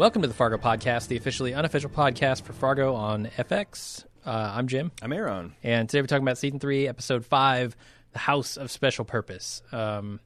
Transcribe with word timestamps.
Welcome 0.00 0.22
to 0.22 0.28
the 0.28 0.34
Fargo 0.34 0.56
Podcast, 0.56 1.08
the 1.08 1.18
officially 1.18 1.52
unofficial 1.52 1.90
podcast 1.90 2.44
for 2.44 2.54
Fargo 2.54 2.94
on 2.94 3.26
FX. 3.36 4.06
Uh, 4.24 4.50
I'm 4.54 4.66
Jim, 4.66 4.92
I'm 5.02 5.12
Aaron. 5.12 5.54
and 5.62 5.90
today 5.90 6.00
we're 6.00 6.06
talking 6.06 6.24
about 6.24 6.38
season 6.38 6.58
three, 6.58 6.88
episode 6.88 7.26
five, 7.26 7.76
"The 8.12 8.18
House 8.18 8.56
of 8.56 8.70
Special 8.70 9.04
Purpose." 9.04 9.60
Um, 9.72 10.18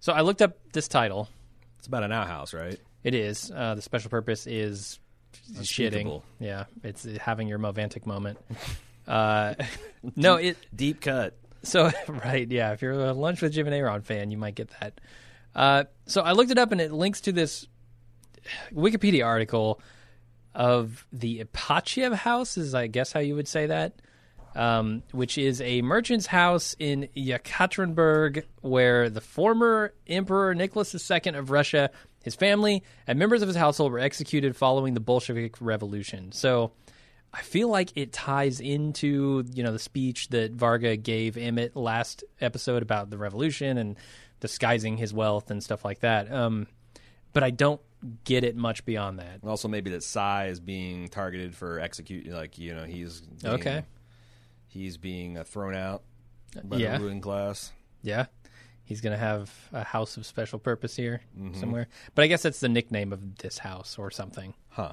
so 0.00 0.12
I 0.12 0.22
looked 0.22 0.42
up 0.42 0.58
this 0.72 0.88
title. 0.88 1.28
It's 1.78 1.86
about 1.86 2.02
an 2.02 2.10
outhouse, 2.10 2.52
right? 2.52 2.80
It 3.04 3.14
is 3.14 3.52
uh, 3.54 3.76
the 3.76 3.82
special 3.82 4.10
purpose 4.10 4.48
is 4.48 4.98
shitting. 5.60 6.20
Yeah, 6.40 6.64
it's 6.82 7.04
having 7.04 7.46
your 7.46 7.60
Movantic 7.60 8.06
moment. 8.06 8.40
Uh, 9.06 9.54
no, 10.14 10.36
it 10.36 10.56
Deep 10.74 11.00
cut. 11.00 11.36
So 11.64 11.90
right, 12.08 12.48
yeah. 12.48 12.72
If 12.72 12.82
you're 12.82 12.92
a 12.92 13.12
lunch 13.12 13.42
with 13.42 13.52
Jim 13.52 13.66
and 13.66 13.74
Aaron 13.74 14.02
fan, 14.02 14.30
you 14.30 14.38
might 14.38 14.54
get 14.54 14.70
that. 14.80 15.00
Uh, 15.54 15.84
so 16.06 16.22
I 16.22 16.32
looked 16.32 16.52
it 16.52 16.58
up, 16.58 16.70
and 16.70 16.80
it 16.80 16.92
links 16.92 17.20
to 17.22 17.32
this 17.32 17.66
Wikipedia 18.74 19.24
article 19.24 19.80
of 20.54 21.06
the 21.12 21.44
Ipatiev 21.44 22.14
House, 22.14 22.56
is 22.56 22.74
I 22.74 22.86
guess 22.86 23.12
how 23.12 23.20
you 23.20 23.34
would 23.34 23.48
say 23.48 23.66
that, 23.66 23.94
um, 24.54 25.02
which 25.12 25.38
is 25.38 25.60
a 25.60 25.82
merchant's 25.82 26.26
house 26.26 26.76
in 26.78 27.08
Yekaterinburg, 27.16 28.44
where 28.60 29.08
the 29.08 29.20
former 29.20 29.94
Emperor 30.06 30.54
Nicholas 30.54 30.94
II 31.10 31.34
of 31.34 31.50
Russia, 31.50 31.90
his 32.22 32.34
family, 32.34 32.82
and 33.06 33.18
members 33.18 33.42
of 33.42 33.48
his 33.48 33.56
household 33.56 33.92
were 33.92 33.98
executed 33.98 34.56
following 34.56 34.94
the 34.94 35.00
Bolshevik 35.00 35.56
Revolution. 35.60 36.32
So. 36.32 36.72
I 37.34 37.40
feel 37.40 37.68
like 37.68 37.92
it 37.96 38.12
ties 38.12 38.60
into 38.60 39.42
you 39.54 39.62
know 39.62 39.72
the 39.72 39.78
speech 39.78 40.28
that 40.28 40.52
Varga 40.52 40.98
gave 40.98 41.38
Emmett 41.38 41.74
last 41.74 42.24
episode 42.42 42.82
about 42.82 43.08
the 43.08 43.16
revolution 43.16 43.78
and 43.78 43.96
disguising 44.40 44.98
his 44.98 45.14
wealth 45.14 45.50
and 45.50 45.64
stuff 45.64 45.82
like 45.82 46.00
that. 46.00 46.30
Um, 46.30 46.66
but 47.32 47.42
I 47.42 47.50
don't 47.50 47.80
get 48.24 48.42
it 48.44 48.56
much 48.56 48.84
beyond 48.84 49.18
that. 49.20 49.40
And 49.42 49.48
also 49.50 49.68
maybe 49.68 49.90
that 49.90 50.02
Sy 50.02 50.46
is 50.48 50.58
being 50.60 51.08
targeted 51.08 51.54
for 51.54 51.78
execute. 51.80 52.26
Like 52.26 52.58
you 52.58 52.74
know, 52.74 52.84
he's 52.84 53.20
being, 53.20 53.54
Okay. 53.54 53.84
He's 54.66 54.96
being 54.96 55.36
uh, 55.38 55.44
thrown 55.44 55.74
out 55.74 56.02
by 56.64 56.78
Yeah. 56.78 56.96
the 56.98 57.04
ruling 57.04 57.20
class. 57.20 57.72
Yeah, 58.02 58.26
he's 58.84 59.00
gonna 59.00 59.16
have 59.18 59.52
a 59.72 59.84
house 59.84 60.16
of 60.16 60.26
special 60.26 60.58
purpose 60.58 60.96
here 60.96 61.20
somewhere. 61.60 61.88
But 62.14 62.24
I 62.24 62.26
guess 62.26 62.42
that's 62.42 62.60
the 62.60 62.68
nickname 62.68 63.12
of 63.12 63.36
this 63.38 63.58
house 63.58 63.96
or 63.98 64.10
something. 64.10 64.54
Huh. 64.70 64.92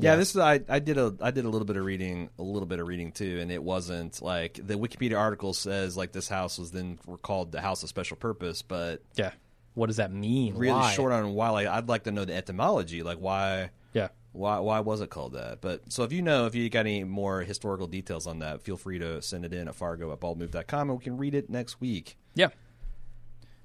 Yeah, 0.00 0.12
Yeah. 0.12 0.16
this 0.16 0.30
is 0.30 0.36
I, 0.36 0.60
I 0.68 0.78
did 0.78 0.96
a 0.96 1.14
I 1.20 1.32
did 1.32 1.44
a 1.44 1.48
little 1.50 1.66
bit 1.66 1.76
of 1.76 1.84
reading 1.84 2.30
a 2.38 2.42
little 2.42 2.66
bit 2.68 2.78
of 2.78 2.86
reading 2.86 3.10
too, 3.12 3.38
and 3.40 3.50
it 3.50 3.62
wasn't 3.62 4.22
like 4.22 4.60
the 4.64 4.74
Wikipedia 4.74 5.18
article 5.18 5.52
says 5.52 5.96
like 5.96 6.12
this 6.12 6.28
house 6.28 6.56
was 6.58 6.70
then 6.70 6.98
called 7.22 7.50
the 7.52 7.60
House 7.60 7.82
of 7.82 7.88
Special 7.88 8.16
Purpose, 8.16 8.62
but 8.62 9.02
Yeah. 9.16 9.32
What 9.78 9.86
does 9.86 9.96
that 9.96 10.12
mean? 10.12 10.54
really 10.56 10.74
Why? 10.74 10.92
short 10.92 11.12
on 11.12 11.32
why. 11.34 11.50
Like 11.50 11.66
I'd 11.68 11.88
like 11.88 12.04
to 12.04 12.10
know 12.10 12.24
the 12.24 12.34
etymology, 12.34 13.02
like 13.02 13.18
why 13.18 13.70
Yeah. 13.94 14.08
why 14.32 14.58
why 14.58 14.80
was 14.80 15.00
it 15.00 15.08
called 15.10 15.32
that? 15.34 15.60
But 15.60 15.90
so 15.92 16.02
if 16.02 16.12
you 16.12 16.20
know 16.20 16.46
if 16.46 16.54
you 16.54 16.68
got 16.68 16.80
any 16.80 17.04
more 17.04 17.40
historical 17.42 17.86
details 17.86 18.26
on 18.26 18.40
that, 18.40 18.60
feel 18.62 18.76
free 18.76 18.98
to 18.98 19.22
send 19.22 19.44
it 19.44 19.52
in 19.54 19.68
at 19.68 19.74
Fargo 19.74 20.12
at 20.12 20.20
baldmove.com 20.20 20.90
and 20.90 20.98
we 20.98 21.04
can 21.04 21.16
read 21.16 21.34
it 21.34 21.48
next 21.48 21.80
week. 21.80 22.16
Yeah. 22.34 22.48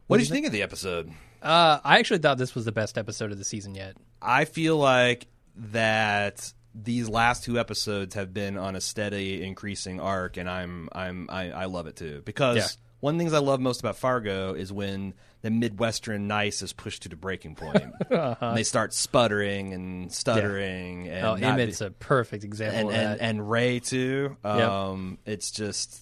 What 0.07 0.17
did 0.19 0.27
you 0.29 0.33
think 0.33 0.45
of 0.45 0.51
the 0.51 0.61
episode? 0.61 1.11
Uh, 1.41 1.79
I 1.83 1.99
actually 1.99 2.19
thought 2.19 2.37
this 2.37 2.55
was 2.55 2.65
the 2.65 2.71
best 2.71 2.97
episode 2.97 3.31
of 3.31 3.37
the 3.37 3.43
season 3.43 3.73
yet. 3.75 3.97
I 4.21 4.45
feel 4.45 4.77
like 4.77 5.27
that 5.55 6.53
these 6.75 7.07
last 7.09 7.43
two 7.43 7.59
episodes 7.59 8.15
have 8.15 8.33
been 8.33 8.57
on 8.57 8.75
a 8.75 8.81
steady 8.81 9.43
increasing 9.43 9.99
arc, 9.99 10.37
and 10.37 10.49
I'm 10.49 10.89
I'm 10.91 11.27
I, 11.29 11.51
I 11.51 11.65
love 11.65 11.87
it 11.87 11.95
too 11.95 12.21
because 12.25 12.57
Yeah. 12.57 12.67
One 13.03 13.15
of 13.15 13.17
the 13.17 13.23
things 13.23 13.33
I 13.33 13.39
love 13.39 13.59
most 13.59 13.81
about 13.81 13.97
Fargo 13.97 14.53
is 14.53 14.71
when 14.71 15.13
the 15.41 15.51
Midwestern 15.51 16.25
nice 16.27 16.61
is 16.61 16.71
pushed 16.71 17.03
to 17.03 17.09
the 17.09 17.17
breaking 17.17 17.55
point. 17.55 17.83
and 18.09 18.55
they 18.57 18.63
start 18.63 18.93
sputtering 18.93 19.73
and 19.73 20.09
stuttering, 20.11 21.09
and 21.09 21.25
Oh, 21.27 21.35
be- 21.35 21.43
Emmett's 21.43 21.81
a 21.81 21.91
perfect 21.91 22.45
example 22.45 22.79
and 22.79 22.87
of 22.89 22.95
and, 22.95 23.19
that. 23.19 23.23
and 23.23 23.49
Ray 23.51 23.79
too. 23.79 24.37
Um, 24.45 25.17
It's 25.25 25.51
just 25.51 25.99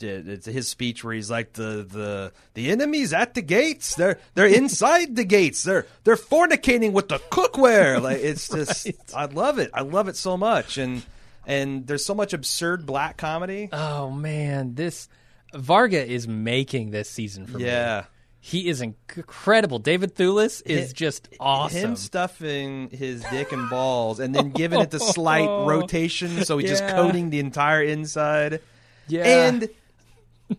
it, 0.00 0.26
it's 0.28 0.46
his 0.46 0.66
speech 0.66 1.04
where 1.04 1.14
he's 1.14 1.30
like 1.30 1.52
the 1.52 1.86
the 1.88 2.32
the 2.54 2.70
enemy's 2.72 3.12
at 3.12 3.34
the 3.34 3.42
gates. 3.42 3.94
They're 3.94 4.18
they're 4.34 4.46
inside 4.62 5.14
the 5.14 5.24
gates. 5.24 5.62
They're 5.62 5.86
they're 6.02 6.16
fornicating 6.16 6.90
with 6.90 7.08
the 7.08 7.18
cookware. 7.30 8.02
Like 8.02 8.18
it's 8.18 8.48
just 8.52 8.88
I 9.14 9.26
love 9.26 9.60
it. 9.60 9.70
I 9.72 9.82
love 9.82 10.08
it 10.08 10.16
so 10.16 10.36
much. 10.36 10.76
And 10.76 11.02
and 11.46 11.86
there's 11.86 12.04
so 12.04 12.16
much 12.16 12.32
absurd 12.32 12.84
black 12.84 13.16
comedy. 13.16 13.68
oh 13.72 14.10
man, 14.10 14.74
this 14.74 15.08
Varga 15.54 16.04
is 16.06 16.26
making 16.28 16.90
this 16.90 17.08
season 17.10 17.46
for 17.46 17.58
me. 17.58 17.64
yeah. 17.66 18.04
He 18.44 18.68
is 18.68 18.80
incredible. 18.80 19.78
David 19.78 20.16
Thewlis 20.16 20.62
is 20.66 20.88
Hi- 20.88 20.92
just 20.94 21.28
awesome. 21.38 21.78
Him 21.90 21.96
stuffing 21.96 22.90
his 22.90 23.22
dick 23.30 23.52
and 23.52 23.70
balls 23.70 24.18
and 24.18 24.34
then 24.34 24.50
giving 24.50 24.80
it 24.80 24.90
the 24.90 24.98
slight 24.98 25.46
rotation 25.66 26.44
so 26.44 26.58
he's 26.58 26.68
just 26.70 26.84
coating 26.88 27.30
the 27.30 27.38
entire 27.38 27.82
inside. 27.84 28.60
yeah. 29.06 29.46
and 29.46 29.68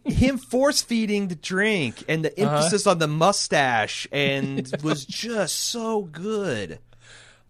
him 0.06 0.38
force 0.38 0.82
feeding 0.82 1.28
the 1.28 1.36
drink 1.36 2.06
and 2.08 2.24
the 2.24 2.30
Uh-huh. 2.42 2.56
emphasis 2.56 2.88
on 2.88 3.00
the 3.00 3.08
mustache 3.08 4.08
and 4.14 4.72
was 4.82 5.06
just 5.06 5.56
so 5.60 6.04
good. 6.04 6.80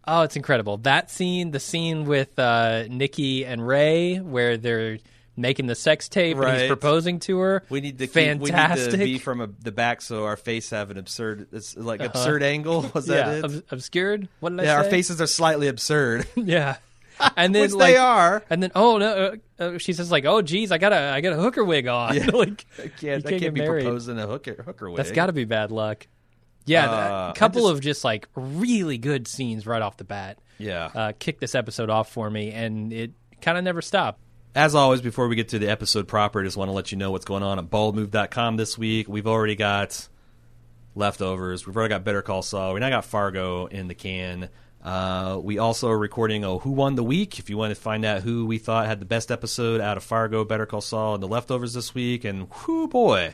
oh, 0.08 0.24
it's 0.24 0.36
incredible. 0.36 0.78
That 0.78 1.12
scene, 1.12 1.52
the 1.52 1.60
scene 1.60 2.06
with 2.06 2.38
uh, 2.40 2.86
Nikki 2.90 3.46
and 3.46 3.66
Ray, 3.66 4.18
where 4.18 4.58
they're 4.58 4.98
making 5.36 5.66
the 5.68 5.76
sex 5.76 6.10
tape 6.10 6.38
and 6.38 6.60
he's 6.60 6.68
proposing 6.68 7.20
to 7.22 7.40
her. 7.40 7.64
We 7.70 7.82
need 7.82 7.98
to 8.00 8.08
keep, 8.08 8.40
we 8.40 8.52
need 8.52 8.92
to 8.92 8.98
be 8.98 9.18
from 9.20 9.42
a, 9.42 9.48
the 9.48 9.72
back 9.72 10.02
so 10.02 10.26
our 10.26 10.38
face 10.38 10.70
have 10.70 10.92
an 10.92 10.98
absurd, 10.98 11.48
it's 11.52 11.76
like 11.76 12.02
absurd 12.02 12.44
angle. 12.44 12.82
Was 12.94 13.08
that 13.08 13.28
Uh-huh. 13.28 13.38
it? 13.38 13.44
ob- 13.58 13.64
obscured. 13.72 14.28
What 14.40 14.52
did 14.52 14.60
I 14.62 14.64
yeah, 14.66 14.78
our 14.78 14.84
faces 14.84 15.20
are 15.22 15.28
slightly 15.28 15.68
absurd, 15.68 16.28
Yeah. 16.36 16.78
And 17.38 17.54
then 17.54 17.70
like, 17.72 17.94
they 17.94 17.98
are. 17.98 18.44
And 18.50 18.62
then 18.64 18.72
oh 18.76 18.98
no, 18.98 19.38
uh, 19.60 19.64
uh, 19.64 19.78
she 19.78 19.94
says 19.94 20.12
like, 20.12 20.26
oh 20.26 20.42
geez, 20.42 20.72
I 20.72 20.78
got 20.80 20.94
a 20.94 20.98
I 20.98 21.22
got 21.22 21.34
a 21.34 21.38
hooker 21.38 21.64
wig 21.64 21.88
on. 21.88 22.16
Yeah. 22.16 22.26
like 22.34 22.66
I 22.80 22.88
can't, 22.88 23.26
I 23.26 23.30
get 23.30 23.40
can't 23.42 23.54
be 23.54 23.62
married. 23.62 23.84
proposing 23.84 24.18
a 24.20 24.26
hooker 24.28 24.62
hooker 24.64 24.90
wig. 24.90 24.98
That's 24.98 25.12
got 25.12 25.28
to 25.28 25.34
be 25.34 25.46
bad 25.46 25.72
luck. 25.72 26.08
Yeah, 26.66 26.90
Uh, 26.90 27.30
a 27.30 27.34
couple 27.38 27.62
just- 27.64 27.74
of 27.74 27.82
just 27.82 28.04
like 28.04 28.28
really 28.36 28.98
good 28.98 29.28
scenes 29.28 29.68
right 29.68 29.82
off 29.82 29.98
the 29.98 30.04
bat. 30.06 30.40
Yeah. 30.58 30.90
uh, 30.96 31.12
kicked 31.20 31.42
this 31.42 31.56
episode 31.56 31.90
off 31.90 32.12
for 32.12 32.30
me, 32.30 32.52
and 32.52 32.92
it 32.94 33.12
kind 33.42 33.58
of 33.58 33.64
never 33.64 33.82
stopped. 33.82 34.20
As 34.56 34.76
always, 34.76 35.02
before 35.02 35.28
we 35.28 35.36
get 35.36 35.50
to 35.50 35.60
the 35.60 35.68
episode 35.68 36.08
proper, 36.08 36.42
I 36.42 36.44
just 36.44 36.58
want 36.58 36.70
to 36.70 36.74
let 36.74 36.92
you 36.92 36.98
know 36.98 37.10
what's 37.10 37.26
going 37.26 37.42
on 37.42 37.58
at 37.58 37.72
baldmove.com 37.72 38.56
this 38.58 38.78
week. 38.78 39.08
We've 39.10 39.26
already 39.26 39.56
got 39.56 40.08
leftovers. 40.94 41.66
We've 41.66 41.76
already 41.76 41.90
got 41.90 42.04
Better 42.04 42.22
Call 42.22 42.44
Saul. 42.44 42.76
We 42.76 42.80
now 42.80 42.90
got 42.90 43.04
Fargo 43.04 43.66
in 43.66 43.88
the 43.88 43.96
can. 43.96 44.50
Uh, 44.84 45.40
we 45.42 45.58
also 45.58 45.90
are 45.90 45.98
recording 45.98 46.44
a 46.44 46.60
Who 46.60 46.70
Won 46.70 46.94
the 46.94 47.04
Week. 47.04 47.40
If 47.40 47.50
you 47.50 47.58
want 47.58 47.74
to 47.74 47.82
find 47.82 48.06
out 48.06 48.22
who 48.22 48.46
we 48.46 48.60
thought 48.60 48.86
had 48.86 49.00
the 49.00 49.06
best 49.06 49.32
episode 49.32 49.82
out 49.82 49.98
of 49.98 50.04
Fargo, 50.04 50.46
Better 50.46 50.68
Call 50.68 50.82
Saul, 50.82 51.16
and 51.16 51.24
the 51.24 51.28
leftovers 51.28 51.74
this 51.74 51.96
week, 51.96 52.24
and 52.24 52.48
whoo 52.68 52.88
boy, 52.88 53.34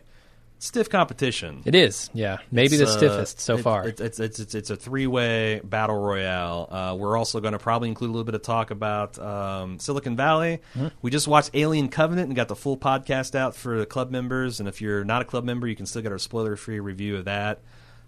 stiff 0.59 0.89
competition. 0.89 1.63
It 1.65 1.73
is, 1.73 2.09
yeah, 2.13 2.37
maybe 2.51 2.77
the 2.77 2.83
It's, 2.83 2.91
uh, 2.93 2.97
stiffest 2.97 3.39
so 3.39 3.55
it- 3.55 3.61
far. 3.63 3.87
It's 3.87 3.99
it's 4.01 4.19
it's 4.19 4.39
it's, 4.39 4.53
it's 4.55 4.69
a 4.69 4.75
three 4.75 5.07
way 5.07 5.61
battle 5.63 5.99
royale. 5.99 6.67
Uh, 6.69 6.95
we're 6.99 7.17
also 7.17 7.39
going 7.39 7.53
to 7.53 7.59
probably 7.59 7.89
include 7.89 8.09
a 8.09 8.13
little 8.13 8.25
bit 8.25 8.35
of 8.35 8.41
talk 8.43 8.69
about 8.69 9.17
um, 9.17 9.79
Silicon 9.79 10.15
Valley. 10.15 10.61
Mm-hmm. 10.75 10.87
We 11.01 11.09
just 11.09 11.27
watched 11.27 11.51
Alien 11.53 11.89
Covenant 11.89 12.27
and 12.27 12.35
got 12.35 12.47
the 12.49 12.55
full 12.55 12.77
podcast 12.77 13.33
out 13.33 13.55
for 13.55 13.79
the 13.79 13.85
club 13.85 14.11
members. 14.11 14.59
And 14.59 14.69
if 14.69 14.81
you're 14.81 15.03
not 15.03 15.21
a 15.21 15.25
club 15.25 15.43
member, 15.45 15.67
you 15.67 15.75
can 15.75 15.85
still 15.85 16.01
get 16.01 16.11
our 16.11 16.19
spoiler 16.19 16.55
free 16.55 16.79
review 16.79 17.17
of 17.17 17.25
that. 17.25 17.61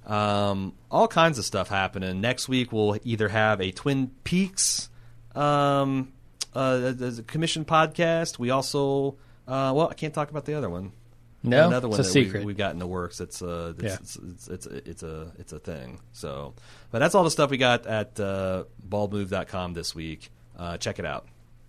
Um, 0.06 0.74
all 0.90 1.08
kinds 1.08 1.40
of 1.40 1.46
stuff 1.46 1.70
happening. 1.70 2.22
Next 2.22 2.50
week 2.50 2.72
we'll 2.72 2.98
either 3.04 3.30
have 3.30 3.62
a 3.62 3.72
Twin 3.72 4.12
Peaks 4.24 4.90
um, 5.36 6.12
uh, 6.56 6.94
as 7.00 7.20
a 7.20 7.24
commission 7.24 7.66
podcast. 7.66 8.40
We 8.40 8.50
also 8.50 9.18
uh, 9.48 9.74
well, 9.76 9.90
I 9.90 9.94
can't 9.94 10.14
talk 10.14 10.30
about 10.30 10.46
the 10.46 10.54
other 10.56 10.70
one 10.70 10.92
no, 11.44 11.68
another 11.68 11.88
one 11.88 12.00
it's 12.00 12.14
a 12.14 12.20
we- 12.20 12.26
secret. 12.26 12.46
We, 12.46 12.54
got 12.54 12.72
in 12.74 12.80
the 12.80 12.88
works. 12.88 13.20
It's 13.20 13.42
uh, 13.42 13.74
it's, 13.78 13.84
Yeah. 13.84 13.94
it's, 14.00 14.16
it's, 14.16 14.48
it's, 14.48 14.66
it's 14.68 15.04
a 15.04 15.32
it's 15.40 15.54
a 15.54 15.60
thing. 15.60 16.00
So, 16.14 16.54
but 16.92 17.00
that's 17.00 17.16
all 17.16 17.24
the 17.24 17.32
stuff 17.32 17.50
we 17.50 17.58
got 17.58 17.86
at 17.88 18.20
uh, 18.20 18.66
baldmove.com 18.88 19.74
this 19.74 19.96
week. 19.96 20.30
Uh, 20.58 20.78
check 20.78 21.00
it 21.00 21.06
out. 21.06 21.28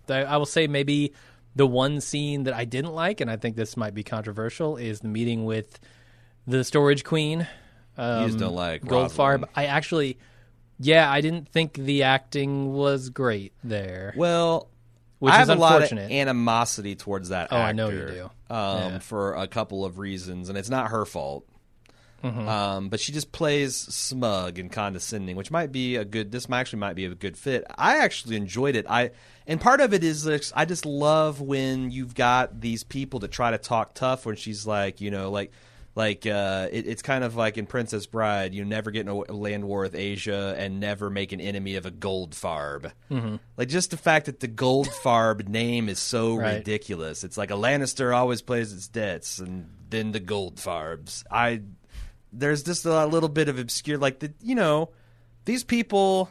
I 0.09 0.23
I 0.23 0.37
will 0.37 0.45
say 0.45 0.67
maybe 0.67 1.13
the 1.55 1.65
one 1.67 2.01
scene 2.01 2.43
that 2.43 2.53
I 2.53 2.65
didn't 2.65 2.93
like, 2.93 3.21
and 3.21 3.29
I 3.29 3.37
think 3.37 3.55
this 3.55 3.77
might 3.77 3.93
be 3.93 4.03
controversial, 4.03 4.77
is 4.77 4.99
the 5.01 5.07
meeting 5.07 5.45
with 5.45 5.79
the 6.47 6.63
storage 6.63 7.03
queen. 7.03 7.47
Um, 7.97 8.21
You 8.23 8.27
just 8.27 8.39
don't 8.39 8.55
like 8.55 8.81
Goldfarb. 8.83 9.43
I 9.55 9.65
actually, 9.65 10.17
yeah, 10.79 11.09
I 11.11 11.21
didn't 11.21 11.47
think 11.49 11.73
the 11.75 12.03
acting 12.03 12.73
was 12.73 13.09
great 13.09 13.53
there, 13.63 14.13
Well, 14.17 14.67
which 15.23 15.33
I 15.33 15.41
is 15.41 15.47
have 15.47 15.57
a 15.57 15.61
lot 15.61 15.77
of 15.77 15.83
unfortunate. 15.83 16.11
animosity 16.11 16.95
towards 16.95 17.29
that. 17.29 17.47
Oh, 17.51 17.55
actor, 17.55 17.67
I 17.67 17.71
know 17.71 17.89
you 17.89 18.07
do. 18.07 18.23
Um, 18.53 18.93
Yeah. 18.93 18.99
for 18.99 19.33
a 19.35 19.47
couple 19.47 19.85
of 19.85 19.97
reasons, 19.97 20.49
and 20.49 20.57
it's 20.57 20.69
not 20.69 20.89
her 20.91 21.05
fault. 21.05 21.47
Mm-hmm. 22.23 22.47
Um, 22.47 22.89
but 22.89 22.99
she 23.01 23.11
just 23.11 23.31
plays 23.33 23.75
smug 23.75 24.57
and 24.57 24.71
condescending, 24.71 25.35
which 25.35 25.51
might 25.51 25.71
be 25.71 25.97
a 25.97 26.05
good. 26.05 26.31
This 26.31 26.47
might 26.47 26.59
actually 26.61 26.79
might 26.79 26.95
be 26.95 27.05
a 27.05 27.15
good 27.15 27.37
fit. 27.37 27.65
I 27.77 27.97
actually 27.97 28.35
enjoyed 28.37 28.75
it. 28.77 28.85
I 28.89 29.11
and 29.47 29.59
part 29.59 29.81
of 29.81 29.93
it 29.93 30.03
is 30.05 30.23
that 30.23 30.51
I 30.55 30.63
just 30.65 30.85
love 30.85 31.41
when 31.41 31.91
you've 31.91 32.15
got 32.15 32.61
these 32.61 32.83
people 32.83 33.19
that 33.21 33.31
try 33.31 33.51
to 33.51 33.57
talk 33.57 33.93
tough. 33.93 34.25
When 34.25 34.35
she's 34.37 34.65
like, 34.65 35.01
you 35.01 35.11
know, 35.11 35.31
like 35.31 35.51
Like 35.95 36.25
uh, 36.25 36.69
it, 36.71 36.87
it's 36.87 37.03
kind 37.03 37.23
of 37.23 37.35
like 37.35 37.57
in 37.59 37.67
Princess 37.67 38.07
Bride, 38.07 38.53
you 38.55 38.65
never 38.65 38.89
get 38.89 39.01
in 39.01 39.09
a 39.09 39.15
land 39.31 39.63
war 39.65 39.81
with 39.81 39.93
Asia 39.93 40.55
and 40.57 40.79
never 40.79 41.09
make 41.11 41.31
an 41.33 41.39
enemy 41.39 41.75
of 41.75 41.85
a 41.85 41.91
Goldfarb. 41.91 42.91
Mm-hmm. 43.11 43.35
Like 43.57 43.67
just 43.67 43.91
the 43.91 43.97
fact 43.97 44.25
that 44.25 44.39
the 44.39 44.47
Goldfarb 44.47 45.47
name 45.49 45.89
is 45.89 45.99
so 45.99 46.35
Right. 46.35 46.55
ridiculous. 46.55 47.23
It's 47.23 47.37
like 47.37 47.51
a 47.51 47.55
Lannister 47.55 48.15
always 48.15 48.41
plays 48.41 48.73
its 48.73 48.87
debts, 48.87 49.37
and 49.37 49.69
then 49.89 50.11
the 50.13 50.19
Goldfarbs. 50.19 51.23
I 51.29 51.61
there's 52.31 52.63
just 52.63 52.85
a 52.85 53.05
little 53.05 53.29
bit 53.29 53.47
of 53.47 53.59
obscure, 53.59 53.99
like 53.99 54.17
the 54.19 54.33
you 54.41 54.55
know 54.55 54.89
these 55.45 55.63
people. 55.63 56.29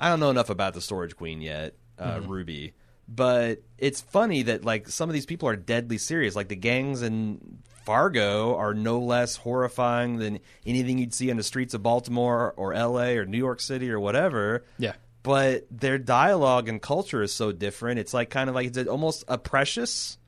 I 0.00 0.08
don't 0.08 0.18
know 0.18 0.30
enough 0.30 0.50
about 0.50 0.74
the 0.74 0.80
Storage 0.80 1.14
Queen 1.16 1.40
yet, 1.40 1.76
uh, 2.00 2.20
Ruby, 2.26 2.74
but 3.06 3.62
it's 3.78 4.00
funny 4.00 4.42
that 4.42 4.64
like 4.64 4.88
some 4.88 5.08
of 5.08 5.12
these 5.14 5.24
people 5.26 5.48
are 5.48 5.54
deadly 5.54 5.98
serious. 5.98 6.34
Like 6.34 6.48
the 6.48 6.56
gangs 6.56 7.00
in 7.00 7.58
Fargo 7.84 8.56
are 8.56 8.74
no 8.74 8.98
less 8.98 9.36
horrifying 9.36 10.16
than 10.18 10.40
anything 10.66 10.98
you'd 10.98 11.14
see 11.14 11.30
on 11.30 11.36
the 11.36 11.42
streets 11.42 11.74
of 11.74 11.82
Baltimore 11.82 12.54
or 12.56 12.72
L.A. 12.74 13.18
or 13.18 13.26
New 13.26 13.38
York 13.38 13.60
City 13.60 13.90
or 13.90 14.00
whatever. 14.00 14.64
Yeah. 14.78 14.94
But 15.22 15.66
their 15.70 15.98
dialogue 15.98 16.68
and 16.68 16.80
culture 16.82 17.22
is 17.22 17.32
so 17.32 17.52
different. 17.52 17.98
It's 17.98 18.12
like 18.12 18.30
kind 18.30 18.48
of 18.48 18.54
like 18.54 18.76
it's 18.76 18.88
almost 18.88 19.24
a 19.28 19.38
precious, 19.38 20.18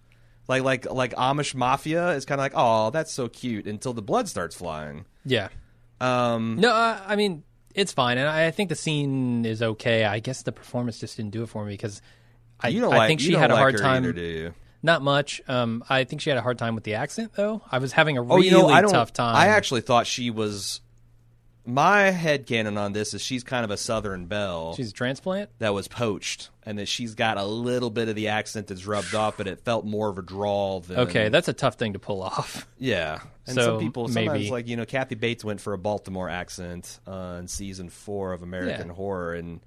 like 0.49 0.62
like 0.62 0.91
like 0.91 1.14
Amish 1.14 1.55
mafia 1.55 2.11
is 2.12 2.25
kind 2.25 2.41
of 2.41 2.44
like 2.44 2.53
oh 2.55 2.91
that's 2.91 3.12
so 3.12 3.29
cute 3.29 3.67
until 3.67 3.93
the 3.93 4.02
blood 4.02 4.29
starts 4.29 4.56
flying. 4.56 5.05
Yeah. 5.25 5.49
Um, 6.00 6.56
No, 6.61 6.73
I, 6.73 7.00
I 7.09 7.17
mean 7.17 7.43
it's 7.75 7.93
fine, 7.93 8.17
and 8.17 8.26
I, 8.26 8.47
I 8.47 8.50
think 8.52 8.70
the 8.70 8.75
scene 8.75 9.44
is 9.44 9.62
okay. 9.62 10.05
I 10.05 10.19
guess 10.19 10.43
the 10.43 10.52
performance 10.52 10.99
just 10.99 11.19
didn't 11.19 11.32
do 11.32 11.43
it 11.43 11.49
for 11.50 11.62
me 11.64 11.73
because 11.75 12.00
I, 12.59 12.69
you 12.69 12.81
don't 12.81 12.94
I 12.94 12.97
like 12.97 13.09
think 13.09 13.20
you 13.20 13.26
she 13.26 13.32
had 13.35 13.50
a 13.50 13.56
hard 13.56 13.76
time. 13.76 14.02
either, 14.02 14.14
do 14.14 14.23
you? 14.23 14.55
Not 14.87 15.03
much. 15.03 15.43
Um, 15.49 15.83
I 15.91 16.05
think 16.05 16.23
she 16.23 16.31
had 16.31 16.38
a 16.38 16.43
hard 16.43 16.59
time 16.59 16.77
with 16.77 16.85
the 16.85 16.94
accent, 16.94 17.33
though. 17.35 17.61
I 17.71 17.79
was 17.79 17.91
having 17.93 18.17
a 18.19 18.23
Oh, 18.23 18.37
really 18.37 18.47
you 18.47 18.53
know, 18.53 18.69
I 18.69 18.81
don't. 18.83 18.93
tough 18.93 19.12
time. 19.12 19.35
I 19.35 19.49
actually 19.49 19.81
thought 19.81 20.06
she 20.06 20.31
was. 20.31 20.81
My 21.69 22.12
headcanon 22.12 22.79
on 22.79 22.93
this 22.93 23.12
is 23.12 23.21
she's 23.21 23.43
kind 23.43 23.65
of 23.65 23.73
a 23.73 23.77
Southern 23.77 24.27
belle 24.27 24.77
she's 24.77 24.91
a 24.91 24.93
transplant. 24.93 25.50
that 25.59 25.75
was 25.75 25.88
poached, 25.88 26.50
and 26.65 26.79
that 26.79 26.87
she's 26.87 27.17
got 27.17 27.37
a 27.38 27.44
little 27.44 27.91
bit 27.91 28.09
of 28.09 28.15
the 28.15 28.29
accent 28.29 28.69
that's 28.69 28.87
rubbed 28.87 29.17
off, 29.17 29.37
but 29.37 29.49
it 29.49 29.59
felt 29.65 29.85
more 29.85 30.09
of 30.09 30.17
a 30.17 30.23
drawl 30.23 30.79
than. 30.79 30.97
Okay, 31.00 31.29
that's 31.29 31.49
a 31.49 31.53
tough 31.53 31.75
thing 31.75 31.94
to 31.94 31.99
pull 31.99 32.23
off. 32.23 32.69
yeah. 32.79 33.19
And 33.49 33.56
So, 33.56 33.62
some 33.62 33.79
people 33.81 34.06
sometimes 34.06 34.38
maybe- 34.43 34.50
like 34.53 34.69
you 34.69 34.77
know 34.77 34.85
Kathy 34.85 35.17
Bates 35.17 35.44
went 35.44 35.61
for 35.61 35.73
a 35.73 35.79
Baltimore 35.79 36.29
accent 36.29 37.00
uh, 37.09 37.38
in 37.41 37.49
season 37.49 37.88
four 37.91 38.33
of 38.33 38.44
American 38.44 38.87
Yeah. 38.87 38.94
Horror, 38.94 39.35
and 39.35 39.59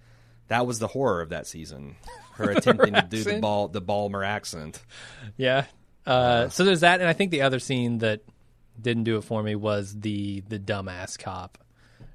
that 0.49 0.67
was 0.67 0.77
the 0.79 0.87
horror 0.87 1.21
of 1.21 1.29
that 1.29 1.47
season. 1.47 1.95
Her 2.33 2.51
attempting 2.51 2.93
to 2.93 3.01
do 3.09 3.23
the 3.23 3.39
ball 3.39 3.67
the 3.69 3.81
Balmer 3.81 4.23
accent. 4.23 4.81
Yeah. 5.37 5.65
Uh, 6.05 6.49
so 6.49 6.63
there's 6.63 6.81
that, 6.81 6.99
and 7.01 7.09
I 7.09 7.13
think 7.13 7.31
the 7.31 7.41
other 7.43 7.59
scene 7.59 7.99
that 7.99 8.21
didn't 8.81 9.03
do 9.03 9.17
it 9.17 9.23
for 9.23 9.41
me 9.43 9.55
was 9.55 9.97
the 9.99 10.41
the 10.47 10.57
dumbass 10.59 11.17
cop, 11.19 11.57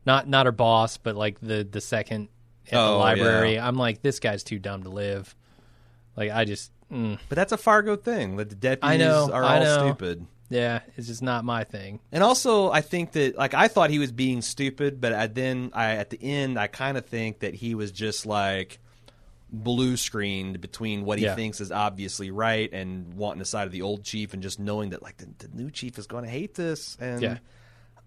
not 0.07 0.29
not 0.29 0.47
her 0.47 0.53
boss, 0.53 0.97
but 0.97 1.15
like 1.17 1.41
the 1.41 1.67
the 1.71 1.81
second 1.81 2.29
at 2.67 2.71
the 2.73 2.79
Oh, 2.79 2.99
library. 2.99 3.55
yeah. 3.55 3.67
I'm 3.67 3.77
like, 3.77 4.03
this 4.03 4.19
guy's 4.21 4.43
too 4.43 4.59
dumb 4.59 4.83
to 4.85 4.89
live. 4.89 5.35
Like 6.17 6.31
I 6.31 6.45
just, 6.45 6.73
mm, 6.91 7.19
But 7.29 7.37
that's 7.37 7.53
a 7.53 7.57
Fargo 7.59 7.97
thing. 7.97 8.37
That 8.37 8.49
the 8.49 8.55
deputies 8.57 8.95
I 8.95 8.97
know, 8.97 9.31
are 9.33 9.45
I 9.45 9.59
all 9.59 9.65
know. 9.65 9.87
stupid. 9.89 10.27
Yeah, 10.51 10.81
it's 10.97 11.07
just 11.07 11.23
not 11.23 11.45
my 11.45 11.65
thing. 11.65 12.01
And 12.13 12.23
also, 12.23 12.71
I 12.71 12.81
think 12.81 13.13
that 13.13 13.37
like 13.37 13.55
I 13.55 13.69
thought 13.69 13.91
he 13.91 13.99
was 13.99 14.13
being 14.13 14.43
stupid, 14.43 15.01
but 15.01 15.13
I, 15.13 15.27
then 15.27 15.71
I 15.75 15.93
at 15.93 16.11
the 16.11 16.19
end 16.23 16.59
I 16.59 16.67
kind 16.67 16.97
of 16.99 17.07
think 17.07 17.41
that 17.41 17.55
he 17.55 17.75
was 17.75 17.91
just 17.93 18.27
like 18.27 18.79
blue 19.51 19.97
screened 19.97 20.61
between 20.61 21.05
what 21.05 21.19
he 21.19 21.25
Yeah. 21.27 21.35
thinks 21.37 21.61
is 21.61 21.71
obviously 21.71 22.31
right 22.31 22.73
and 22.73 23.15
wanting 23.15 23.39
the 23.39 23.45
side 23.45 23.67
of 23.67 23.73
the 23.73 23.83
old 23.83 24.03
chief 24.03 24.35
and 24.35 24.43
just 24.43 24.59
knowing 24.59 24.91
that 24.91 25.03
like 25.03 25.17
the, 25.19 25.29
the 25.47 25.57
new 25.57 25.71
chief 25.71 25.97
is 25.99 26.07
going 26.09 26.25
to 26.25 26.31
hate 26.31 26.55
this 26.55 26.97
and 27.01 27.23
Yeah. 27.23 27.39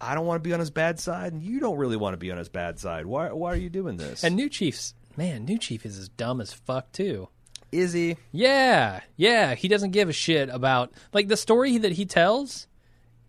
I 0.01 0.13
don't 0.13 0.25
want 0.25 0.43
to 0.43 0.47
be 0.47 0.53
on 0.53 0.59
his 0.59 0.69
bad 0.69 0.99
side 0.99 1.31
and 1.33 1.41
you 1.41 1.59
don't 1.59 1.77
really 1.77 1.95
want 1.97 2.13
to 2.13 2.17
be 2.17 2.31
on 2.31 2.37
his 2.37 2.49
bad 2.49 2.79
side. 2.79 3.05
Why 3.05 3.31
why 3.31 3.53
are 3.53 3.55
you 3.57 3.69
doing 3.69 3.97
this? 3.97 4.23
And 4.23 4.35
new 4.35 4.49
chief's 4.49 4.93
man, 5.15 5.45
new 5.45 5.57
chief 5.57 5.85
is 5.85 5.97
as 5.97 6.09
dumb 6.09 6.41
as 6.41 6.51
fuck 6.53 6.91
too. 6.91 7.29
Is 7.71 7.93
he? 7.93 8.17
Yeah, 8.31 9.01
yeah, 9.15 9.55
he 9.55 9.67
doesn't 9.67 9.91
give 9.91 10.09
a 10.09 10.13
shit 10.13 10.49
about 10.49 10.91
like 11.13 11.27
the 11.27 11.37
story 11.37 11.77
that 11.79 11.91
he 11.93 12.05
tells 12.05 12.67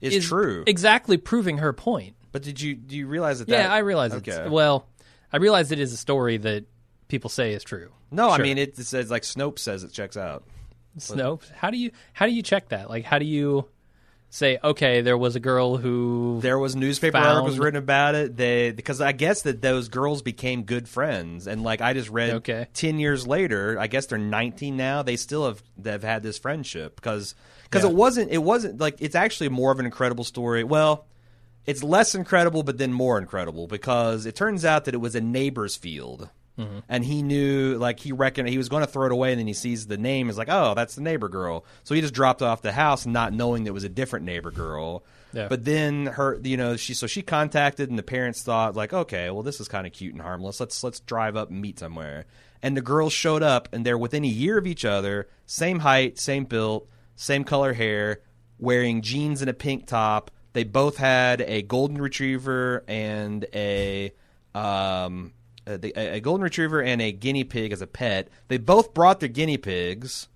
Is, 0.01 0.15
is 0.17 0.29
true. 0.29 0.65
exactly 0.67 1.17
proving 1.17 1.59
her 1.59 1.73
point. 1.73 2.15
but 2.33 2.43
did 2.43 2.61
you 2.61 2.75
do 2.75 2.97
you 2.97 3.07
realize 3.07 3.39
that? 3.41 3.49
Yeah, 3.49 3.63
that, 3.63 3.71
I 3.71 3.79
realize 3.79 4.13
Okay. 4.15 4.49
well, 4.49 4.87
I 5.33 5.39
realize 5.39 5.73
it 5.73 5.81
is 5.81 5.93
a 5.93 5.97
story 5.97 6.37
that 6.39 6.65
people 7.09 7.31
say 7.31 7.53
is 7.53 7.63
true. 7.65 7.91
no, 8.11 8.31
I 8.31 8.39
mean 8.39 8.59
it 8.59 8.77
says 8.77 9.11
like 9.11 9.23
Snope 9.23 9.59
says 9.59 9.83
it 9.85 9.93
checks 9.93 10.17
out. 10.17 10.45
Snopes. 10.99 11.51
How 11.53 11.71
do 11.71 11.77
you 11.79 11.91
how 12.13 12.27
do 12.27 12.33
you 12.33 12.43
check 12.43 12.71
that? 12.71 12.89
Like, 12.91 13.05
how 13.05 13.19
do 13.19 13.25
you 13.25 13.67
say, 14.31 14.59
okay, 14.63 15.01
there 15.01 15.17
was 15.17 15.37
a 15.37 15.41
girl 15.41 15.77
who 15.77 16.39
there 16.43 16.59
was 16.59 16.77
newspaper 16.77 17.17
found- 17.19 17.27
articles 17.29 17.59
written 17.59 17.79
about 17.79 18.15
it. 18.15 18.37
They 18.37 18.73
because 18.73 19.01
I 19.01 19.13
guess 19.13 19.43
that 19.43 19.63
those 19.63 19.89
girls 19.89 20.23
became 20.23 20.63
good 20.65 20.89
friends, 20.89 21.47
and 21.47 21.63
like 21.63 21.81
I 21.81 21.93
just 21.95 22.11
read, 22.11 22.35
Okay. 22.35 22.67
ten 22.75 22.99
years 22.99 23.27
later, 23.27 23.79
I 23.79 23.87
guess 23.87 24.07
they're 24.07 24.19
nineteen 24.19 24.77
now. 24.77 25.03
They 25.03 25.17
still 25.17 25.47
have 25.47 25.63
they've 25.77 26.03
had 26.03 26.23
this 26.23 26.39
friendship 26.39 26.97
because 26.97 27.35
because 27.65 27.85
Yeah. 27.85 27.91
it 27.91 27.97
wasn't 27.97 28.31
it 28.31 28.43
wasn't 28.43 28.81
like 28.81 28.97
it's 29.01 29.15
actually 29.15 29.49
more 29.49 29.73
of 29.73 29.79
an 29.81 29.87
incredible 29.87 30.25
story. 30.25 30.65
Well. 30.65 31.05
It's 31.67 31.83
less 31.83 32.15
incredible, 32.15 32.63
but 32.63 32.79
then 32.79 32.95
more 32.95 33.19
incredible 33.19 33.67
because 33.67 34.25
it 34.25 34.35
turns 34.35 34.65
out 34.65 34.87
that 34.87 34.95
it 34.95 35.03
was 35.03 35.15
a 35.15 35.21
neighbor's 35.21 35.77
field, 35.77 36.31
Mm-hmm. 36.59 36.79
and 36.89 37.05
he 37.05 37.23
knew, 37.23 37.77
like, 37.79 38.01
he 38.01 38.11
reckoned 38.11 38.49
he 38.49 38.59
was 38.59 38.69
going 38.69 38.85
to 38.85 38.91
throw 38.91 39.07
it 39.07 39.13
away, 39.13 39.31
and 39.31 39.39
then 39.39 39.47
he 39.47 39.55
sees 39.55 39.87
the 39.87 39.97
name, 39.97 40.29
is 40.29 40.37
like, 40.37 40.49
oh, 40.51 40.75
that's 40.75 40.97
the 40.97 41.03
neighbor 41.03 41.29
girl. 41.29 41.65
So 41.85 41.95
he 41.95 42.01
just 42.01 42.15
dropped 42.15 42.43
off 42.43 42.63
the 42.63 42.73
house, 42.73 43.07
not 43.07 43.33
knowing 43.33 43.65
that 43.65 43.71
it 43.71 43.75
was 43.75 43.85
a 43.85 43.89
different 43.89 44.27
neighbor 44.27 44.51
girl. 44.51 45.05
Yeah. 45.33 45.49
But 45.49 45.65
then 45.65 46.07
her, 46.07 46.39
you 46.43 46.57
know, 46.57 46.77
she 46.77 46.95
so 46.95 47.07
she 47.07 47.23
contacted, 47.23 47.91
and 47.91 47.99
the 47.99 48.03
parents 48.03 48.43
thought 48.43 48.75
like, 48.75 48.93
okay, 48.93 49.31
well, 49.31 49.43
this 49.43 49.61
is 49.61 49.69
kind 49.69 49.87
of 49.87 49.93
cute 49.93 50.15
and 50.15 50.23
harmless. 50.23 50.59
Let's 50.59 50.83
let's 50.83 51.01
drive 51.01 51.37
up 51.37 51.51
and 51.51 51.61
meet 51.61 51.79
somewhere. 51.79 52.27
And 52.63 52.77
the 52.77 52.83
girls 52.83 53.13
showed 53.13 53.43
up, 53.43 53.69
and 53.73 53.85
they're 53.85 53.99
within 53.99 54.25
a 54.25 54.29
year 54.29 54.59
of 54.59 54.67
each 54.67 54.85
other, 54.85 55.29
same 55.47 55.81
height, 55.81 56.19
same 56.19 56.45
built, 56.45 56.89
same 57.15 57.45
color 57.45 57.73
hair, 57.73 58.23
wearing 58.59 59.03
jeans 59.03 59.43
and 59.43 59.51
a 59.51 59.55
pink 59.55 59.87
top. 59.87 60.31
They 60.55 60.65
both 60.65 60.97
had 60.97 61.43
a 61.43 61.63
golden 61.63 62.01
retriever 62.01 62.85
and 62.89 63.47
a 63.55 64.13
um 64.55 65.35
Uh, 65.69 65.75
a, 65.75 65.79
the- 65.79 65.93
a 65.97 66.21
golden 66.21 66.45
retriever 66.45 66.83
and 66.83 67.03
a 67.03 67.13
guinea 67.13 67.45
pig 67.45 67.73
as 67.73 67.83
a 67.83 67.87
pet. 67.87 68.29
They 68.49 68.59
both 68.59 68.95
brought 68.95 69.21
their 69.21 69.29
guinea 69.29 69.59
pigs 69.59 70.29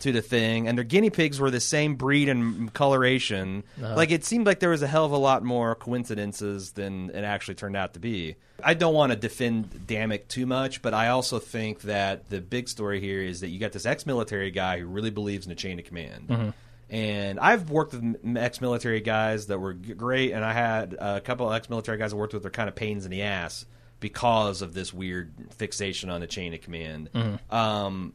to 0.00 0.12
the 0.12 0.22
thing, 0.22 0.66
and 0.66 0.78
their 0.78 0.84
guinea 0.84 1.10
pigs 1.10 1.38
were 1.38 1.50
the 1.50 1.60
same 1.60 1.94
breed 1.94 2.28
and 2.28 2.72
coloration. 2.72 3.64
Uh-huh. 3.82 3.94
Like 3.96 4.10
it 4.10 4.24
seemed 4.24 4.46
like 4.46 4.58
there 4.58 4.70
was 4.70 4.82
a 4.82 4.86
hell 4.86 5.04
of 5.04 5.12
a 5.12 5.18
lot 5.18 5.44
more 5.44 5.74
coincidences 5.74 6.72
than 6.72 7.10
it 7.10 7.22
actually 7.22 7.56
turned 7.56 7.76
out 7.76 7.94
to 7.94 8.00
be. 8.00 8.36
I 8.62 8.74
don't 8.74 8.94
want 8.94 9.12
to 9.12 9.16
defend 9.16 9.70
Dammik 9.86 10.28
too 10.28 10.46
much, 10.46 10.80
but 10.80 10.94
I 10.94 11.08
also 11.08 11.38
think 11.38 11.82
that 11.82 12.30
the 12.30 12.40
big 12.40 12.68
story 12.68 13.00
here 13.00 13.22
is 13.22 13.40
that 13.40 13.48
you 13.48 13.58
got 13.58 13.72
this 13.72 13.86
ex-military 13.86 14.50
guy 14.50 14.80
who 14.80 14.86
really 14.86 15.10
believes 15.10 15.44
in 15.46 15.50
the 15.50 15.56
chain 15.56 15.78
of 15.78 15.84
command. 15.84 16.28
Mm-hmm. 16.28 16.50
And 16.90 17.38
I've 17.38 17.70
worked 17.70 17.92
with 17.92 18.36
ex-military 18.36 19.00
guys 19.00 19.46
that 19.46 19.58
were 19.58 19.74
great, 19.74 20.32
and 20.32 20.44
I 20.44 20.52
had 20.52 20.96
a 20.98 21.20
couple 21.20 21.48
of 21.48 21.54
ex-military 21.54 21.98
guys 21.98 22.12
I 22.12 22.16
worked 22.16 22.32
with 22.32 22.42
that 22.42 22.48
are 22.48 22.50
kind 22.50 22.68
of 22.68 22.74
pains 22.74 23.04
in 23.04 23.10
the 23.10 23.22
ass 23.22 23.64
because 24.00 24.62
of 24.62 24.74
this 24.74 24.92
weird 24.92 25.32
fixation 25.56 26.10
on 26.10 26.20
the 26.20 26.26
chain 26.26 26.52
of 26.54 26.60
command. 26.62 27.10
Um, 27.50 28.14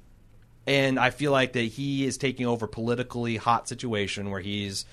and 0.67 0.99
I 0.99 1.11
feel 1.11 1.31
like 1.31 1.53
that 1.53 1.61
he 1.61 2.05
is 2.05 2.17
taking 2.17 2.45
over 2.47 2.65
a 2.65 2.69
politically 2.69 3.37
hot 3.37 3.67
situation 3.67 4.31
where 4.31 4.41
he's 4.41 4.85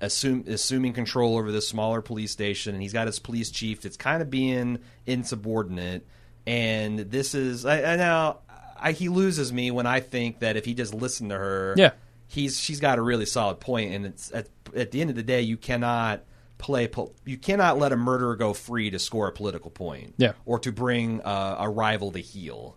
assume, 0.00 0.44
assuming 0.46 0.92
control 0.92 1.36
over 1.36 1.50
this 1.50 1.68
smaller 1.68 2.00
police 2.00 2.30
station, 2.30 2.74
and 2.74 2.82
he's 2.82 2.92
got 2.92 3.06
his 3.08 3.18
police 3.18 3.50
chief 3.50 3.80
that's 3.82 3.96
kind 3.96 4.22
of 4.22 4.30
being 4.30 4.78
insubordinate. 5.04 6.06
And 6.46 6.98
this 7.00 7.34
is 7.34 7.66
I, 7.66 7.94
I 7.94 7.96
now 7.96 8.38
I, 8.78 8.92
he 8.92 9.08
loses 9.08 9.52
me 9.52 9.70
when 9.72 9.86
I 9.86 9.98
think 10.00 10.40
that 10.40 10.56
if 10.56 10.64
he 10.64 10.74
just 10.74 10.94
listened 10.94 11.30
to 11.30 11.36
her, 11.38 11.74
Yeah. 11.76 11.90
he's 12.28 12.60
she's 12.60 12.78
got 12.78 12.98
a 12.98 13.02
really 13.02 13.26
solid 13.26 13.58
point, 13.58 13.92
and 13.94 14.06
it's 14.06 14.30
at, 14.32 14.46
at 14.76 14.92
the 14.92 15.00
end 15.00 15.10
of 15.10 15.16
the 15.16 15.24
day, 15.24 15.40
you 15.40 15.56
cannot 15.56 16.22
play 16.58 16.88
po- 16.88 17.12
you 17.24 17.36
cannot 17.36 17.78
let 17.78 17.92
a 17.92 17.96
murderer 17.96 18.36
go 18.36 18.52
free 18.54 18.90
to 18.90 18.98
score 18.98 19.28
a 19.28 19.32
political 19.32 19.70
point, 19.70 20.14
Yeah. 20.16 20.32
or 20.44 20.58
to 20.60 20.72
bring 20.72 21.20
uh, 21.22 21.56
a 21.58 21.68
rival 21.68 22.12
to 22.12 22.18
heel. 22.18 22.76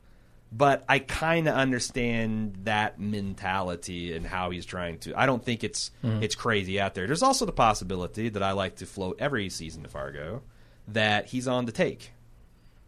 But 0.52 0.84
I 0.90 0.98
kind 1.00 1.48
of 1.48 1.54
understand 1.56 2.62
that 2.64 3.00
mentality 3.00 4.16
and 4.16 4.26
how 4.26 4.50
he's 4.50 4.66
trying 4.66 4.98
to. 5.00 5.14
I 5.20 5.28
don't 5.28 5.44
think 5.46 5.64
it's 5.64 5.92
it's 6.04 6.34
crazy 6.34 6.80
out 6.80 6.96
there. 6.96 7.06
There's 7.06 7.22
also 7.22 7.46
the 7.46 7.52
possibility 7.52 8.30
that 8.30 8.42
I 8.42 8.54
like 8.54 8.78
to 8.78 8.88
float 8.88 9.18
every 9.20 9.50
season 9.50 9.84
to 9.84 9.90
Fargo 9.90 10.42
that 10.88 11.28
he's 11.28 11.48
on 11.48 11.66
the 11.66 11.72
take. 11.72 12.14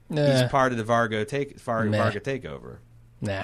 Nah, 0.10 0.26
He's 0.42 0.50
part 0.50 0.72
of 0.72 0.78
the 0.80 0.84
Vargo 0.84 1.26
take 1.28 1.60
Fargo. 1.60 1.92
Vargo 1.92 2.20
takeover. 2.20 2.78
nah. 3.22 3.44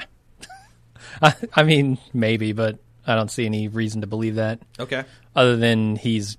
I, 1.22 1.34
I 1.54 1.64
mean, 1.64 2.00
maybe, 2.12 2.54
but 2.54 2.80
I 3.06 3.14
don't 3.16 3.30
see 3.32 3.46
any 3.46 3.68
reason 3.68 4.02
to 4.02 4.08
believe 4.08 4.36
that. 4.36 4.60
Okay. 4.80 5.04
other 5.36 5.56
than 5.56 5.96
he's 5.96 6.38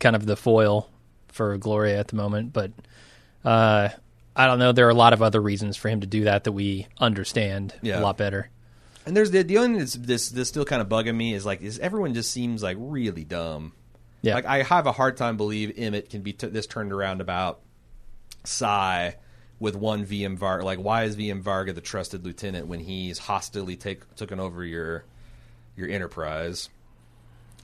kind 0.00 0.14
of 0.16 0.26
the 0.26 0.36
foil 0.36 0.88
for 1.28 1.56
Gloria 1.58 1.98
at 1.98 2.08
the 2.08 2.16
moment. 2.16 2.52
But 2.52 2.72
uh, 3.44 3.88
I 4.36 4.46
don't 4.46 4.58
know. 4.58 4.72
There 4.72 4.86
are 4.86 4.90
a 4.90 4.94
lot 4.94 5.12
of 5.12 5.22
other 5.22 5.40
reasons 5.40 5.76
for 5.76 5.88
him 5.88 6.00
to 6.00 6.06
do 6.06 6.24
that 6.24 6.44
that 6.44 6.52
we 6.52 6.86
understand 6.98 7.74
Yeah. 7.82 8.00
a 8.00 8.02
lot 8.02 8.16
better. 8.16 8.50
And 9.06 9.16
there's 9.16 9.30
the 9.30 9.42
the 9.42 9.56
only 9.58 9.68
thing 9.70 9.78
that's 9.78 9.94
this 9.94 10.28
this 10.28 10.48
still 10.48 10.64
kind 10.66 10.82
of 10.82 10.88
bugging 10.88 11.16
me 11.16 11.32
is 11.32 11.46
like 11.46 11.62
is 11.62 11.78
everyone 11.78 12.12
just 12.14 12.30
seems 12.30 12.62
like 12.62 12.76
really 12.78 13.24
dumb. 13.24 13.72
Yeah. 14.20 14.34
Like 14.34 14.44
I 14.46 14.62
have 14.64 14.86
a 14.86 14.92
hard 14.92 15.16
time 15.16 15.36
believe 15.36 15.72
Emmett 15.78 16.10
can 16.10 16.20
be 16.22 16.32
t- 16.34 16.48
this 16.48 16.66
turned 16.66 16.92
around 16.92 17.20
about 17.22 17.60
Sy 18.44 19.16
with 19.58 19.74
one 19.76 20.04
VM 20.04 20.36
Varga. 20.36 20.64
Like 20.64 20.78
why 20.78 21.04
is 21.04 21.16
VM 21.16 21.40
Varga 21.40 21.72
the 21.72 21.80
trusted 21.80 22.24
lieutenant 22.24 22.66
when 22.66 22.80
he's 22.80 23.18
hostilely 23.18 23.76
take 23.76 24.14
taken 24.16 24.40
over 24.40 24.64
your 24.64 25.04
your 25.76 25.88
enterprise? 25.88 26.68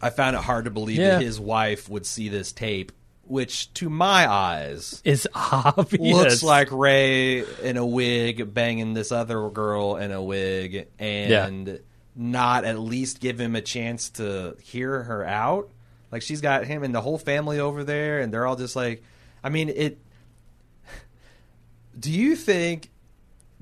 I 0.02 0.10
found 0.10 0.36
it 0.36 0.42
hard 0.42 0.64
to 0.66 0.70
believe 0.70 0.98
Yeah. 0.98 1.18
that 1.18 1.22
his 1.22 1.40
wife 1.40 1.88
would 1.88 2.04
see 2.06 2.28
this 2.28 2.52
tape, 2.52 2.92
which 3.26 3.72
to 3.74 3.88
my 3.88 4.30
eyes 4.30 5.00
Is 5.04 5.26
obvious. 5.34 6.14
looks 6.16 6.42
like 6.42 6.70
Ray 6.70 7.44
in 7.62 7.76
a 7.76 7.86
wig 7.86 8.52
banging 8.52 8.92
this 8.94 9.10
other 9.12 9.48
girl 9.50 9.96
in 9.96 10.12
a 10.12 10.22
wig 10.22 10.88
and 10.98 11.80
not 12.14 12.64
at 12.64 12.78
least 12.78 13.20
give 13.20 13.40
him 13.40 13.56
a 13.56 13.60
chance 13.62 14.10
to 14.10 14.56
hear 14.62 15.02
her 15.04 15.24
out. 15.24 15.70
Like 16.12 16.22
she's 16.22 16.40
got 16.40 16.64
him 16.64 16.82
and 16.84 16.94
the 16.94 17.00
whole 17.00 17.18
family 17.18 17.58
over 17.58 17.82
there 17.82 18.20
and 18.20 18.32
they're 18.32 18.46
all 18.46 18.56
just 18.56 18.76
like 18.76 19.02
I 19.42 19.48
mean 19.48 19.68
it 19.68 19.98
Do 21.98 22.10
you 22.12 22.36
think 22.36 22.90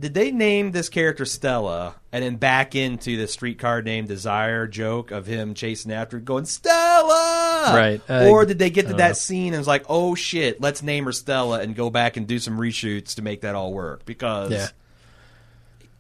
did 0.03 0.13
they 0.15 0.31
name 0.33 0.73
this 0.73 0.89
character 0.89 1.25
Stella 1.25 1.95
and 2.11 2.23
then 2.25 2.37
back 2.37 2.75
into 2.75 3.17
the 3.17 3.27
streetcar 3.29 3.81
named 3.83 4.09
Desire 4.09 4.67
joke 4.67 5.13
of 5.13 5.25
him 5.27 5.55
chasing 5.55 5.93
after 5.93 6.17
her 6.19 6.21
going 6.21 6.45
Stella 6.45 7.73
Right. 7.75 8.01
Uh, 8.11 8.29
or 8.29 8.45
did 8.45 8.59
they 8.59 8.69
get 8.71 8.89
to 8.89 8.95
that 8.95 9.09
know. 9.09 9.13
scene 9.15 9.53
and 9.55 9.61
was 9.61 9.67
like 9.69 9.85
oh 9.89 10.15
shit 10.15 10.61
let's 10.61 10.83
name 10.83 11.05
her 11.05 11.13
Stella 11.13 11.61
and 11.61 11.75
go 11.77 11.89
back 11.89 12.17
and 12.17 12.27
do 12.27 12.39
some 12.39 12.59
reshoots 12.59 13.15
to 13.15 13.23
make 13.23 13.41
that 13.43 13.55
all 13.55 13.73
work 13.73 14.05
because 14.05 14.51
Yeah. 14.51 14.69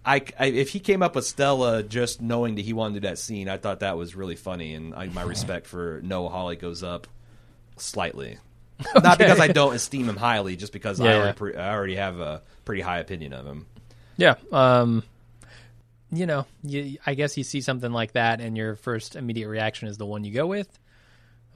I, 0.05 0.23
I- 0.39 0.47
if 0.47 0.71
he 0.71 0.81
came 0.81 1.03
up 1.03 1.15
with 1.15 1.25
Stella 1.25 1.83
just 1.85 2.21
knowing 2.21 2.57
that 2.57 2.63
he 2.65 2.73
wanted 2.73 2.95
to 2.95 3.01
do 3.01 3.07
that 3.09 3.19
scene 3.19 3.49
I 3.49 3.57
thought 3.57 3.81
that 3.81 3.97
was 3.97 4.15
really 4.17 4.37
funny 4.37 4.75
and 4.75 4.95
I, 4.95 5.07
my 5.07 5.23
respect 5.35 5.67
for 5.67 6.01
Noah 6.03 6.29
Hawley 6.29 6.57
goes 6.57 6.83
up 6.83 7.07
slightly 7.77 8.39
not 9.03 9.17
because 9.19 9.39
I 9.39 9.47
don't 9.49 9.75
esteem 9.75 10.09
him 10.09 10.17
highly 10.17 10.57
just 10.57 10.73
because 10.73 11.01
I 11.01 11.15
already 11.15 11.37
pre- 11.37 11.55
I 11.57 11.73
already 11.73 11.95
have 11.97 12.19
a 12.19 12.43
pretty 12.65 12.83
high 12.83 12.99
opinion 12.99 13.33
of 13.33 13.47
him 13.47 13.67
Yeah. 14.17 14.35
Um, 14.51 15.03
you 16.11 16.27
know, 16.27 16.47
you, 16.63 16.99
I 17.07 17.15
guess 17.15 17.37
you 17.39 17.45
see 17.45 17.61
something 17.61 17.91
like 17.93 18.13
that, 18.13 18.41
and 18.41 18.57
your 18.57 18.77
first 18.77 19.17
immediate 19.17 19.49
reaction 19.49 19.89
is 19.89 19.97
the 19.99 20.07
one 20.07 20.25
you 20.25 20.33
go 20.33 20.47
with. 20.47 20.79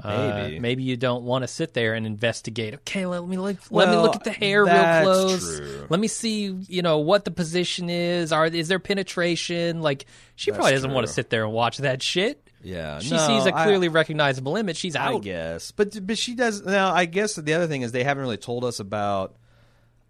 Uh, 0.02 0.42
Maybe. 0.44 0.58
maybe 0.58 0.82
you 0.82 0.98
don't 0.98 1.24
want 1.24 1.42
to 1.42 1.48
sit 1.48 1.72
there 1.72 1.94
and 1.94 2.04
investigate. 2.04 2.74
Okay, 2.74 3.06
let 3.06 3.26
me 3.26 3.38
look, 3.38 3.56
let 3.70 3.88
me 3.88 3.96
look 3.96 4.14
at 4.14 4.24
the 4.24 4.30
hair 4.30 4.62
real 4.62 5.02
close. 5.02 5.56
true. 5.58 5.86
Let 5.88 5.98
me 5.98 6.06
see, 6.06 6.54
you 6.68 6.82
know, 6.82 6.98
what 6.98 7.24
the 7.24 7.30
position 7.30 7.88
is. 7.88 8.30
Are 8.30 8.44
is 8.44 8.68
there 8.68 8.78
penetration? 8.78 9.80
Like 9.80 10.04
she 10.34 10.50
That's 10.50 10.58
probably 10.58 10.72
doesn't 10.72 10.90
want 10.92 11.06
to 11.06 11.12
sit 11.14 11.30
there 11.30 11.44
and 11.44 11.52
watch 11.54 11.78
that 11.78 12.02
shit. 12.02 12.46
Yeah, 12.62 12.98
She 12.98 13.12
no, 13.12 13.26
sees 13.26 13.46
a 13.46 13.52
clearly 13.52 13.88
recognizable 13.88 14.56
image. 14.56 14.76
She's 14.76 14.96
I 14.96 15.12
out. 15.14 15.22
guess, 15.22 15.70
but 15.70 16.06
but 16.06 16.18
she 16.18 16.34
does 16.34 16.62
now. 16.62 16.92
I 16.92 17.06
guess 17.06 17.36
the 17.36 17.54
other 17.54 17.66
thing 17.66 17.80
is 17.80 17.92
they 17.92 18.04
haven't 18.04 18.22
really 18.22 18.36
told 18.36 18.64
us 18.64 18.80
about 18.80 19.34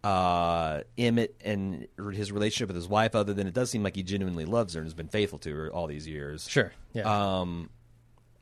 uh, 0.05 0.83
Emmett 0.97 1.35
and 1.45 1.87
his 2.13 2.31
relationship 2.31 2.69
with 2.69 2.77
his 2.77 2.89
wife, 2.89 3.15
other 3.15 3.35
than 3.35 3.47
it 3.47 3.55
does 3.55 3.71
seem 3.71 3.83
like 3.83 3.97
he 3.97 4.03
genuinely 4.03 4.45
loves 4.45 4.75
her 4.75 4.81
and 4.81 4.87
has 4.87 4.95
been 4.95 5.09
faithful 5.09 5.39
to 5.41 5.55
her 5.55 5.73
all 5.73 5.87
these 5.87 6.07
years. 6.07 6.49
Sure. 6.49 6.73
Yeah. 6.93 7.41
Um, 7.41 7.71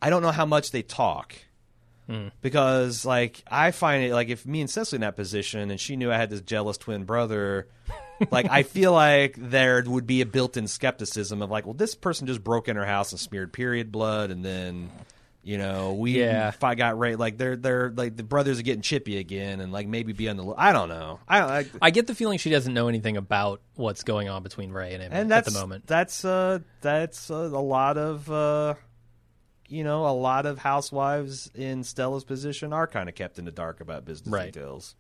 I 0.03 0.11
don't 0.11 0.23
know 0.23 0.31
how 0.31 0.47
much 0.47 0.71
they 0.71 0.83
talk. 0.83 1.35
Hmm. 2.07 2.29
Because 2.43 3.07
like 3.07 3.43
I 3.51 3.71
find 3.71 4.05
it 4.05 4.13
like 4.13 4.29
if 4.29 4.45
me 4.45 4.61
and 4.61 4.69
Cecily 4.69 4.99
in 4.99 5.01
that 5.01 5.17
position 5.17 5.71
and 5.71 5.81
she 5.81 5.97
knew 5.97 6.13
I 6.13 6.19
had 6.19 6.29
this 6.29 6.43
jealous 6.43 6.77
twin 6.77 7.05
brother, 7.05 7.67
like 8.31 8.47
I 8.51 8.63
feel 8.63 8.93
like 8.93 9.37
there 9.39 9.83
would 9.87 10.07
be 10.07 10.21
a 10.21 10.27
built-in 10.27 10.67
skepticism 10.67 11.41
of 11.41 11.51
like, 11.51 11.65
well, 11.65 11.73
this 11.73 11.95
person 11.95 12.27
just 12.27 12.45
broke 12.45 12.69
in 12.69 12.77
her 12.77 12.85
house 12.85 13.13
and 13.13 13.21
smeared 13.21 13.55
period 13.55 13.91
blood, 13.91 14.31
and 14.31 14.45
then 14.45 14.91
you 15.45 15.59
know 15.59 15.93
we 15.95 16.19
Yeah. 16.21 16.49
if 16.49 16.65
I 16.65 16.75
got 16.75 16.99
right 16.99 17.19
like 17.19 17.37
they're 17.39 17.57
they're 17.57 17.91
like 17.91 18.17
the 18.17 18.23
brothers 18.23 18.59
are 18.59 18.63
getting 18.63 18.83
chippy 18.83 19.19
again, 19.19 19.61
and 19.61 19.71
like 19.73 19.87
maybe 19.87 20.13
be 20.13 20.29
on 20.29 20.37
the 20.37 20.55
I 20.57 20.73
don't 20.73 20.89
know 20.89 21.21
I 21.29 21.39
don't 21.41 21.51
I, 21.51 21.67
I 21.83 21.91
get 21.91 22.07
the 22.07 22.15
feeling 22.15 22.39
she 22.39 22.51
doesn't 22.51 22.73
know 22.75 22.89
anything 22.89 23.17
about 23.17 23.61
what's 23.75 24.03
going 24.03 24.29
on 24.29 24.43
between 24.43 24.71
Ray 24.73 24.95
and 24.95 25.03
him 25.03 25.13
and 25.13 25.33
at 25.33 25.45
the 25.45 25.51
moment. 25.53 25.87
That's 25.87 26.25
uh, 26.25 26.61
that's 26.81 27.31
uh, 27.31 27.35
a 27.35 27.61
lot 27.61 27.99
of 27.99 28.31
uh, 28.31 28.75
you 29.69 29.83
know, 29.85 30.07
a 30.07 30.13
lot 30.13 30.45
of 30.47 30.59
housewives 30.59 31.51
in 31.55 31.85
Stella's 31.85 32.25
position 32.25 32.73
are 32.73 32.87
kind 32.87 33.09
of 33.09 33.15
kept 33.15 33.39
in 33.39 33.45
the 33.45 33.51
dark 33.51 33.81
about 33.81 34.05
business 34.05 34.31
Right. 34.33 34.53
details. 34.53 34.95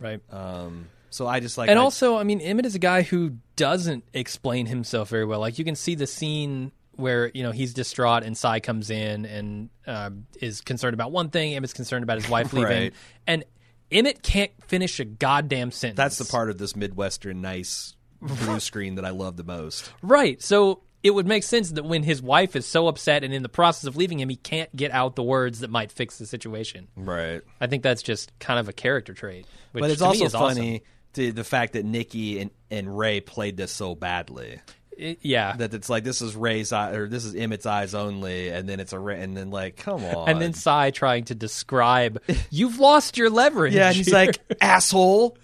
Right. 0.00 0.20
Um, 0.32 0.88
so 1.10 1.26
I 1.26 1.40
just 1.40 1.56
like 1.56 1.70
and 1.70 1.78
I- 1.78 1.82
also, 1.82 2.16
I 2.16 2.24
mean, 2.24 2.40
Emmett 2.40 2.66
is 2.66 2.74
a 2.74 2.78
guy 2.80 3.02
who 3.02 3.36
doesn't 3.56 4.04
explain 4.12 4.66
himself 4.66 5.08
very 5.08 5.24
well. 5.24 5.40
Like 5.40 5.58
you 5.58 5.64
can 5.64 5.76
see 5.76 5.94
the 5.94 6.06
scene 6.06 6.72
where 6.98 7.30
you 7.32 7.42
know 7.42 7.52
he's 7.52 7.72
distraught 7.74 8.22
and 8.24 8.36
Sy 8.36 8.60
comes 8.60 8.90
in 8.90 9.24
and 9.24 9.70
uh, 9.86 10.10
is 10.40 10.60
concerned 10.60 10.94
about 10.94 11.10
one 11.12 11.30
thing. 11.30 11.52
Emmett's 11.54 11.72
concerned 11.72 12.02
about 12.02 12.18
his 12.20 12.28
wife 12.30 12.52
leaving, 12.52 12.70
Right. 12.82 12.94
and 13.26 13.44
Emmett 13.90 14.22
can't 14.22 14.50
finish 14.66 15.00
a 15.00 15.04
goddamn 15.06 15.70
sentence. 15.70 15.96
that's 15.96 16.18
the 16.18 16.24
part 16.26 16.50
of 16.50 16.58
this 16.58 16.76
midwestern 16.76 17.40
nice 17.40 17.96
blue 18.20 18.60
screen 18.68 18.96
that 18.96 19.04
I 19.06 19.10
love 19.10 19.36
the 19.36 19.44
most. 19.44 19.90
right? 20.02 20.42
So 20.42 20.82
it 21.02 21.12
would 21.12 21.26
make 21.28 21.44
sense 21.44 21.70
that 21.72 21.84
when 21.84 22.02
his 22.02 22.20
wife 22.20 22.56
is 22.56 22.66
so 22.66 22.88
upset 22.88 23.22
and 23.24 23.32
in 23.32 23.42
the 23.44 23.48
process 23.48 23.84
of 23.84 23.96
leaving 23.96 24.18
him, 24.18 24.28
he 24.28 24.34
can't 24.36 24.74
get 24.76 24.90
out 24.90 25.14
the 25.16 25.22
words 25.22 25.60
that 25.60 25.70
might 25.70 25.92
fix 25.92 26.18
the 26.18 26.26
situation. 26.26 26.88
Right. 26.96 27.40
I 27.60 27.68
think 27.68 27.82
that's 27.84 28.02
just 28.02 28.36
kind 28.40 28.58
of 28.60 28.68
a 28.68 28.72
character 28.72 29.14
trait. 29.14 29.46
Which 29.72 29.80
But 29.82 29.90
it's 29.92 30.00
to 30.00 30.10
me 30.10 30.22
also 30.22 30.24
awesome. 30.38 30.56
funny 30.56 30.82
to 31.14 31.32
the 31.32 31.44
fact 31.44 31.74
that 31.74 31.84
Nikki 31.84 32.40
and, 32.40 32.50
and 32.70 32.98
Ray 32.98 33.20
played 33.20 33.56
this 33.56 33.70
so 33.72 33.94
badly 33.94 34.60
It- 34.98 35.20
yeah, 35.22 35.54
that 35.56 35.72
it's 35.74 35.88
like 35.88 36.02
this 36.04 36.20
is 36.20 36.34
Ray's 36.34 36.72
eye 36.72 36.90
or 36.90 37.08
this 37.08 37.24
is 37.24 37.34
Emmett's 37.34 37.66
eyes 37.66 37.94
only, 37.94 38.48
and 38.48 38.68
then 38.68 38.80
it's 38.80 38.92
a 38.92 38.98
Ray, 38.98 39.22
and 39.22 39.36
then 39.36 39.50
like 39.50 39.76
come 39.76 40.04
on, 40.04 40.28
and 40.28 40.42
then 40.42 40.54
Sy 40.54 40.90
trying 40.90 41.24
to 41.26 41.34
describe, 41.36 42.20
"You've 42.50 42.78
lost 42.80 43.16
your 43.16 43.30
leverage." 43.30 43.74
Yeah, 43.74 43.88
and 43.88 43.96
he's 43.96 44.06
here." 44.06 44.14
like, 44.16 44.38
asshole, 44.60 45.38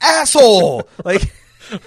asshole. 0.00 0.88
Like, 1.04 1.32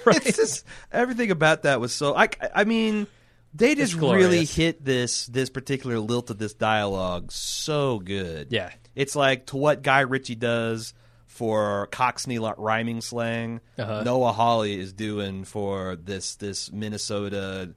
it's 0.06 0.36
just 0.36 0.64
everything 0.90 1.30
about 1.30 1.62
that 1.62 1.80
was 1.80 1.92
so. 1.92 2.12
I, 2.16 2.28
I 2.52 2.64
mean, 2.64 3.06
they 3.54 3.76
just 3.76 3.94
really 3.94 4.44
hit 4.44 4.84
this 4.84 5.26
this 5.26 5.50
particular 5.50 6.00
lilt 6.00 6.30
of 6.30 6.38
this 6.38 6.52
dialogue 6.52 7.30
so 7.30 8.00
good. 8.00 8.48
Yeah. 8.50 8.70
it's 8.96 9.14
like 9.14 9.46
to 9.46 9.56
what 9.56 9.82
Guy 9.82 10.00
Ritchie 10.00 10.34
does 10.34 10.94
for 11.38 11.86
Cockney 11.92 12.38
rhyming 12.40 13.00
slang. 13.00 13.60
Uh-huh. 13.78 14.02
Noah 14.02 14.32
Hawley 14.32 14.78
is 14.78 14.92
doing 14.92 15.44
for 15.44 15.94
this 15.94 16.34
this 16.34 16.72
Minnesota 16.72 17.72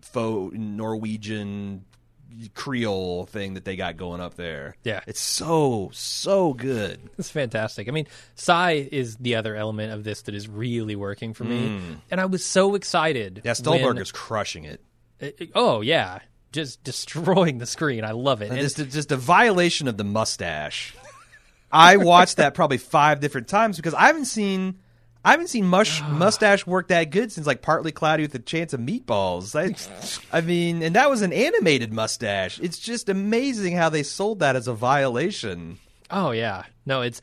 faux 0.00 0.54
Norwegian 0.56 1.84
Creole 2.54 3.26
thing 3.26 3.52
that 3.54 3.66
they 3.66 3.76
got 3.76 3.98
going 3.98 4.22
up 4.22 4.34
there. 4.36 4.74
Yeah. 4.84 5.00
it's 5.06 5.20
so 5.20 5.90
so 5.92 6.54
good. 6.54 6.98
It's 7.18 7.30
fantastic. 7.30 7.86
I 7.88 7.90
mean, 7.90 8.06
Sy 8.34 8.88
is 8.90 9.16
the 9.16 9.34
other 9.34 9.54
element 9.54 9.92
of 9.92 10.04
this 10.04 10.22
that 10.22 10.34
is 10.34 10.48
really 10.48 10.96
working 10.96 11.34
for 11.34 11.44
me, 11.44 11.80
and 12.10 12.18
I 12.20 12.24
was 12.24 12.42
so 12.42 12.74
excited. 12.74 13.42
Yeah, 13.44 13.52
Stuhlbarg's 13.52 14.12
crushing 14.12 14.64
it. 14.64 14.80
when- 15.20 15.50
oh 15.54 15.82
yeah, 15.82 16.20
just 16.52 16.82
destroying 16.82 17.58
the 17.58 17.66
screen. 17.66 18.04
I 18.04 18.12
love 18.12 18.40
it. 18.40 18.46
And 18.50 18.58
And 18.58 18.64
it's 18.64 18.74
just 18.94 19.12
a 19.12 19.16
violation 19.18 19.86
of 19.86 19.98
the 19.98 20.04
mustache. 20.04 20.94
I 21.72 21.96
watched 21.96 22.36
that 22.36 22.54
probably 22.54 22.78
five 22.78 23.20
different 23.20 23.48
times 23.48 23.76
because 23.76 23.94
I 23.94 24.06
haven't 24.06 24.26
seen 24.26 24.78
I 25.24 25.30
haven't 25.30 25.48
seen 25.48 25.66
mush, 25.66 26.02
mustache 26.10 26.66
work 26.66 26.88
that 26.88 27.10
good 27.10 27.32
since 27.32 27.46
like 27.46 27.62
partly 27.62 27.92
cloudy 27.92 28.22
with 28.22 28.34
a 28.34 28.40
chance 28.40 28.72
of 28.72 28.80
meatballs. 28.80 29.54
I, 29.56 30.36
I 30.36 30.40
mean, 30.40 30.82
and 30.82 30.96
that 30.96 31.10
was 31.10 31.22
an 31.22 31.32
animated 31.32 31.92
mustache. 31.92 32.58
It's 32.60 32.78
just 32.78 33.08
amazing 33.08 33.76
how 33.76 33.88
they 33.88 34.02
sold 34.02 34.40
that 34.40 34.56
as 34.56 34.68
a 34.68 34.74
violation. 34.74 35.78
oh 36.10 36.32
yeah, 36.32 36.64
no, 36.86 37.02
it's 37.02 37.22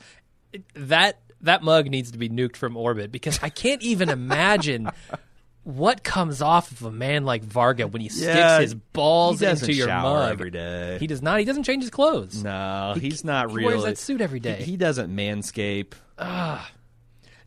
it, 0.54 0.64
that 0.74 1.20
that 1.42 1.64
mug 1.64 1.90
needs 1.90 2.12
to 2.12 2.18
be 2.18 2.30
nuked 2.30 2.56
from 2.56 2.76
orbit 2.76 3.12
because 3.12 3.40
I 3.42 3.50
can't 3.50 3.82
even 3.82 4.10
imagine. 4.10 4.90
What 5.64 6.04
comes 6.04 6.42
off 6.42 6.72
of 6.72 6.84
a 6.84 6.92
man 6.92 7.26
like 7.26 7.44
Varga 7.44 7.88
when 7.88 8.02
he 8.02 8.10
sticks 8.10 8.28
Yeah, 8.28 8.60
his 8.62 8.74
balls 8.74 9.42
he 9.42 9.46
into 9.46 9.74
your 9.74 9.88
mug 9.88 10.32
every 10.32 10.52
day. 10.52 10.98
He 11.00 11.08
does 11.08 11.22
not. 11.22 11.40
He 11.40 11.46
doesn't 11.46 11.64
change 11.64 11.84
his 11.84 11.92
clothes. 11.92 12.44
no, 12.44 12.96
he's 13.00 13.24
not 13.24 13.50
he 13.50 13.58
really. 13.58 13.68
wears 13.68 13.84
that 13.84 13.98
suit 13.98 14.22
every 14.22 14.40
day. 14.40 14.58
He, 14.58 14.72
he 14.72 14.78
doesn't 14.78 15.14
manscape. 15.16 15.94
Ah. 16.18 16.70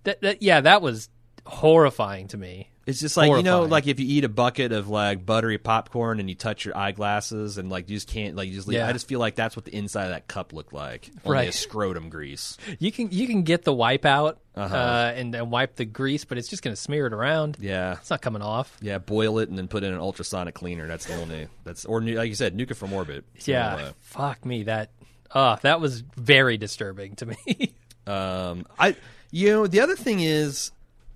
That, 0.05 0.21
that 0.21 0.43
yeah, 0.43 0.61
that 0.61 0.83
was 0.83 1.09
horrifying 1.47 2.29
to 2.29 2.37
me. 2.37 2.69
It's 2.87 3.01
just 3.01 3.17
like 3.17 3.31
you 3.31 3.43
know, 3.43 3.63
like 3.63 3.87
if 3.87 4.01
you 4.01 4.07
eat 4.09 4.25
a 4.25 4.29
bucket 4.29 4.73
of 4.73 4.89
like 4.89 5.25
buttery 5.25 5.59
popcorn 5.59 6.19
and 6.19 6.29
you 6.29 6.35
touch 6.35 6.65
your 6.65 6.77
eyeglasses 6.77 7.57
and 7.59 7.71
like 7.71 7.89
you 7.89 7.97
just 7.97 8.09
can't 8.09 8.35
like 8.35 8.49
you 8.49 8.55
just 8.55 8.67
leave. 8.67 8.79
Yeah. 8.79 8.89
I 8.89 8.93
just 8.93 9.07
feel 9.07 9.21
like 9.21 9.37
that's 9.37 9.55
what 9.55 9.65
the 9.65 9.75
inside 9.75 10.05
of 10.05 10.11
that 10.11 10.27
cup 10.27 10.53
looked 10.53 10.73
like. 10.73 11.09
Right. 11.25 11.49
a 11.49 11.53
scrotum 11.53 12.09
grease. 12.09 12.57
You 12.81 12.91
can 12.91 13.09
you 13.13 13.27
can 13.29 13.43
get 13.45 13.63
the 13.63 13.73
wipe 13.73 14.05
out 14.05 14.41
Uh-huh. 14.57 14.75
uh, 14.77 15.13
and, 15.15 15.35
and 15.35 15.51
wipe 15.51 15.77
the 15.77 15.85
grease, 15.85 16.25
but 16.25 16.39
it's 16.39 16.49
just 16.49 16.63
going 16.65 16.75
to 16.75 16.81
smear 16.81 17.07
it 17.07 17.13
around. 17.13 17.57
Yeah, 17.61 17.93
It's 18.01 18.11
not 18.11 18.21
coming 18.21 18.43
off. 18.43 18.77
yeah. 18.81 18.99
Boil 18.99 19.39
it 19.39 19.49
and 19.49 19.57
then 19.57 19.69
put 19.69 19.85
in 19.85 19.93
an 19.95 20.01
ultrasonic 20.01 20.55
cleaner. 20.55 20.89
That's 20.89 21.07
the 21.07 21.15
only. 21.21 21.47
That's 21.65 21.85
or 21.85 22.03
like 22.03 22.29
you 22.29 22.35
said, 22.35 22.57
nuke 22.57 22.73
it 22.73 22.75
from 22.75 22.93
orbit. 22.93 23.25
Yeah, 23.45 23.77
way. 23.77 23.93
fuck 24.01 24.45
me. 24.45 24.65
That 24.65 24.91
uh, 25.31 25.57
that 25.63 25.81
was 25.81 26.01
very 26.17 26.57
disturbing 26.59 27.15
to 27.17 27.27
me. 27.27 27.75
Um, 28.05 28.67
I 28.81 28.97
you 29.31 29.51
know 29.51 29.67
the 29.69 29.79
other 29.79 29.95
thing 29.95 30.19
is 30.19 30.73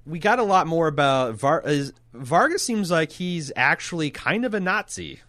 we 0.06 0.18
got 0.18 0.38
a 0.38 0.44
lot 0.44 0.66
more 0.66 0.86
about 0.88 1.34
Var- 1.34 1.62
is, 1.66 1.92
Vargas. 2.14 2.62
Seems 2.64 2.90
like 2.90 3.12
he's 3.12 3.52
actually 3.56 4.10
kind 4.10 4.44
of 4.44 4.54
a 4.54 4.60
Nazi. 4.60 5.20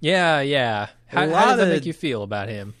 yeah, 0.00 0.40
yeah. 0.40 0.88
How, 1.06 1.28
how 1.28 1.46
does 1.46 1.56
that 1.56 1.66
of- 1.66 1.68
make 1.68 1.86
you 1.86 1.92
feel 1.92 2.22
about 2.22 2.48
him? 2.48 2.74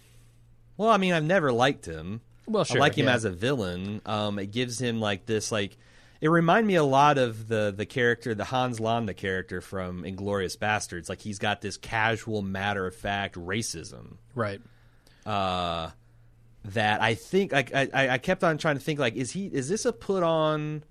Well, 0.76 0.88
I 0.88 0.96
mean, 0.96 1.12
I've 1.12 1.24
never 1.24 1.52
liked 1.52 1.84
him. 1.84 2.20
Well, 2.46 2.64
sure, 2.64 2.78
I 2.78 2.80
like 2.80 2.94
him 2.94 3.06
yeah. 3.06 3.14
as 3.14 3.24
a 3.24 3.30
villain. 3.30 4.00
Um, 4.06 4.38
it 4.38 4.50
gives 4.50 4.80
him 4.80 5.00
like 5.00 5.26
this 5.26 5.52
like. 5.52 5.76
It 6.20 6.28
reminded 6.28 6.66
me 6.66 6.74
a 6.74 6.84
lot 6.84 7.16
of 7.16 7.48
the 7.48 7.72
the 7.74 7.86
character, 7.86 8.34
the 8.34 8.44
Hans 8.44 8.78
Landa 8.78 9.14
character 9.14 9.60
from 9.60 10.02
Inglourious 10.04 10.56
Basterds. 10.56 11.08
Like 11.08 11.20
he's 11.20 11.38
got 11.38 11.60
this 11.60 11.76
casual, 11.76 12.42
matter 12.42 12.86
of 12.86 12.94
fact 12.94 13.36
racism. 13.36 14.16
Right. 14.34 14.60
uh, 15.24 15.90
that 16.66 17.00
I 17.00 17.14
think 17.14 17.52
like 17.52 17.74
I, 17.74 17.88
I 17.92 18.08
I 18.10 18.18
kept 18.18 18.44
on 18.44 18.58
trying 18.58 18.76
to 18.76 18.82
think 18.82 18.98
like 18.98 19.14
is 19.14 19.30
he 19.30 19.46
is 19.46 19.68
this 19.68 19.84
a 19.86 19.92
put 19.92 20.22
on 20.22 20.82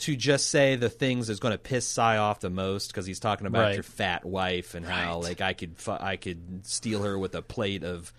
to 0.00 0.16
just 0.16 0.48
say 0.48 0.76
the 0.76 0.88
things 0.90 1.26
that's 1.28 1.40
going 1.40 1.52
to 1.52 1.58
piss 1.58 1.86
Sy 1.86 2.16
off 2.18 2.40
the 2.40 2.50
most 2.50 2.88
because 2.88 3.06
he's 3.06 3.20
talking 3.20 3.46
about 3.46 3.60
Right. 3.62 3.74
your 3.74 3.82
fat 3.82 4.24
wife 4.24 4.74
and 4.74 4.84
how 4.86 5.14
Right. 5.16 5.22
like 5.24 5.40
I 5.40 5.52
could 5.52 5.76
fu- 5.78 5.90
I 5.92 6.16
could 6.16 6.66
steal 6.66 7.02
her 7.02 7.18
with 7.18 7.34
a 7.34 7.42
plate 7.42 7.84
of 7.84 8.12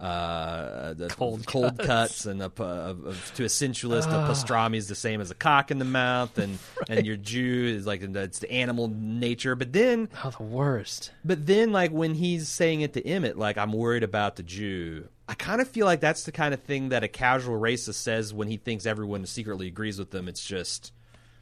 uh 0.00 0.92
the 0.94 1.08
Cold 1.08 1.46
cold 1.46 1.78
cuts. 1.78 1.86
cuts, 1.86 2.26
and 2.26 2.42
a, 2.42 2.46
of, 2.46 3.06
of, 3.06 3.32
to 3.36 3.44
a 3.44 3.48
sensualist 3.48 4.08
a 4.08 4.12
pastrami 4.12 4.76
is 4.76 4.88
the 4.88 4.94
same 4.94 5.20
as 5.20 5.30
a 5.30 5.34
cock 5.36 5.70
in 5.70 5.78
the 5.78 5.84
mouth 5.84 6.36
and 6.36 6.58
and 6.88 7.06
your 7.06 7.16
Jew 7.16 7.72
is 7.76 7.86
like 7.86 8.02
it's 8.02 8.40
the 8.40 8.50
animal 8.50 8.88
nature 8.88 9.54
but 9.54 9.72
then 9.72 10.08
Oh, 10.24 10.30
the 10.30 10.42
worst. 10.42 11.12
but 11.24 11.46
then, 11.46 11.70
like 11.72 11.90
when 11.92 12.14
he's 12.14 12.48
saying 12.48 12.80
it 12.80 12.92
to 12.94 13.06
Emmett, 13.06 13.38
like 13.38 13.56
I'm 13.56 13.72
worried 13.72 14.02
about 14.02 14.36
the 14.36 14.42
Jew. 14.42 15.08
I 15.28 15.34
kind 15.34 15.60
of 15.62 15.68
feel 15.68 15.86
like 15.86 16.00
that's 16.00 16.24
the 16.24 16.32
kind 16.32 16.52
of 16.52 16.62
thing 16.64 16.90
that 16.90 17.02
a 17.02 17.08
casual 17.08 17.58
racist 17.58 17.94
says 17.94 18.34
when 18.34 18.46
he 18.48 18.58
thinks 18.58 18.84
everyone 18.84 19.24
secretly 19.24 19.68
agrees 19.68 19.98
with 19.98 20.10
them. 20.10 20.28
It's 20.28 20.44
just 20.44 20.92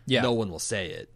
Yeah. 0.07 0.23
no 0.23 0.33
one 0.33 0.51
will 0.51 0.59
say 0.59 0.89
it. 0.91 1.13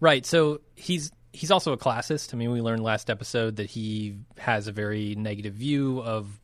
Right. 0.00 0.24
So 0.26 0.60
he's 0.74 1.12
he's 1.32 1.50
also 1.50 1.72
a 1.72 1.78
classist. 1.78 2.34
I 2.34 2.36
mean, 2.36 2.50
we 2.52 2.60
learned 2.60 2.82
last 2.82 3.10
episode 3.10 3.56
that 3.56 3.70
he 3.70 4.16
has 4.38 4.66
a 4.68 4.72
very 4.72 5.14
negative 5.14 5.54
view 5.54 6.00
of 6.00 6.40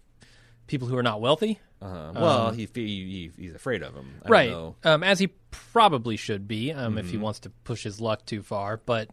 people 0.66 0.88
who 0.88 0.96
are 0.96 1.02
not 1.02 1.20
wealthy. 1.20 1.58
Uh, 1.82 2.12
well, 2.14 2.50
he, 2.52 2.68
he, 2.74 2.86
he 2.86 3.30
he's 3.44 3.54
afraid 3.54 3.82
of 3.82 3.94
them. 3.94 4.14
I 4.24 4.26
don't 4.26 4.26
Um, 4.26 4.32
right. 4.32 4.50
know. 4.50 4.76
Um, 4.84 5.02
as 5.02 5.18
he 5.18 5.28
probably 5.50 6.16
should 6.16 6.46
be 6.46 6.72
um, 6.72 6.98
if 6.98 7.06
he 7.06 7.12
Mm-hmm. 7.14 7.22
wants 7.22 7.40
to 7.40 7.50
push 7.64 7.82
his 7.82 8.00
luck 8.00 8.24
too 8.26 8.42
far. 8.42 8.76
But 8.76 9.08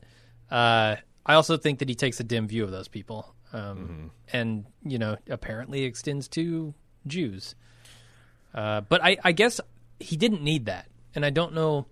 uh, 0.51 0.97
I 1.25 1.33
also 1.33 1.57
think 1.57 1.79
that 1.79 1.89
he 1.89 1.95
takes 1.95 2.19
a 2.19 2.23
dim 2.23 2.47
view 2.47 2.63
of 2.63 2.71
those 2.71 2.87
people, 2.87 3.33
um, 3.53 3.61
Mm-hmm. 3.61 4.07
and 4.33 4.65
you 4.83 4.97
know, 4.99 5.17
apparently 5.29 5.83
extends 5.83 6.27
to 6.29 6.73
Jews. 7.07 7.55
Uh, 8.53 8.81
but 8.81 9.03
I, 9.03 9.17
I 9.23 9.31
guess 9.31 9.59
he 9.99 10.17
didn't 10.17 10.41
need 10.43 10.65
that, 10.65 10.87
and 11.15 11.25
I 11.25 11.29
don't 11.29 11.53
know. 11.53 11.85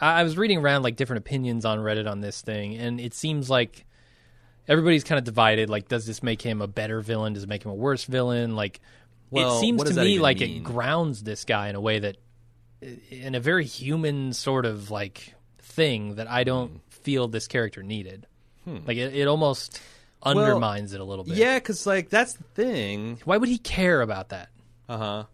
I, 0.00 0.22
was 0.22 0.36
reading 0.36 0.58
around 0.58 0.82
like 0.82 0.96
different 0.96 1.18
opinions 1.18 1.64
on 1.64 1.78
Reddit 1.78 2.08
on 2.10 2.20
this 2.20 2.40
thing, 2.40 2.76
and 2.76 3.00
it 3.00 3.14
seems 3.14 3.48
like 3.50 3.84
everybody's 4.66 5.04
kind 5.04 5.18
of 5.18 5.24
divided. 5.24 5.70
Like, 5.70 5.88
does 5.88 6.06
this 6.06 6.22
make 6.22 6.42
him 6.42 6.60
a 6.62 6.66
better 6.68 7.00
villain? 7.00 7.32
Does 7.32 7.42
it 7.42 7.48
make 7.48 7.64
him 7.64 7.70
a 7.70 7.74
worse 7.74 8.04
villain? 8.04 8.54
Like, 8.56 8.80
Well, 9.30 9.56
it 9.56 9.60
seems 9.60 9.82
to 9.84 9.94
me 9.94 10.18
like 10.18 10.40
mean? 10.40 10.58
it 10.58 10.64
grounds 10.64 11.22
this 11.22 11.44
guy 11.44 11.68
in 11.68 11.74
a 11.74 11.80
way 11.80 11.98
that, 12.00 12.16
in 13.10 13.34
a 13.34 13.40
very 13.40 13.64
human 13.64 14.32
sort 14.32 14.66
of 14.66 14.90
like 14.90 15.34
thing 15.58 16.14
that 16.16 16.30
I 16.30 16.44
don't 16.44 16.70
Hmm. 16.70 16.76
feel 16.90 17.28
this 17.28 17.46
character 17.48 17.82
needed. 17.82 18.26
Like, 18.86 18.98
it, 18.98 19.14
it 19.16 19.26
almost 19.28 19.80
undermines 20.22 20.92
it 20.92 21.00
a 21.00 21.04
little 21.04 21.24
bit. 21.24 21.36
Yeah, 21.38 21.54
because 21.58 21.86
like 21.86 22.10
that's 22.10 22.34
the 22.34 22.44
thing. 22.54 23.18
Why 23.24 23.38
would 23.38 23.48
he 23.48 23.56
care 23.56 24.02
about 24.02 24.28
that? 24.28 24.50
Uh 24.88 24.98
huh. 24.98 25.24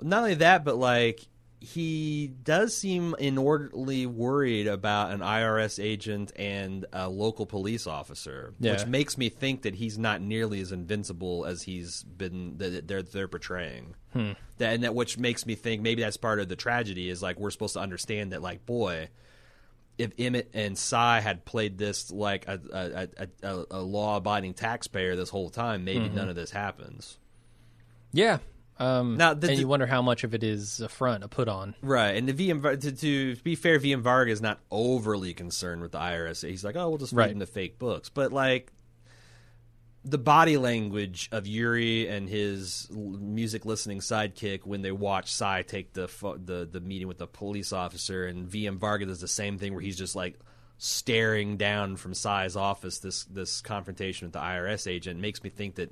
Not 0.00 0.18
only 0.20 0.34
that, 0.36 0.64
but 0.64 0.76
like 0.76 1.26
he 1.60 2.28
does 2.44 2.76
seem 2.76 3.16
inordinately 3.18 4.06
worried 4.06 4.68
about 4.68 5.10
an 5.12 5.20
IRS 5.20 5.82
agent 5.82 6.30
and 6.36 6.86
a 6.92 7.08
local 7.08 7.46
police 7.46 7.86
officer, 7.86 8.54
Yeah. 8.60 8.72
which 8.72 8.86
makes 8.86 9.18
me 9.18 9.28
think 9.28 9.62
that 9.62 9.74
he's 9.74 9.98
not 9.98 10.20
nearly 10.20 10.60
as 10.60 10.70
invincible 10.70 11.44
as 11.46 11.62
he's 11.62 12.04
been 12.04 12.58
that 12.58 12.86
they're 12.86 13.02
they're 13.02 13.26
portraying. 13.28 13.94
Hmm. 14.12 14.32
That 14.58 14.74
and 14.74 14.84
that 14.84 14.94
which 14.94 15.18
makes 15.18 15.46
me 15.46 15.56
think 15.56 15.82
maybe 15.82 16.02
that's 16.02 16.16
part 16.16 16.38
of 16.38 16.48
the 16.48 16.56
tragedy 16.56 17.08
is 17.10 17.22
like 17.22 17.38
we're 17.40 17.50
supposed 17.50 17.74
to 17.74 17.80
understand 17.80 18.32
that 18.32 18.40
like 18.42 18.64
boy. 18.64 19.08
If 19.98 20.12
Emmett 20.16 20.50
and 20.54 20.78
Sy 20.78 21.18
had 21.18 21.44
played 21.44 21.76
this 21.76 22.12
like 22.12 22.46
a 22.46 22.60
a, 22.72 23.08
a, 23.18 23.28
a, 23.42 23.64
a 23.72 23.80
law-abiding 23.82 24.54
taxpayer 24.54 25.16
this 25.16 25.28
whole 25.28 25.50
time, 25.50 25.84
maybe 25.84 26.04
Mm-hmm. 26.06 26.14
none 26.14 26.28
of 26.28 26.36
this 26.36 26.52
happens. 26.52 27.18
Yeah. 28.12 28.38
Um, 28.80 29.16
Now, 29.16 29.34
the- 29.34 29.50
and 29.50 29.58
you 29.58 29.66
wonder 29.66 29.86
how 29.86 30.02
much 30.02 30.22
of 30.24 30.34
it 30.34 30.44
is 30.44 30.80
a 30.80 30.88
front, 30.88 31.24
a 31.24 31.28
put 31.28 31.48
on. 31.48 31.74
Right, 31.82 32.16
and 32.16 32.28
the 32.28 32.32
VM 32.32 32.62
to, 32.80 32.92
to 32.92 33.36
be 33.42 33.54
fair, 33.56 33.78
VM 33.80 34.02
Varga 34.02 34.30
is 34.30 34.40
not 34.40 34.60
overly 34.70 35.34
concerned 35.34 35.82
with 35.82 35.92
the 35.92 35.98
IRS. 35.98 36.46
He's 36.48 36.64
like, 36.64 36.76
oh, 36.76 36.88
we'll 36.88 36.98
just 36.98 37.12
read 37.12 37.24
Right. 37.24 37.28
them 37.30 37.38
the 37.40 37.46
fake 37.46 37.78
books, 37.78 38.08
but 38.08 38.32
like 38.32 38.72
the 40.04 40.16
body 40.18 40.56
language 40.56 41.28
of 41.32 41.46
Yuri 41.46 42.08
and 42.08 42.28
his 42.28 42.88
music 42.90 43.66
listening 43.66 43.98
sidekick 43.98 44.60
when 44.64 44.80
they 44.82 44.92
watch 44.92 45.32
Sy 45.32 45.62
take 45.62 45.92
the 45.92 46.06
the 46.42 46.68
the 46.70 46.80
meeting 46.80 47.08
with 47.08 47.18
the 47.18 47.26
police 47.26 47.72
officer, 47.72 48.26
and 48.26 48.48
VM 48.48 48.78
Varga 48.78 49.06
does 49.06 49.20
the 49.20 49.28
same 49.28 49.58
thing 49.58 49.72
where 49.72 49.82
he's 49.82 49.98
just 49.98 50.14
like 50.14 50.38
staring 50.78 51.56
down 51.56 51.96
from 51.96 52.14
Sy's 52.14 52.54
office. 52.56 53.00
This 53.00 53.24
this 53.24 53.60
confrontation 53.60 54.26
with 54.28 54.34
the 54.34 54.38
IRS 54.40 54.86
agent 54.88 55.18
makes 55.20 55.42
me 55.42 55.50
think 55.50 55.74
that. 55.74 55.90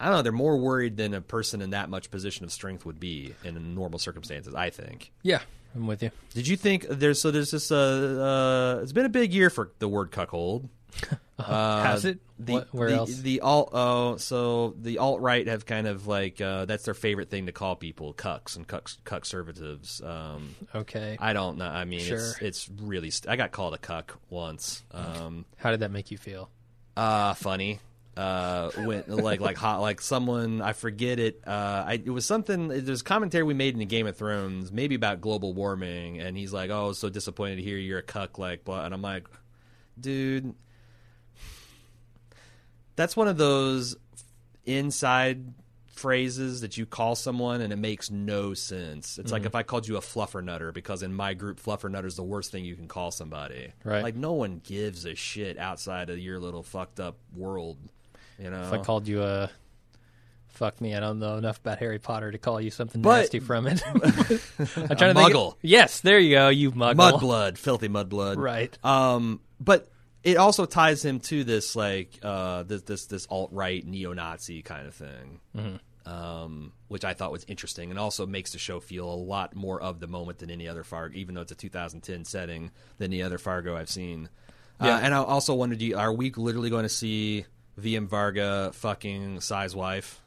I 0.00 0.06
don't 0.06 0.14
know. 0.14 0.22
They're 0.22 0.32
more 0.32 0.56
worried 0.56 0.96
than 0.96 1.14
a 1.14 1.20
person 1.20 1.60
in 1.62 1.70
that 1.70 1.88
much 1.90 2.10
position 2.10 2.44
of 2.44 2.52
strength 2.52 2.84
would 2.86 2.98
be 2.98 3.34
in 3.44 3.74
normal 3.74 3.98
circumstances. 3.98 4.54
I 4.54 4.70
think. 4.70 5.12
Yeah, 5.22 5.40
I'm 5.74 5.86
with 5.86 6.02
you. 6.02 6.10
Did 6.34 6.48
you 6.48 6.56
think 6.56 6.86
there's 6.88 7.20
so 7.20 7.30
there's 7.30 7.50
this 7.50 7.70
uh, 7.70 8.78
uh 8.78 8.82
it's 8.82 8.92
been 8.92 9.04
a 9.06 9.10
big 9.10 9.32
year 9.34 9.50
for 9.50 9.70
the 9.78 9.88
word 9.88 10.10
cuckold. 10.10 10.68
Uh, 11.40 11.82
Has 11.82 12.04
it? 12.04 12.18
The, 12.38 12.52
What- 12.52 12.68
where 12.74 12.90
the, 12.90 12.96
else? 12.96 13.16
The 13.16 13.40
alt 13.40 13.70
oh 13.72 14.18
so 14.18 14.74
the 14.78 14.98
alt 14.98 15.22
right 15.22 15.46
have 15.46 15.64
kind 15.64 15.86
of 15.86 16.06
like 16.06 16.38
uh, 16.38 16.66
that's 16.66 16.84
their 16.84 16.92
favorite 16.92 17.30
thing 17.30 17.46
to 17.46 17.52
call 17.52 17.76
people 17.76 18.12
cucks 18.12 18.56
and 18.56 18.68
cuck 18.68 18.90
cuck 19.04 19.22
conservatives. 19.22 20.02
Um, 20.02 20.54
Okay. 20.74 21.16
I 21.18 21.32
don't 21.32 21.56
know. 21.56 21.64
I 21.64 21.86
mean, 21.86 22.02
it's 22.02 22.36
it's 22.42 22.68
really. 22.82 23.08
St- 23.10 23.32
I 23.32 23.36
got 23.36 23.52
called 23.52 23.72
a 23.72 23.78
cuck 23.78 24.18
once. 24.28 24.82
Um, 24.92 25.46
How 25.56 25.70
did 25.70 25.80
that 25.80 25.90
make 25.90 26.10
you 26.10 26.18
feel? 26.18 26.50
uh 26.94 27.32
funny. 27.32 27.80
Uh, 28.20 28.70
when 28.84 29.04
like 29.06 29.40
like 29.40 29.56
hot 29.56 29.80
like 29.80 29.98
someone 30.02 30.60
I 30.60 30.74
forget 30.74 31.18
it. 31.18 31.40
Uh, 31.46 31.84
I, 31.86 31.92
it 31.94 32.10
was 32.10 32.26
something. 32.26 32.68
There's 32.68 33.00
commentary 33.00 33.44
we 33.44 33.54
made 33.54 33.72
in 33.72 33.78
the 33.78 33.86
Game 33.86 34.06
of 34.06 34.14
Thrones, 34.14 34.70
maybe 34.70 34.94
about 34.94 35.22
global 35.22 35.54
warming, 35.54 36.20
and 36.20 36.36
he's 36.36 36.52
like, 36.52 36.68
"Oh, 36.68 36.92
so 36.92 37.08
disappointed 37.08 37.56
to 37.56 37.62
hear 37.62 37.78
you're 37.78 38.00
a 38.00 38.02
cuck." 38.02 38.38
Like, 38.38 38.64
blah. 38.64 38.84
and 38.84 38.92
I'm 38.92 39.00
like, 39.00 39.26
dude, 39.98 40.54
that's 42.94 43.16
one 43.16 43.26
of 43.26 43.38
those 43.38 43.96
inside 44.66 45.54
phrases 45.86 46.60
that 46.60 46.76
you 46.76 46.84
call 46.84 47.14
someone 47.14 47.62
and 47.62 47.72
it 47.72 47.76
makes 47.76 48.10
no 48.10 48.52
sense. 48.52 49.18
It's 49.18 49.32
like 49.32 49.44
if 49.44 49.54
I 49.54 49.62
called 49.62 49.86
you 49.86 49.96
a 49.96 50.00
fluffernutter 50.00 50.72
because 50.72 51.02
in 51.02 51.12
my 51.12 51.34
group 51.34 51.60
fluffernutter 51.60 52.06
is 52.06 52.16
the 52.16 52.22
worst 52.22 52.52
thing 52.52 52.64
you 52.64 52.74
can 52.74 52.88
call 52.88 53.10
somebody. 53.10 53.72
Right. 53.84 54.02
Like 54.02 54.14
no 54.14 54.32
one 54.32 54.60
gives 54.64 55.04
a 55.04 55.14
shit 55.14 55.58
outside 55.58 56.08
of 56.08 56.18
your 56.18 56.38
little 56.38 56.62
fucked 56.62 57.00
up 57.00 57.18
world. 57.34 57.78
You 58.40 58.50
know. 58.50 58.62
If 58.62 58.72
I 58.72 58.78
called 58.78 59.06
you 59.06 59.22
a 59.22 59.50
fuck 60.48 60.80
me, 60.80 60.94
I 60.94 61.00
don't 61.00 61.18
know 61.18 61.36
enough 61.36 61.58
about 61.58 61.78
Harry 61.78 61.98
Potter 61.98 62.30
to 62.32 62.38
call 62.38 62.60
you 62.60 62.70
something 62.70 63.00
But- 63.02 63.20
nasty 63.20 63.38
from 63.40 63.66
it. 63.66 63.82
I'm 63.86 63.96
trying 63.96 64.86
to 64.86 64.96
think. 64.96 65.16
muggle. 65.16 65.54
yes, 65.62 66.00
there 66.00 66.18
you 66.18 66.36
go, 66.36 66.48
you 66.48 66.72
muggle. 66.72 66.96
mudblood, 67.20 67.58
filthy 67.58 67.88
mudblood. 67.88 68.36
Right. 68.36 68.76
Um, 68.84 69.40
but 69.60 69.88
it 70.22 70.36
also 70.36 70.66
ties 70.66 71.04
him 71.04 71.20
to 71.20 71.44
this 71.44 71.76
like 71.76 72.18
uh, 72.22 72.62
this 72.64 72.82
this 72.82 73.06
this 73.06 73.26
alt 73.30 73.50
right 73.52 73.84
neo 73.86 74.12
Nazi 74.12 74.62
kind 74.62 74.86
of 74.86 74.94
thing, 74.94 75.40
Mm-hmm. 75.56 76.10
um, 76.12 76.72
which 76.88 77.04
I 77.04 77.14
thought 77.14 77.32
was 77.32 77.44
interesting, 77.48 77.90
and 77.90 77.98
also 77.98 78.26
makes 78.26 78.52
the 78.52 78.58
show 78.58 78.80
feel 78.80 79.10
a 79.10 79.14
lot 79.16 79.54
more 79.54 79.80
of 79.80 80.00
the 80.00 80.06
moment 80.06 80.38
than 80.40 80.50
any 80.50 80.68
other 80.68 80.84
Fargo, 80.84 81.16
even 81.16 81.34
though 81.34 81.40
it's 81.42 81.52
a 81.52 81.56
2010 81.56 82.24
setting 82.24 82.70
than 82.98 83.12
any 83.12 83.22
other 83.22 83.38
Fargo 83.38 83.76
I've 83.76 83.88
seen. 83.90 84.28
Yeah. 84.80 84.96
Uh, 84.96 85.00
and 85.00 85.14
I 85.14 85.18
also 85.18 85.54
wondered, 85.54 85.78
do 85.78 85.86
you- 85.86 85.96
are 85.98 86.12
we 86.12 86.30
literally 86.32 86.70
going 86.70 86.82
to 86.84 86.88
see 86.90 87.44
VM 87.80 88.06
Varga 88.06 88.70
fucking 88.74 89.40
Sy's 89.40 89.74
wife? 89.74 90.20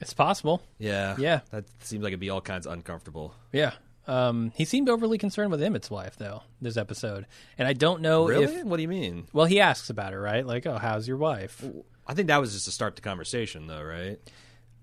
It's 0.00 0.14
possible. 0.14 0.62
Yeah, 0.78 1.16
Yeah. 1.18 1.40
That 1.50 1.64
seems 1.80 2.02
like 2.02 2.10
it'd 2.12 2.20
be 2.20 2.30
all 2.30 2.40
kinds 2.40 2.66
of 2.66 2.72
uncomfortable. 2.72 3.34
Yeah. 3.52 3.72
Um, 4.06 4.50
he 4.56 4.64
seemed 4.64 4.88
overly 4.88 5.18
concerned 5.18 5.50
with 5.50 5.62
Emmett's 5.62 5.90
wife, 5.90 6.16
though, 6.16 6.42
this 6.60 6.76
episode. 6.76 7.26
And 7.58 7.68
I 7.68 7.74
don't 7.74 8.00
know 8.00 8.26
Really? 8.26 8.44
if. 8.44 8.64
what 8.64 8.76
do 8.76 8.82
you 8.82 8.88
mean? 8.88 9.26
Well, 9.32 9.44
he 9.46 9.60
asks 9.60 9.90
about 9.90 10.12
her, 10.14 10.20
right? 10.20 10.44
Like, 10.46 10.66
oh, 10.66 10.78
how's 10.78 11.06
your 11.06 11.18
wife? 11.18 11.62
I 12.06 12.14
think 12.14 12.28
that 12.28 12.40
was 12.40 12.52
just 12.54 12.64
to 12.64 12.70
start 12.72 12.96
the 12.96 13.02
conversation, 13.02 13.66
though, 13.66 13.82
right? 13.82 14.18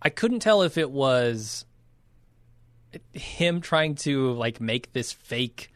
I 0.01 0.09
couldn't 0.09 0.39
tell 0.39 0.61
if 0.61 0.77
it 0.77 0.91
was 0.91 1.65
him 3.13 3.59
trying 3.61 3.95
to 3.95 4.31
like 4.33 4.61
make 4.61 4.93
this 4.93 5.11
fake 5.11 5.71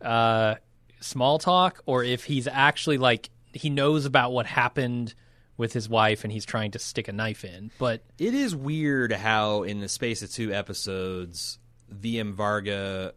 uh, 0.00 0.56
small 1.00 1.38
talk, 1.38 1.82
or 1.86 2.02
if 2.02 2.24
he's 2.24 2.46
actually 2.48 2.98
like 2.98 3.30
he 3.52 3.70
knows 3.70 4.06
about 4.06 4.32
what 4.32 4.46
happened 4.46 5.14
with 5.58 5.74
his 5.74 5.88
wife 5.90 6.24
and 6.24 6.32
he's 6.32 6.46
trying 6.46 6.70
to 6.70 6.78
stick 6.78 7.08
a 7.08 7.12
knife 7.12 7.44
in. 7.44 7.70
But 7.78 8.02
It 8.18 8.32
is 8.32 8.56
weird 8.56 9.12
how, 9.12 9.64
in 9.64 9.80
the 9.80 9.88
space 9.88 10.22
of 10.22 10.30
two 10.32 10.54
episodes, 10.54 11.58
VM 11.92 12.32
Varga 12.32 13.12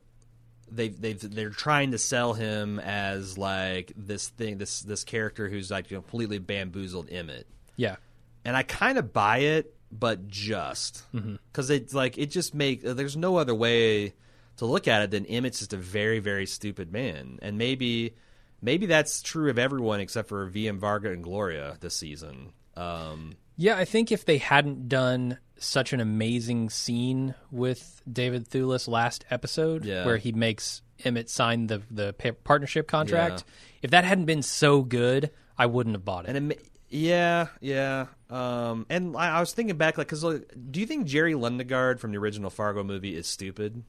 they 0.74 0.88
they 0.88 1.12
they're 1.14 1.50
trying 1.50 1.92
to 1.92 1.98
sell 1.98 2.34
him 2.34 2.80
as 2.80 3.38
like 3.38 3.92
this 3.96 4.30
thing, 4.30 4.58
this 4.58 4.82
this 4.82 5.04
character 5.04 5.50
who's 5.50 5.70
like 5.70 5.90
completely 5.90 6.40
bamboozled 6.40 7.10
Emmett, 7.12 7.46
yeah, 7.76 7.98
and 8.46 8.56
I 8.56 8.64
kind 8.64 8.98
of 8.98 9.12
buy 9.14 9.40
it 9.40 9.76
but 9.92 10.30
just 10.30 11.04
Mm-hmm. 11.14 11.36
because 11.52 11.70
it's 11.70 11.94
like 11.94 12.18
it 12.18 12.28
just 12.32 12.56
make 12.56 12.82
there's 12.84 13.18
no 13.18 13.36
other 13.36 13.54
way 13.54 14.14
to 14.58 14.66
look 14.66 14.88
at 14.88 15.02
it 15.02 15.12
than 15.12 15.26
Emmett's 15.26 15.60
just 15.60 15.74
a 15.74 15.78
very 15.78 16.20
very 16.20 16.46
stupid 16.46 16.90
man, 16.94 17.40
and 17.42 17.58
maybe 17.58 18.14
maybe 18.62 18.86
that's 18.86 19.22
true 19.22 19.50
of 19.50 19.58
everyone 19.60 20.00
except 20.00 20.30
for 20.30 20.50
VM 20.50 20.78
Varga 20.80 21.12
and 21.12 21.24
Gloria 21.24 21.78
this 21.80 21.96
season. 21.96 22.54
Um, 22.78 23.36
Yeah, 23.58 23.78
I 23.78 23.86
think 23.86 24.12
if 24.12 24.26
they 24.26 24.38
hadn't 24.38 24.88
done 24.90 25.38
such 25.58 25.94
an 25.94 26.00
amazing 26.00 26.70
scene 26.70 27.36
with 27.52 28.02
David 28.12 28.50
Thewlis 28.50 28.88
last 28.88 29.26
episode, 29.30 29.86
Yeah. 29.86 30.06
where 30.06 30.18
he 30.18 30.32
makes 30.32 30.82
Emmett 31.04 31.30
sign 31.30 31.68
the 31.68 31.82
the 31.92 32.14
partnership 32.44 32.88
contract, 32.88 33.44
if 33.82 33.92
that 33.92 34.04
hadn't 34.04 34.26
been 34.26 34.42
so 34.44 34.82
good, 34.84 35.32
I 35.58 35.66
wouldn't 35.68 35.96
have 35.96 36.06
bought 36.06 36.28
it. 36.28 36.36
and 36.36 36.52
it, 36.54 36.66
yeah, 36.90 37.48
yeah. 37.62 38.08
Um, 38.30 38.86
and 38.90 39.16
I, 39.16 39.38
I 39.38 39.40
was 39.40 39.54
thinking 39.54 39.78
back, 39.78 39.98
like, 39.98 40.08
because 40.08 40.22
do 40.24 40.80
you 40.80 40.86
think 40.86 41.08
Jerry 41.08 41.34
Lundegaard 41.34 42.00
from 42.00 42.12
the 42.12 42.18
original 42.18 42.50
Fargo 42.50 42.84
movie 42.84 43.16
is 43.16 43.28
stupid? 43.28 43.84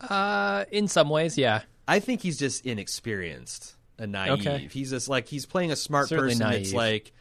uh, 0.00 0.64
in 0.70 0.88
some 0.88 1.08
ways, 1.08 1.38
yeah, 1.38 1.62
I 1.86 2.00
think 2.00 2.22
he's 2.22 2.38
just 2.38 2.64
inexperienced 2.66 3.74
and 3.98 4.12
naive. 4.12 4.46
Okay. 4.46 4.68
He's 4.70 4.90
just 4.90 5.08
like 5.08 5.28
he's 5.28 5.46
playing 5.46 5.70
a 5.72 5.76
smart 5.76 6.08
Certainly 6.08 6.34
person 6.34 6.50
that's 6.50 6.72
naive. 6.72 6.74
like 6.74 7.12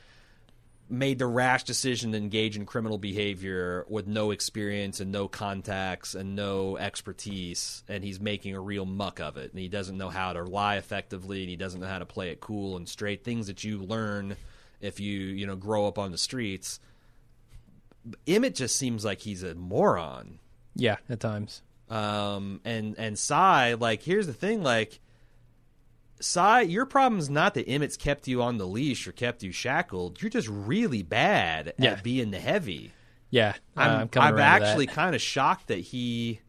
made 0.90 1.18
the 1.18 1.26
rash 1.26 1.64
decision 1.64 2.12
to 2.12 2.18
engage 2.18 2.56
in 2.56 2.66
criminal 2.66 2.98
behavior 2.98 3.86
with 3.88 4.06
no 4.06 4.32
experience 4.32 5.00
and 5.00 5.12
no 5.12 5.28
contacts 5.28 6.14
and 6.14 6.36
no 6.36 6.78
expertise 6.78 7.84
and 7.88 8.04
he's 8.04 8.20
making 8.20 8.54
a 8.54 8.60
real 8.60 8.86
muck 8.86 9.20
of 9.20 9.38
it 9.38 9.52
and 9.52 9.60
he 9.60 9.68
doesn't 9.68 9.98
know 9.98 10.10
how 10.10 10.34
to 10.34 10.44
lie 10.44 10.76
effectively 10.76 11.42
and 11.42 11.50
he 11.50 11.56
doesn't 11.56 11.80
know 11.80 11.88
how 11.88 12.00
to 12.00 12.06
play 12.06 12.30
it 12.30 12.42
cool 12.42 12.76
and 12.76 12.88
straight 12.88 13.24
things 13.24 13.48
that 13.48 13.64
you 13.64 13.80
learn 13.80 14.36
if 14.82 15.00
you 15.00 15.20
you 15.20 15.48
know 15.48 15.56
grow 15.56 15.88
up 15.88 15.98
on 15.98 16.12
the 16.12 16.18
streets 16.18 16.80
Emmett 18.28 18.54
just 18.54 18.76
seems 18.76 19.06
like 19.06 19.22
he's 19.22 19.42
a 19.42 19.56
moron 19.56 20.40
yeah, 20.76 20.98
at 21.10 21.20
times. 21.20 21.62
Um, 21.96 22.62
and 22.66 22.96
and 22.98 23.18
Sy, 23.20 23.76
like, 23.76 24.02
here's 24.04 24.26
the 24.28 24.34
thing, 24.34 24.64
like, 24.64 25.00
Sy, 26.20 26.62
your 26.62 26.86
problem's 26.86 27.30
not 27.30 27.54
that 27.56 27.68
Emmett's 27.68 27.98
kept 27.98 28.28
you 28.28 28.42
on 28.42 28.58
the 28.58 28.66
leash 28.68 29.08
or 29.08 29.12
kept 29.12 29.44
you 29.44 29.52
shackled. 29.52 30.22
You're 30.22 30.30
just 30.30 30.48
really 30.48 31.04
bad 31.04 31.74
Yeah. 31.78 31.92
at 31.92 32.04
being 32.04 32.32
the 32.32 32.40
heavy. 32.40 32.92
Yeah, 33.30 33.54
uh, 33.76 33.80
I'm, 33.82 33.90
I'm, 33.90 34.10
I'm 34.16 34.36
around 34.36 34.36
to 34.36 34.36
that. 34.36 34.62
actually 34.70 34.88
kind 34.88 35.16
of 35.16 35.22
shocked 35.22 35.68
that 35.68 35.80
he 35.80 36.40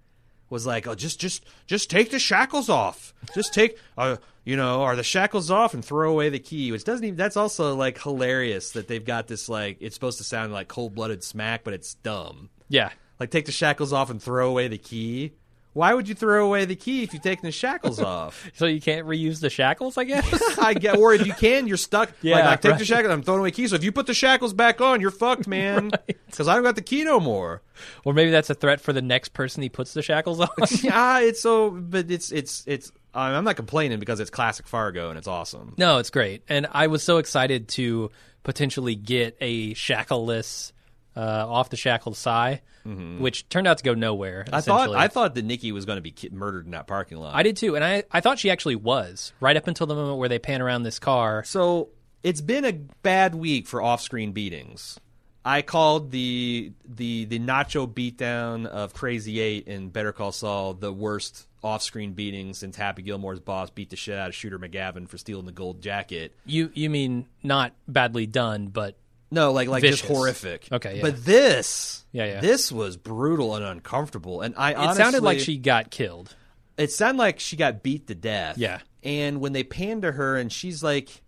was 0.51 0.67
like, 0.67 0.87
"Oh, 0.87 0.95
just 0.95 1.19
just 1.19 1.45
just 1.67 1.91
take 1.91 2.11
the 2.11 2.19
shackles 2.19 2.69
off. 2.69 3.15
Just 3.35 3.55
take, 3.55 3.79
uh, 3.97 4.17
you 4.45 4.55
know, 4.57 4.83
are 4.83 4.95
the 4.95 5.03
shackles 5.03 5.51
off 5.51 5.73
and 5.75 5.83
throw 5.85 6.13
away 6.13 6.29
the 6.29 6.39
key." 6.39 6.71
Which 6.71 6.85
doesn't 6.85 7.05
even. 7.05 7.17
That's 7.17 7.39
also 7.39 7.75
like 7.75 8.01
hilarious 8.01 8.73
that 8.73 8.87
they've 8.87 9.05
got 9.05 9.29
this 9.29 9.49
like 9.49 9.79
it's 9.81 9.95
supposed 9.97 10.19
to 10.19 10.25
sound 10.25 10.53
like 10.53 10.69
cold 10.69 10.95
blooded 10.95 11.25
smack, 11.25 11.65
but 11.65 11.73
it's 11.75 11.95
dumb. 11.95 12.51
yeah. 12.69 12.91
Like 13.21 13.31
take 13.31 13.47
the 13.47 13.53
shackles 13.53 13.93
off 13.93 14.11
and 14.11 14.23
throw 14.23 14.49
away 14.51 14.69
the 14.69 14.79
key. 14.79 15.33
Why 15.73 15.93
would 15.93 16.09
you 16.09 16.15
throw 16.15 16.47
away 16.47 16.67
the 16.67 16.77
key 16.77 17.03
if 17.03 17.13
you've 17.13 17.23
taken 17.23 17.45
the 17.45 17.51
shackles 17.51 17.99
off? 18.01 18.49
So 18.55 18.67
you 18.67 18.81
can't 18.81 19.07
reuse 19.09 19.41
the 19.41 19.51
shackles, 19.51 19.99
I 19.99 20.05
guess. 20.05 20.59
I 20.59 20.73
get, 20.75 20.97
or 20.97 21.15
if 21.15 21.27
you 21.27 21.33
can, 21.35 21.67
you're 21.67 21.77
stuck. 21.77 22.13
Yeah, 22.23 22.37
like, 22.37 22.45
like 22.45 22.61
take 22.61 22.79
the 22.79 22.85
shackles. 22.85 23.13
I'm 23.13 23.23
throwing 23.23 23.41
away 23.41 23.51
keys. 23.51 23.71
So 23.71 23.77
if 23.77 23.83
you 23.83 23.91
put 23.91 24.07
the 24.07 24.15
shackles 24.15 24.53
back 24.55 24.81
on, 24.81 25.01
you're 25.01 25.11
fucked, 25.11 25.49
man. 25.49 25.91
Because 26.07 26.47
I 26.47 26.55
don't 26.55 26.63
got 26.63 26.77
the 26.77 26.83
key 26.83 27.03
no 27.03 27.19
more. 27.19 27.61
or 28.05 28.15
maybe 28.15 28.31
that's 28.31 28.51
a 28.51 28.55
threat 28.55 28.81
for 28.81 28.93
the 28.93 29.03
next 29.03 29.31
person 29.33 29.63
he 29.65 29.69
puts 29.69 29.95
the 29.95 30.03
shackles 30.03 30.39
on. 30.41 30.49
yeah, 30.81 31.19
it's 31.21 31.41
so, 31.41 31.71
but 31.71 32.09
it's 32.11 32.31
it's 32.31 32.63
it's. 32.69 32.93
I'm 33.13 33.45
not 33.45 33.57
complaining 33.57 33.99
because 34.01 34.19
it's 34.21 34.31
classic 34.31 34.67
Fargo 34.69 35.09
and 35.09 35.19
it's 35.19 35.29
awesome. 35.29 35.75
No, 35.77 35.99
it's 35.99 36.11
great, 36.11 36.43
and 36.49 36.67
I 36.71 36.87
was 36.89 37.03
so 37.03 37.19
excited 37.19 37.69
to 37.71 38.11
potentially 38.45 38.95
get 38.95 39.37
a 39.41 39.75
shackleless, 39.75 40.73
uh, 41.17 41.47
off 41.49 41.71
the 41.71 41.77
shackled 41.77 42.17
Sy, 42.17 42.63
which 42.85 43.49
turned 43.49 43.67
out 43.67 43.79
to 43.79 43.85
go 43.85 43.95
nowhere. 43.95 44.45
Mm-hmm. 44.45 44.55
I 44.55 44.61
thought. 44.61 44.91
I 44.95 45.09
thought 45.09 45.35
that 45.35 45.45
Nikki 45.45 45.73
was 45.73 45.85
going 45.85 45.97
to 45.97 46.03
be 46.03 46.11
ki- 46.11 46.31
murdered 46.33 46.67
in 46.67 46.73
that 46.73 46.87
parking 46.87 47.19
lot. 47.19 47.35
I 47.35 47.43
did 47.43 47.57
too, 47.57 47.77
and 47.77 47.85
I 47.85 48.05
I 48.11 48.21
thought 48.21 48.39
she 48.39 48.51
actually 48.51 48.77
was 48.77 49.33
right 49.41 49.57
up 49.57 49.67
until 49.67 49.87
the 49.87 49.95
moment 49.95 50.19
where 50.19 50.29
they 50.29 50.39
pan 50.39 50.61
around 50.61 50.83
this 50.83 50.99
car. 50.99 51.45
So 51.45 51.91
it's 52.23 52.41
been 52.41 52.65
a 52.65 52.73
bad 53.03 53.35
week 53.35 53.67
for 53.67 53.83
off-screen 53.83 54.33
beatings. 54.33 54.99
I 55.45 55.63
called 55.63 56.11
the 56.11 56.73
the 56.87 57.27
the 57.27 57.39
nacho 57.39 57.87
beatdown 57.87 58.67
of 58.67 58.95
Krazy-8 58.95 59.67
in 59.67 59.91
Better 59.91 60.13
Call 60.13 60.33
Saul 60.33 60.73
the 60.75 60.93
worst 60.93 61.47
off-screen 61.63 62.13
beatings 62.13 62.59
since 62.59 62.77
Happy 62.77 63.03
Gilmore's 63.03 63.41
boss 63.41 63.71
beat 63.71 63.91
the 63.91 63.97
shit 63.97 64.19
out 64.19 64.29
of 64.29 64.35
Shooter 64.35 64.59
McGavin 64.59 65.09
for 65.09 65.19
stealing 65.19 65.47
the 65.47 65.53
gold 65.53 65.83
jacket. 65.83 66.33
You 66.47 66.71
you 66.75 66.89
mean 66.89 67.27
not 67.43 67.73
badly 67.87 68.27
done, 68.27 68.69
but 68.69 68.97
No, 69.35 69.53
like 69.53 69.69
like 69.69 69.83
just 69.83 70.05
horrific. 70.05 70.69
Okay, 70.73 70.97
yeah. 70.97 71.03
But 71.03 71.25
this, 71.25 72.05
Yeah, 72.13 72.27
yeah. 72.27 72.41
this 72.41 72.71
was 72.73 72.97
brutal 72.97 73.57
and 73.57 73.65
uncomfortable. 73.65 74.41
And 74.41 74.55
I 74.57 74.71
it 74.71 74.77
honestly, 74.77 75.03
sounded 75.03 75.23
like 75.23 75.41
she 75.41 75.57
got 75.59 75.91
killed. 75.91 76.35
it 76.79 76.91
sounded 76.93 77.19
like 77.19 77.41
she 77.41 77.57
got 77.57 77.83
beat 77.83 78.07
to 78.09 78.15
death. 78.15 78.59
Yeah. 78.59 78.79
And 79.03 79.41
when 79.41 79.53
they 79.53 79.65
panned 79.65 80.03
to 80.03 80.13
her 80.13 80.37
and 80.37 80.51
she's 80.53 80.83
like 80.83 81.23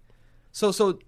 so 0.52 0.72
so 0.72 0.98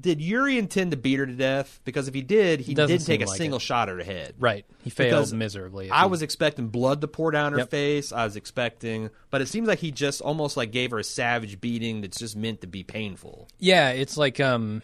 did 0.00 0.20
Yuri 0.20 0.58
intend 0.58 0.90
to 0.90 0.98
beat 0.98 1.18
her 1.18 1.24
to 1.24 1.32
death? 1.32 1.80
Because 1.84 2.08
if 2.08 2.14
he 2.14 2.20
did, 2.20 2.60
he 2.60 2.74
Doesn't 2.74 2.94
didn't 2.94 3.06
take 3.06 3.22
a 3.22 3.26
like 3.26 3.38
single 3.38 3.56
it. 3.56 3.62
shot 3.62 3.88
at 3.88 3.96
her 3.96 4.04
head. 4.04 4.34
Right, 4.38 4.66
he 4.84 4.90
failed 4.90 5.12
Because 5.12 5.32
miserably. 5.32 5.90
I 5.90 6.02
he- 6.02 6.10
was 6.10 6.20
expecting 6.20 6.68
blood 6.68 7.00
to 7.00 7.08
pour 7.08 7.30
down 7.30 7.52
her 7.52 7.60
Yep. 7.60 7.70
face. 7.70 8.12
I 8.12 8.24
was 8.24 8.36
expecting, 8.36 9.08
but 9.30 9.40
it 9.40 9.46
seems 9.48 9.66
like 9.66 9.78
he 9.78 9.90
just 9.90 10.20
almost 10.20 10.58
like 10.58 10.72
gave 10.72 10.90
her 10.90 10.98
a 10.98 11.04
savage 11.04 11.58
beating 11.58 12.02
that's 12.02 12.18
just 12.18 12.36
meant 12.36 12.60
to 12.60 12.66
be 12.66 12.82
painful. 12.82 13.48
yeah, 13.58 13.88
it's 13.88 14.18
like 14.18 14.38
um, 14.40 14.82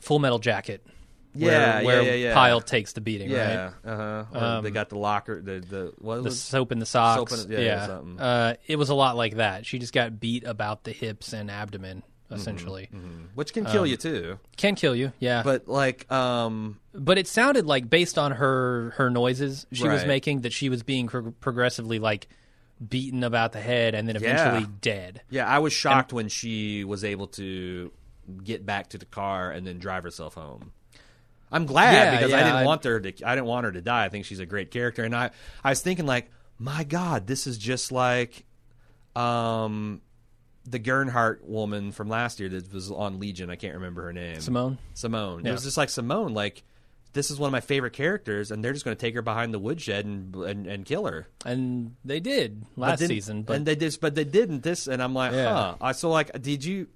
Full 0.00 0.20
Metal 0.20 0.38
Jacket. 0.38 0.86
Yeah, 1.36 1.48
where, 1.48 1.80
yeah, 1.80 1.82
where 1.84 2.02
yeah, 2.02 2.12
yeah. 2.28 2.34
Pyle 2.34 2.60
takes 2.60 2.92
the 2.92 3.00
beating. 3.00 3.30
Yeah, 3.30 3.64
right? 3.84 3.90
uh 3.92 4.24
huh. 4.32 4.38
Um, 4.38 4.64
they 4.64 4.70
got 4.70 4.88
the 4.88 4.98
locker, 4.98 5.40
the 5.42 5.60
the 5.60 5.92
what 5.98 6.22
the 6.24 6.30
soap 6.30 6.72
in 6.72 6.78
the 6.78 6.86
socks. 6.86 7.44
In- 7.44 7.50
yeah, 7.52 7.58
yeah, 7.60 7.86
something. 7.86 8.20
Uh, 8.20 8.54
it 8.66 8.76
was 8.76 8.88
a 8.88 8.94
lot 8.94 9.16
like 9.16 9.36
that. 9.36 9.66
She 9.66 9.78
just 9.78 9.92
got 9.92 10.18
beat 10.20 10.44
about 10.44 10.84
the 10.84 10.92
hips 10.92 11.32
and 11.32 11.50
abdomen, 11.50 12.02
Mm-hmm, 12.26 12.34
essentially. 12.34 12.88
which 13.34 13.52
can 13.52 13.64
kill 13.66 13.82
Um, 13.82 13.86
you 13.86 13.96
too. 13.96 14.38
Can 14.56 14.74
kill 14.74 14.96
you, 14.96 15.12
yeah. 15.20 15.42
But 15.44 15.68
like, 15.68 16.10
um, 16.10 16.80
but 16.92 17.18
it 17.18 17.28
sounded 17.28 17.66
like 17.66 17.88
based 17.88 18.18
on 18.18 18.32
her 18.32 18.90
her 18.96 19.10
noises 19.10 19.64
she 19.72 19.86
was 19.88 20.04
making 20.04 20.40
that 20.40 20.52
she 20.52 20.68
was 20.68 20.82
being 20.82 21.06
pro- 21.06 21.30
progressively 21.40 22.00
like 22.00 22.26
beaten 22.88 23.22
about 23.24 23.52
the 23.52 23.60
head 23.60 23.94
and 23.94 24.08
then 24.08 24.16
eventually 24.16 24.62
Yeah. 24.62 24.66
dead. 24.80 25.22
yeah, 25.30 25.46
I 25.46 25.60
was 25.60 25.72
shocked 25.72 26.12
when 26.12 26.28
she 26.28 26.82
was 26.84 27.04
able 27.04 27.28
to 27.28 27.92
get 28.42 28.66
back 28.66 28.88
to 28.88 28.98
the 28.98 29.04
car 29.06 29.50
and 29.52 29.64
then 29.66 29.78
drive 29.78 30.02
herself 30.02 30.34
home. 30.34 30.72
I'm 31.52 31.66
glad 31.66 31.92
Yeah, 31.92 32.10
because 32.18 32.32
I 32.32 32.38
didn't 32.38 32.56
I- 32.56 32.64
want 32.64 32.84
her 32.84 33.00
to. 33.00 33.08
I 33.28 33.34
didn't 33.34 33.46
want 33.46 33.64
her 33.66 33.72
to 33.72 33.80
die. 33.82 34.04
I 34.04 34.08
think 34.08 34.24
she's 34.24 34.40
a 34.40 34.46
great 34.46 34.70
character, 34.70 35.04
and 35.04 35.14
I 35.14 35.30
I 35.62 35.70
was 35.70 35.80
thinking 35.82 36.06
like, 36.06 36.30
my 36.58 36.84
God, 36.84 37.26
this 37.26 37.46
is 37.46 37.56
just 37.58 37.92
like, 37.92 38.44
um, 39.14 40.00
the 40.64 40.78
Gerhardt 40.78 41.44
woman 41.46 41.92
from 41.92 42.08
last 42.08 42.40
year 42.40 42.48
that 42.48 42.72
was 42.72 42.90
on 42.90 43.20
Legion. 43.20 43.50
I 43.50 43.56
can't 43.56 43.74
remember 43.74 44.02
her 44.04 44.12
name. 44.12 44.40
Simone. 44.40 44.78
Simone. 44.94 45.46
It 45.46 45.52
was 45.52 45.62
just 45.62 45.76
like 45.76 45.88
Simone. 45.90 46.34
Like, 46.34 46.64
this 47.12 47.30
is 47.30 47.38
one 47.38 47.48
of 47.48 47.52
my 47.52 47.60
favorite 47.60 47.92
characters, 47.92 48.50
and 48.50 48.62
they're 48.64 48.72
just 48.72 48.84
going 48.84 48.96
to 48.96 49.00
take 49.00 49.14
her 49.14 49.22
behind 49.22 49.54
the 49.54 49.58
woodshed 49.58 50.04
and 50.04 50.34
and, 50.34 50.66
and 50.66 50.84
kill 50.84 51.06
her. 51.06 51.28
And 51.44 51.94
they 52.04 52.20
did 52.20 52.64
last 52.76 52.98
then- 53.00 53.08
season, 53.08 53.42
but 53.42 53.56
and 53.56 53.66
they 53.66 53.76
did, 53.76 53.96
but 54.00 54.14
they 54.14 54.24
didn't 54.24 54.62
this, 54.64 54.86
and 54.88 55.02
I'm 55.02 55.14
like, 55.14 55.32
Yeah. 55.32 55.52
huh. 55.52 55.74
I 55.80 55.92
so 55.92 56.10
like, 56.10 56.40
did 56.42 56.64
you? 56.64 56.88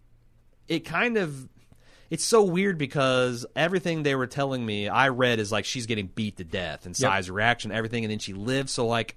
It 0.69 0.81
kind 0.85 1.17
of, 1.17 1.49
it's 2.11 2.25
so 2.25 2.43
weird 2.43 2.77
because 2.77 3.47
everything 3.55 4.03
they 4.03 4.15
were 4.17 4.27
telling 4.27 4.65
me, 4.67 4.89
I 4.89 5.09
read 5.09 5.39
is 5.39 5.51
like 5.53 5.65
she's 5.65 5.87
getting 5.87 6.09
beat 6.09 6.37
to 6.39 6.45
death, 6.45 6.85
and 6.87 6.99
Yep. 6.99 7.11
Sy's 7.13 7.31
reaction, 7.31 7.71
everything, 7.73 8.05
and 8.05 8.11
then 8.11 8.19
she 8.19 8.33
lives. 8.35 8.73
So 8.73 8.87
like, 8.87 9.17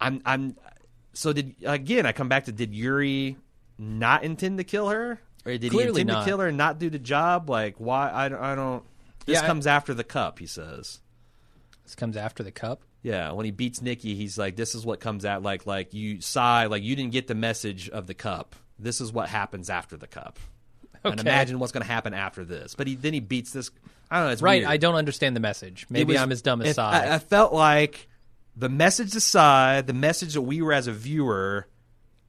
I'm, 0.00 0.20
I'm, 0.24 0.56
so 1.12 1.32
did 1.32 1.54
again? 1.64 2.06
I 2.06 2.12
come 2.12 2.28
back 2.28 2.44
to 2.44 2.52
did 2.52 2.74
Yuri 2.74 3.36
not 3.78 4.22
intend 4.24 4.58
to 4.58 4.64
kill 4.64 4.88
her, 4.90 5.20
or 5.44 5.52
did 5.58 5.72
he 5.72 5.80
intend 5.82 6.08
not. 6.08 6.24
to 6.24 6.30
kill 6.30 6.38
her 6.38 6.48
and 6.48 6.56
not 6.58 6.78
do 6.78 6.90
the 6.90 6.98
job? 6.98 7.48
Like, 7.50 7.76
why? 7.78 8.10
I, 8.12 8.28
don't- 8.28 8.40
I 8.42 8.54
don't. 8.54 8.84
This 9.26 9.34
Yeah, 9.38 9.42
I- 9.44 9.46
comes 9.46 9.66
after 9.66 9.94
the 9.94 10.04
cup, 10.04 10.38
he 10.38 10.46
says. 10.46 11.00
this 11.84 11.94
comes 11.94 12.16
after 12.16 12.42
the 12.42 12.52
cup. 12.52 12.82
Yeah, 13.02 13.32
when 13.32 13.44
he 13.44 13.50
beats 13.52 13.80
Nikki, 13.80 14.14
he's 14.16 14.36
like, 14.36 14.56
"This 14.56 14.74
is 14.74 14.84
what 14.84 14.98
comes 15.00 15.24
out 15.24 15.42
like 15.42 15.66
like 15.66 15.94
you 15.94 16.20
sigh 16.20 16.66
like 16.66 16.82
you 16.82 16.96
didn't 16.96 17.12
get 17.12 17.28
the 17.28 17.34
message 17.34 17.88
of 17.88 18.06
the 18.08 18.14
cup. 18.14 18.56
This 18.78 19.00
is 19.00 19.12
what 19.12 19.28
happens 19.28 19.70
after 19.70 19.96
the 19.96 20.08
cup, 20.08 20.38
and 21.04 21.20
imagine 21.20 21.58
what's 21.58 21.72
going 21.72 21.84
to 21.84 21.90
happen 21.92 22.14
after 22.14 22.44
this." 22.44 22.74
But 22.74 22.86
he 22.86 22.94
then 22.96 23.12
he 23.14 23.20
beats 23.20 23.52
this. 23.52 23.70
I 24.10 24.18
don't 24.18 24.26
know. 24.28 24.32
It's 24.32 24.42
Right, 24.42 24.62
weird. 24.62 24.70
I 24.70 24.76
don't 24.78 24.94
understand 24.94 25.36
the 25.36 25.40
message. 25.40 25.86
Maybe 25.90 26.14
was- 26.14 26.22
I'm 26.22 26.32
as 26.32 26.42
dumb 26.42 26.62
as 26.62 26.76
Sy. 26.76 26.82
I, 27.08 27.14
I 27.14 27.18
felt 27.18 27.52
like 27.52 28.08
the 28.56 28.68
message 28.68 29.12
to 29.12 29.20
Sy, 29.20 29.82
the 29.82 29.92
message 29.92 30.34
that 30.34 30.42
we 30.42 30.62
were 30.62 30.72
as 30.72 30.86
a 30.86 30.92
viewer, 30.92 31.66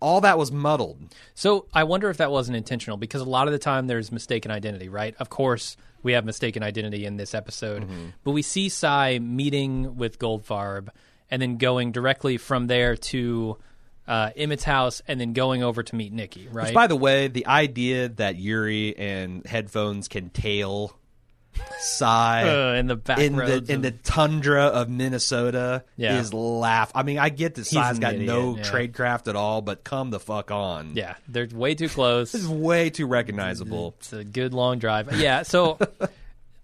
all 0.01 0.21
that 0.21 0.37
was 0.37 0.51
muddled. 0.51 0.99
So 1.35 1.67
I 1.73 1.83
wonder 1.85 2.09
if 2.09 2.17
that 2.17 2.31
wasn't 2.31 2.57
intentional 2.57 2.97
because 2.97 3.21
a 3.21 3.25
lot 3.25 3.47
of 3.47 3.53
the 3.53 3.59
time 3.59 3.87
there's 3.87 4.11
mistaken 4.11 4.51
identity, 4.51 4.89
right? 4.89 5.15
Of 5.19 5.29
course, 5.29 5.75
we 6.03 6.13
have 6.13 6.23
mistaken 6.25 6.63
identity 6.63 7.05
in 7.05 7.17
this 7.17 7.33
episode, 7.33 7.83
Mm-hmm. 7.83 8.05
but 8.23 8.31
we 8.31 8.41
see 8.41 8.69
Sy 8.69 9.19
meeting 9.19 9.95
with 9.97 10.19
Goldfarb 10.19 10.89
and 11.31 11.41
then 11.41 11.57
going 11.57 11.91
directly 11.91 12.37
from 12.37 12.67
there 12.67 12.95
to 12.95 13.57
uh, 14.09 14.31
Emmett's 14.35 14.63
house 14.63 15.01
and 15.07 15.21
then 15.21 15.33
going 15.33 15.63
over 15.63 15.83
to 15.83 15.95
meet 15.95 16.11
Nikki, 16.11 16.47
right? 16.51 16.65
Which, 16.65 16.73
by 16.73 16.87
the 16.87 16.95
way, 16.95 17.27
the 17.27 17.45
idea 17.47 18.09
that 18.09 18.35
Yuri 18.37 18.97
and 18.97 19.45
headphones 19.45 20.07
can 20.07 20.29
tail 20.31 20.93
Sy 21.79 22.43
Uh, 22.49 22.73
in 22.75 22.87
the 22.87 22.95
back 22.95 23.19
in 23.19 23.35
the 23.35 23.41
roads 23.41 23.69
in 23.69 23.81
the 23.81 23.91
tundra 23.91 24.65
of 24.65 24.89
Minnesota 24.89 25.83
Yeah. 25.97 26.19
is 26.19 26.33
laugh. 26.33 26.91
I 26.95 27.03
mean, 27.03 27.19
I 27.19 27.29
get 27.29 27.55
that 27.55 27.65
Sy's 27.65 27.99
got 27.99 28.15
idiot, 28.15 28.27
no 28.27 28.55
yeah. 28.57 28.63
tradecraft 28.63 29.27
at 29.27 29.35
all, 29.35 29.61
but 29.61 29.83
come 29.83 30.09
the 30.09 30.19
fuck 30.19 30.51
on. 30.51 30.95
yeah, 30.95 31.15
they're 31.27 31.47
way 31.53 31.75
too 31.75 31.89
close. 31.89 32.31
This 32.39 32.41
is 32.41 32.47
way 32.49 32.89
too 32.89 33.07
recognizable. 33.07 33.95
It's 33.99 34.13
a 34.13 34.23
good 34.23 34.53
long 34.53 34.79
drive. 34.79 35.15
Yeah, 35.19 35.43
so 35.43 35.77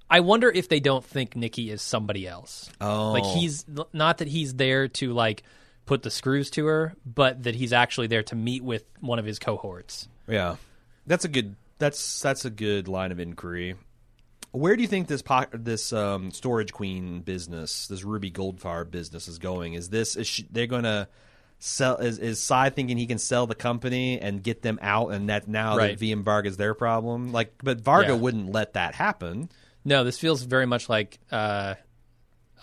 I 0.10 0.22
wonder 0.22 0.50
if 0.50 0.70
they 0.70 0.80
don't 0.80 1.04
think 1.04 1.36
Nikki 1.36 1.70
is 1.72 1.82
somebody 1.82 2.28
else. 2.28 2.70
Oh. 2.80 3.12
Like 3.12 3.26
he's 3.26 3.66
not 3.94 4.20
that 4.20 4.28
he's 4.28 4.54
there 4.54 4.88
to 4.88 5.14
like 5.14 5.44
put 5.86 6.04
the 6.04 6.10
screws 6.12 6.50
to 6.52 6.66
her, 6.66 6.94
but 7.06 7.44
that 7.44 7.56
he's 7.56 7.74
actually 7.74 8.08
there 8.08 8.24
to 8.24 8.36
meet 8.36 8.64
with 8.64 8.84
one 9.00 9.20
of 9.20 9.26
his 9.26 9.40
cohorts. 9.40 10.08
Yeah, 10.28 10.56
that's 11.06 11.26
a 11.26 11.28
good. 11.28 11.56
That's 11.78 12.22
that's 12.22 12.46
a 12.46 12.50
good 12.50 12.88
line 12.88 13.12
of 13.12 13.20
inquiry. 13.20 13.76
Where 14.52 14.76
do 14.78 14.82
you 14.82 14.88
think 14.88 15.08
this 15.08 15.22
po- 15.22 15.46
this 15.52 15.92
um, 15.92 16.32
storage 16.32 16.72
queen 16.72 17.20
business, 17.22 17.88
this 17.88 18.04
Ruby 18.06 18.32
Goldfarb 18.32 18.90
business, 18.92 19.28
is 19.28 19.38
going? 19.38 19.74
Is 19.74 19.90
this 19.90 20.16
is 20.16 20.26
she, 20.28 20.48
they're 20.50 20.66
going 20.68 20.84
to 20.86 21.10
sell? 21.60 21.98
Is 21.98 22.18
is 22.20 22.42
Sy 22.42 22.70
thinking 22.70 22.98
he 22.98 23.06
can 23.06 23.18
sell 23.18 23.46
the 23.48 23.56
company 23.56 24.20
and 24.22 24.42
get 24.42 24.62
them 24.62 24.80
out, 24.82 25.10
and 25.10 25.28
that 25.30 25.48
now 25.50 25.76
Right. 25.78 26.00
that 26.00 26.04
VM 26.06 26.24
Varga 26.24 26.48
is 26.48 26.56
their 26.58 26.74
problem? 26.74 27.34
Like, 27.34 27.54
but 27.62 27.82
Varga 27.82 28.14
Yeah. 28.14 28.20
wouldn't 28.20 28.52
let 28.54 28.74
that 28.74 28.96
happen. 28.96 29.50
No, 29.84 30.04
this 30.06 30.18
feels 30.18 30.42
very 30.44 30.66
much 30.66 30.88
like 30.88 31.20
uh, 31.32 31.76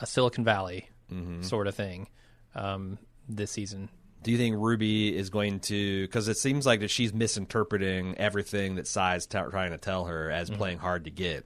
a 0.00 0.06
Silicon 0.06 0.44
Valley 0.44 0.88
Mm-hmm. 1.12 1.42
sort 1.42 1.66
of 1.66 1.74
thing 1.74 2.08
um, 2.54 2.98
this 3.36 3.50
season. 3.50 3.88
Do 4.22 4.30
you 4.30 4.38
think 4.38 4.56
Ruby 4.58 5.16
is 5.16 5.30
going 5.30 5.60
to? 5.60 6.02
Because 6.02 6.28
it 6.28 6.36
seems 6.36 6.64
like 6.64 6.80
that 6.80 6.90
she's 6.90 7.12
misinterpreting 7.12 8.16
everything 8.18 8.76
that 8.76 8.86
Sy's 8.86 9.26
t- 9.26 9.38
trying 9.50 9.72
to 9.72 9.78
tell 9.78 10.04
her 10.04 10.30
as 10.30 10.48
Mm-hmm. 10.48 10.58
playing 10.58 10.78
hard 10.78 11.04
to 11.04 11.10
get. 11.10 11.44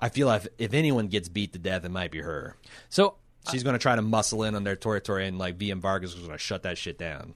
I 0.00 0.08
feel 0.08 0.26
like 0.26 0.42
if, 0.44 0.48
if 0.58 0.74
anyone 0.74 1.06
gets 1.06 1.28
beat 1.28 1.52
to 1.52 1.60
death, 1.60 1.84
it 1.84 1.90
might 1.90 2.10
be 2.10 2.20
her. 2.20 2.56
So 2.88 3.16
She's 3.50 3.62
going 3.64 3.74
to 3.74 3.78
try 3.80 3.96
to 3.96 4.02
muscle 4.02 4.44
in 4.44 4.54
on 4.54 4.62
their 4.62 4.76
territory, 4.76 5.26
and 5.26 5.36
like 5.38 5.58
VM 5.58 5.80
Vargas 5.80 6.12
is 6.14 6.20
going 6.20 6.30
to 6.32 6.38
shut 6.38 6.62
that 6.62 6.78
shit 6.78 6.96
down. 6.98 7.34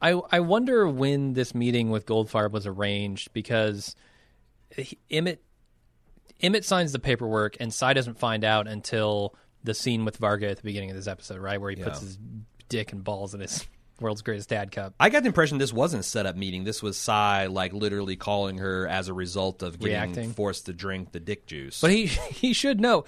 I 0.00 0.10
I 0.30 0.40
wonder 0.40 0.86
when 0.86 1.32
this 1.32 1.54
meeting 1.54 1.88
with 1.90 2.04
Goldfarb 2.04 2.50
was 2.52 2.66
arranged 2.66 3.32
because 3.32 3.96
he, 4.76 4.98
Emmett 5.10 5.42
Emmett 6.42 6.66
signs 6.66 6.92
the 6.92 6.98
paperwork 6.98 7.56
and 7.60 7.72
Sy 7.72 7.94
doesn't 7.94 8.18
find 8.18 8.44
out 8.44 8.68
until 8.68 9.34
the 9.64 9.72
scene 9.72 10.04
with 10.04 10.18
Varga 10.18 10.50
at 10.50 10.58
the 10.58 10.62
beginning 10.62 10.90
of 10.90 10.96
this 10.96 11.06
episode, 11.06 11.40
right, 11.40 11.58
where 11.58 11.70
he 11.70 11.76
puts 11.82 12.00
his 12.00 12.18
dick 12.68 12.92
and 12.92 13.02
balls 13.04 13.34
in 13.34 13.40
his 13.40 13.66
world's 14.00 14.22
greatest 14.22 14.48
dad 14.48 14.70
cup. 14.72 14.94
I 15.00 15.08
got 15.08 15.22
the 15.22 15.28
impression 15.28 15.58
this 15.58 15.72
wasn't 15.72 16.00
a 16.00 16.02
set 16.02 16.26
up 16.26 16.36
meeting. 16.36 16.64
This 16.64 16.82
was 16.82 16.96
Sy 16.96 17.46
like 17.46 17.72
literally 17.72 18.16
calling 18.16 18.58
her 18.58 18.86
as 18.86 19.08
a 19.08 19.14
result 19.14 19.62
of 19.62 19.78
getting 19.78 19.94
Reacting. 19.94 20.32
forced 20.32 20.66
to 20.66 20.72
drink 20.72 21.12
the 21.12 21.20
dick 21.20 21.46
juice. 21.46 21.80
But 21.80 21.90
he 21.90 22.06
he 22.30 22.52
should 22.52 22.80
know. 22.80 23.04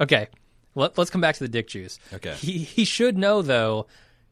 Okay, 0.00 0.28
let, 0.74 0.96
let's 0.96 1.10
come 1.10 1.20
back 1.20 1.34
to 1.36 1.44
the 1.44 1.48
dick 1.48 1.68
juice. 1.68 1.98
Okay. 2.12 2.34
he 2.34 2.58
he 2.58 2.84
should 2.84 3.18
know 3.18 3.42
though 3.42 3.86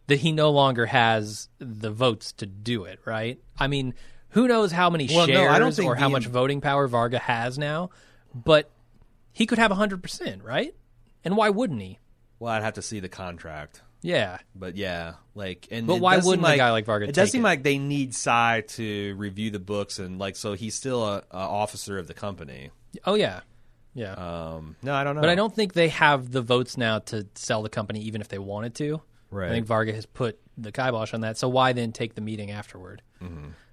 that 0.07 0.17
he 0.21 0.33
no 0.33 0.51
longer 0.51 0.87
has 0.87 1.49
the 1.59 1.91
votes 1.91 2.33
to 2.33 2.47
do 2.47 2.85
it. 2.85 3.01
Right? 3.05 3.39
I 3.59 3.67
mean, 3.67 3.95
who 4.31 4.49
knows 4.49 4.73
how 4.73 4.91
many 4.91 5.07
Well, 5.07 5.27
no, 5.27 5.35
shares 5.35 5.77
think 5.77 5.91
or 5.91 5.97
how 5.97 6.09
much 6.09 6.27
voting 6.27 6.61
power 6.61 6.89
Varga 6.89 7.19
has 7.19 7.59
now, 7.59 7.91
but 8.35 8.71
he 9.33 9.47
could 9.47 9.59
have 9.59 9.71
hundred 9.71 10.03
percent, 10.03 10.43
right? 10.43 10.75
And 11.25 11.37
why 11.37 11.51
wouldn't 11.51 11.83
he? 11.83 11.99
Well, 12.39 12.53
I'd 12.53 12.63
have 12.63 12.75
to 12.75 12.83
see 12.83 13.01
the 13.01 13.09
contract. 13.09 13.83
Yeah, 14.01 14.39
But 14.55 14.77
yeah, 14.77 15.15
like, 15.35 15.67
and 15.73 15.89
But 15.89 15.97
why 16.01 16.19
wouldn't 16.19 16.39
a 16.41 16.43
like, 16.43 16.59
guy 16.59 16.71
like 16.71 16.85
Varga 16.85 17.09
It 17.09 17.15
does 17.17 17.33
seem 17.33 17.41
it? 17.41 17.45
like 17.45 17.63
they 17.65 17.79
need 17.79 18.15
Sy 18.15 18.63
to 18.69 19.15
review 19.17 19.51
the 19.51 19.59
books 19.59 19.99
and 19.99 20.21
like, 20.21 20.37
so 20.37 20.53
he's 20.53 20.77
still 20.77 21.05
a, 21.05 21.25
a 21.33 21.37
officer 21.37 21.99
of 21.99 22.07
the 22.07 22.15
company. 22.15 22.71
oh 23.07 23.15
yeah, 23.15 23.41
yeah. 23.95 24.13
Um, 24.13 24.77
no, 24.85 24.95
I 24.95 25.03
don't 25.03 25.17
know, 25.17 25.21
But 25.21 25.31
I 25.31 25.35
don't 25.35 25.53
think 25.53 25.73
they 25.73 25.89
have 25.89 26.31
the 26.31 26.43
votes 26.43 26.77
now 26.77 27.01
to 27.01 27.27
sell 27.35 27.63
the 27.63 27.69
company, 27.69 28.01
even 28.03 28.21
if 28.21 28.29
they 28.29 28.39
wanted 28.39 28.77
to. 28.77 29.03
Right. 29.33 29.49
I 29.49 29.51
think 29.51 29.67
Varga 29.67 29.93
has 29.93 30.07
put 30.07 30.39
the 30.57 30.71
kibosh 30.71 31.13
on 31.13 31.23
that. 31.23 31.37
So 31.37 31.49
why 31.49 31.73
then 31.73 31.91
take 31.91 32.15
the 32.15 32.21
meeting 32.21 32.53
afterward? 32.53 33.03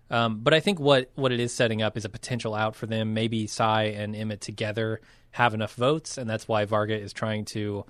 Um, 0.10 0.40
but 0.42 0.54
I 0.56 0.60
think 0.60 0.80
what, 0.80 1.12
what 1.16 1.32
it 1.32 1.40
is 1.40 1.54
setting 1.54 1.82
up 1.82 1.98
is 1.98 2.06
a 2.06 2.10
potential 2.10 2.54
out 2.56 2.76
for 2.76 2.86
them. 2.88 3.14
Maybe 3.14 3.48
Sy 3.48 3.84
and 3.86 4.16
Emmett 4.16 4.42
together 4.42 5.02
have 5.32 5.54
enough 5.54 5.76
votes, 5.76 6.18
and 6.18 6.28
that's 6.30 6.48
why 6.48 6.66
Varga 6.66 7.00
is 7.00 7.14
trying 7.14 7.46
to 7.46 7.86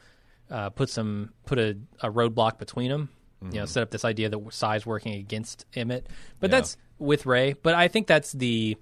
uh, 0.50 0.70
put 0.70 0.90
some 0.90 1.32
put 1.46 1.60
a, 1.60 1.78
a 2.02 2.12
roadblock 2.12 2.58
between 2.60 2.90
them. 2.92 3.10
You 3.42 3.60
know, 3.60 3.66
set 3.66 3.84
up 3.84 3.92
this 3.92 4.04
idea 4.06 4.28
that 4.30 4.54
Sy's 4.54 4.88
working 4.88 5.14
against 5.14 5.66
Emmett. 5.76 6.08
But 6.40 6.50
Yeah. 6.50 6.58
that's 6.58 6.78
with 6.98 7.28
Ray. 7.28 7.54
But 7.54 7.76
I 7.76 7.90
think 7.90 8.08
that's 8.08 8.32
the 8.32 8.76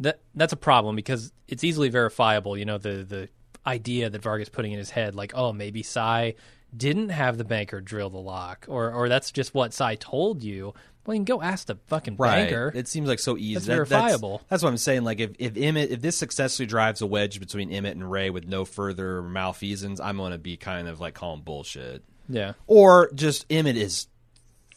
that 0.00 0.20
that's 0.34 0.52
a 0.54 0.56
problem 0.56 0.96
because 0.96 1.32
it's 1.48 1.62
easily 1.62 1.90
verifiable. 1.90 2.56
You 2.56 2.64
know, 2.64 2.78
the 2.78 3.04
the 3.04 3.28
idea 3.66 4.08
that 4.08 4.22
Varga's 4.22 4.48
putting 4.48 4.72
in 4.72 4.78
his 4.78 4.90
head, 4.90 5.14
like, 5.14 5.32
oh, 5.34 5.52
maybe 5.52 5.82
Sy 5.82 6.34
didn't 6.74 7.10
have 7.10 7.36
the 7.36 7.44
banker 7.44 7.80
drill 7.82 8.08
the 8.08 8.18
lock, 8.18 8.64
or 8.68 8.92
or 8.92 9.08
that's 9.10 9.30
just 9.30 9.52
what 9.54 9.74
Sy 9.74 9.96
told 9.96 10.42
you. 10.42 10.72
Well, 11.06 11.14
you 11.14 11.20
can 11.20 11.24
go 11.24 11.40
ask 11.42 11.68
the 11.68 11.76
fucking 11.86 12.16
Right. 12.16 12.42
banker. 12.44 12.72
It 12.74 12.88
seems 12.88 13.08
like 13.08 13.18
so 13.20 13.36
easy. 13.36 13.54
That's 13.54 13.66
That- 13.66 13.74
verifiable. 13.88 14.42
That's, 14.48 14.62
what 14.62 14.70
I'm 14.70 14.76
saying. 14.76 15.04
Like 15.04 15.20
if, 15.20 15.30
if 15.38 15.56
Emmett, 15.56 15.90
if 15.90 16.00
this 16.02 16.16
successfully 16.16 16.66
drives 16.66 17.00
a 17.00 17.06
wedge 17.06 17.38
between 17.40 17.70
Emmett 17.70 17.94
and 17.94 18.10
Ray 18.10 18.30
with 18.30 18.46
no 18.46 18.64
further 18.64 19.22
malfeasance, 19.22 20.00
I'm 20.00 20.16
going 20.16 20.32
to 20.32 20.38
be 20.38 20.56
kind 20.56 20.88
of 20.88 20.98
like 21.00 21.14
calling 21.14 21.42
bullshit. 21.42 22.02
yeah, 22.28 22.54
Or 22.66 23.10
just 23.14 23.46
Emmett 23.50 23.76
is 23.76 24.08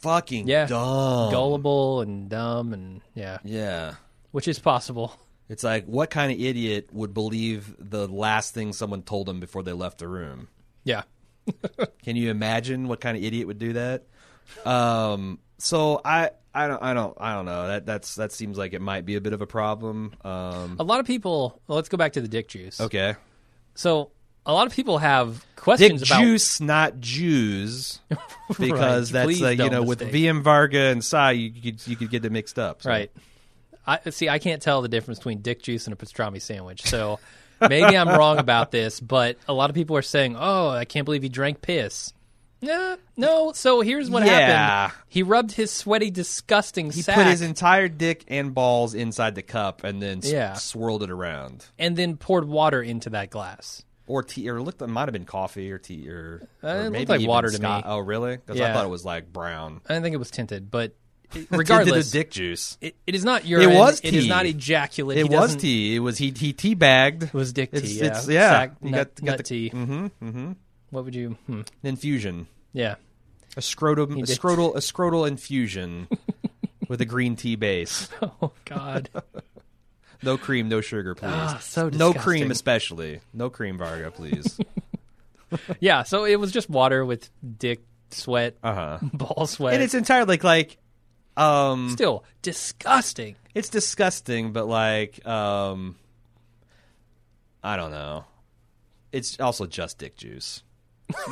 fucking 0.00 0.46
yeah, 0.48 0.66
dumb. 0.66 1.30
gullible 1.30 2.00
and 2.00 2.28
dumb, 2.28 2.72
and 2.72 3.00
yeah, 3.14 3.38
Yeah. 3.44 3.94
which 4.30 4.46
is 4.48 4.58
possible. 4.58 5.14
It's 5.48 5.64
like 5.64 5.84
what 5.86 6.10
kind 6.10 6.30
of 6.32 6.40
idiot 6.40 6.90
would 6.92 7.12
believe 7.12 7.74
the 7.78 8.06
last 8.06 8.54
thing 8.54 8.72
someone 8.72 9.02
told 9.02 9.26
them 9.26 9.40
before 9.40 9.62
they 9.64 9.72
left 9.72 9.98
the 9.98 10.06
room? 10.08 10.46
Yeah, 10.84 11.02
Can 12.04 12.14
you 12.16 12.30
imagine 12.30 12.86
what 12.88 13.00
kind 13.00 13.16
of 13.16 13.22
idiot 13.24 13.46
would 13.48 13.58
do 13.58 13.72
that? 13.72 14.04
Um, 14.64 15.38
so 15.58 16.00
I, 16.04 16.30
I 16.54 16.66
don't, 16.68 16.82
I 16.82 16.94
don't, 16.94 17.16
I 17.20 17.34
don't 17.34 17.44
know. 17.46 17.68
That 17.68 17.86
that's 17.86 18.14
that 18.16 18.32
seems 18.32 18.58
like 18.58 18.72
it 18.72 18.80
might 18.80 19.04
be 19.06 19.14
a 19.16 19.20
bit 19.20 19.32
of 19.32 19.40
a 19.42 19.46
problem. 19.46 20.14
Um, 20.24 20.76
a 20.78 20.84
lot 20.84 21.00
of 21.00 21.06
people. 21.06 21.60
Well, 21.66 21.76
let's 21.76 21.88
go 21.88 21.96
back 21.96 22.14
to 22.14 22.20
the 22.20 22.28
dick 22.28 22.48
juice. 22.48 22.80
okay, 22.80 23.14
So 23.74 24.10
a 24.46 24.52
lot 24.52 24.66
of 24.66 24.72
people 24.74 24.98
have 24.98 25.34
Dick 25.40 25.56
questions 25.56 26.02
about 26.02 26.22
Juice, 26.22 26.60
not 26.60 26.98
Jews, 27.00 28.00
because 28.58 29.12
Right. 29.12 29.26
that's 29.26 29.42
uh, 29.42 29.48
you 29.50 29.70
know 29.70 29.82
with. 29.82 30.00
VM 30.00 30.42
Varga 30.42 30.86
and 30.86 31.04
Sy, 31.04 31.32
you 31.32 31.50
could 31.50 31.86
you 31.86 31.96
could 31.96 32.10
get 32.10 32.22
them 32.22 32.32
mixed 32.32 32.58
up. 32.58 32.82
so. 32.82 32.90
Right. 32.90 33.10
I 33.86 34.10
see. 34.10 34.28
I 34.28 34.38
can't 34.38 34.60
tell 34.62 34.82
the 34.82 34.88
difference 34.88 35.18
between 35.18 35.40
dick 35.42 35.62
juice 35.62 35.86
and 35.86 35.94
a 35.94 35.96
pastrami 35.96 36.40
sandwich. 36.40 36.82
So 36.82 37.18
maybe 37.60 37.96
I'm 37.96 38.08
wrong 38.08 38.38
about 38.38 38.70
this, 38.70 39.00
but 39.00 39.36
a 39.48 39.52
lot 39.52 39.70
of 39.70 39.74
people 39.74 39.96
are 39.96 40.02
saying, 40.02 40.36
"Oh, 40.38 40.68
I 40.68 40.84
can't 40.84 41.04
believe 41.04 41.22
he 41.22 41.28
drank 41.28 41.60
piss." 41.62 42.12
No, 42.62 42.96
no. 43.16 43.52
So 43.52 43.80
here's 43.80 44.10
what 44.10 44.24
Yeah. 44.24 44.38
happened. 44.38 44.98
He 45.08 45.22
rubbed 45.22 45.52
his 45.52 45.70
sweaty, 45.70 46.10
disgusting 46.10 46.90
He 46.90 47.02
sack, 47.02 47.14
put 47.14 47.26
his 47.26 47.40
entire 47.42 47.88
dick 47.88 48.24
and 48.28 48.52
balls 48.54 48.94
inside 48.94 49.34
the 49.34 49.42
cup 49.42 49.82
and 49.84 50.00
then 50.02 50.18
s- 50.18 50.30
Yeah. 50.30 50.54
swirled 50.54 51.02
it 51.02 51.10
around. 51.10 51.64
and 51.78 51.96
then 51.96 52.16
poured 52.16 52.44
water 52.46 52.82
into 52.82 53.10
that 53.10 53.30
glass. 53.30 53.82
Or 54.06 54.22
tea, 54.24 54.50
or 54.50 54.56
it 54.56 54.62
looked, 54.62 54.82
it 54.82 54.88
might 54.88 55.02
have 55.08 55.12
been 55.12 55.24
coffee 55.24 55.70
or 55.70 55.78
tea, 55.78 56.08
or, 56.08 56.42
Uh, 56.64 56.66
or 56.68 56.90
maybe 56.90 57.06
like 57.18 57.26
water 57.28 57.48
to 57.48 57.54
Scott- 57.56 57.84
me. 57.84 57.90
Oh, 57.90 57.98
really? 57.98 58.36
Because 58.36 58.60
I 58.60 58.72
thought 58.72 58.84
it 58.84 58.88
was 58.90 59.04
like 59.04 59.32
brown. 59.32 59.80
I 59.88 59.94
didn't 59.94 60.02
think 60.02 60.14
it 60.14 60.18
was 60.18 60.30
tinted, 60.32 60.70
but 60.70 60.94
Regardless, 61.50 62.10
dick 62.10 62.32
juice. 62.32 62.76
it, 62.80 62.96
it 63.06 63.14
is 63.14 63.24
not 63.24 63.46
urine. 63.46 63.70
It 63.70 63.74
was 63.78 64.00
Tea. 64.00 64.08
It 64.08 64.14
is 64.14 64.26
not 64.26 64.46
ejaculate. 64.46 65.16
It 65.18 65.28
He 65.30 65.36
was 65.36 65.54
tea. 65.54 65.94
It 65.94 66.00
was 66.00 66.18
he 66.18 66.32
he 66.36 66.52
tea 66.52 66.74
bagged. 66.74 67.22
It 67.22 67.32
was 67.34 67.52
dick 67.52 67.70
tea. 67.70 67.78
It's, 67.78 67.92
yeah, 67.94 68.04
it's 68.06 68.28
yeah. 68.28 68.50
Sack, 68.50 68.72
you 68.82 68.90
nut, 68.90 69.14
got, 69.14 69.24
got 69.24 69.26
nut 69.30 69.36
the 69.36 69.42
tea. 69.44 69.70
Mm-hmm, 69.72 70.06
mm-hmm. 70.20 70.52
What 70.90 71.04
would 71.04 71.14
you? 71.14 71.36
Hmm. 71.46 71.62
Infusion. 71.82 72.46
Yeah. 72.72 72.96
A 73.56 73.62
scrotum, 73.62 74.12
a 74.12 74.22
scrotal, 74.22 74.74
a 74.76 74.78
scrotal 74.80 75.26
infusion 75.26 76.08
with 76.88 77.00
a 77.00 77.04
green 77.04 77.36
tea 77.36 77.56
base. 77.56 78.08
Oh 78.42 78.52
God. 78.64 79.08
No 80.22 80.36
cream, 80.36 80.68
no 80.68 80.82
sugar, 80.82 81.14
please. 81.14 81.30
Ah, 81.32 81.56
so 81.62 81.88
no 81.88 82.12
cream, 82.12 82.50
especially. 82.50 83.20
No 83.32 83.48
cream, 83.48 83.78
Varga, 83.78 84.10
please. 84.10 84.60
yeah. 85.80 86.02
So 86.02 86.24
it 86.26 86.36
was 86.38 86.52
just 86.52 86.68
water 86.68 87.06
with 87.06 87.30
dick 87.58 87.80
sweat, 88.10 88.58
Uh 88.62 88.74
huh. 88.74 88.98
ball 89.14 89.46
sweat. 89.46 89.72
And 89.72 89.82
it's 89.82 89.94
entirely 89.94 90.26
like 90.36 90.44
like, 90.44 90.76
um, 91.38 91.88
still 91.88 92.24
disgusting. 92.42 93.36
it's 93.54 93.70
disgusting, 93.70 94.52
but 94.52 94.66
like, 94.68 95.26
um, 95.26 95.96
I 97.64 97.76
don't 97.76 97.90
know. 97.90 98.26
It's 99.12 99.40
also 99.40 99.64
just 99.64 99.96
dick 99.96 100.18
juice. 100.18 100.62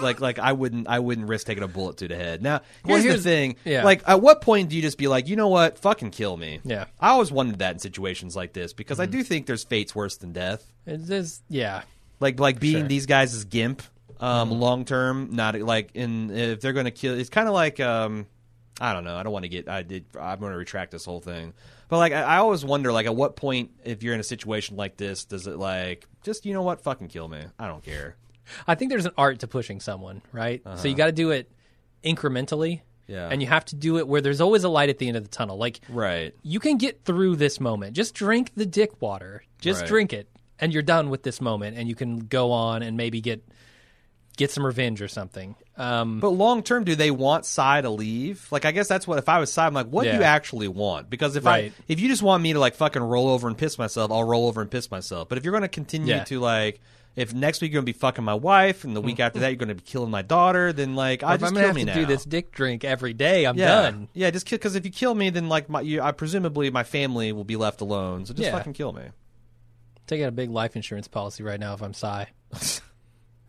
Like 0.00 0.20
like 0.20 0.38
I 0.38 0.52
wouldn't 0.52 0.88
I 0.88 0.98
wouldn't 0.98 1.28
risk 1.28 1.46
taking 1.46 1.62
a 1.62 1.68
bullet 1.68 1.98
to 1.98 2.08
the 2.08 2.16
head. 2.16 2.42
Now 2.42 2.60
Well, 2.84 2.96
here's, 2.96 3.02
here's- 3.04 3.16
the 3.18 3.22
thing. 3.30 3.56
yeah. 3.64 3.84
Like 3.84 4.02
at 4.06 4.20
what 4.20 4.40
point 4.40 4.68
do 4.68 4.76
you 4.76 4.82
just 4.82 4.98
be 4.98 5.08
like, 5.08 5.28
you 5.28 5.36
know 5.36 5.48
what, 5.48 5.78
fucking 5.78 6.10
kill 6.10 6.36
me? 6.36 6.60
Yeah. 6.64 6.86
I 7.00 7.10
always 7.10 7.30
wondered 7.32 7.58
that 7.60 7.72
in 7.74 7.78
situations 7.78 8.34
like 8.36 8.52
this 8.52 8.72
because 8.72 9.00
I 9.00 9.04
Mm-hmm. 9.06 9.12
do 9.18 9.22
think 9.24 9.46
there's 9.46 9.64
fates 9.64 9.94
worse 9.94 10.16
than 10.16 10.32
death. 10.32 10.64
It's 10.86 11.40
yeah. 11.48 11.82
Like 12.20 12.38
like 12.40 12.60
being 12.60 12.72
Sure. 12.72 12.80
Mm-hmm. 12.80 12.88
these 12.88 13.06
guys 13.06 13.34
as 13.34 13.44
gimp 13.44 13.82
um, 14.20 14.50
long 14.50 14.84
term. 14.84 15.28
Not 15.32 15.54
like 15.60 15.90
in 15.94 16.30
if 16.30 16.60
they're 16.60 16.72
going 16.72 16.86
to 16.86 16.90
kill. 16.90 17.18
It's 17.18 17.30
kind 17.30 17.46
of 17.48 17.54
like 17.54 17.78
um, 17.80 18.26
I 18.80 18.92
don't 18.92 19.04
know. 19.04 19.16
I 19.16 19.22
don't 19.22 19.32
want 19.32 19.44
to 19.44 19.48
get. 19.48 19.68
I 19.68 19.82
did. 19.82 20.04
I'm 20.20 20.38
going 20.40 20.52
to 20.52 20.58
retract 20.58 20.90
this 20.92 21.04
whole 21.04 21.20
thing. 21.20 21.52
But 21.88 21.98
like, 21.98 22.12
I, 22.12 22.22
I 22.22 22.36
always 22.38 22.64
wonder, 22.64 22.92
like, 22.92 23.06
at 23.06 23.16
what 23.16 23.34
point, 23.34 23.70
if 23.82 24.02
you're 24.02 24.12
in 24.12 24.20
a 24.20 24.24
situation 24.24 24.76
like 24.76 24.96
this, 24.98 25.24
does 25.24 25.46
it 25.46 25.56
like 25.56 26.06
just 26.22 26.44
you 26.46 26.52
know 26.52 26.62
what, 26.62 26.82
fucking 26.82 27.08
kill 27.08 27.28
me? 27.28 27.40
I 27.58 27.66
don't 27.66 27.82
care. 27.84 28.14
I 28.66 28.74
think 28.74 28.90
there's 28.90 29.06
an 29.06 29.12
art 29.18 29.40
to 29.40 29.46
pushing 29.48 29.80
someone, 29.80 30.22
right? 30.32 30.62
So 30.76 30.88
you 30.88 30.94
got 30.94 31.06
to 31.06 31.12
do 31.12 31.30
it 31.30 31.50
incrementally. 32.04 32.80
Yeah. 33.06 33.28
And 33.30 33.40
you 33.40 33.48
have 33.48 33.64
to 33.66 33.74
do 33.76 33.96
it 33.98 34.06
where 34.06 34.20
there's 34.20 34.40
always 34.42 34.64
a 34.64 34.68
light 34.68 34.90
at 34.90 34.98
the 34.98 35.08
end 35.08 35.16
of 35.16 35.22
the 35.22 35.30
tunnel. 35.30 35.56
Like 35.56 35.80
Right. 35.88 36.34
you 36.42 36.60
can 36.60 36.76
get 36.76 37.04
through 37.04 37.36
this 37.36 37.58
moment. 37.58 37.96
Just 37.96 38.14
drink 38.14 38.52
the 38.54 38.66
dick 38.66 39.00
water. 39.00 39.42
Just 39.62 39.80
Right. 39.80 39.88
drink 39.88 40.12
it 40.12 40.28
and 40.58 40.74
you're 40.74 40.82
done 40.82 41.08
with 41.08 41.22
this 41.22 41.40
moment 41.40 41.78
and 41.78 41.88
you 41.88 41.94
can 41.94 42.18
go 42.18 42.52
on 42.52 42.82
and 42.82 42.96
maybe 42.98 43.20
get 43.22 43.42
get 44.36 44.50
some 44.52 44.64
revenge 44.64 45.00
or 45.02 45.08
something. 45.08 45.56
Um 45.78 46.20
But 46.20 46.28
long 46.30 46.62
term, 46.62 46.84
do 46.84 46.94
they 46.94 47.10
want 47.10 47.44
Sy 47.46 47.80
to 47.80 47.88
leave? 47.90 48.46
Like, 48.52 48.64
I 48.66 48.72
guess 48.72 48.86
that's 48.88 49.06
what. 49.06 49.18
If 49.18 49.28
I 49.28 49.40
was 49.40 49.50
Sy, 49.50 49.66
I'm 49.66 49.74
like, 49.74 49.86
what 49.88 50.04
do 50.04 50.10
you 50.10 50.22
actually 50.22 50.68
want? 50.68 51.08
Because 51.10 51.34
if 51.34 51.44
Right. 51.46 51.72
I, 51.76 51.82
if 51.88 51.98
you 52.00 52.08
just 52.08 52.22
want 52.22 52.42
me 52.42 52.52
to 52.52 52.60
like 52.60 52.74
fucking 52.74 53.02
roll 53.02 53.30
over 53.30 53.48
and 53.48 53.56
piss 53.56 53.78
myself, 53.78 54.12
I'll 54.12 54.22
roll 54.22 54.46
over 54.46 54.60
and 54.60 54.70
piss 54.70 54.90
myself. 54.90 55.28
But 55.30 55.38
if 55.38 55.44
you're 55.44 55.52
going 55.52 55.62
to 55.62 55.68
continue 55.68 56.14
Yeah. 56.14 56.24
to 56.24 56.38
like, 56.40 56.80
if 57.18 57.34
next 57.34 57.60
week 57.60 57.70
you're 57.72 57.78
going 57.80 57.86
to 57.86 57.92
be 57.92 57.98
fucking 57.98 58.24
my 58.24 58.34
wife, 58.34 58.84
and 58.84 58.94
the 58.94 59.00
week 59.00 59.18
after 59.20 59.40
that 59.40 59.48
you're 59.48 59.56
going 59.56 59.68
to 59.68 59.74
be 59.74 59.82
killing 59.82 60.10
my 60.10 60.22
daughter, 60.22 60.72
then 60.72 60.94
like, 60.94 61.22
I 61.22 61.34
if 61.34 61.40
just 61.40 61.50
I'm 61.50 61.54
kill 61.56 61.62
gonna 61.62 61.66
have 61.68 61.76
me 61.76 61.82
to 61.82 61.86
now. 61.86 61.94
do 61.94 62.06
this 62.06 62.24
dick 62.24 62.52
drink 62.52 62.84
every 62.84 63.12
day, 63.12 63.44
I'm 63.44 63.56
yeah, 63.58 63.66
done. 63.82 64.08
yeah, 64.14 64.30
just 64.30 64.46
kill 64.46 64.58
because 64.58 64.74
if 64.76 64.84
you 64.84 64.90
kill 64.92 65.14
me, 65.14 65.30
then 65.30 65.48
like 65.48 65.68
my, 65.68 65.80
you, 65.80 66.00
I 66.00 66.12
presumably 66.12 66.70
my 66.70 66.84
family 66.84 67.32
will 67.32 67.44
be 67.44 67.56
left 67.56 67.80
alone. 67.80 68.24
So 68.26 68.34
just 68.34 68.44
Yeah. 68.46 68.52
fucking 68.56 68.72
kill 68.74 68.92
me. 68.92 69.02
Taking 70.06 70.26
a 70.26 70.30
big 70.30 70.50
life 70.50 70.76
insurance 70.76 71.08
policy 71.08 71.42
right 71.42 71.60
now 71.60 71.74
if 71.74 71.82
I'm 71.82 71.92
Sy. 71.94 72.28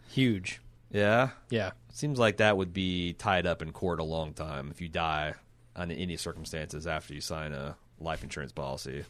Huge. 0.09 0.61
Yeah, 0.91 1.29
Yeah. 1.51 1.71
seems 1.93 2.17
like 2.17 2.37
that 2.37 2.57
would 2.57 2.73
be 2.73 3.13
tied 3.13 3.45
up 3.45 3.61
in 3.61 3.71
court 3.71 3.99
a 3.99 4.03
long 4.03 4.33
time 4.33 4.69
if 4.71 4.81
you 4.81 4.87
die 4.89 5.35
under 5.75 5.93
any 5.93 6.17
circumstances 6.17 6.87
after 6.87 7.13
you 7.13 7.21
sign 7.21 7.53
a 7.53 7.75
life 7.99 8.23
insurance 8.23 8.51
policy. 8.51 9.03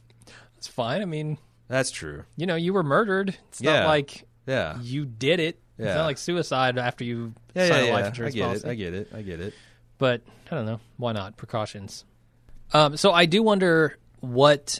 It's 0.57 0.67
fine. 0.67 1.01
I 1.01 1.05
mean, 1.05 1.37
That's 1.69 1.89
true. 1.89 2.25
you 2.35 2.45
know, 2.45 2.55
you 2.55 2.73
were 2.73 2.83
murdered. 2.83 3.37
It's 3.47 3.61
Yeah. 3.61 3.79
not 3.81 3.87
like 3.87 4.25
Yeah. 4.49 4.79
you 4.81 5.05
did 5.05 5.39
it. 5.39 5.59
It's 5.77 5.85
Yeah. 5.87 5.93
not 5.95 6.05
like 6.05 6.17
suicide 6.17 6.77
after 6.77 7.03
you 7.05 7.33
Yeah, 7.55 7.67
sign 7.69 7.85
yeah, 7.85 7.91
a 7.91 7.93
life 7.93 8.01
yeah. 8.03 8.07
insurance 8.09 8.35
I 8.35 8.37
get 8.37 8.43
policy. 8.45 8.67
it. 8.67 8.71
I 8.71 8.75
get 8.75 8.93
it. 8.93 9.07
I 9.15 9.21
get 9.21 9.39
it. 9.39 9.53
but 9.97 10.21
I 10.51 10.55
don't 10.55 10.65
know. 10.65 10.79
Why 10.97 11.11
not? 11.13 11.37
Precautions. 11.37 12.03
Um, 12.73 12.97
so 12.97 13.11
I 13.11 13.25
do 13.25 13.41
wonder 13.43 13.97
what 14.21 14.79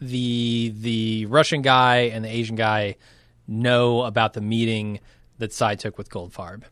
the 0.00 0.72
the 0.76 1.26
Russian 1.26 1.62
guy 1.62 1.96
and 2.12 2.24
the 2.24 2.28
Asian 2.28 2.56
guy 2.56 2.96
know 3.46 4.02
about 4.02 4.32
the 4.32 4.40
meeting 4.40 5.00
that 5.38 5.52
Sy 5.52 5.74
took 5.74 5.98
with 5.98 6.08
Goldfarb. 6.10 6.62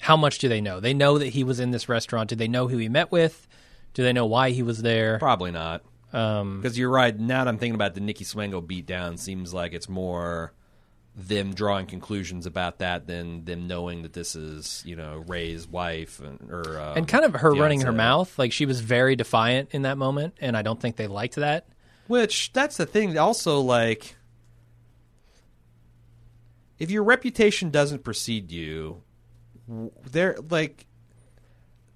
How 0.00 0.16
much 0.16 0.38
do 0.38 0.48
they 0.48 0.60
know? 0.60 0.80
They 0.80 0.94
know 0.94 1.18
that 1.18 1.28
he 1.28 1.44
was 1.44 1.60
in 1.60 1.70
this 1.72 1.88
restaurant. 1.88 2.30
Do 2.30 2.36
they 2.36 2.48
know 2.48 2.68
who 2.68 2.78
he 2.78 2.88
met 2.88 3.12
with? 3.12 3.46
Do 3.94 4.02
they 4.02 4.12
know 4.12 4.26
why 4.26 4.50
he 4.50 4.62
was 4.62 4.82
there? 4.82 5.18
Probably 5.18 5.50
not. 5.50 5.82
Um, 6.12 6.60
Because 6.60 6.78
you're 6.78 6.90
right. 6.90 7.16
Now 7.18 7.44
that 7.44 7.48
I'm 7.50 7.58
thinking 7.58 7.74
about 7.74 7.94
the 7.94 8.00
Nikki 8.00 8.24
Swango 8.24 8.64
beatdown, 8.66 9.18
seems 9.18 9.52
like 9.52 9.72
it's 9.72 9.88
more 9.88 10.52
them 11.16 11.54
drawing 11.54 11.86
conclusions 11.86 12.46
about 12.46 12.78
that 12.78 13.06
than 13.06 13.44
them 13.44 13.66
knowing 13.66 14.02
that 14.02 14.12
this 14.12 14.36
is, 14.36 14.82
you 14.86 14.94
know, 14.96 15.24
Ray's 15.26 15.66
wife 15.66 16.20
and, 16.20 16.50
or 16.50 16.80
um, 16.80 16.96
and 16.96 17.08
kind 17.08 17.24
of 17.24 17.34
her 17.34 17.52
running 17.52 17.80
her 17.82 17.92
mouth. 17.92 18.38
Like 18.38 18.52
she 18.52 18.64
was 18.64 18.80
very 18.80 19.16
defiant 19.16 19.70
in 19.72 19.82
that 19.82 19.98
moment, 19.98 20.34
and 20.40 20.56
I 20.56 20.62
don't 20.62 20.80
think 20.80 20.96
they 20.96 21.08
liked 21.08 21.34
that. 21.36 21.66
Which 22.06 22.52
that's 22.52 22.76
the 22.76 22.86
thing. 22.86 23.16
Also, 23.18 23.60
like, 23.60 24.16
if 26.78 26.90
your 26.90 27.04
reputation 27.04 27.70
doesn't 27.70 28.04
precede 28.04 28.50
you, 28.50 29.02
there 30.10 30.36
like. 30.48 30.86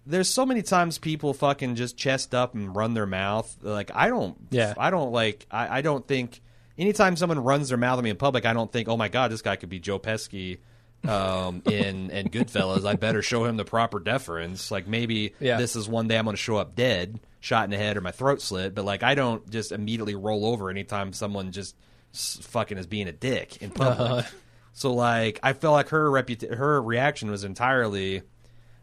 There's 0.06 0.28
so 0.28 0.44
many 0.44 0.60
times 0.60 0.98
people 0.98 1.32
fucking 1.32 1.76
just 1.76 1.96
chest 1.96 2.34
up 2.34 2.54
and 2.54 2.76
run 2.76 2.92
their 2.92 3.06
mouth. 3.06 3.56
Like 3.62 3.90
I 3.94 4.08
don't, 4.08 4.36
Yeah. 4.50 4.74
I 4.76 4.90
don't 4.90 5.12
like. 5.12 5.46
I, 5.50 5.78
I 5.78 5.80
don't 5.80 6.06
think 6.06 6.42
anytime 6.78 7.16
someone 7.16 7.38
runs 7.42 7.68
their 7.68 7.78
mouth 7.78 7.98
at 7.98 8.04
me 8.04 8.10
in 8.10 8.16
public, 8.16 8.46
I 8.46 8.52
don't 8.52 8.70
think, 8.72 8.88
oh 8.88 8.96
my 8.96 9.08
god, 9.08 9.30
this 9.30 9.42
guy 9.42 9.56
could 9.56 9.68
be 9.68 9.80
Joe 9.80 9.98
Pesci 9.98 10.58
um, 11.08 11.62
in 11.66 12.10
in 12.10 12.28
Goodfellas. 12.28 12.84
I 12.86 12.94
better 12.94 13.22
show 13.22 13.44
him 13.44 13.56
the 13.56 13.64
proper 13.64 14.00
deference. 14.00 14.70
Like 14.70 14.86
maybe 14.86 15.34
Yeah. 15.40 15.58
this 15.58 15.76
is 15.76 15.88
one 15.88 16.08
day 16.08 16.16
I'm 16.18 16.24
going 16.24 16.36
to 16.36 16.42
show 16.42 16.56
up 16.56 16.74
dead, 16.74 17.20
shot 17.40 17.64
in 17.64 17.70
the 17.70 17.76
head 17.76 17.96
or 17.96 18.00
my 18.00 18.10
throat 18.10 18.40
slit. 18.40 18.74
But 18.74 18.84
like 18.84 19.02
I 19.02 19.14
don't 19.14 19.48
just 19.50 19.72
immediately 19.72 20.14
roll 20.14 20.46
over 20.46 20.70
anytime 20.70 21.12
someone 21.12 21.52
just 21.52 21.74
fucking 22.12 22.78
is 22.78 22.86
being 22.86 23.08
a 23.08 23.12
dick 23.12 23.60
in 23.62 23.70
public. 23.70 23.98
Uh-huh. 24.10 24.22
So 24.72 24.92
like 24.94 25.38
I 25.42 25.52
felt 25.52 25.74
like 25.74 25.88
her 25.90 26.10
reputa- 26.10 26.54
her 26.54 26.80
reaction 26.82 27.30
was 27.30 27.44
entirely, 27.44 28.22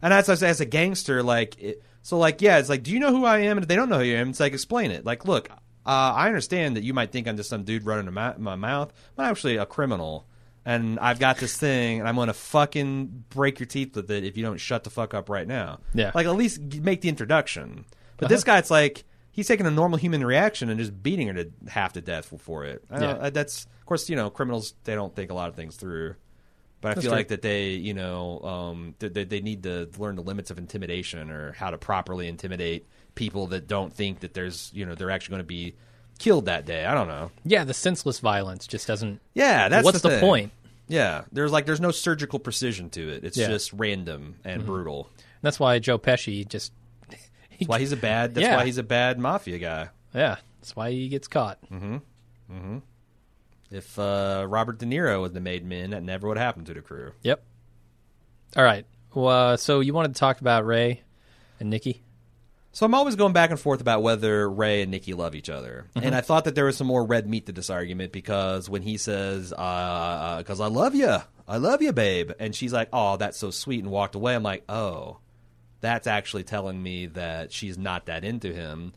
and 0.02 0.14
as 0.14 0.30
I 0.30 0.36
say, 0.36 0.50
as 0.50 0.62
a 0.62 0.66
gangster, 0.66 1.22
like 1.24 1.60
it, 1.62 1.84
so 2.02 2.18
like 2.18 2.42
yeah, 2.42 2.60
it's 2.60 2.70
like 2.70 2.84
do 2.84 2.92
you 2.92 3.00
know 3.00 3.12
who 3.12 3.26
I 3.26 3.40
am? 3.40 3.58
And 3.58 3.64
if 3.64 3.68
they 3.68 3.76
don't 3.76 3.90
know 3.90 3.98
who 3.98 4.04
I 4.04 4.16
am, 4.20 4.30
it's 4.30 4.40
like 4.40 4.54
explain 4.54 4.92
it. 4.92 5.06
Like 5.06 5.26
look, 5.26 5.50
uh, 5.86 5.90
I 6.16 6.28
understand 6.28 6.76
that 6.76 6.84
you 6.84 6.94
might 6.94 7.12
think 7.12 7.28
I'm 7.28 7.38
just 7.38 7.50
some 7.50 7.64
dude 7.64 7.86
running 7.86 8.12
ma- 8.14 8.36
my 8.38 8.56
mouth, 8.56 8.92
but 9.16 9.24
I'm 9.24 9.32
actually 9.32 9.58
a 9.58 9.66
criminal. 9.66 10.26
And 10.64 11.00
I've 11.00 11.18
got 11.18 11.38
this 11.38 11.58
thing, 11.58 12.00
and 12.00 12.08
I'm 12.08 12.16
gonna 12.16 12.34
fucking 12.34 13.26
break 13.30 13.60
your 13.60 13.66
teeth 13.66 13.96
with 13.96 14.12
it 14.12 14.24
if 14.24 14.38
you 14.38 14.44
don't 14.44 14.60
shut 14.60 14.84
the 14.84 14.92
fuck 14.92 15.16
up 15.16 15.28
right 15.28 15.48
now. 15.48 15.80
Yeah. 15.96 16.12
like 16.14 16.28
at 16.28 16.36
least 16.36 16.62
make 16.82 17.02
the 17.02 17.10
introduction. 17.10 17.86
But 18.18 18.30
this 18.30 18.44
guy, 18.44 18.60
it's 18.60 18.70
like 18.70 19.04
he's 19.32 19.48
taking 19.48 19.66
a 19.66 19.72
normal 19.72 19.98
human 19.98 20.24
reaction 20.24 20.70
and 20.70 20.80
just 20.80 21.02
beating 21.02 21.28
her 21.30 21.34
to 21.34 21.50
half 21.68 21.94
to 21.94 22.02
death 22.02 22.32
for 22.40 22.64
it. 22.66 22.84
Yeah. 22.92 22.98
uh, 23.14 23.30
that's 23.32 23.66
of 23.80 23.86
course 23.88 24.08
you 24.08 24.16
know 24.16 24.30
criminals 24.30 24.76
they 24.84 24.94
don't 24.94 25.16
think 25.16 25.32
a 25.32 25.34
lot 25.34 25.50
of 25.50 25.56
things 25.56 25.78
through, 25.78 26.14
but 26.82 26.90
I 26.90 26.94
That's 26.96 27.06
feel 27.06 27.12
true. 27.12 27.18
like 27.20 27.28
that 27.30 27.42
they 27.42 27.70
you 27.70 27.94
know 27.94 28.42
um, 28.42 28.96
they, 29.00 29.24
they 29.24 29.40
need 29.42 29.64
to 29.64 29.90
learn 29.98 30.16
the 30.16 30.22
limits 30.24 30.52
of 30.52 30.58
intimidation 30.58 31.30
or 31.32 31.54
how 31.54 31.70
to 31.72 31.78
properly 31.78 32.28
intimidate 32.28 32.88
people 33.16 33.48
that 33.48 33.68
don't 33.68 33.94
think 33.94 34.22
that 34.22 34.34
there's 34.34 34.72
you 34.74 34.86
know 34.86 34.96
they're 34.96 35.12
actually 35.12 35.34
going 35.34 35.40
to 35.44 35.48
be 35.48 35.76
killed 36.20 36.46
that 36.46 36.66
day. 36.66 36.86
I 36.86 36.94
don't 36.94 37.08
know. 37.08 37.32
Yeah, 37.46 37.64
the 37.64 37.74
senseless 37.74 38.20
violence 38.20 38.68
just 38.68 38.88
doesn't. 38.88 39.20
Yeah, 39.34 39.70
that's 39.70 39.86
what's 39.86 40.02
the, 40.02 40.10
thing. 40.10 40.20
point? 40.20 40.52
Yeah, 40.88 41.24
there's 41.32 41.52
like 41.52 41.66
there's 41.66 41.80
no 41.82 41.92
surgical 41.92 42.38
precision 42.40 42.90
to 42.92 43.10
it. 43.10 43.24
It's 43.24 43.38
Yeah. 43.38 43.48
just 43.48 43.72
random 43.74 44.36
and 44.44 44.62
Mm-hmm. 44.62 44.72
brutal. 44.72 45.10
That's 45.42 45.60
why 45.60 45.80
Joe 45.80 45.98
Pesci 45.98 46.48
just. 46.48 46.72
That's 47.10 47.68
why 47.70 47.80
he's 47.80 47.92
a 47.92 47.98
bad. 47.98 48.34
That's 48.36 48.46
Yeah. 48.46 48.56
why 48.58 48.66
he's 48.66 48.78
a 48.80 48.84
bad 48.84 49.20
mafia 49.20 49.58
guy. 49.60 49.90
Yeah, 50.16 50.38
that's 50.60 50.76
why 50.76 50.92
he 50.92 51.08
gets 51.10 51.28
caught. 51.28 51.60
If 53.72 53.98
uh, 53.98 54.46
Robert 54.48 54.80
De 54.80 54.86
Niro 54.86 55.22
was 55.22 55.32
the 55.32 55.40
made 55.40 55.66
men, 55.66 55.92
that 55.92 56.04
never 56.04 56.28
would 56.28 56.38
have 56.38 56.46
happened 56.46 56.66
to 56.68 56.74
the 56.74 56.82
crew. 56.82 57.14
Yep. 57.24 57.42
All 58.58 58.64
right. 58.64 58.86
Well, 59.14 59.28
uh, 59.28 59.58
so 59.58 59.80
you 59.80 59.94
wanted 59.94 60.14
to 60.14 60.20
talk 60.20 60.42
about 60.42 60.66
Ray 60.66 61.02
and 61.60 61.70
Nikki? 61.70 62.04
So 62.74 62.86
I'm 62.86 62.94
always 62.94 63.16
going 63.16 63.34
back 63.34 63.50
and 63.50 63.60
forth 63.60 63.82
about 63.82 64.02
whether 64.02 64.50
Ray 64.50 64.82
and 64.82 64.92
Nikki 64.92 65.14
love 65.14 65.36
each 65.36 65.50
other, 65.50 65.88
and 65.94 66.16
I 66.16 66.22
thought 66.22 66.46
that 66.46 66.56
there 66.56 66.64
was 66.64 66.78
some 66.78 66.88
more 66.88 67.04
red 67.04 67.28
meat 67.28 67.48
to 67.48 67.52
this 67.52 67.70
argument 67.70 68.14
because 68.14 68.70
when 68.70 68.82
he 68.82 68.96
says, 68.96 69.50
"Because 69.50 70.60
I 70.62 70.68
love 70.68 70.96
you, 70.96 71.18
I 71.50 71.58
love 71.58 71.82
you, 71.82 71.92
babe," 71.92 72.32
and 72.40 72.56
she's 72.56 72.72
like, 72.72 72.88
"Oh, 72.94 73.18
that's 73.18 73.38
so 73.38 73.52
sweet," 73.52 73.84
and 73.84 73.92
walked 73.92 74.16
away, 74.16 74.36
I'm 74.36 74.44
like, 74.44 74.64
"Oh, 74.70 75.18
that's 75.82 76.08
actually 76.08 76.44
telling 76.44 76.82
me 76.82 77.08
that 77.08 77.52
she's 77.52 77.78
not 77.78 78.06
that 78.06 78.24
into 78.24 78.54
him." 78.54 78.94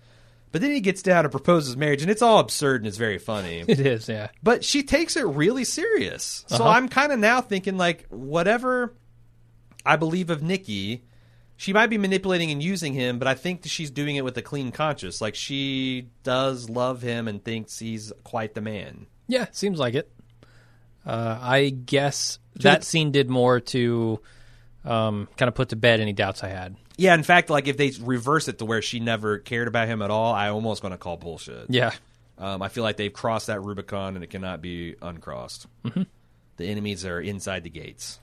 But 0.55 0.61
then 0.61 0.71
he 0.71 0.81
gets 0.81 1.03
down 1.03 1.25
and 1.25 1.33
proposes 1.33 1.77
marriage, 1.77 2.01
and 2.03 2.09
it's 2.09 2.23
all 2.23 2.38
absurd 2.38 2.83
and 2.83 2.87
it's 2.87 2.97
very 2.97 3.19
funny. 3.19 3.64
It 3.67 3.81
is, 3.81 4.09
yeah. 4.09 4.29
but 4.40 4.62
she 4.62 4.85
takes 4.85 5.17
it 5.17 5.27
really 5.27 5.64
serious. 5.64 6.45
So 6.47 6.59
Uh-huh. 6.59 6.69
I'm 6.69 6.88
kind 6.88 7.11
of 7.11 7.19
now 7.19 7.40
thinking 7.40 7.77
like 7.77 8.07
whatever 8.09 8.95
I 9.85 9.96
believe 9.96 10.31
of 10.31 10.44
Nikki, 10.44 11.02
she 11.57 11.73
might 11.73 11.88
be 11.88 11.98
manipulating 11.98 12.52
and 12.52 12.63
using 12.63 12.92
him, 12.92 13.19
but 13.19 13.27
I 13.27 13.35
think 13.35 13.63
that 13.63 13.69
she's 13.71 13.90
doing 13.90 14.15
it 14.15 14.23
with 14.23 14.38
a 14.38 14.42
clean 14.42 14.71
conscience. 14.71 15.21
Like 15.21 15.35
she 15.35 16.07
does 16.23 16.71
love 16.71 17.02
him 17.02 17.27
and 17.27 17.42
thinks 17.42 17.81
he's 17.81 18.13
quite 18.23 18.55
the 18.55 18.61
man. 18.61 19.07
Yeah, 19.27 19.46
seems 19.50 19.81
like 19.81 19.94
it. 19.94 20.09
Uh, 21.05 21.37
I 21.42 21.71
guess 21.71 22.38
that 22.61 22.85
scene 22.85 23.11
did 23.11 23.29
more 23.29 23.59
to 23.59 24.21
um, 24.85 25.27
kind 25.37 25.48
of 25.48 25.57
put 25.57 25.71
to 25.71 25.77
bed 25.77 25.98
any 25.98 26.13
doubts 26.13 26.44
I 26.44 26.48
had. 26.50 26.77
Yeah, 26.97 27.15
in 27.15 27.23
fact, 27.23 27.51
like 27.51 27.67
if 27.67 27.77
they 27.77 27.92
reverse 28.01 28.49
it 28.49 28.59
to 28.59 28.65
where 28.65 28.83
she 28.83 29.01
never 29.01 29.38
cared 29.38 29.69
about 29.69 29.88
him 29.88 30.03
at 30.03 30.11
all, 30.11 30.33
I 30.33 30.49
almost 30.49 30.83
going 30.83 30.92
to 30.92 30.99
call 30.99 31.17
bullshit. 31.17 31.67
Yeah. 31.69 31.92
Um, 32.38 32.63
I 32.63 32.69
feel 32.69 32.85
like 32.85 32.97
they've 32.97 33.13
crossed 33.13 33.49
that 33.49 33.61
Rubicon 33.63 34.15
and 34.15 34.25
it 34.25 34.31
cannot 34.31 34.61
be 34.61 34.97
uncrossed. 35.03 35.67
Mm-hmm. 35.85 36.03
The 36.57 36.67
enemies 36.67 37.05
are 37.05 37.21
inside 37.21 37.65
the 37.65 37.71
gates. 37.71 38.21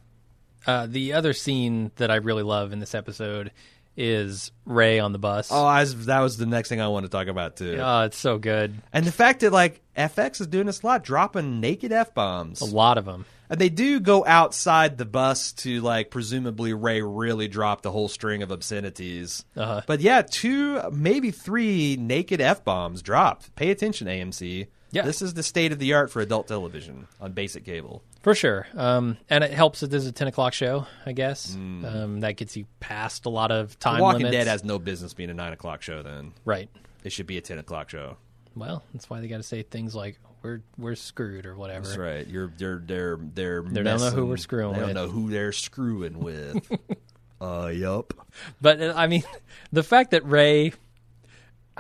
Uh, 0.65 0.85
the 0.87 1.13
other 1.13 1.33
scene 1.33 1.91
that 1.95 2.11
I 2.11 2.17
really 2.17 2.43
love 2.43 2.71
in 2.71 2.79
this 2.79 2.93
episode 2.95 3.51
is 3.97 4.51
Ray 4.65 4.99
on 4.99 5.11
the 5.11 5.19
bus. 5.19 5.49
Oh, 5.51 5.65
I 5.65 5.81
was, 5.81 6.05
that 6.05 6.19
was 6.21 6.37
the 6.37 6.45
next 6.45 6.69
thing 6.69 6.79
I 6.81 6.87
want 6.87 7.05
to 7.05 7.09
talk 7.09 7.27
about 7.27 7.57
too. 7.57 7.77
Oh, 7.81 8.03
it's 8.03 8.17
so 8.17 8.37
good. 8.37 8.75
And 8.93 9.05
the 9.05 9.11
fact 9.11 9.41
that 9.41 9.51
like 9.51 9.81
FX 9.97 10.41
is 10.41 10.47
doing 10.47 10.65
this 10.65 10.81
a 10.81 10.85
lot, 10.87 11.03
dropping 11.03 11.59
naked 11.59 11.91
f 11.91 12.13
bombs, 12.13 12.61
A 12.61 12.65
lot 12.65 12.97
of 12.97 13.05
them. 13.05 13.25
and 13.49 13.59
they 13.59 13.69
do 13.69 13.99
go 13.99 14.25
outside 14.25 14.97
the 14.97 15.05
bus 15.05 15.51
to 15.53 15.81
like 15.81 16.09
presumably 16.09 16.73
Ray 16.73 17.01
really 17.01 17.47
dropped 17.47 17.85
a 17.85 17.91
whole 17.91 18.07
string 18.07 18.41
of 18.43 18.51
obscenities. 18.51 19.43
Uh-huh. 19.57 19.81
But 19.85 19.99
yeah, 19.99 20.21
two 20.21 20.81
maybe 20.91 21.31
three 21.31 21.97
naked 21.99 22.39
f 22.41 22.63
bombs 22.63 23.01
dropped. 23.01 23.53
Pay 23.55 23.71
attention, 23.71 24.07
AMC. 24.07 24.67
Yeah. 24.93 25.03
this 25.03 25.21
is 25.21 25.33
the 25.33 25.43
state 25.43 25.71
of 25.71 25.79
the 25.79 25.93
art 25.93 26.11
for 26.11 26.21
adult 26.21 26.49
television 26.49 27.07
on 27.21 27.31
basic 27.31 27.63
cable. 27.63 28.03
For 28.21 28.35
sure. 28.35 28.67
Um, 28.75 29.17
and 29.29 29.43
it 29.43 29.51
helps 29.51 29.79
that 29.79 29.89
there's 29.89 30.05
a 30.05 30.11
10 30.11 30.27
o'clock 30.27 30.53
show, 30.53 30.85
I 31.05 31.11
guess. 31.11 31.55
Um, 31.55 32.19
that 32.19 32.37
gets 32.37 32.55
you 32.55 32.65
past 32.79 33.25
a 33.25 33.29
lot 33.29 33.51
of 33.51 33.79
time 33.79 33.97
Mm. 33.97 34.01
Walking 34.01 34.19
limits. 34.23 34.37
Dead 34.37 34.47
has 34.47 34.63
no 34.63 34.77
business 34.77 35.13
being 35.13 35.29
a 35.31 35.33
nine 35.33 35.53
o'clock 35.53 35.81
show. 35.81 36.03
Then 36.03 36.33
right. 36.45 36.69
it 37.03 37.11
should 37.11 37.25
be 37.27 37.37
a 37.37 37.41
ten 37.41 37.57
o'clock 37.57 37.89
show. 37.89 38.17
Well, 38.55 38.83
that's 38.93 39.09
why 39.09 39.21
they 39.21 39.27
got 39.27 39.37
to 39.37 39.43
say 39.43 39.63
things 39.63 39.95
like 39.95 40.19
we're 40.43 40.61
we're 40.77 40.95
screwed 40.95 41.45
or 41.45 41.55
whatever. 41.55 41.85
That's 41.85 41.97
right. 41.97 42.27
You're 42.27 42.51
they're 42.57 42.81
they're 42.83 43.17
they're 43.17 43.61
They 43.63 43.83
don't 43.83 43.99
know 43.99 44.11
who 44.11 44.25
we're 44.27 44.37
screwing 44.37 44.69
with. 44.69 44.75
They 44.75 44.81
don't 44.81 44.89
with. 44.89 44.95
know 44.97 45.07
who 45.07 45.29
they're 45.29 45.51
screwing 45.51 46.19
with. 46.19 46.69
uh, 47.41 47.67
yup. 47.73 48.13
But 48.61 48.81
uh, 48.81 48.93
I 48.95 49.07
mean, 49.07 49.23
the 49.71 49.83
fact 49.83 50.11
that 50.11 50.25
Ray, 50.27 50.73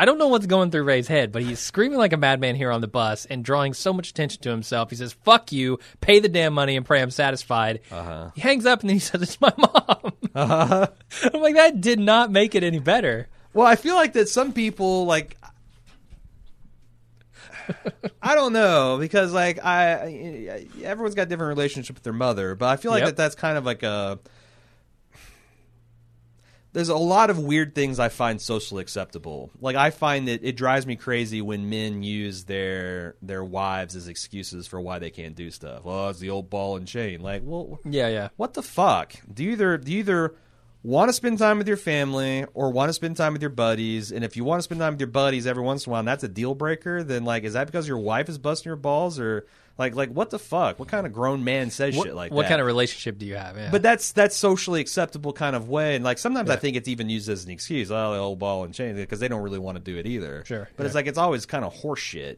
I 0.01 0.05
don't 0.05 0.17
know 0.17 0.29
what's 0.29 0.47
going 0.47 0.71
through 0.71 0.81
Ray's 0.81 1.07
head, 1.07 1.31
but 1.31 1.43
he's 1.43 1.59
screaming 1.59 1.99
like 1.99 2.11
a 2.11 2.17
madman 2.17 2.55
here 2.55 2.71
on 2.71 2.81
the 2.81 2.87
bus 2.87 3.25
and 3.25 3.45
drawing 3.45 3.75
so 3.75 3.93
much 3.93 4.09
attention 4.09 4.41
to 4.41 4.49
himself. 4.49 4.89
He 4.89 4.95
says, 4.95 5.13
"Fuck 5.13 5.51
you, 5.51 5.77
pay 6.01 6.19
the 6.19 6.27
damn 6.27 6.55
money, 6.55 6.75
and 6.75 6.83
pray 6.83 7.03
I'm 7.03 7.11
satisfied." 7.11 7.81
Uh-huh. 7.91 8.31
He 8.33 8.41
hangs 8.41 8.65
up 8.65 8.81
and 8.81 8.89
then 8.89 8.95
he 8.95 8.99
says, 9.11 9.21
"It's 9.21 9.39
my 9.39 9.53
mom." 9.59 10.13
Uh-huh. 10.33 10.87
I'm 11.35 11.39
like, 11.41 11.53
that 11.53 11.81
did 11.81 11.99
not 11.99 12.31
make 12.31 12.55
it 12.55 12.63
any 12.63 12.79
better. 12.79 13.27
Well, 13.53 13.67
I 13.67 13.75
feel 13.75 13.93
like 13.93 14.13
that 14.13 14.27
some 14.27 14.53
people 14.53 15.05
like. 15.05 15.37
I 18.23 18.33
don't 18.33 18.53
know 18.53 18.97
because 18.99 19.31
like 19.33 19.63
I, 19.63 20.65
everyone's 20.83 21.13
got 21.13 21.29
different 21.29 21.49
relationship 21.49 21.95
with 21.95 22.03
their 22.03 22.11
mother, 22.11 22.55
but 22.55 22.69
I 22.69 22.77
feel 22.77 22.89
like 22.89 23.01
Yep. 23.01 23.09
that 23.09 23.17
that's 23.17 23.35
kind 23.35 23.55
of 23.55 23.65
like 23.65 23.83
a. 23.83 24.17
There's 26.73 26.89
a 26.89 26.95
lot 26.95 27.29
of 27.29 27.37
weird 27.37 27.75
things 27.75 27.99
I 27.99 28.07
find 28.09 28.39
socially 28.41 28.81
acceptable. 28.81 29.51
Like 29.59 29.75
I 29.75 29.89
find 29.89 30.27
that 30.27 30.43
it 30.43 30.55
drives 30.55 30.85
me 30.87 30.95
crazy 30.95 31.41
when 31.41 31.69
men 31.69 32.01
use 32.03 32.45
their 32.45 33.15
their 33.21 33.43
wives 33.43 33.95
as 33.95 34.07
excuses 34.07 34.67
for 34.67 34.79
why 34.79 34.99
they 34.99 35.09
can't 35.09 35.35
do 35.35 35.51
stuff. 35.51 35.83
Well, 35.83 36.09
it's 36.09 36.19
the 36.19 36.29
old 36.29 36.49
ball 36.49 36.77
and 36.77 36.87
chain. 36.87 37.21
Like, 37.21 37.41
well, 37.43 37.79
Yeah, 37.83 38.07
yeah. 38.07 38.29
what 38.37 38.53
the 38.53 38.63
fuck? 38.63 39.13
Do 39.33 39.43
you 39.43 39.51
either 39.51 39.77
do 39.77 39.91
you 39.91 39.99
either 39.99 40.35
want 40.83 41.09
to 41.09 41.13
spend 41.13 41.37
time 41.37 41.57
with 41.59 41.67
your 41.67 41.77
family 41.77 42.45
or 42.53 42.71
want 42.71 42.89
to 42.89 42.93
spend 42.93 43.17
time 43.17 43.33
with 43.33 43.41
your 43.41 43.51
buddies? 43.51 44.11
And 44.11 44.23
if 44.23 44.37
you 44.37 44.43
want 44.43 44.59
to 44.59 44.63
spend 44.63 44.79
time 44.79 44.93
with 44.93 45.01
your 45.01 45.07
buddies 45.09 45.45
every 45.45 45.63
once 45.63 45.85
in 45.85 45.89
a 45.89 45.91
while, 45.91 45.99
and 45.99 46.07
that's 46.07 46.23
a 46.23 46.27
deal 46.29 46.55
breaker, 46.55 47.03
then 47.03 47.25
like 47.25 47.43
is 47.43 47.53
that 47.53 47.67
because 47.67 47.87
your 47.87 47.99
wife 47.99 48.29
is 48.29 48.37
busting 48.37 48.69
your 48.69 48.77
balls 48.77 49.19
or 49.19 49.45
like 49.81 49.95
like 49.95 50.09
what 50.09 50.29
the 50.29 50.39
fuck? 50.39 50.79
What 50.79 50.87
kind 50.87 51.05
of 51.05 51.11
grown 51.11 51.43
man 51.43 51.69
says 51.71 51.95
What, 51.97 52.05
shit 52.05 52.15
like 52.15 52.31
what 52.31 52.35
that? 52.43 52.45
What 52.45 52.47
kind 52.47 52.61
of 52.61 52.67
relationship 52.67 53.17
do 53.17 53.25
you 53.25 53.35
have? 53.35 53.57
Yeah. 53.57 53.69
but 53.71 53.81
that's 53.81 54.13
that's 54.13 54.35
socially 54.35 54.79
acceptable 54.79 55.33
kind 55.33 55.55
of 55.55 55.67
way, 55.67 55.95
and 55.95 56.05
like 56.05 56.17
sometimes 56.17 56.49
I 56.49 56.55
think 56.55 56.77
it's 56.77 56.87
even 56.87 57.09
used 57.09 57.27
as 57.27 57.43
an 57.45 57.51
excuse. 57.51 57.91
Oh, 57.91 58.13
the 58.13 58.19
old 58.19 58.39
ball 58.39 58.63
and 58.63 58.73
chain, 58.73 58.95
because 58.95 59.19
they 59.19 59.27
don't 59.27 59.41
really 59.41 59.59
want 59.59 59.77
to 59.77 59.83
do 59.83 59.97
it 59.97 60.07
either. 60.07 60.43
Sure, 60.45 60.69
but 60.77 60.85
it's 60.85 60.95
like 60.95 61.07
it's 61.07 61.17
always 61.17 61.45
kind 61.45 61.65
of 61.65 61.73
horseshit. 61.73 62.37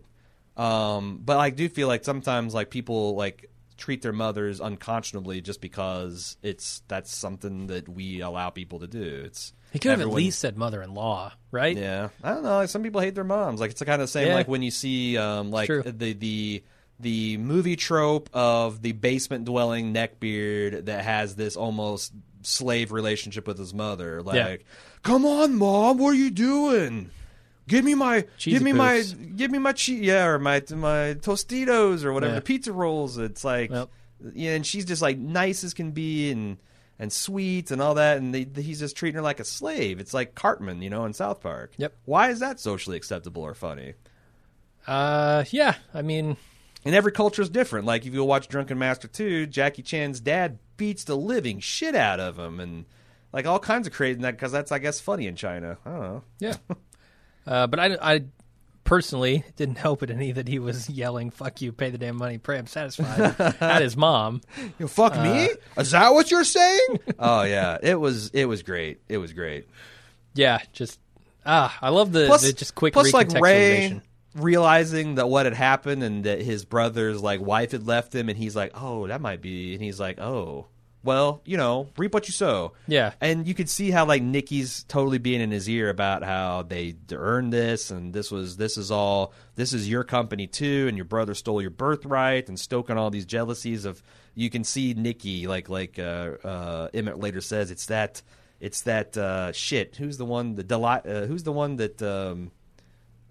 Um, 0.55 1.19
but 1.23 1.37
I 1.37 1.49
do 1.49 1.69
feel 1.69 1.87
like 1.87 2.03
sometimes 2.03 2.53
like 2.53 2.69
people 2.69 3.15
like 3.15 3.49
treat 3.75 4.01
their 4.03 4.13
mothers 4.13 4.61
unconscionably 4.61 5.41
just 5.41 5.59
because 5.61 6.37
it's 6.43 6.83
that's 6.87 7.13
something 7.13 7.67
that 7.67 7.89
we 7.89 8.21
allow 8.21 8.49
people 8.51 8.79
to 8.79 8.87
do. 8.87 9.23
It's 9.25 9.51
he 9.71 9.79
could 9.79 9.89
have 9.89 10.01
at 10.01 10.09
least 10.09 10.37
said 10.37 10.55
mother-in-law, 10.55 11.33
right? 11.49 11.75
yeah, 11.75 12.09
I 12.23 12.35
don't 12.35 12.43
know. 12.43 12.57
Like, 12.57 12.69
some 12.69 12.83
people 12.83 13.01
hate 13.01 13.15
their 13.15 13.23
moms. 13.23 13.59
Like 13.59 13.71
it's 13.71 13.79
the 13.79 13.85
kind 13.87 13.99
of 14.01 14.07
the 14.07 14.11
same 14.11 14.27
Yeah. 14.27 14.35
like 14.35 14.47
when 14.47 14.61
you 14.61 14.69
see 14.69 15.17
um, 15.17 15.49
like 15.49 15.67
the 15.67 16.13
the 16.13 16.63
the 17.04 17.38
movie 17.38 17.76
trope 17.76 18.30
of 18.34 18.82
the 18.82 18.91
basement 18.93 19.45
dwelling 19.45 19.93
neckbeard 19.93 20.86
that 20.86 21.04
has 21.04 21.36
this 21.36 21.56
almost 21.56 22.12
slave 22.41 22.91
relationship 22.91 23.47
with 23.47 23.58
his 23.58 23.74
mother. 23.74 24.22
Like, 24.24 24.36
Yeah. 24.36 24.56
come 25.04 25.26
on, 25.26 25.56
mom, 25.56 25.97
what 25.99 26.10
are 26.10 26.14
you 26.16 26.32
doing? 26.32 27.10
Give 27.68 27.86
me 27.86 27.95
my 27.95 28.26
Cheesy 28.38 28.56
give 28.56 28.64
me 28.64 28.74
my 28.74 29.01
give 29.38 29.49
me 29.51 29.58
my 29.60 29.72
cheese 29.72 30.01
yeah 30.01 30.26
or 30.26 30.38
my 30.39 30.62
my 30.72 31.16
Tostitos 31.22 32.04
or 32.04 32.12
whatever 32.12 32.34
Yeah. 32.34 32.39
the 32.39 32.43
pizza 32.43 32.74
rolls. 32.74 33.18
It's 33.18 33.45
like 33.45 33.70
Yep. 33.72 33.89
yeah, 34.34 34.51
and 34.56 34.66
she's 34.66 34.84
just 34.84 35.01
like 35.01 35.18
nice 35.18 35.64
as 35.64 35.74
can 35.74 35.91
be 35.91 36.30
and 36.32 36.58
and 36.99 37.12
sweet 37.12 37.72
and 37.72 37.82
all 37.82 37.95
that, 37.95 38.18
and 38.18 38.34
they, 38.36 38.62
he's 38.62 38.80
just 38.80 38.95
treating 38.97 39.16
her 39.16 39.22
like 39.22 39.39
a 39.39 39.45
slave. 39.45 39.99
It's 40.01 40.14
like 40.14 40.36
Cartman, 40.36 40.82
you 40.82 40.89
know, 40.89 41.06
in 41.06 41.14
South 41.14 41.39
Park. 41.41 41.72
Yep. 41.78 41.93
Why 42.06 42.30
is 42.30 42.39
that 42.39 42.60
socially 42.60 42.97
acceptable 42.97 43.41
or 43.43 43.54
funny? 43.54 43.93
Uh, 44.86 45.43
yeah. 45.51 45.76
I 45.93 46.01
mean, 46.01 46.38
And 46.86 46.93
every 46.93 47.11
culture 47.11 47.41
is 47.41 47.49
different. 47.49 47.86
Like 47.86 48.05
if 48.05 48.13
you 48.13 48.23
watch 48.23 48.47
Drunken 48.47 48.77
Master 48.77 49.07
2, 49.07 49.47
Jackie 49.47 49.81
Chan's 49.81 50.19
dad 50.19 50.59
beats 50.77 51.03
the 51.03 51.15
living 51.15 51.59
shit 51.59 51.95
out 51.95 52.19
of 52.19 52.38
him, 52.38 52.59
and 52.59 52.86
like 53.31 53.45
all 53.45 53.59
kinds 53.59 53.88
of 53.88 53.93
crazy. 53.93 54.19
That 54.21 54.31
because 54.31 54.51
that's 54.51 54.71
I 54.71 54.79
guess 54.79 54.99
funny 54.99 55.27
in 55.27 55.36
China. 55.36 55.77
I 55.86 55.89
don't 55.89 56.01
know. 56.01 56.23
Yeah. 56.39 56.55
uh, 57.47 57.67
but 57.67 57.79
I, 57.79 57.97
I 58.01 58.23
personally 58.84 59.43
didn't 59.55 59.77
help 59.77 60.03
it 60.03 60.09
any 60.09 60.31
that 60.34 60.47
he 60.47 60.59
was 60.59 60.89
yelling, 60.89 61.29
fuck 61.29 61.61
you, 61.61 61.71
pay 61.71 61.89
the 61.89 61.97
damn 61.97 62.17
money, 62.17 62.38
pray 62.38 62.57
I'm 62.57 62.67
satisfied 62.67 63.36
at 63.61 63.81
his 63.81 63.95
mom. 63.95 64.41
You 64.77 64.88
fuck 64.88 65.17
me? 65.17 65.49
Is 65.77 65.91
that 65.91 66.13
what 66.13 66.31
you're 66.31 66.43
saying? 66.43 66.99
oh 67.19 67.43
yeah, 67.43 67.77
it 67.81 67.99
was 67.99 68.29
it 68.29 68.45
was 68.45 68.63
great. 68.63 68.99
It 69.07 69.17
was 69.17 69.34
great. 69.34 69.67
Yeah, 70.36 70.59
just, 70.71 70.99
ah, 71.45 71.77
I 71.81 71.89
love 71.89 72.11
the, 72.11 72.25
plus, 72.25 72.41
the 72.41 72.53
just 72.53 72.73
quick 72.73 72.93
plus 72.93 73.13
like 73.13 73.29
recontextualization. 73.29 73.41
Ray 73.41 74.01
realizing 74.36 75.15
that 75.15 75.29
what 75.29 75.45
had 75.45 75.53
happened 75.53 76.03
and 76.03 76.23
that 76.23 76.41
his 76.41 76.65
brother's 76.65 77.21
like 77.21 77.39
wife 77.41 77.71
had 77.71 77.86
left 77.86 78.13
him 78.15 78.29
and 78.29 78.38
he's 78.38 78.55
like 78.55 78.71
oh 78.73 79.07
that 79.07 79.21
might 79.21 79.41
be 79.41 79.73
and 79.73 79.84
he's 79.84 79.99
like 79.99 80.19
oh 80.19 80.67
well 81.03 81.41
you 81.45 81.57
know 81.57 81.89
reap 81.97 82.13
what 82.13 82.27
you 82.27 82.31
sow 82.34 82.73
Yeah. 82.88 83.11
and 83.21 83.47
you 83.47 83.53
could 83.53 83.69
see 83.69 83.91
how 83.91 84.05
like 84.05 84.23
Nikki's 84.23 84.84
totally 84.86 85.17
being 85.17 85.41
in 85.41 85.51
his 85.51 85.69
ear 85.69 85.89
about 85.89 86.23
how 86.23 86.63
they 86.63 86.95
earned 87.11 87.53
this 87.53 87.91
and 87.91 88.13
this 88.13 88.31
was 88.31 88.57
this 88.57 88.77
is 88.77 88.89
all 88.89 89.34
this 89.55 89.73
is 89.73 89.88
your 89.89 90.03
company 90.03 90.47
too 90.47 90.86
and 90.88 90.97
your 90.97 91.05
brother 91.05 91.36
stole 91.36 91.61
your 91.61 91.71
birthright 91.71 92.47
and 92.49 92.59
stoking 92.59 92.97
all 92.97 93.09
these 93.11 93.25
jealousies 93.25 93.86
of 93.86 94.01
you 94.34 94.49
can 94.49 94.63
see 94.63 94.93
Nikki 94.95 95.45
like 95.45 95.69
like 95.69 95.99
uh, 95.99 96.31
uh, 96.43 96.88
Emmett 96.93 97.19
later 97.19 97.41
says 97.41 97.69
it's 97.69 97.86
that 97.88 98.21
it's 98.59 98.81
that 98.84 99.15
uh, 99.17 99.51
shit 99.51 99.97
who's 99.97 100.17
the 100.17 100.25
one 100.25 100.55
the 100.55 100.63
Deli- 100.63 101.01
uh, 101.05 101.25
who's 101.27 101.43
the 101.43 101.51
one 101.51 101.75
that 101.75 102.01
um, 102.01 102.49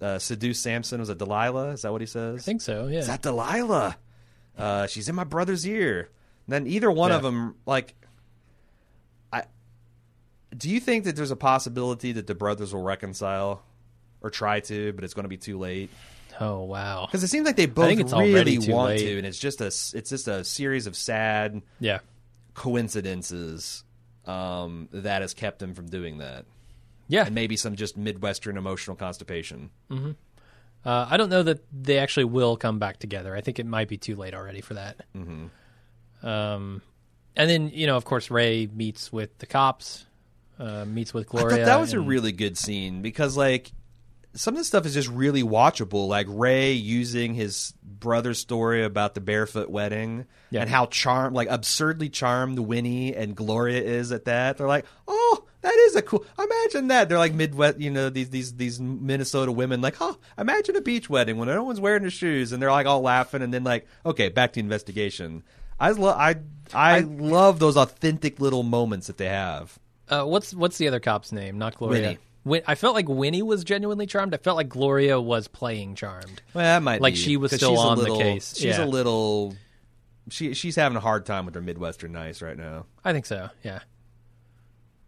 uh, 0.02 0.18
seduced 0.18 0.62
Samson 0.62 1.00
was 1.00 1.08
it 1.08 1.16
Delilah 1.18 1.68
is 1.70 1.82
that 1.82 1.92
what 1.92 2.00
he 2.02 2.06
says 2.06 2.40
I 2.40 2.42
think 2.42 2.60
so, 2.60 2.88
yeah. 2.88 2.98
is 2.98 3.06
that 3.06 3.22
Delilah? 3.22 3.96
Uh, 4.58 4.86
she's 4.86 5.08
in 5.08 5.14
my 5.14 5.24
brother's 5.24 5.66
ear. 5.66 6.10
And 6.46 6.52
then 6.52 6.66
either 6.66 6.90
one 6.90 7.10
Yeah. 7.10 7.16
of 7.18 7.22
them, 7.22 7.54
like, 7.64 7.94
I. 9.32 9.44
Do 10.56 10.68
you 10.68 10.80
think 10.80 11.04
that 11.04 11.16
there's 11.16 11.30
a 11.30 11.36
possibility 11.36 12.12
that 12.12 12.26
the 12.26 12.34
brothers 12.34 12.74
will 12.74 12.82
reconcile, 12.82 13.62
or 14.20 14.28
try 14.28 14.60
to, 14.60 14.92
but 14.92 15.04
it's 15.04 15.14
going 15.14 15.22
to 15.24 15.28
be 15.30 15.38
too 15.38 15.56
late? 15.58 15.88
oh, 16.40 16.62
wow. 16.64 17.06
Because 17.06 17.22
it 17.22 17.28
seems 17.28 17.46
like 17.46 17.56
they 17.56 17.66
both 17.66 17.86
think 17.88 18.00
it's 18.00 18.12
already 18.12 18.58
really 18.58 18.72
want 18.72 18.88
late. 18.90 18.98
to, 18.98 19.18
and 19.18 19.26
it's 19.26 19.38
just 19.38 19.60
a 19.60 19.66
it's 19.66 20.10
just 20.10 20.26
a 20.28 20.42
series 20.44 20.86
of 20.88 20.96
sad 20.96 21.62
Yeah. 21.78 22.00
coincidences 22.54 23.84
um, 24.26 24.88
that 24.92 25.22
has 25.22 25.34
kept 25.34 25.58
them 25.60 25.74
from 25.74 25.88
doing 25.88 26.18
that, 26.18 26.44
Yeah. 27.12 27.26
and 27.26 27.34
maybe 27.34 27.56
some 27.56 27.76
just 27.76 27.96
midwestern 27.96 28.56
emotional 28.56 28.96
constipation. 28.96 29.70
Uh, 30.84 31.06
I 31.08 31.16
don't 31.16 31.28
know 31.28 31.42
that 31.44 31.60
they 31.72 31.98
actually 31.98 32.24
will 32.24 32.56
come 32.56 32.78
back 32.78 32.98
together. 32.98 33.36
I 33.36 33.40
think 33.40 33.58
it 33.58 33.66
might 33.66 33.88
be 33.88 33.98
too 33.98 34.16
late 34.16 34.34
already 34.34 34.60
for 34.62 34.74
that. 34.74 34.96
Mm-hmm. 35.16 36.26
Um, 36.26 36.82
and 37.36 37.50
then 37.50 37.68
you 37.68 37.86
know, 37.86 37.96
of 37.96 38.04
course, 38.04 38.30
Ray 38.30 38.66
meets 38.72 39.12
with 39.12 39.36
the 39.38 39.46
cops, 39.46 40.06
uh, 40.58 40.84
meets 40.84 41.12
with 41.14 41.28
Gloria. 41.28 41.64
that 41.66 41.78
was 41.80 41.92
a 41.92 42.00
really 42.00 42.32
good 42.32 42.56
scene 42.58 43.02
because 43.02 43.36
like 43.36 43.72
some 44.34 44.54
of 44.54 44.58
the 44.58 44.64
stuff 44.64 44.86
is 44.86 44.94
just 44.94 45.08
really 45.08 45.42
watchable. 45.42 46.08
Like 46.08 46.26
Ray 46.28 46.72
using 46.72 47.34
his 47.34 47.74
brother's 47.82 48.38
story 48.38 48.82
about 48.84 49.14
the 49.14 49.20
barefoot 49.20 49.68
wedding 49.70 50.26
Yeah. 50.50 50.62
and 50.62 50.70
how 50.70 50.86
charmed, 50.86 51.36
like 51.36 51.48
absurdly 51.50 52.08
charmed 52.08 52.58
Winnie 52.58 53.14
and 53.14 53.36
Gloria 53.36 53.82
is 53.82 54.10
at 54.12 54.24
that. 54.24 54.56
They're 54.58 54.66
like, 54.66 54.86
oh. 55.06 55.41
That 55.62 55.74
is 55.74 55.96
a 55.96 56.02
cool. 56.02 56.24
Imagine 56.38 56.88
that 56.88 57.08
they're 57.08 57.18
like 57.18 57.34
Midwest, 57.34 57.78
you 57.78 57.90
know, 57.90 58.10
these 58.10 58.30
these 58.30 58.54
these 58.54 58.80
Minnesota 58.80 59.50
women. 59.52 59.80
Like, 59.80 59.96
oh, 60.00 60.18
imagine 60.36 60.76
a 60.76 60.80
beach 60.80 61.08
wedding 61.08 61.38
when 61.38 61.48
no 61.48 61.62
one's 61.62 61.80
wearing 61.80 62.02
their 62.02 62.10
shoes, 62.10 62.52
and 62.52 62.60
they're 62.60 62.70
like 62.70 62.86
all 62.86 63.00
laughing, 63.00 63.42
and 63.42 63.54
then 63.54 63.64
like, 63.64 63.86
okay, 64.04 64.28
back 64.28 64.52
to 64.54 64.60
investigation. 64.60 65.42
I 65.80 65.90
love 65.92 66.16
I 66.18 66.36
I 66.74 67.00
love 67.00 67.58
those 67.58 67.76
authentic 67.76 68.40
little 68.40 68.62
moments 68.62 69.06
that 69.06 69.18
they 69.18 69.28
have. 69.28 69.78
Uh, 70.08 70.24
what's 70.24 70.52
what's 70.54 70.78
the 70.78 70.88
other 70.88 71.00
cop's 71.00 71.32
name? 71.32 71.58
Not 71.58 71.76
Gloria. 71.76 72.02
Winnie. 72.02 72.18
Win- 72.44 72.62
I 72.66 72.74
felt 72.74 72.96
like 72.96 73.08
Winnie 73.08 73.42
was 73.42 73.62
genuinely 73.62 74.06
charmed. 74.06 74.34
I 74.34 74.38
felt 74.38 74.56
like 74.56 74.68
Gloria 74.68 75.20
was 75.20 75.46
playing 75.46 75.94
charmed. 75.94 76.42
Well, 76.54 76.64
that 76.64 76.82
might 76.82 77.00
Like 77.00 77.14
be, 77.14 77.20
she 77.20 77.36
was 77.36 77.52
still 77.54 77.78
on 77.78 77.98
the 77.98 78.16
case. 78.16 78.54
She's 78.56 78.78
Yeah. 78.78 78.84
a 78.84 78.86
little. 78.86 79.54
She 80.28 80.54
she's 80.54 80.74
having 80.76 80.96
a 80.96 81.00
hard 81.00 81.24
time 81.24 81.46
with 81.46 81.54
her 81.54 81.60
Midwestern 81.60 82.10
nice 82.12 82.42
right 82.42 82.56
now. 82.56 82.86
I 83.04 83.12
think 83.12 83.26
so. 83.26 83.50
Yeah. 83.62 83.80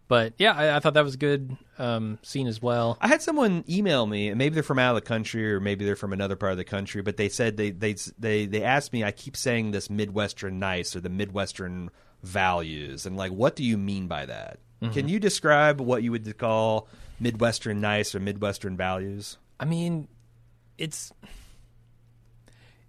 But 0.07 0.33
yeah, 0.37 0.53
I, 0.53 0.75
I 0.75 0.79
thought 0.79 0.93
that 0.93 1.03
was 1.03 1.15
a 1.15 1.17
good 1.17 1.57
um, 1.79 2.19
scene 2.21 2.47
as 2.47 2.61
well. 2.61 2.97
I 3.01 3.07
had 3.07 3.21
someone 3.21 3.63
email 3.67 4.05
me, 4.05 4.29
and 4.29 4.37
maybe 4.37 4.53
they're 4.53 4.63
from 4.63 4.77
out 4.77 4.95
of 4.95 5.03
the 5.03 5.07
country, 5.07 5.51
or 5.51 5.59
maybe 5.59 5.83
they're 5.83 5.95
from 5.95 6.13
another 6.13 6.35
part 6.35 6.51
of 6.51 6.57
the 6.57 6.63
country, 6.63 7.01
but 7.01 7.17
they 7.17 7.29
said 7.29 7.57
they 7.57 7.71
they 7.71 7.95
they 8.19 8.45
they 8.45 8.63
asked 8.63 8.93
me. 8.93 9.03
I 9.03 9.11
keep 9.11 9.35
saying 9.35 9.71
this 9.71 9.89
Midwestern 9.89 10.59
nice 10.59 10.95
or 10.95 11.01
the 11.01 11.09
Midwestern 11.09 11.89
values, 12.21 13.05
and 13.05 13.17
like, 13.17 13.31
what 13.31 13.55
do 13.55 13.63
you 13.63 13.77
mean 13.77 14.07
by 14.07 14.27
that? 14.27 14.59
Mm-hmm. 14.81 14.93
Can 14.93 15.09
you 15.09 15.19
describe 15.19 15.81
what 15.81 16.03
you 16.03 16.11
would 16.11 16.37
call 16.37 16.87
Midwestern 17.19 17.81
nice 17.81 18.13
or 18.13 18.19
Midwestern 18.19 18.77
values? 18.77 19.37
I 19.59 19.65
mean, 19.65 20.07
it's 20.77 21.11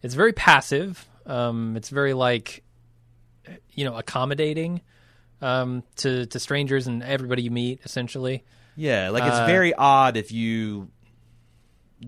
it's 0.03 0.15
very 0.15 0.35
passive. 0.35 1.09
Um, 1.25 1.77
it's 1.77 1.89
very 1.89 2.13
like 2.13 2.63
you 3.73 3.85
know, 3.85 3.97
accommodating 3.97 4.81
um, 5.43 5.83
to 5.97 6.27
to 6.27 6.39
strangers 6.39 6.87
and 6.87 7.03
everybody 7.03 7.43
you 7.43 7.51
meet, 7.51 7.81
essentially. 7.85 8.45
Yeah, 8.77 9.11
like 9.11 9.25
it's 9.25 9.37
Uh, 9.39 9.47
very 9.47 9.73
odd 9.75 10.17
if 10.17 10.31
you 10.33 10.91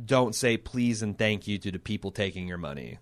don't 0.04 0.34
say 0.34 0.56
please 0.56 1.02
and 1.02 1.16
thank 1.16 1.46
you 1.46 1.58
to 1.58 1.70
the 1.70 1.78
people 1.78 2.10
taking 2.10 2.46
your 2.46 2.58
money. 2.58 2.98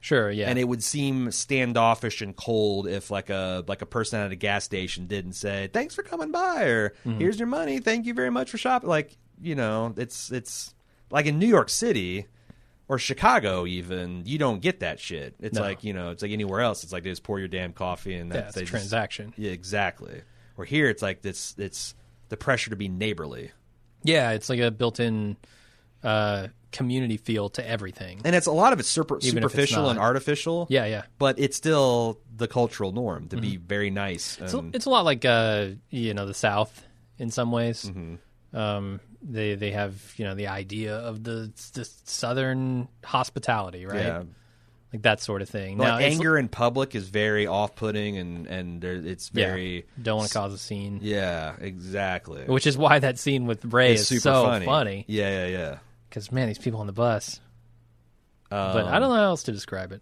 Sure, 0.00 0.30
yeah, 0.30 0.48
And 0.48 0.60
it 0.60 0.64
would 0.68 0.84
seem 0.84 1.32
standoffish 1.32 2.22
and 2.22 2.36
cold 2.36 2.86
if 2.86 3.10
like 3.10 3.30
a 3.30 3.64
like 3.66 3.82
a 3.82 3.86
person 3.86 4.20
at 4.20 4.30
a 4.30 4.36
gas 4.36 4.64
station 4.64 5.06
didn't 5.08 5.32
say 5.32 5.68
thanks 5.72 5.96
for 5.96 6.02
coming 6.04 6.30
by 6.30 6.64
or 6.66 6.90
Mm-hmm. 7.04 7.18
here's 7.18 7.38
your 7.40 7.48
money, 7.48 7.80
thank 7.80 8.06
you 8.06 8.14
very 8.14 8.30
much 8.30 8.50
for 8.50 8.58
shopping. 8.58 8.88
Like 8.88 9.16
you 9.40 9.56
know, 9.56 9.92
it's 9.96 10.30
it's 10.30 10.72
like 11.10 11.26
in 11.26 11.38
New 11.40 11.48
York 11.48 11.68
City 11.68 12.26
or 12.88 12.98
Chicago 12.98 13.66
even 13.66 14.22
you 14.24 14.38
don't 14.38 14.60
get 14.60 14.80
that 14.80 14.98
shit. 14.98 15.34
It's 15.40 15.56
No. 15.56 15.62
like 15.62 15.84
you 15.84 15.92
know, 15.92 16.10
it's 16.10 16.22
like 16.22 16.32
anywhere 16.32 16.60
else. 16.62 16.82
It's 16.84 16.92
like 16.92 17.02
they 17.04 17.10
just 17.10 17.22
pour 17.22 17.38
your 17.38 17.48
damn 17.48 17.72
coffee 17.72 18.14
and 18.14 18.30
yeah, 18.30 18.40
that's 18.40 18.48
it's 18.48 18.56
a 18.56 18.60
just- 18.60 18.70
transaction. 18.70 19.34
yeah, 19.36 19.50
exactly. 19.50 20.22
Or 20.56 20.64
here 20.64 20.88
it's 20.88 21.02
like 21.02 21.22
this. 21.22 21.54
It's 21.58 21.94
the 22.30 22.36
pressure 22.36 22.70
to 22.70 22.76
be 22.76 22.88
neighborly. 22.88 23.52
Yeah, 24.02 24.30
it's 24.32 24.48
like 24.48 24.60
a 24.60 24.70
built-in 24.70 25.36
uh, 26.02 26.48
community 26.72 27.16
feel 27.16 27.48
to 27.50 27.68
everything. 27.68 28.20
and 28.24 28.34
it's 28.36 28.46
a 28.46 28.52
lot 28.52 28.72
of 28.72 28.78
it's 28.80 28.88
super, 28.88 29.16
if 29.16 29.24
it's 29.24 29.32
superficial 29.32 29.88
and 29.90 29.98
artificial. 29.98 30.66
Yeah, 30.70 30.84
yeah. 30.86 31.02
but 31.18 31.38
it's 31.38 31.56
still 31.56 32.20
the 32.36 32.46
cultural 32.48 32.92
norm 32.92 33.28
to 33.28 33.36
be 33.36 33.56
very 33.56 33.90
nice. 33.90 34.38
It's, 34.40 34.54
a- 34.54 34.70
it's 34.72 34.86
a 34.86 34.90
lot 34.90 35.04
like 35.04 35.24
uh, 35.24 35.68
you 35.90 36.14
know 36.14 36.26
the 36.26 36.34
South 36.34 36.84
in 37.18 37.30
some 37.30 37.50
ways. 37.52 37.84
Mm-hmm. 37.84 38.56
Um, 38.56 39.00
they 39.22 39.54
they 39.54 39.70
have 39.72 40.14
you 40.16 40.24
know 40.24 40.34
the 40.34 40.48
idea 40.48 40.96
of 40.96 41.22
the 41.24 41.52
the 41.74 41.84
Southern 42.04 42.88
hospitality, 43.04 43.84
right? 43.86 44.00
yeah, 44.04 44.22
Like 44.92 45.02
that 45.02 45.20
sort 45.20 45.42
of 45.42 45.48
thing. 45.48 45.76
But 45.78 45.84
Now, 45.84 45.98
anger 45.98 46.38
in 46.38 46.48
public 46.48 46.94
is 46.94 47.08
very 47.08 47.46
off-putting, 47.46 48.16
and 48.16 48.46
and 48.46 48.80
there, 48.80 48.94
it's 48.94 49.30
yeah, 49.34 49.46
very 49.46 49.86
don't 50.00 50.18
want 50.18 50.28
to 50.28 50.34
cause 50.34 50.52
a 50.54 50.58
scene. 50.58 51.00
yeah, 51.02 51.54
exactly. 51.60 52.44
Which 52.44 52.66
is 52.66 52.76
why 52.78 52.98
that 53.00 53.18
scene 53.18 53.46
with 53.46 53.64
Ray 53.64 53.92
It's 53.92 54.02
is 54.02 54.08
super 54.08 54.20
so 54.20 54.44
funny. 54.44 54.66
funny. 54.66 55.04
Yeah, 55.08 55.46
yeah, 55.46 55.46
yeah. 55.46 55.78
Because 56.08 56.30
man, 56.32 56.46
these 56.48 56.58
people 56.58 56.80
on 56.80 56.86
the 56.86 56.92
bus. 56.92 57.40
Um, 58.50 58.72
But 58.72 58.84
I 58.86 58.98
don't 58.98 59.10
know 59.10 59.16
how 59.16 59.24
else 59.24 59.42
to 59.44 59.52
describe 59.52 59.92
it. 59.92 60.00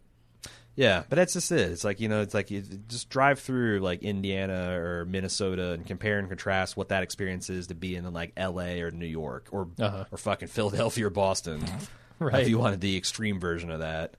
Yeah, 0.77 1.05
but 1.09 1.17
that's 1.17 1.33
just 1.33 1.51
it. 1.53 1.73
It's 1.73 1.85
like 1.85 2.01
you 2.01 2.09
know, 2.09 2.21
it's 2.21 2.35
like 2.35 2.51
you 2.51 2.61
just 2.61 3.09
drive 3.09 3.41
through 3.41 3.81
like 3.81 4.03
Indiana 4.03 4.79
or 4.79 5.05
Minnesota 5.07 5.73
and 5.73 5.87
compare 5.87 6.19
and 6.19 6.29
contrast 6.29 6.77
what 6.77 6.91
that 6.91 7.03
experience 7.03 7.49
is 7.51 7.69
to 7.69 7.75
be 7.75 7.97
in 7.97 8.13
like 8.13 8.33
L.A. 8.37 8.83
or 8.83 8.91
New 8.91 9.07
York 9.07 9.49
or 9.53 9.69
Uh-huh. 9.81 10.05
or 10.13 10.19
fucking 10.19 10.49
Philadelphia 10.49 11.07
or 11.07 11.11
Boston, 11.11 11.65
Right. 12.19 12.43
If 12.43 12.49
you 12.49 12.59
wanted 12.59 12.81
the 12.81 12.97
extreme 12.97 13.41
version 13.41 13.71
of 13.71 13.81
that, 13.81 14.15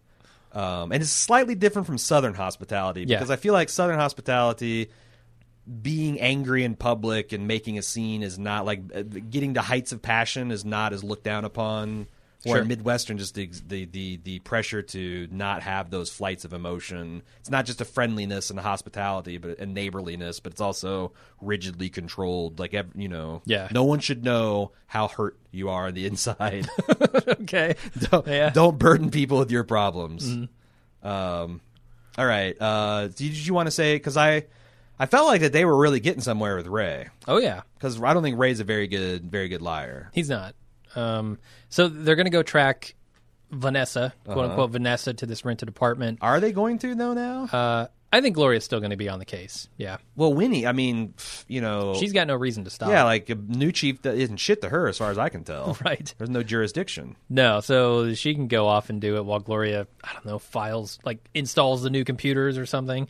um, 0.54 0.92
and 0.92 1.02
it's 1.02 1.12
slightly 1.12 1.56
different 1.56 1.86
from 1.88 1.98
Southern 1.98 2.34
hospitality 2.34 3.02
Yeah. 3.08 3.18
because 3.18 3.30
I 3.32 3.36
feel 3.38 3.54
like 3.54 3.70
Southern 3.70 3.98
hospitality. 4.00 4.90
Being 5.82 6.22
angry 6.22 6.64
in 6.64 6.76
public 6.78 7.34
and 7.34 7.46
making 7.46 7.78
a 7.78 7.82
scene 7.82 8.24
is 8.24 8.40
not 8.40 8.66
like 8.66 8.84
uh, 8.96 9.02
getting 9.02 9.56
to 9.56 9.62
heights 9.62 9.92
of 9.92 10.02
passion 10.02 10.50
is 10.50 10.64
not 10.64 10.94
as 10.94 11.04
looked 11.04 11.26
down 11.26 11.44
upon. 11.44 12.08
Or 12.46 12.52
Sure. 12.54 12.62
in 12.62 12.68
Midwestern, 12.68 13.18
just 13.18 13.34
the, 13.34 13.50
the 13.68 13.86
the 13.86 14.20
the 14.24 14.40
pressure 14.40 14.82
to 14.84 15.28
not 15.32 15.64
have 15.64 15.90
those 15.90 16.12
flights 16.12 16.46
of 16.46 16.54
emotion. 16.54 17.24
It's 17.40 17.50
not 17.50 17.66
just 17.66 17.82
a 17.82 17.86
friendliness 17.86 18.52
and 18.52 18.60
a 18.60 18.62
hospitality, 18.62 19.38
but 19.40 19.58
a 19.58 19.66
neighborliness, 19.66 20.40
but 20.40 20.52
it's 20.54 20.62
also 20.62 21.14
rigidly 21.42 21.90
controlled. 21.90 22.60
Like 22.60 22.74
you 22.96 23.08
know, 23.08 23.42
Yeah. 23.46 23.68
no 23.72 23.84
one 23.84 24.00
should 24.00 24.24
know 24.24 24.72
how 24.86 25.08
hurt 25.08 25.36
you 25.52 25.70
are 25.70 25.88
on 25.88 25.96
the 25.96 26.06
inside. 26.06 26.70
okay. 27.28 27.76
don't, 28.12 28.28
Yeah. 28.28 28.50
don't 28.52 28.78
burden 28.78 29.10
people 29.10 29.40
with 29.40 29.50
your 29.52 29.64
problems. 29.64 30.28
Um, 31.04 31.62
all 32.18 32.26
right. 32.26 32.56
Uh, 32.60 33.08
did 33.08 33.36
you 33.36 33.54
want 33.56 33.66
to 33.68 33.72
say 33.72 33.96
because 33.96 34.16
I 34.16 34.46
I 35.00 35.08
felt 35.08 35.28
like 35.28 35.42
that 35.42 35.54
they 35.54 35.66
were 35.66 35.76
really 35.78 36.00
getting 36.00 36.22
somewhere 36.22 36.56
with 36.56 36.68
Ray 36.68 37.10
Oh 37.28 37.38
yeah. 37.40 37.62
because 37.76 38.02
I 38.02 38.14
don't 38.14 38.24
think 38.24 38.38
Ray's 38.38 38.60
a 38.60 38.64
very 38.64 38.88
good 38.88 39.24
very 39.30 39.48
good 39.50 39.62
liar. 39.64 40.10
He's 40.14 40.30
not. 40.30 40.54
Um, 40.96 41.40
so 41.70 41.88
they're 41.88 42.16
going 42.16 42.26
to 42.26 42.32
go 42.32 42.44
track 42.44 42.96
Vanessa, 43.52 44.14
quote 44.26 44.38
Uh-huh. 44.38 44.50
unquote 44.50 44.72
Vanessa, 44.72 45.14
to 45.14 45.26
this 45.26 45.46
rented 45.46 45.70
apartment. 45.70 46.20
Are 46.22 46.40
they 46.40 46.52
going 46.52 46.80
to 46.80 46.96
though 46.96 47.14
now? 47.14 47.44
Uh, 47.46 47.88
I 48.12 48.22
think 48.22 48.36
Gloria's 48.36 48.64
still 48.64 48.80
going 48.80 48.92
to 48.92 48.98
be 48.98 49.10
on 49.10 49.20
the 49.20 49.26
case. 49.26 49.68
Yeah, 49.76 49.98
well, 50.16 50.34
Winnie. 50.34 50.66
I 50.66 50.72
mean, 50.72 51.10
pff, 51.18 51.44
you 51.50 51.60
know, 51.60 51.94
she's 51.94 52.14
got 52.14 52.26
no 52.28 52.36
reason 52.36 52.64
to 52.64 52.70
stop. 52.70 52.90
yeah, 52.90 53.04
like 53.04 53.30
a 53.30 53.36
new 53.36 53.74
chief 53.74 54.02
that 54.04 54.16
isn't 54.16 54.38
shit 54.38 54.62
to 54.62 54.70
her 54.70 54.88
as 54.88 54.98
far 54.98 55.12
as 55.12 55.18
I 55.18 55.28
can 55.28 55.44
tell. 55.44 55.78
right. 55.86 56.14
There's 56.18 56.30
no 56.30 56.42
jurisdiction. 56.42 57.18
No, 57.30 57.60
so 57.60 58.14
she 58.14 58.34
can 58.34 58.48
go 58.48 58.66
off 58.68 58.90
and 58.90 59.02
do 59.02 59.18
it 59.18 59.26
while 59.26 59.40
Gloria, 59.40 59.88
I 60.06 60.14
don't 60.14 60.26
know, 60.26 60.40
files 60.40 61.00
like 61.04 61.20
installs 61.34 61.84
the 61.84 61.90
new 61.90 62.06
computers 62.06 62.58
or 62.58 62.66
something. 62.66 63.10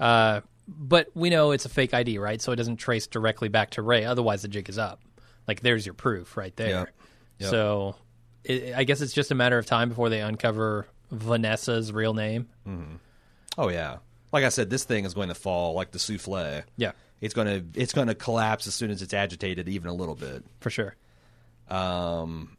Uh, 0.00 0.40
but 0.66 1.08
we 1.14 1.30
know 1.30 1.52
it's 1.52 1.64
a 1.64 1.68
fake 1.68 1.94
ID, 1.94 2.18
right? 2.18 2.42
So 2.42 2.50
it 2.50 2.56
doesn't 2.56 2.76
trace 2.76 3.06
directly 3.06 3.48
back 3.48 3.70
to 3.70 3.82
Ray. 3.82 4.04
Otherwise, 4.04 4.42
the 4.42 4.48
jig 4.48 4.68
is 4.68 4.78
up. 4.78 5.00
Like 5.46 5.60
there's 5.60 5.86
your 5.86 5.94
proof 5.94 6.36
right 6.36 6.54
there. 6.56 6.90
Yep. 7.42 7.50
So 7.50 7.94
it, 8.44 8.74
I 8.74 8.84
guess 8.84 9.00
it's 9.00 9.12
just 9.12 9.30
a 9.30 9.34
matter 9.34 9.58
of 9.58 9.66
time 9.66 9.88
before 9.90 10.08
they 10.08 10.20
uncover 10.20 10.86
Vanessa's 11.10 11.92
real 11.92 12.14
name. 12.14 12.48
Oh 13.58 13.68
yeah. 13.68 13.98
Like 14.32 14.44
I 14.44 14.48
said, 14.48 14.70
this 14.70 14.84
thing 14.84 15.04
is 15.04 15.12
going 15.14 15.28
to 15.28 15.34
fall 15.34 15.74
like 15.74 15.90
the 15.90 15.98
souffle. 15.98 16.62
Yeah, 16.76 16.92
It's 17.20 17.34
gonna 17.34 17.62
it's 17.74 17.92
gonna 17.92 18.14
collapse 18.14 18.66
as 18.66 18.74
soon 18.74 18.90
as 18.90 19.02
it's 19.02 19.12
agitated 19.14 19.68
even 19.68 19.88
a 19.88 19.94
little 19.94 20.14
bit. 20.14 20.42
for 20.60 20.70
sure. 20.70 20.96
um, 21.68 22.56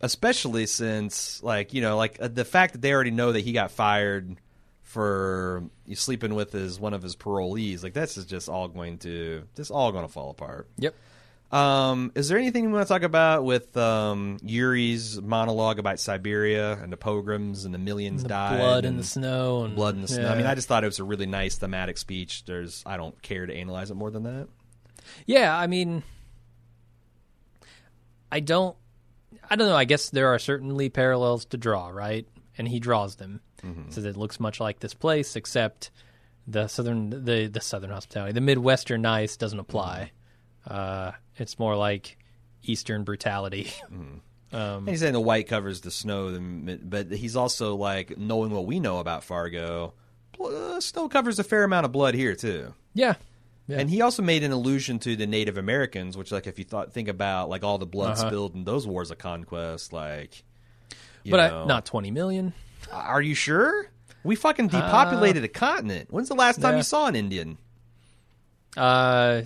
especially 0.00 0.66
since 0.66 1.42
like 1.42 1.72
you 1.74 1.80
know 1.80 1.96
like 1.96 2.18
uh, 2.20 2.28
the 2.28 2.44
fact 2.44 2.74
that 2.74 2.82
they 2.82 2.92
already 2.92 3.10
know 3.10 3.32
that 3.32 3.40
he 3.40 3.52
got 3.52 3.70
fired 3.70 4.36
for 4.82 5.64
sleeping 5.94 6.34
with 6.34 6.52
his 6.52 6.78
one 6.78 6.94
of 6.94 7.02
his 7.02 7.16
parolees 7.16 7.82
like 7.82 7.92
this 7.94 8.16
is 8.16 8.24
just 8.24 8.48
all 8.48 8.68
going 8.68 8.98
to 8.98 9.42
just 9.56 9.70
all 9.70 9.90
going 9.92 10.06
to 10.06 10.12
fall 10.12 10.30
apart 10.30 10.68
Yep. 10.78 10.94
Um 11.52 12.10
is 12.16 12.28
there 12.28 12.38
anything 12.38 12.64
you 12.64 12.70
want 12.70 12.86
to 12.86 12.92
talk 12.92 13.02
about 13.02 13.44
with 13.44 13.76
um 13.76 14.36
yuri's 14.42 15.20
monologue 15.22 15.78
about 15.78 16.00
siberia 16.00 16.72
and 16.82 16.92
the 16.92 16.96
pogroms 16.96 17.64
and 17.64 17.72
the 17.72 17.78
millions 17.78 18.22
The 18.24 18.28
died 18.30 18.58
blood 18.58 18.84
in 18.84 18.94
and 18.94 18.98
the 18.98 19.04
snow 19.04 19.62
and 19.62 19.76
blood 19.76 19.94
in 19.94 20.02
the 20.02 20.08
snow 20.08 20.28
i 20.28 20.34
mean 20.34 20.46
i 20.46 20.56
just 20.56 20.66
thought 20.66 20.82
it 20.82 20.88
was 20.88 20.98
a 20.98 21.04
really 21.04 21.26
nice 21.26 21.56
thematic 21.56 21.98
speech 21.98 22.44
there's 22.46 22.82
i 22.84 22.96
don't 22.96 23.20
care 23.22 23.46
to 23.46 23.54
analyze 23.54 23.92
it 23.92 23.94
more 23.94 24.10
than 24.10 24.24
that 24.24 24.48
Yeah, 25.24 25.56
I 25.56 25.68
mean, 25.68 26.02
I 28.32 28.40
don't, 28.40 28.76
I 29.48 29.54
don't 29.54 29.68
know. 29.68 29.76
I 29.76 29.84
guess 29.84 30.10
there 30.10 30.28
are 30.34 30.38
certainly 30.40 30.88
parallels 30.88 31.44
to 31.46 31.56
draw, 31.56 31.88
right? 31.90 32.26
And 32.58 32.66
he 32.66 32.80
draws 32.80 33.14
them. 33.16 33.40
Says 33.90 34.04
it 34.04 34.16
looks 34.16 34.38
much 34.40 34.58
like 34.60 34.80
this 34.80 34.94
place, 34.94 35.36
except 35.36 35.90
the 36.46 36.66
southern, 36.68 37.10
the 37.24 37.46
the 37.46 37.60
southern 37.60 37.90
hospitality, 37.90 38.32
the 38.32 38.40
midwestern 38.40 39.02
nice 39.02 39.36
doesn't 39.36 39.58
apply. 39.58 40.10
Uh, 40.66 41.12
it's 41.38 41.58
more 41.58 41.76
like 41.76 42.18
eastern 42.62 43.04
brutality. 43.04 43.72
Um, 44.52 44.86
he's 44.86 45.00
saying 45.00 45.12
the 45.12 45.20
white 45.20 45.48
covers 45.48 45.80
the 45.80 45.90
snow, 45.90 46.38
but 46.82 47.10
he's 47.10 47.34
also 47.34 47.74
like 47.74 48.16
knowing 48.16 48.52
what 48.52 48.64
we 48.64 48.78
know 48.78 48.98
about 49.00 49.24
Fargo. 49.24 49.92
uh, 50.40 50.80
Snow 50.80 51.08
covers 51.08 51.40
a 51.40 51.44
fair 51.44 51.64
amount 51.64 51.84
of 51.84 51.90
blood 51.90 52.14
here 52.14 52.36
too, 52.36 52.72
yeah, 52.94 53.16
Yeah. 53.66 53.80
and 53.80 53.90
he 53.90 54.02
also 54.02 54.22
made 54.22 54.44
an 54.44 54.52
allusion 54.52 55.00
to 55.00 55.16
the 55.16 55.26
Native 55.26 55.58
Americans, 55.58 56.16
which, 56.16 56.30
like, 56.30 56.46
if 56.46 56.60
you 56.60 56.64
thought 56.64 56.92
think 56.92 57.08
about 57.08 57.48
like 57.50 57.64
all 57.64 57.76
the 57.78 57.86
blood 57.86 58.12
Uh-huh. 58.18 58.28
spilled 58.28 58.54
in 58.54 58.62
those 58.62 58.86
wars 58.86 59.10
of 59.10 59.18
conquest, 59.18 59.92
like, 59.92 60.44
but 61.28 61.40
I, 61.40 61.64
not 61.66 61.84
twenty 61.84 62.12
million. 62.12 62.52
Are 62.92 63.20
you 63.20 63.34
sure? 63.34 63.90
We 64.22 64.36
fucking 64.36 64.68
depopulated 64.68 65.42
a 65.42 65.48
continent. 65.48 66.12
When's 66.12 66.28
the 66.28 66.34
last 66.36 66.60
time 66.62 66.74
yeah. 66.74 66.78
you 66.78 66.82
saw 66.84 67.08
an 67.08 67.16
Indian? 67.16 67.58
Uh, 68.76 69.42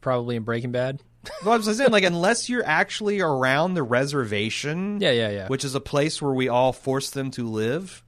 probably 0.00 0.34
in 0.34 0.42
Breaking 0.42 0.72
Bad. 0.72 1.00
Well, 1.44 1.52
I 1.54 1.56
was 1.58 1.76
saying, 1.76 1.90
like, 1.90 2.04
unless 2.04 2.48
you're 2.48 2.64
actually 2.66 3.20
around 3.20 3.74
the 3.74 3.82
reservation, 3.82 5.00
Yeah, 5.00 5.10
yeah, 5.10 5.30
yeah. 5.30 5.48
which 5.48 5.64
is 5.64 5.74
a 5.74 5.80
place 5.80 6.20
where 6.22 6.32
we 6.32 6.48
all 6.48 6.72
force 6.72 7.10
them 7.10 7.30
to 7.32 7.46
live 7.48 8.02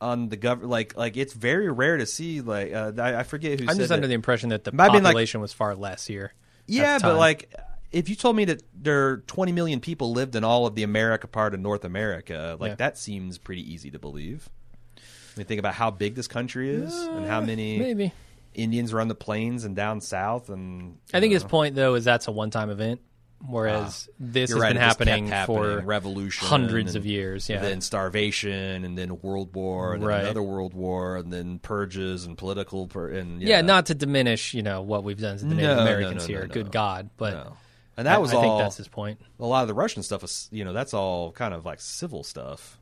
on 0.00 0.28
the 0.28 0.36
gov 0.36 0.62
like 0.62 0.96
like 0.96 1.16
it's 1.16 1.32
very 1.32 1.68
rare 1.72 1.96
to 1.96 2.06
see 2.06 2.40
like 2.40 2.72
uh, 2.72 2.92
I, 2.98 3.16
I 3.16 3.22
forget 3.24 3.58
who 3.58 3.66
I'm 3.68 3.76
just 3.78 3.90
under 3.90 4.06
the 4.06 4.14
impression 4.14 4.50
that 4.50 4.62
the 4.62 4.70
Might 4.70 4.92
been, 4.92 5.02
like- 5.02 5.10
population 5.10 5.40
was 5.40 5.52
far 5.52 5.74
less 5.74 6.06
here. 6.06 6.32
yeah 6.68 7.00
but 7.02 7.16
like 7.16 7.52
if 7.90 8.08
you 8.08 8.14
told 8.14 8.36
me 8.36 8.44
that 8.44 8.62
there 8.80 9.08
are 9.08 9.16
20 9.26 9.50
million 9.50 9.80
people 9.80 10.12
lived 10.12 10.36
in 10.36 10.44
all 10.44 10.66
of 10.66 10.76
the 10.76 10.84
America 10.84 11.26
part 11.26 11.52
of 11.52 11.58
North 11.58 11.84
America 11.84 12.56
like 12.60 12.68
Yeah. 12.70 12.74
that 12.76 12.96
seems 12.96 13.38
pretty 13.38 13.72
easy 13.74 13.90
to 13.90 13.98
believe 13.98 14.48
I 14.96 15.00
mean 15.40 15.46
think 15.46 15.58
about 15.58 15.74
how 15.74 15.90
big 15.90 16.14
this 16.14 16.28
country 16.28 16.70
is 16.70 16.94
and 16.94 17.26
how 17.26 17.40
many 17.40 17.78
maybe. 17.80 18.12
Indians 18.54 18.92
on 18.94 19.08
the 19.08 19.14
plains 19.14 19.64
and 19.64 19.76
down 19.76 20.00
south 20.00 20.48
and 20.48 20.98
I 21.14 21.20
think 21.20 21.32
uh, 21.32 21.34
his 21.34 21.44
point 21.44 21.74
though 21.74 21.94
is 21.94 22.04
that's 22.04 22.26
a 22.28 22.32
one-time 22.32 22.70
event, 22.70 23.00
whereas 23.46 24.08
this 24.18 24.50
has 24.50 24.58
right, 24.58 24.72
been 24.74 24.78
kept 24.82 25.00
happening, 25.04 25.28
for 25.46 25.80
revolution 25.80 26.46
hundreds 26.48 26.94
and 26.94 27.02
of 27.02 27.06
years. 27.06 27.48
Yeah, 27.48 27.60
then 27.60 27.80
starvation 27.80 28.84
and 28.84 28.98
then 28.98 29.10
a 29.10 29.14
world 29.14 29.54
war 29.54 29.94
and 29.94 30.04
Right. 30.04 30.16
then 30.18 30.24
another 30.26 30.42
world 30.42 30.74
war 30.74 31.16
and 31.16 31.32
then 31.32 31.58
purges 31.60 32.24
and 32.26 32.36
political 32.36 32.86
pur- 32.88 33.10
and 33.10 33.40
yeah. 33.42 33.60
Not 33.60 33.86
to 33.86 33.94
diminish, 33.94 34.54
you 34.54 34.62
know, 34.62 34.82
what 34.82 35.04
we've 35.04 35.20
done 35.20 35.38
to 35.38 35.44
the 35.44 35.54
Native 35.54 35.76
No, 35.76 35.82
Americans 35.82 36.22
no, 36.22 36.26
here. 36.26 36.40
no, 36.40 36.46
no. 36.46 36.52
Good 36.54 36.72
God, 36.72 37.10
but. 37.16 37.52
And 37.96 38.06
that 38.06 38.14
I- 38.14 38.18
was 38.18 38.32
I, 38.32 38.36
all. 38.36 38.42
think 38.42 38.58
that's 38.60 38.76
his 38.76 38.86
point. 38.88 39.20
a 39.40 39.44
lot 39.46 39.62
of 39.62 39.68
the 39.68 39.74
Russian 39.74 40.04
stuff 40.04 40.22
is, 40.22 40.48
you 40.52 40.64
know, 40.64 40.72
that's 40.72 40.94
all 40.94 41.32
kind 41.32 41.52
of 41.52 41.64
like 41.64 41.80
civil 41.80 42.22
stuff. 42.22 42.77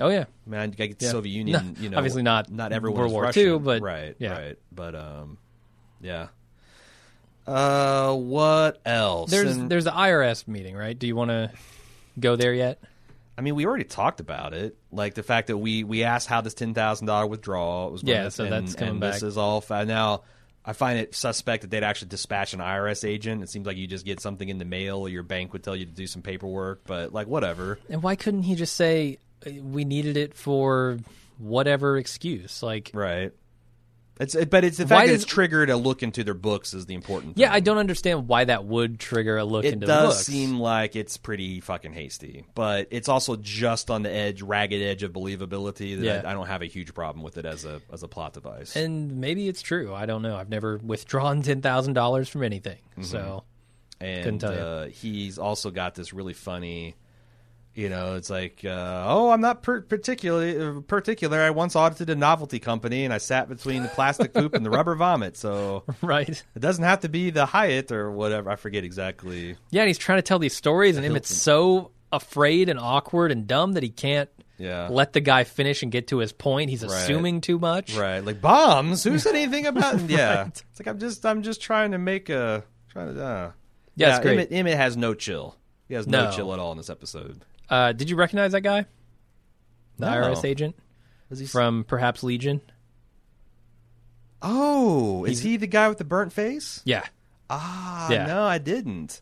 Oh 0.00 0.08
yeah, 0.08 0.24
man, 0.46 0.60
I 0.60 0.66
get 0.68 0.98
the 0.98 1.04
Yeah. 1.06 1.10
Soviet 1.12 1.32
Union. 1.36 1.74
No, 1.76 1.82
you 1.82 1.88
know, 1.90 1.96
obviously 1.98 2.22
not 2.22 2.50
not 2.50 2.72
everyone 2.72 3.00
World 3.00 3.12
War 3.12 3.22
Russian, 3.24 3.46
II, 3.46 3.58
but- 3.58 3.82
right, 3.82 4.16
yeah. 4.18 4.32
right. 4.32 4.58
But 4.72 4.94
um, 4.94 5.38
yeah. 6.00 6.28
Uh, 7.46 8.14
what 8.14 8.80
else? 8.84 9.30
there's 9.30 9.56
And- 9.56 9.70
there's 9.70 9.84
the 9.84 9.90
IRS 9.90 10.46
meeting, 10.46 10.76
right? 10.76 10.96
Do 10.98 11.06
you 11.06 11.16
want 11.16 11.30
to 11.30 11.50
go 12.18 12.36
there 12.36 12.54
yet? 12.54 12.80
I 13.36 13.42
mean, 13.42 13.54
we 13.54 13.64
already 13.64 13.84
talked 13.84 14.20
about 14.20 14.52
it, 14.52 14.76
like 14.92 15.14
the 15.14 15.22
fact 15.22 15.46
that 15.46 15.56
we 15.56 15.82
we 15.82 16.04
asked 16.04 16.28
how 16.28 16.42
this 16.42 16.52
ten 16.54 16.74
thousand 16.74 17.06
dollar 17.06 17.26
withdrawal 17.26 17.90
was. 17.90 18.02
Yeah, 18.02 18.28
so 18.28 18.44
and, 18.44 18.52
that's 18.52 18.74
coming 18.74 18.90
and 18.92 19.00
back. 19.00 19.14
This 19.14 19.22
is 19.22 19.38
all 19.38 19.60
fa- 19.62 19.86
now. 19.86 20.22
I 20.62 20.74
find 20.74 20.98
it 20.98 21.14
suspect 21.14 21.62
that 21.62 21.70
they'd 21.70 21.82
actually 21.82 22.08
dispatch 22.08 22.52
an 22.52 22.60
IRS 22.60 23.02
agent. 23.08 23.42
It 23.42 23.48
seems 23.48 23.66
like 23.66 23.78
you 23.78 23.86
just 23.86 24.04
get 24.04 24.20
something 24.20 24.46
in 24.46 24.58
the 24.58 24.66
mail, 24.66 24.98
or 24.98 25.08
your 25.08 25.22
bank 25.22 25.54
would 25.54 25.62
tell 25.64 25.74
you 25.74 25.86
to 25.86 25.90
do 25.90 26.06
some 26.06 26.20
paperwork. 26.20 26.82
But 26.86 27.14
like, 27.14 27.28
whatever. 27.28 27.78
And 27.88 28.02
why 28.02 28.14
couldn't 28.14 28.42
he 28.42 28.54
just 28.56 28.76
say 28.76 29.16
we 29.62 29.84
needed 29.84 30.16
it 30.16 30.34
for 30.34 30.98
whatever 31.38 31.96
excuse? 31.96 32.62
Like, 32.62 32.90
Right. 32.94 33.32
It's 34.22 34.36
but 34.36 34.64
it's 34.64 34.76
the 34.76 34.86
fact 34.86 35.06
that 35.06 35.14
does- 35.14 35.22
it's 35.22 35.32
triggered 35.32 35.70
a 35.70 35.78
look 35.78 36.02
into 36.02 36.22
their 36.22 36.34
books 36.34 36.74
is 36.74 36.84
the 36.84 36.92
important. 36.92 37.38
yeah. 37.38 37.50
I 37.50 37.60
don't 37.60 37.78
understand 37.78 38.28
why 38.28 38.44
that 38.44 38.66
would 38.66 39.00
trigger 39.00 39.38
a 39.38 39.44
look 39.46 39.64
It 39.64 39.72
into 39.72 39.86
the 39.86 39.92
does 39.94 40.14
books. 40.16 40.26
seem 40.26 40.60
like 40.60 40.94
it's 40.94 41.16
pretty 41.16 41.60
fucking 41.60 41.94
hasty, 41.94 42.44
but 42.54 42.88
it's 42.90 43.08
also 43.08 43.36
just 43.36 43.90
on 43.90 44.02
the 44.02 44.10
edge, 44.12 44.42
ragged 44.42 44.82
edge 44.82 45.02
of 45.04 45.12
believability. 45.14 45.96
That 45.98 46.04
Yeah. 46.04 46.22
I, 46.26 46.32
I 46.32 46.34
don't 46.34 46.48
have 46.48 46.60
a 46.60 46.66
huge 46.66 46.92
problem 46.92 47.24
with 47.24 47.38
it 47.38 47.46
as 47.46 47.64
a 47.64 47.80
as 47.90 48.02
a 48.02 48.08
plot 48.08 48.34
device. 48.34 48.76
and 48.76 49.22
maybe 49.22 49.48
it's 49.48 49.62
true. 49.62 49.94
I 49.94 50.04
don't 50.04 50.20
know. 50.20 50.36
I've 50.36 50.50
never 50.50 50.76
withdrawn 50.84 51.40
ten 51.50 51.62
thousand 51.62 51.94
dollars 51.94 52.28
from 52.28 52.42
anything, 52.42 52.76
Mm-hmm. 52.92 53.04
so 53.04 53.44
and 54.02 54.22
Couldn't 54.24 54.38
tell 54.40 54.52
you. 54.52 54.58
uh, 54.60 54.86
he's 54.88 55.38
also 55.38 55.70
got 55.70 55.94
this 55.94 56.12
really 56.12 56.34
funny 56.34 56.94
you 57.74 57.88
know 57.88 58.16
it's 58.16 58.28
like 58.30 58.62
uh, 58.64 59.04
oh 59.06 59.30
i'm 59.30 59.40
not 59.40 59.62
per- 59.62 59.80
particularly 59.82 60.82
particular 60.82 61.40
i 61.40 61.50
once 61.50 61.76
audited 61.76 62.10
a 62.10 62.16
novelty 62.16 62.58
company 62.58 63.04
and 63.04 63.14
i 63.14 63.18
sat 63.18 63.48
between 63.48 63.82
the 63.82 63.88
plastic 63.90 64.34
poop 64.34 64.54
and 64.54 64.66
the 64.66 64.70
rubber 64.70 64.94
vomit 64.96 65.36
so 65.36 65.84
right. 66.02 66.28
it 66.54 66.60
doesn't 66.60 66.84
have 66.84 67.00
to 67.00 67.08
be 67.08 67.30
the 67.30 67.46
hyatt 67.46 67.92
or 67.92 68.10
whatever 68.10 68.50
i 68.50 68.56
forget 68.56 68.82
exactly 68.84 69.56
Yeah, 69.70 69.82
and 69.82 69.88
he's 69.88 69.98
trying 69.98 70.18
to 70.18 70.22
tell 70.22 70.38
these 70.40 70.54
stories, 70.56 70.96
and 70.96 71.06
Emmett's 71.06 71.34
so 71.34 71.92
afraid 72.12 72.68
and 72.68 72.78
awkward 72.80 73.30
and 73.30 73.46
dumb 73.46 73.74
that 73.74 73.82
he 73.84 73.88
can't 73.90 74.28
yeah 74.58 74.88
let 74.90 75.12
the 75.12 75.20
guy 75.20 75.44
finish 75.44 75.82
and 75.84 75.90
get 75.92 76.08
to 76.08 76.18
his 76.18 76.32
point. 76.32 76.68
He's 76.70 76.82
Right. 76.82 76.90
assuming 76.92 77.40
too 77.40 77.58
much. 77.58 77.96
right 77.96 78.18
like 78.22 78.40
bombs 78.42 79.04
who 79.04 79.18
said 79.18 79.34
anything 79.36 79.66
about 79.72 80.00
yeah 80.10 80.48
it's 80.48 80.64
like 80.80 80.88
i'm 80.88 80.98
just 80.98 81.24
i'm 81.24 81.42
just 81.42 81.62
trying 81.62 81.92
to 81.92 81.98
make 81.98 82.28
a 82.28 82.64
trying 82.90 83.14
to 83.14 83.24
uh. 83.24 83.50
Yeah, 83.96 84.10
it's 84.16 84.20
great. 84.20 84.32
Emmett, 84.34 84.52
Emmett 84.52 84.76
has 84.76 84.96
no 84.96 85.14
chill 85.14 85.56
he 85.88 85.94
has 85.94 86.06
no, 86.06 86.24
No. 86.26 86.30
chill 86.36 86.52
at 86.52 86.58
all 86.58 86.72
in 86.72 86.78
this 86.78 86.90
episode 86.90 87.42
Uh, 87.70 87.92
did 87.92 88.10
you 88.10 88.16
recognize 88.16 88.52
that 88.52 88.62
guy? 88.62 88.84
The 89.98 90.06
No. 90.10 90.12
IRS 90.28 90.44
agent 90.44 90.74
from 91.48 91.84
perhaps 91.84 92.22
Legion? 92.22 92.60
oh 94.42 95.24
is 95.26 95.42
he 95.42 95.56
the 95.56 95.66
guy 95.66 95.88
with 95.88 95.98
the 95.98 96.04
burnt 96.04 96.32
face 96.32 96.80
Yeah. 96.84 97.04
Ah, 97.48 98.10
Yeah. 98.10 98.26
no, 98.26 98.42
I 98.44 98.58
didn't. 98.58 99.20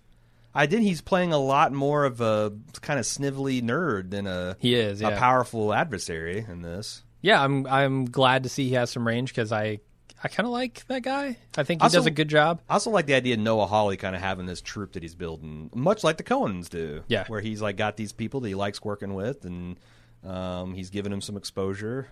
I 0.54 0.66
did. 0.66 0.80
He's 0.80 1.00
playing 1.00 1.32
a 1.32 1.38
lot 1.38 1.72
more 1.72 2.04
of 2.04 2.20
a 2.20 2.52
kind 2.80 2.98
of 2.98 3.04
snivelly 3.06 3.62
nerd 3.62 4.10
than 4.10 4.26
a 4.26 4.56
He 4.60 4.74
is, 4.74 5.00
a 5.02 5.10
powerful 5.12 5.72
adversary 5.72 6.44
in 6.48 6.62
this. 6.62 7.04
Yeah, 7.20 7.42
I'm 7.42 7.66
I'm 7.66 8.04
glad 8.06 8.42
to 8.44 8.48
see 8.48 8.68
he 8.68 8.74
has 8.74 8.90
some 8.90 9.06
range 9.06 9.30
because 9.30 9.50
I 9.52 9.80
I 10.22 10.28
kind 10.28 10.46
of 10.46 10.52
like 10.52 10.84
that 10.88 11.02
guy. 11.02 11.36
I 11.56 11.62
think 11.62 11.80
he 11.80 11.84
Also- 11.84 11.98
does 11.98 12.06
a 12.06 12.10
good 12.10 12.28
job. 12.28 12.60
I 12.68 12.74
also 12.74 12.90
like 12.90 13.06
the 13.06 13.14
idea 13.14 13.34
of 13.34 13.40
Noah 13.40 13.66
Hawley 13.66 13.96
kind 13.96 14.16
of 14.16 14.22
having 14.22 14.46
this 14.46 14.60
troop 14.60 14.92
that 14.94 15.02
he's 15.02 15.14
building, 15.14 15.70
much 15.74 16.02
like 16.02 16.16
the 16.16 16.24
Coens 16.24 16.68
do. 16.68 17.02
Yeah. 17.08 17.24
where 17.28 17.40
he's 17.40 17.62
like 17.62 17.76
got 17.76 17.96
these 17.96 18.12
people 18.12 18.40
that 18.40 18.48
he 18.48 18.54
likes 18.56 18.82
working 18.82 19.14
with, 19.14 19.44
and 19.44 19.78
um, 20.24 20.74
he's 20.74 20.90
giving 20.90 21.10
them 21.10 21.20
some 21.20 21.36
exposure, 21.36 22.08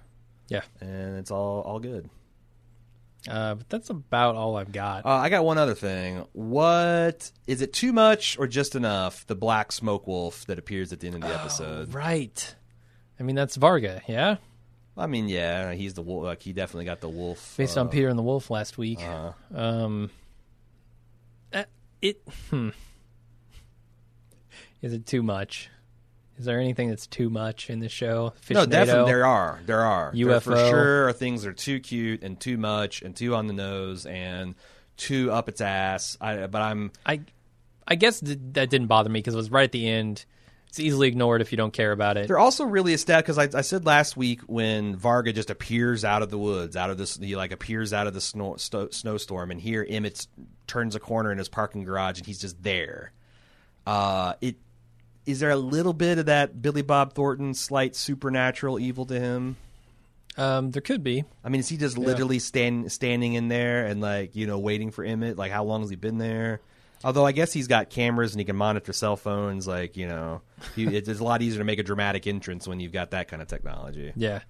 Yeah, 0.49 0.63
and 0.81 1.19
it's 1.19 1.33
all 1.33 1.63
all 1.63 1.81
good. 1.81 2.09
uh, 3.29 3.57
but 3.57 3.69
that's 3.69 3.91
about 3.91 4.37
all 4.37 4.57
I've 4.57 4.71
got. 4.71 5.05
Uh, 5.05 5.09
I 5.09 5.29
got 5.29 5.45
one 5.45 5.59
other 5.59 5.75
thing. 5.75 6.25
What 6.33 7.33
is 7.49 7.61
it? 7.61 7.73
Too 7.73 7.93
much 7.93 8.39
or 8.39 8.47
just 8.47 8.77
enough? 8.77 9.27
The 9.27 9.35
black 9.35 9.73
smoke 9.73 10.07
wolf 10.07 10.47
that 10.47 10.61
appears 10.61 10.93
at 10.93 11.01
the 11.01 11.09
end 11.09 11.17
of 11.17 11.23
the 11.23 11.35
episode. 11.35 11.93
right. 11.93 12.55
I 13.19 13.23
mean 13.25 13.35
that's 13.35 13.57
Varga, 13.57 14.03
yeah. 14.07 14.37
I 14.97 15.07
mean, 15.07 15.29
yeah, 15.29 15.73
he's 15.75 15.95
the 15.95 16.03
wolf. 16.03 16.25
Like 16.25 16.43
he 16.43 16.53
definitely 16.53 16.87
got 16.87 17.01
the 17.01 17.09
wolf. 17.09 17.55
Based 17.57 17.77
uh, 17.77 17.83
on 17.83 17.89
Peter 17.89 18.09
and 18.09 18.19
the 18.19 18.23
Wolf 18.23 18.51
last 18.51 18.79
week. 18.79 19.01
uh, 19.03 19.33
Um, 19.55 20.11
uh, 21.53 21.65
it 22.01 22.23
hmm. 22.51 22.71
is 24.81 24.93
it 24.93 25.07
too 25.07 25.23
much? 25.23 25.69
Is 26.39 26.45
there 26.45 26.61
anything 26.61 26.91
that's 26.91 27.07
too 27.07 27.31
much 27.31 27.71
in 27.71 27.81
the 27.81 27.89
show? 27.89 28.35
no, 28.51 28.65
Fishnado? 28.65 28.71
definitely 28.71 29.13
there 29.13 29.27
are. 29.27 29.61
There 29.65 29.81
are. 29.81 30.13
There 30.15 30.41
for 30.41 30.57
sure 30.57 31.09
are 31.09 31.13
things 31.13 31.43
that 31.43 31.51
are 31.51 31.55
too 31.55 31.81
cute 31.81 32.23
and 32.23 32.39
too 32.39 32.59
much 32.59 33.03
and 33.03 33.17
too 33.17 33.35
on 33.35 33.47
the 33.47 33.55
nose 33.55 34.05
and 34.05 34.55
too 34.97 35.31
up 35.33 35.49
its 35.49 35.61
ass. 35.61 36.17
I, 36.21 36.47
but 36.47 36.61
I'm 36.61 36.93
I, 37.07 37.21
I 37.89 37.95
guess 37.95 38.21
th- 38.21 38.39
that 38.53 38.69
didn't 38.69 38.89
bother 38.89 39.09
me 39.09 39.21
because 39.21 39.35
it 39.35 39.39
was 39.39 39.51
right 39.51 39.65
at 39.65 39.73
the 39.73 39.89
end. 39.89 40.27
It's 40.77 40.81
easily 40.85 41.09
ignored 41.09 41.41
if 41.41 41.53
you 41.53 41.57
don't 41.57 41.73
care 41.73 41.91
about 41.91 42.19
it. 42.19 42.29
They're 42.29 42.39
also 42.39 42.67
really 42.67 42.93
established 42.93 43.39
because 43.39 43.55
I, 43.55 43.59
I 43.59 43.63
said 43.63 43.87
last 43.87 44.15
week 44.15 44.43
when 44.43 44.95
Varga 44.95 45.33
just 45.33 45.49
appears 45.49 46.05
out 46.05 46.21
of 46.21 46.29
the 46.29 46.37
woods, 46.37 46.77
out 46.77 46.91
of 46.91 46.99
this, 46.99 47.17
he 47.17 47.35
like 47.35 47.51
appears 47.51 47.95
out 47.95 48.07
of 48.07 48.13
the 48.13 48.21
snow, 48.21 48.57
sto- 48.57 48.91
snowstorm, 48.91 49.51
and 49.51 49.59
here 49.59 49.87
Emmett 49.89 50.27
turns 50.67 50.95
a 50.95 51.01
corner 51.01 51.33
in 51.33 51.39
his 51.39 51.49
parking 51.49 51.83
garage 51.83 52.19
and 52.19 52.27
he's 52.27 52.39
just 52.39 52.63
there. 52.63 53.13
Uh, 53.87 54.35
it 54.43 54.57
is 55.25 55.41
there 55.41 55.49
a 55.49 55.57
little 55.57 55.95
bit 55.95 56.19
of 56.19 56.27
that 56.27 56.61
Billy 56.61 56.83
Bob 56.83 57.15
Thornton 57.15 57.55
slight 57.55 57.97
supernatural 57.97 58.79
evil 58.79 59.07
to 59.07 59.19
him? 59.19 59.57
Um, 60.37 60.73
there 60.73 60.83
could 60.83 61.03
be. 61.03 61.25
I 61.43 61.49
mean, 61.49 61.61
is 61.61 61.71
he 61.71 61.79
just 61.79 61.97
literally 61.97 62.39
stand 62.39 62.93
standing 62.93 63.33
in 63.33 63.49
there 63.49 63.87
and 63.87 64.03
like 64.03 64.37
you 64.37 64.47
know 64.47 64.59
waiting 64.59 64.91
for 64.91 65.05
Emmett? 65.05 65.39
Like 65.39 65.53
how 65.53 65.65
long 65.65 65.81
has 65.81 65.89
he 65.89 65.97
been 65.97 66.19
there? 66.19 66.61
Although 67.05 67.27
I 67.27 67.33
guess 67.33 67.53
he's 67.53 67.69
got 67.69 67.91
cameras 67.91 68.33
and 68.33 68.41
he 68.41 68.45
can 68.45 68.57
monitor 68.57 68.93
cell 68.93 69.17
phones. 69.17 69.67
Like 69.67 69.97
you 69.97 70.07
know, 70.09 70.43
he, 70.75 70.85
it's 70.87 71.09
a 71.09 71.25
lot 71.25 71.43
easier 71.43 71.59
to 71.59 71.65
make 71.65 71.79
a 71.79 71.83
dramatic 71.83 72.27
entrance 72.27 72.67
when 72.67 72.81
you've 72.81 72.93
got 72.93 73.11
that 73.13 73.29
kind 73.29 73.43
of 73.43 73.49
technology. 73.49 74.13
Yeah. 74.17 74.41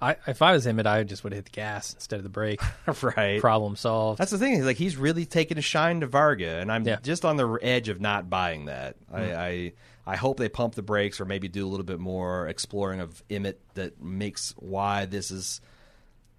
I 0.00 0.14
if 0.28 0.42
I 0.42 0.52
was 0.52 0.64
him, 0.64 0.78
I 0.86 1.02
just 1.02 1.24
would 1.24 1.32
hit 1.32 1.46
the 1.46 1.50
gas 1.50 1.92
instead 1.92 2.18
of 2.18 2.22
the 2.22 2.28
brake. 2.28 2.60
right. 3.02 3.40
Problem 3.40 3.74
solved. 3.74 4.20
That's 4.20 4.30
the 4.30 4.38
thing. 4.38 4.64
Like 4.64 4.76
he's 4.76 4.96
really 4.96 5.26
taking 5.26 5.58
a 5.58 5.60
shine 5.62 6.00
to 6.00 6.06
Varga, 6.06 6.58
and 6.60 6.70
I'm 6.70 6.86
Yeah. 6.86 6.98
just 7.02 7.24
on 7.24 7.36
the 7.36 7.58
edge 7.62 7.88
of 7.88 8.00
not 8.00 8.30
buying 8.30 8.66
that. 8.66 8.94
I, 9.12 9.20
mm. 9.20 9.36
I 9.36 9.72
I 10.06 10.16
hope 10.16 10.36
they 10.38 10.48
pump 10.48 10.74
the 10.76 10.82
brakes 10.82 11.20
or 11.20 11.24
maybe 11.24 11.48
do 11.48 11.66
a 11.66 11.68
little 11.68 11.84
bit 11.84 11.98
more 11.98 12.46
exploring 12.46 13.00
of 13.00 13.22
Emmett 13.28 13.60
that 13.74 14.00
makes 14.00 14.54
why 14.56 15.06
this 15.06 15.32
is 15.32 15.60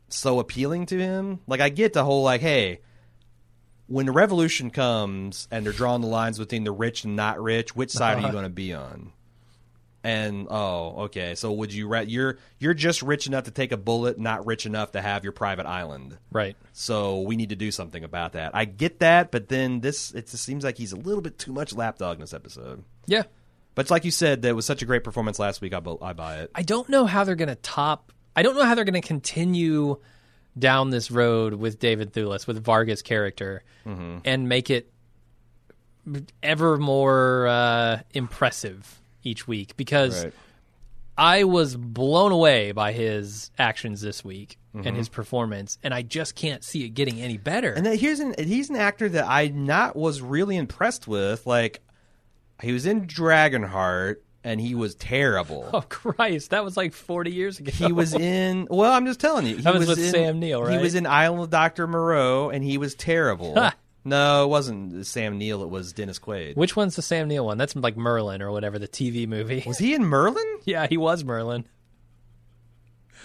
so 0.07 0.39
appealing 0.39 0.85
to 0.87 0.97
him. 0.97 1.39
Like 1.45 1.59
I 1.59 1.67
get 1.67 1.91
the 1.93 2.03
whole 2.05 2.23
like, 2.23 2.39
hey, 2.41 2.79
when 3.89 4.05
the 4.05 4.11
revolution 4.11 4.69
comes 4.69 5.47
and 5.51 5.65
they're 5.65 5.73
drawing 5.73 6.01
the 6.01 6.07
lines 6.07 6.37
between 6.37 6.63
the 6.63 6.71
rich 6.71 7.03
and 7.03 7.15
not 7.15 7.41
rich, 7.41 7.75
which 7.75 7.91
side 7.91 8.17
are 8.17 8.27
you 8.27 8.31
going 8.31 8.43
to 8.45 8.49
be 8.49 8.73
on? 8.73 9.11
And 10.01 10.47
oh, 10.49 11.03
okay. 11.05 11.35
So 11.35 11.51
would 11.51 11.73
you? 11.73 11.87
Ra- 11.89 11.99
you're 11.99 12.37
you're 12.57 12.73
just 12.73 13.01
rich 13.01 13.27
enough 13.27 13.43
to 13.45 13.51
take 13.51 13.73
a 13.73 13.77
bullet, 13.77 14.17
not 14.17 14.45
rich 14.45 14.65
enough 14.65 14.93
to 14.93 15.01
have 15.01 15.23
your 15.25 15.33
private 15.33 15.65
island. 15.65 16.17
right. 16.31 16.55
So 16.71 17.19
we 17.21 17.35
need 17.35 17.49
to 17.49 17.57
do 17.57 17.69
something 17.69 18.05
about 18.05 18.31
that. 18.33 18.55
I 18.55 18.63
get 18.63 18.99
that, 18.99 19.29
but 19.29 19.49
then 19.49 19.81
this 19.81 20.11
it 20.13 20.27
just 20.27 20.43
seems 20.45 20.63
like 20.63 20.77
he's 20.77 20.93
a 20.93 20.95
little 20.95 21.21
bit 21.21 21.37
too 21.37 21.51
much 21.51 21.73
lapdog 21.73 22.15
in 22.15 22.21
this 22.21 22.33
episode. 22.33 22.85
Yeah. 23.07 23.23
But 23.75 23.81
it's 23.81 23.91
like 23.91 24.05
you 24.05 24.11
said, 24.11 24.43
that 24.43 24.55
was 24.55 24.65
such 24.65 24.81
a 24.81 24.85
great 24.85 25.03
performance 25.03 25.37
last 25.37 25.59
week. 25.61 25.73
I, 25.73 25.79
bu- 25.81 25.99
I 26.01 26.13
buy 26.13 26.37
it. 26.39 26.51
I 26.55 26.61
don't 26.63 26.87
know 26.89 27.05
how 27.05 27.23
they're 27.25 27.35
going 27.35 27.49
to 27.49 27.55
top. 27.55 28.13
I 28.35 28.41
don't 28.43 28.55
know 28.55 28.63
how 28.63 28.75
they're 28.75 28.85
going 28.85 29.01
to 29.01 29.05
continue 29.07 29.99
down 30.57 30.89
this 30.89 31.09
road 31.11 31.53
with 31.53 31.79
David 31.79 32.13
Thewlis, 32.13 32.47
with 32.47 32.63
Vargas' 32.63 33.01
character, 33.01 33.63
Mm-hmm. 33.85 34.17
and 34.25 34.49
make 34.49 34.69
it 34.69 34.91
ever 36.41 36.77
more 36.77 37.47
uh, 37.47 37.99
impressive 38.13 38.99
each 39.23 39.47
week 39.47 39.75
because 39.77 40.23
Right. 40.25 40.33
I 41.17 41.43
was 41.43 41.75
blown 41.75 42.31
away 42.31 42.71
by 42.71 42.93
his 42.93 43.51
actions 43.57 44.01
this 44.01 44.23
week 44.23 44.57
Mm-hmm. 44.75 44.87
and 44.87 44.97
his 44.97 45.09
performance, 45.09 45.79
and 45.81 45.95
I 45.95 46.03
just 46.03 46.35
can't 46.35 46.63
see 46.63 46.85
it 46.85 46.89
getting 46.89 47.19
any 47.19 47.37
better. 47.37 47.73
And 47.73 47.87
here's 47.87 48.19
an 48.19 48.35
he's 48.37 48.69
an 48.69 48.75
actor 48.75 49.09
that 49.09 49.27
I 49.27 49.47
not 49.47 49.95
was 49.95 50.21
really 50.21 50.57
impressed 50.57 51.07
with. 51.07 51.47
Like 51.47 51.81
he 52.61 52.71
was 52.71 52.85
in 52.85 53.07
Dragonheart 53.07 54.17
and 54.43 54.59
he 54.61 54.75
was 54.75 54.95
terrible. 54.95 55.69
oh 55.73 55.81
Christ, 55.81 56.51
that 56.51 56.63
was 56.63 56.77
like 56.77 56.93
forty 56.93 57.31
years 57.31 57.59
ago. 57.59 57.71
He 57.71 57.91
was 57.91 58.13
in. 58.15 58.67
Well, 58.69 58.91
I'm 58.91 59.05
just 59.05 59.19
telling 59.19 59.45
you. 59.45 59.57
He 59.57 59.61
That 59.61 59.75
was 59.75 59.87
with 59.87 59.99
in, 59.99 60.11
Sam 60.11 60.39
Neill, 60.39 60.65
He 60.67 60.77
was 60.77 60.95
in 60.95 61.05
Island 61.05 61.43
of 61.43 61.49
Doctor 61.49 61.87
Moreau, 61.87 62.49
and 62.49 62.63
he 62.63 62.77
was 62.77 62.95
terrible. 62.95 63.71
No, 64.05 64.45
it 64.45 64.47
wasn't 64.47 65.05
Sam 65.05 65.37
Neill. 65.37 65.61
It 65.61 65.69
was 65.69 65.91
Dennis 65.93 66.19
Quaid. 66.19 66.55
Which 66.55 66.75
one's 66.75 66.95
the 66.95 67.01
Sam 67.01 67.27
Neill 67.27 67.45
one? 67.45 67.57
That's 67.57 67.75
like 67.75 67.97
Merlin 67.97 68.41
or 68.41 68.51
whatever 68.51 68.79
the 68.79 68.87
TV 68.87 69.27
movie. 69.27 69.63
was 69.67 69.77
he 69.77 69.93
in 69.93 70.05
Merlin? 70.05 70.45
yeah, 70.65 70.87
he 70.87 70.97
was 70.97 71.23
Merlin. 71.23 71.65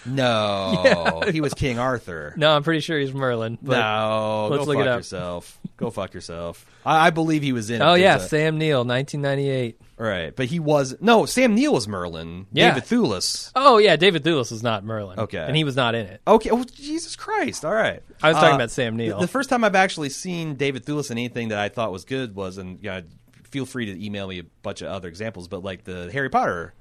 No, 0.05 1.23
he 1.31 1.41
was 1.41 1.53
King 1.53 1.79
Arthur. 1.79 2.33
No, 2.37 2.55
I'm 2.55 2.63
pretty 2.63 2.79
sure 2.79 2.99
he's 2.99 3.13
Merlin. 3.13 3.57
No, 3.61 4.47
let's 4.51 4.61
go 4.61 4.65
look 4.65 4.77
fuck 4.77 4.85
it 4.85 4.87
up. 4.89 4.99
yourself. 4.99 5.59
Go 5.77 5.89
fuck 5.89 6.13
yourself. 6.13 6.65
I, 6.85 7.07
I 7.07 7.09
believe 7.09 7.41
he 7.43 7.51
was 7.53 7.69
in. 7.69 7.81
it. 7.81 7.85
Oh 7.85 7.95
yeah, 7.95 8.17
There's 8.17 8.29
Sam 8.29 8.57
Neill, 8.57 8.85
1998. 8.85 9.79
right. 9.97 10.35
But 10.35 10.45
he 10.45 10.59
was 10.59 10.95
no. 11.01 11.25
Sam 11.25 11.55
Neill 11.55 11.73
was 11.73 11.87
Merlin. 11.87 12.45
Yeah. 12.51 12.69
David 12.73 12.83
Thewlis. 12.87 13.51
Oh 13.55 13.77
yeah, 13.77 13.95
David 13.95 14.23
Thewlis 14.23 14.51
was 14.51 14.63
not 14.63 14.83
Merlin. 14.83 15.19
Okay. 15.19 15.39
and 15.39 15.55
he 15.55 15.63
was 15.63 15.75
not 15.75 15.95
in 15.95 16.05
it. 16.05 16.21
Okay. 16.27 16.49
Oh 16.51 16.63
Jesus 16.63 17.15
Christ! 17.15 17.65
All 17.65 17.73
right. 17.73 18.01
I 18.21 18.29
was 18.29 18.35
talking 18.37 18.51
Uh, 18.53 18.55
about 18.55 18.71
Sam 18.71 18.95
Neill. 18.95 19.17
The, 19.19 19.25
the 19.25 19.31
first 19.31 19.49
time 19.49 19.63
I've 19.63 19.75
actually 19.75 20.09
seen 20.09 20.55
David 20.55 20.85
Thewlis 20.85 21.11
in 21.11 21.17
anything 21.17 21.49
that 21.49 21.59
I 21.59 21.69
thought 21.69 21.91
was 21.91 22.05
good 22.05 22.35
was, 22.35 22.57
and 22.57 22.79
yeah, 22.81 23.01
feel 23.49 23.65
free 23.65 23.87
to 23.87 24.05
email 24.05 24.27
me 24.27 24.39
a 24.39 24.43
bunch 24.61 24.81
of 24.81 24.87
other 24.89 25.07
examples, 25.09 25.47
but 25.47 25.63
like 25.63 25.83
the 25.83 26.09
Harry 26.13 26.29
Potter 26.29 26.73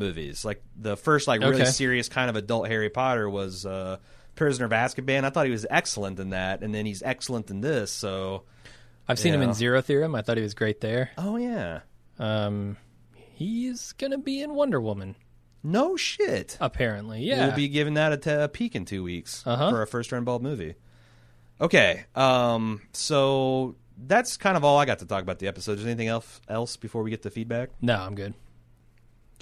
movies, 0.00 0.44
like 0.44 0.60
the 0.76 0.96
first 0.96 1.28
like 1.28 1.40
really 1.40 1.54
Okay. 1.62 1.64
serious 1.70 2.08
kind 2.08 2.28
of 2.28 2.34
adult 2.34 2.66
Harry 2.66 2.90
Potter 2.90 3.30
was 3.30 3.64
uh, 3.64 3.98
Prisoner 4.34 4.64
of 4.66 4.72
Azkaban. 4.72 5.22
I 5.24 5.30
thought 5.30 5.44
he 5.46 5.52
was 5.52 5.66
excellent 5.70 6.18
in 6.18 6.30
that, 6.30 6.62
and 6.62 6.74
then 6.74 6.86
he's 6.86 7.02
excellent 7.04 7.50
in 7.50 7.60
this. 7.60 7.92
So, 7.92 8.42
I've 9.06 9.18
seen 9.20 9.32
him 9.34 9.42
in 9.42 9.54
Zero 9.54 9.80
Theorem. 9.82 10.14
I 10.16 10.22
thought 10.22 10.36
he 10.36 10.42
was 10.42 10.54
great 10.54 10.80
there. 10.80 11.10
oh 11.18 11.36
yeah, 11.36 11.80
Um, 12.18 12.76
he's 13.34 13.92
gonna 13.92 14.18
be 14.18 14.40
in 14.42 14.54
Wonder 14.54 14.80
Woman. 14.80 15.14
no 15.62 15.96
shit. 15.96 16.56
Apparently, 16.60 17.22
yeah. 17.22 17.46
We'll 17.48 17.56
be 17.56 17.68
giving 17.68 17.94
that 17.94 18.12
a, 18.12 18.16
t- 18.16 18.30
a 18.30 18.48
peek 18.48 18.74
in 18.74 18.84
two 18.86 19.02
weeks 19.02 19.42
Uh-huh. 19.46 19.70
for 19.70 19.78
our 19.78 19.86
first 19.86 20.10
run 20.12 20.24
bald 20.24 20.42
movie. 20.42 20.74
Okay, 21.60 22.04
um, 22.14 22.80
so 22.92 23.76
that's 24.06 24.38
kind 24.38 24.56
of 24.56 24.64
all 24.64 24.78
I 24.78 24.86
got 24.86 25.00
to 25.00 25.06
talk 25.06 25.22
about 25.22 25.38
the 25.40 25.48
episode. 25.48 25.72
Is 25.72 25.80
there 25.84 25.90
anything 25.90 26.08
else 26.08 26.40
else 26.48 26.76
before 26.78 27.02
we 27.02 27.10
get 27.10 27.22
to 27.24 27.30
feedback? 27.30 27.68
no, 27.82 27.96
I'm 27.96 28.14
good. 28.14 28.32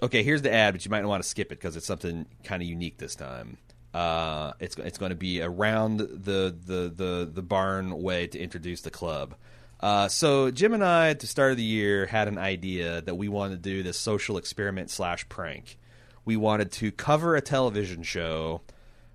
Okay, 0.02 0.22
here's 0.22 0.42
the 0.42 0.52
ad, 0.52 0.74
but 0.74 0.84
you 0.84 0.90
might 0.90 1.04
want 1.04 1.22
to 1.22 1.28
skip 1.28 1.50
it 1.50 1.58
because 1.58 1.76
it's 1.76 1.86
something 1.86 2.26
kind 2.44 2.62
of 2.62 2.68
unique 2.68 2.98
this 2.98 3.16
time. 3.16 3.58
Uh, 3.92 4.52
it's 4.60 4.76
it's 4.76 4.98
going 4.98 5.10
to 5.10 5.16
be 5.16 5.40
around 5.40 5.98
the 5.98 6.54
the 6.64 6.92
the 6.94 7.30
the 7.32 7.42
barn 7.42 8.02
way 8.02 8.26
to 8.26 8.38
introduce 8.38 8.82
the 8.82 8.90
club. 8.90 9.34
Uh, 9.80 10.08
so 10.08 10.50
Jim 10.50 10.74
and 10.74 10.84
I, 10.84 11.10
at 11.10 11.20
the 11.20 11.26
start 11.26 11.52
of 11.52 11.56
the 11.56 11.62
year, 11.62 12.06
had 12.06 12.28
an 12.28 12.38
idea 12.38 13.00
that 13.00 13.14
we 13.14 13.28
wanted 13.28 13.62
to 13.62 13.70
do 13.70 13.82
this 13.82 13.96
social 13.96 14.36
experiment 14.36 14.90
slash 14.90 15.28
prank. 15.28 15.78
We 16.24 16.36
wanted 16.36 16.70
to 16.72 16.92
cover 16.92 17.34
a 17.36 17.40
television 17.40 18.02
show 18.02 18.60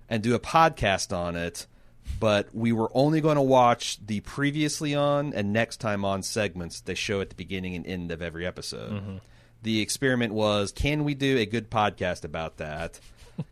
and 0.08 0.22
do 0.22 0.34
a 0.34 0.40
podcast 0.40 1.16
on 1.16 1.36
it, 1.36 1.66
but 2.18 2.48
we 2.54 2.72
were 2.72 2.90
only 2.94 3.20
going 3.20 3.36
to 3.36 3.42
watch 3.42 4.04
the 4.04 4.20
previously 4.20 4.94
on 4.94 5.32
and 5.32 5.52
next 5.52 5.76
time 5.78 6.04
on 6.04 6.22
segments 6.22 6.80
they 6.80 6.94
show 6.94 7.20
at 7.20 7.28
the 7.28 7.36
beginning 7.36 7.74
and 7.74 7.86
end 7.86 8.10
of 8.10 8.20
every 8.20 8.44
episode. 8.46 9.20
The 9.64 9.80
experiment 9.80 10.32
was 10.34 10.72
can 10.72 11.04
we 11.04 11.14
do 11.14 11.38
a 11.38 11.46
good 11.46 11.70
podcast 11.70 12.24
about 12.24 12.58
that? 12.58 13.00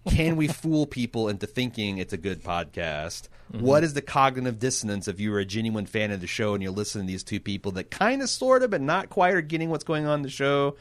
Can 0.09 0.37
we 0.37 0.47
fool 0.47 0.87
people 0.87 1.29
into 1.29 1.47
thinking 1.47 1.99
it's 1.99 2.13
a 2.13 2.17
good 2.17 2.45
podcast? 2.45 3.29
What 3.51 3.83
is 3.83 3.95
the 3.95 4.01
cognitive 4.03 4.59
dissonance 4.61 5.09
if 5.09 5.19
you're 5.19 5.41
a 5.41 5.45
genuine 5.45 5.87
fan 5.87 6.11
of 6.13 6.21
the 6.21 6.27
show 6.27 6.55
and 6.55 6.63
you're 6.63 6.71
listening 6.73 7.07
to 7.07 7.11
these 7.13 7.25
two 7.25 7.41
people 7.41 7.73
that 7.73 7.91
kind 7.91 8.23
of, 8.23 8.29
sort 8.31 8.63
of, 8.63 8.71
but 8.71 8.81
not 8.81 9.11
quite 9.11 9.35
are 9.35 9.41
getting 9.43 9.71
what's 9.71 9.85
going 9.85 10.07
on 10.07 10.21
in 10.21 10.23
the 10.23 10.31
show? 10.31 10.77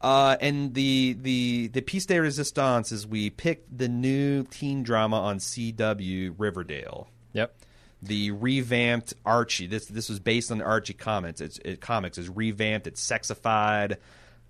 Uh, 0.00 0.36
and 0.40 0.74
the 0.74 1.16
the 1.20 1.68
the 1.68 1.80
piece 1.80 2.06
de 2.06 2.18
resistance 2.20 2.92
is 2.92 3.06
we 3.06 3.30
picked 3.30 3.76
the 3.76 3.88
new 3.88 4.44
teen 4.44 4.82
drama 4.82 5.18
on 5.18 5.38
CW 5.38 6.34
Riverdale 6.38 7.08
Yep. 7.32 7.54
the 8.02 8.30
revamped 8.32 9.14
Archie. 9.24 9.66
This 9.66 9.86
this 9.86 10.08
was 10.10 10.20
based 10.20 10.52
on 10.52 10.58
the 10.58 10.64
Archie 10.64 10.92
comics. 10.92 11.40
It's 11.40 11.58
it, 11.64 11.80
comics. 11.80 12.18
It's 12.18 12.28
revamped. 12.28 12.86
It's 12.86 13.04
sexified. 13.04 13.96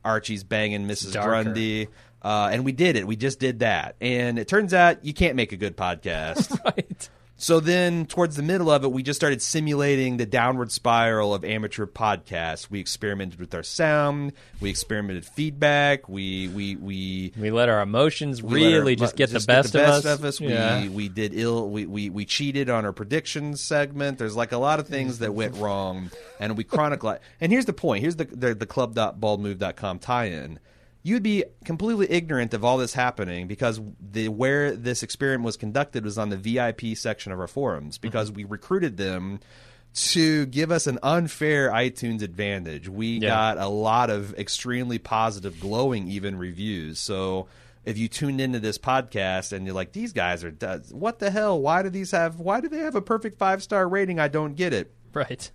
Archie's 0.04 0.44
banging 0.44 0.86
Mrs. 0.86 1.12
darker. 1.12 1.44
Grundy, 1.44 1.88
uh, 2.22 2.50
and 2.52 2.64
we 2.64 2.72
did 2.72 2.96
it. 2.96 3.06
We 3.06 3.16
just 3.16 3.38
did 3.40 3.60
that, 3.60 3.96
and 4.00 4.38
it 4.38 4.48
turns 4.48 4.74
out 4.74 5.04
you 5.04 5.14
can't 5.14 5.36
make 5.36 5.52
a 5.52 5.56
good 5.56 5.76
podcast. 5.78 6.62
Right. 6.64 7.08
So 7.44 7.60
then, 7.60 8.06
towards 8.06 8.36
the 8.36 8.42
middle 8.42 8.70
of 8.70 8.84
it, 8.84 8.90
we 8.90 9.02
just 9.02 9.20
started 9.20 9.42
simulating 9.42 10.16
the 10.16 10.24
downward 10.24 10.72
spiral 10.72 11.34
of 11.34 11.44
amateur 11.44 11.84
podcasts. 11.84 12.70
We 12.70 12.80
experimented 12.80 13.38
with 13.38 13.54
our 13.54 13.62
sound. 13.62 14.32
We 14.62 14.70
experimented 14.70 15.26
feedback. 15.26 16.08
We 16.08 16.48
we 16.48 16.76
we 16.76 17.34
We 17.38 17.50
let 17.50 17.68
our 17.68 17.82
emotions 17.82 18.42
we 18.42 18.62
let 18.62 18.72
our- 18.72 18.78
really 18.78 18.96
just 18.96 19.14
get 19.14 19.28
the 19.28 19.44
best, 19.46 19.74
of 19.74 20.24
us. 20.24 20.40
We 20.40 20.48
Yeah. 20.54 20.88
we 20.88 21.10
did 21.10 21.32
ill. 21.34 21.68
We, 21.68 21.84
we 21.84 22.08
we 22.08 22.24
cheated 22.24 22.70
on 22.70 22.86
our 22.86 22.94
predictions 22.94 23.60
segment. 23.60 24.16
There's 24.16 24.36
like 24.36 24.52
a 24.52 24.56
lot 24.58 24.80
of 24.80 24.88
things 24.88 25.18
that 25.18 25.34
went 25.34 25.54
wrong, 25.56 26.10
and 26.40 26.56
we 26.56 26.64
chronicle. 26.64 27.18
and 27.42 27.52
here's 27.52 27.66
the 27.66 27.74
point. 27.74 28.00
Here's 28.00 28.16
the 28.16 28.24
the, 28.24 28.54
the 28.54 28.64
club.baldmove.com 28.64 29.98
tie-in. 29.98 30.60
You'd 31.06 31.22
be 31.22 31.44
completely 31.66 32.10
ignorant 32.10 32.54
of 32.54 32.64
all 32.64 32.78
this 32.78 32.94
happening 32.94 33.46
because 33.46 33.78
the 34.00 34.28
where 34.28 34.74
this 34.74 35.02
experiment 35.02 35.44
was 35.44 35.58
conducted 35.58 36.02
was 36.02 36.16
on 36.16 36.30
the 36.30 36.36
VIP 36.38 36.96
section 36.96 37.30
of 37.30 37.38
our 37.38 37.46
forums 37.46 37.98
because 37.98 38.30
mm-hmm. 38.30 38.38
we 38.38 38.44
recruited 38.44 38.96
them 38.96 39.40
to 39.94 40.46
give 40.46 40.72
us 40.72 40.86
an 40.86 40.98
unfair 41.02 41.70
iTunes 41.70 42.22
advantage. 42.22 42.88
We 42.88 43.18
Yeah. 43.18 43.28
got 43.28 43.58
a 43.58 43.68
lot 43.68 44.08
of 44.08 44.34
extremely 44.38 44.98
positive, 44.98 45.60
glowing 45.60 46.08
even 46.08 46.36
reviews. 46.36 46.98
So 46.98 47.48
if 47.84 47.98
you 47.98 48.08
tuned 48.08 48.40
into 48.40 48.58
this 48.58 48.78
podcast 48.78 49.52
and 49.52 49.66
you're 49.66 49.74
like, 49.74 49.92
these 49.92 50.14
guys 50.14 50.42
are 50.42 50.52
what 50.90 51.18
the 51.18 51.30
hell? 51.30 51.60
Why 51.60 51.82
do 51.82 51.90
these 51.90 52.12
have? 52.12 52.40
Why 52.40 52.60
do 52.60 52.68
they 52.68 52.78
have 52.78 52.94
a 52.94 53.02
perfect 53.02 53.38
five 53.38 53.62
star 53.62 53.86
rating? 53.86 54.18
I 54.18 54.28
don't 54.28 54.54
get 54.54 54.72
it. 54.72 54.90
Right. 55.12 55.50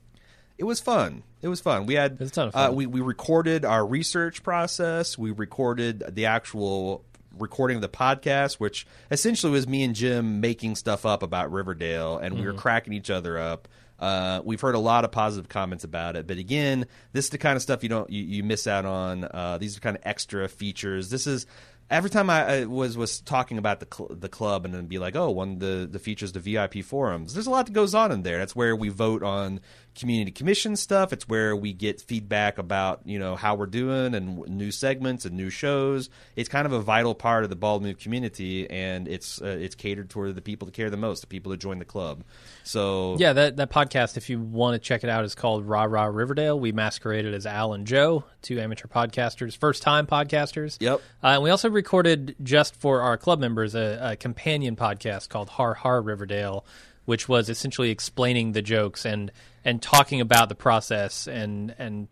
It 0.59 0.63
was 0.65 0.79
fun. 0.79 1.23
It 1.41 1.47
was 1.47 1.61
fun. 1.61 1.85
We 1.85 1.93
had 1.95 2.19
a 2.19 2.29
ton 2.29 2.49
of 2.49 2.55
Uh, 2.55 2.71
we 2.73 2.85
we 2.85 3.01
recorded 3.01 3.63
our 3.65 3.85
research 3.85 4.43
process. 4.43 5.17
We 5.17 5.31
recorded 5.31 6.03
the 6.09 6.25
actual 6.25 7.05
recording 7.37 7.75
of 7.77 7.81
the 7.81 7.89
podcast, 7.89 8.55
which 8.55 8.85
essentially 9.11 9.51
was 9.51 9.67
me 9.67 9.83
and 9.83 9.95
Jim 9.95 10.41
making 10.41 10.75
stuff 10.75 11.05
up 11.05 11.23
about 11.23 11.51
Riverdale, 11.51 12.17
and 12.17 12.35
we 12.35 12.41
were 12.41 12.49
Mm-hmm. 12.51 12.59
cracking 12.59 12.93
each 12.93 13.09
other 13.09 13.37
up. 13.37 13.67
Uh, 13.99 14.41
we've 14.45 14.61
heard 14.61 14.75
a 14.75 14.79
lot 14.79 15.03
of 15.05 15.11
positive 15.11 15.49
comments 15.49 15.83
about 15.83 16.15
it, 16.15 16.25
but 16.25 16.37
again, 16.37 16.85
this 17.11 17.25
is 17.25 17.31
the 17.31 17.37
kind 17.37 17.55
of 17.55 17.61
stuff 17.61 17.83
you 17.83 17.89
don't 17.89 18.09
you, 18.09 18.23
you 18.23 18.43
miss 18.43 18.65
out 18.67 18.85
on. 18.85 19.23
Uh, 19.25 19.57
these 19.57 19.77
are 19.77 19.79
kind 19.81 19.95
of 19.97 20.01
extra 20.05 20.47
features. 20.47 21.09
This 21.09 21.27
is 21.27 21.45
every 21.89 22.09
time 22.09 22.29
I, 22.29 22.45
I 22.61 22.65
was 22.65 22.95
was 22.97 23.19
talking 23.21 23.57
about 23.57 23.79
the 23.81 23.87
cl- 23.93 24.15
the 24.17 24.29
club 24.29 24.63
and 24.65 24.73
then 24.73 24.85
be 24.85 24.99
like, 24.99 25.15
oh, 25.17 25.29
one 25.31 25.53
of 25.53 25.59
the 25.59 25.87
the 25.91 25.99
features 25.99 26.31
the 26.31 26.39
VIP 26.39 26.83
forums. 26.83 27.33
There's 27.33 27.47
a 27.47 27.49
lot 27.51 27.65
that 27.65 27.73
goes 27.73 27.93
on 27.93 28.11
in 28.13 28.23
there. 28.23 28.37
That's 28.39 28.55
where 28.55 28.73
we 28.75 28.87
vote 28.89 29.21
on 29.21 29.59
community 29.95 30.31
commission 30.31 30.75
stuff. 30.75 31.13
It's 31.13 31.27
where 31.27 31.55
we 31.55 31.73
get 31.73 32.01
feedback 32.01 32.57
about 32.57 33.01
you 33.05 33.19
know 33.19 33.35
how 33.35 33.55
we're 33.55 33.65
doing 33.65 34.15
and 34.15 34.39
new 34.47 34.71
segments 34.71 35.25
and 35.25 35.35
new 35.35 35.49
shows. 35.49 36.09
It's 36.35 36.49
kind 36.49 36.65
of 36.65 36.73
a 36.73 36.81
vital 36.81 37.15
part 37.15 37.43
of 37.43 37.49
the 37.49 37.55
Bald 37.55 37.83
Move 37.83 37.99
community, 37.99 38.69
and 38.69 39.07
it's 39.07 39.41
uh, 39.41 39.57
it's 39.59 39.75
catered 39.75 40.09
toward 40.09 40.35
the 40.35 40.41
people 40.41 40.65
that 40.65 40.73
care 40.73 40.89
the 40.89 40.97
most, 40.97 41.21
the 41.21 41.27
people 41.27 41.51
that 41.51 41.57
join 41.57 41.79
the 41.79 41.85
club. 41.85 42.23
So 42.63 43.17
Yeah, 43.19 43.33
that, 43.33 43.57
that 43.57 43.71
podcast, 43.71 44.17
if 44.17 44.29
you 44.29 44.39
want 44.39 44.75
to 44.75 44.79
check 44.79 45.03
it 45.03 45.09
out, 45.09 45.25
is 45.25 45.35
called 45.35 45.65
Rah 45.65 45.83
Rah 45.83 46.05
Riverdale. 46.05 46.59
We 46.59 46.71
masqueraded 46.71 47.33
as 47.33 47.45
Al 47.45 47.73
and 47.73 47.85
Joe, 47.85 48.23
two 48.41 48.59
amateur 48.59 48.87
podcasters, 48.87 49.57
first 49.57 49.81
time 49.81 50.07
podcasters. 50.07 50.77
Yep. 50.79 51.01
Uh, 51.23 51.27
and 51.27 51.43
we 51.43 51.49
also 51.49 51.69
recorded 51.69 52.35
just 52.43 52.75
for 52.75 53.01
our 53.01 53.17
club 53.17 53.39
members 53.39 53.75
a, 53.75 54.11
a 54.11 54.15
companion 54.15 54.75
podcast 54.75 55.29
called 55.29 55.49
Har 55.49 55.73
Har 55.73 56.01
Riverdale, 56.01 56.65
which 57.09 57.27
was 57.27 57.49
essentially 57.49 57.89
explaining 57.89 58.51
the 58.51 58.61
jokes 58.61 59.03
and 59.03 59.31
and 59.65 59.81
talking 59.81 60.21
about 60.21 60.47
the 60.47 60.53
process 60.53 61.27
and 61.27 61.73
and 61.79 62.07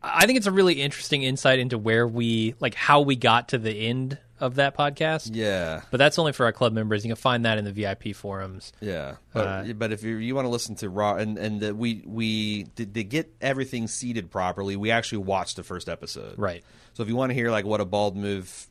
I 0.00 0.24
think 0.24 0.36
it's 0.36 0.46
a 0.46 0.52
really 0.52 0.74
interesting 0.74 1.24
insight 1.24 1.58
into 1.58 1.76
where 1.76 2.06
we 2.06 2.54
like 2.60 2.76
how 2.76 3.00
we 3.00 3.16
got 3.16 3.48
to 3.48 3.58
the 3.58 3.72
end 3.72 4.18
of 4.38 4.54
that 4.54 4.76
podcast. 4.76 5.30
yeah. 5.32 5.80
But 5.90 5.96
that's 5.96 6.16
only 6.16 6.30
for 6.30 6.44
our 6.44 6.52
club 6.52 6.72
members. 6.72 7.04
You 7.04 7.08
can 7.08 7.16
find 7.16 7.44
that 7.44 7.58
in 7.58 7.64
the 7.64 7.72
VIP 7.72 8.14
forums. 8.14 8.72
Yeah, 8.80 9.16
but 9.32 9.46
Uh, 9.46 9.72
but 9.72 9.92
if 9.92 10.04
you, 10.04 10.14
you 10.16 10.36
want 10.36 10.44
to 10.44 10.50
listen 10.50 10.76
to 10.76 10.90
raw 10.90 11.16
and 11.16 11.36
and 11.38 11.64
uh, 11.64 11.74
we 11.74 12.04
we 12.06 12.64
to, 12.76 12.86
to 12.86 13.02
get 13.02 13.34
everything 13.40 13.88
seated 13.88 14.30
properly, 14.30 14.76
we 14.76 14.92
actually 14.92 15.18
watched 15.18 15.56
the 15.56 15.64
first 15.64 15.88
episode. 15.88 16.38
Right. 16.38 16.62
So 16.92 17.02
if 17.02 17.08
you 17.08 17.16
want 17.16 17.30
to 17.30 17.34
hear 17.34 17.50
like 17.50 17.64
what 17.64 17.80
a 17.80 17.84
bald 17.84 18.16
move 18.16 18.68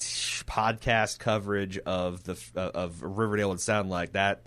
podcast 0.00 1.20
coverage 1.20 1.78
of 1.78 2.24
the 2.24 2.36
uh, 2.56 2.70
of 2.74 3.00
Riverdale 3.02 3.50
would 3.50 3.60
sound 3.60 3.88
like, 3.88 4.12
that 4.12 4.42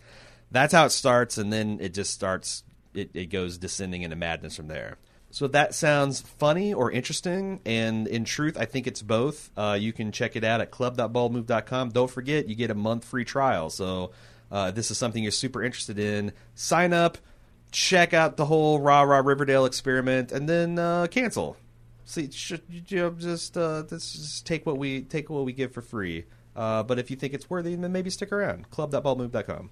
that's 0.56 0.74
how 0.74 0.86
it 0.86 0.92
starts, 0.92 1.38
and 1.38 1.52
then 1.52 1.80
it 1.82 1.94
just 1.94 2.14
starts. 2.14 2.64
It, 2.94 3.12
it 3.14 3.26
goes 3.26 3.58
descending 3.58 4.04
into 4.04 4.16
madness 4.16 4.56
from 4.56 4.68
there. 4.68 4.98
So 5.32 5.48
that 5.50 5.76
sounds 5.76 6.22
funny 6.22 6.74
or 6.74 6.90
interesting, 6.92 7.60
and 7.66 8.08
in 8.08 8.24
truth, 8.24 8.56
I 8.58 8.64
think 8.64 8.88
it's 8.88 9.02
both. 9.02 9.52
Uh, 9.58 9.78
you 9.78 9.92
can 9.92 10.14
check 10.14 10.38
it 10.38 10.46
out 10.46 10.62
at 10.62 10.72
club.baldmove.com. 10.72 11.90
Don't 11.90 12.10
forget, 12.10 12.48
you 12.48 12.56
get 12.56 12.72
a 12.72 12.76
month 12.76 13.04
free 13.04 13.26
trial. 13.26 13.70
So 13.70 14.12
uh, 14.50 14.72
this 14.72 14.92
is 14.92 14.98
something 14.98 15.22
you're 15.22 15.34
super 15.34 15.62
interested 15.62 16.00
in, 16.00 16.32
sign 16.54 16.94
up, 16.94 17.18
check 17.72 18.14
out 18.14 18.38
the 18.38 18.46
whole 18.46 18.80
Rah 18.80 19.02
Rah 19.02 19.20
Riverdale 19.20 19.66
experiment, 19.66 20.32
and 20.32 20.48
then 20.48 20.80
uh, 20.80 21.08
cancel. 21.08 21.58
See, 22.06 22.32
should, 22.32 22.62
you 22.70 22.98
know, 22.98 23.10
just 23.10 23.58
uh, 23.58 23.84
just 23.90 24.46
take 24.46 24.66
what 24.66 24.78
we 24.78 25.02
take 25.02 25.30
what 25.30 25.44
we 25.44 25.52
give 25.52 25.74
for 25.74 25.82
free. 25.82 26.26
Uh, 26.56 26.84
but 26.84 26.98
if 26.98 27.12
you 27.12 27.18
think 27.18 27.34
it's 27.34 27.50
worthy, 27.50 27.76
then 27.76 27.92
maybe 27.92 28.10
stick 28.10 28.32
around. 28.32 28.70
Club.baldmove.com. 28.70 29.70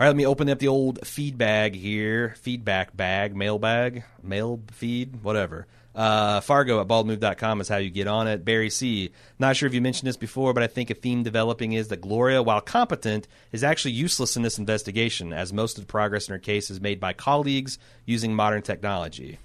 All 0.00 0.04
right, 0.04 0.08
let 0.08 0.16
me 0.16 0.24
open 0.24 0.48
up 0.48 0.58
the 0.58 0.68
old 0.68 1.06
feed 1.06 1.36
bag 1.36 1.74
here. 1.74 2.34
Feedback 2.38 2.96
bag, 2.96 3.36
mail 3.36 3.58
bag, 3.58 4.02
mail 4.22 4.58
feed, 4.72 5.22
whatever. 5.22 5.66
Uh, 5.94 6.40
Fargo 6.40 6.80
at 6.80 6.88
baldmove.com 6.88 7.60
is 7.60 7.68
how 7.68 7.76
you 7.76 7.90
get 7.90 8.06
on 8.06 8.26
it. 8.26 8.42
Barry 8.42 8.70
C. 8.70 9.12
Not 9.38 9.56
sure 9.56 9.66
if 9.66 9.74
you 9.74 9.82
mentioned 9.82 10.08
this 10.08 10.16
before, 10.16 10.54
but 10.54 10.62
I 10.62 10.68
think 10.68 10.88
a 10.88 10.94
theme 10.94 11.22
developing 11.22 11.74
is 11.74 11.88
that 11.88 12.00
Gloria, 12.00 12.42
while 12.42 12.62
competent, 12.62 13.28
is 13.52 13.62
actually 13.62 13.90
useless 13.90 14.38
in 14.38 14.42
this 14.42 14.56
investigation, 14.56 15.34
as 15.34 15.52
most 15.52 15.76
of 15.76 15.84
the 15.84 15.92
progress 15.92 16.28
in 16.28 16.32
her 16.32 16.38
case 16.38 16.70
is 16.70 16.80
made 16.80 16.98
by 16.98 17.12
colleagues 17.12 17.78
using 18.06 18.34
modern 18.34 18.62
technology. 18.62 19.38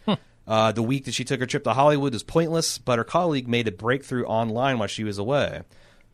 Uh, 0.47 0.71
the 0.71 0.83
week 0.83 1.05
that 1.05 1.13
she 1.15 1.23
took 1.23 1.39
her 1.39 1.47
trip 1.47 1.63
to 1.63 1.73
Hollywood 1.73 2.13
was 2.13 2.21
pointless, 2.21 2.77
but 2.77 2.99
her 2.99 3.03
colleague 3.03 3.47
made 3.47 3.67
a 3.67 3.71
breakthrough 3.71 4.25
online 4.25 4.77
while 4.77 4.87
she 4.87 5.03
was 5.03 5.17
away. 5.17 5.63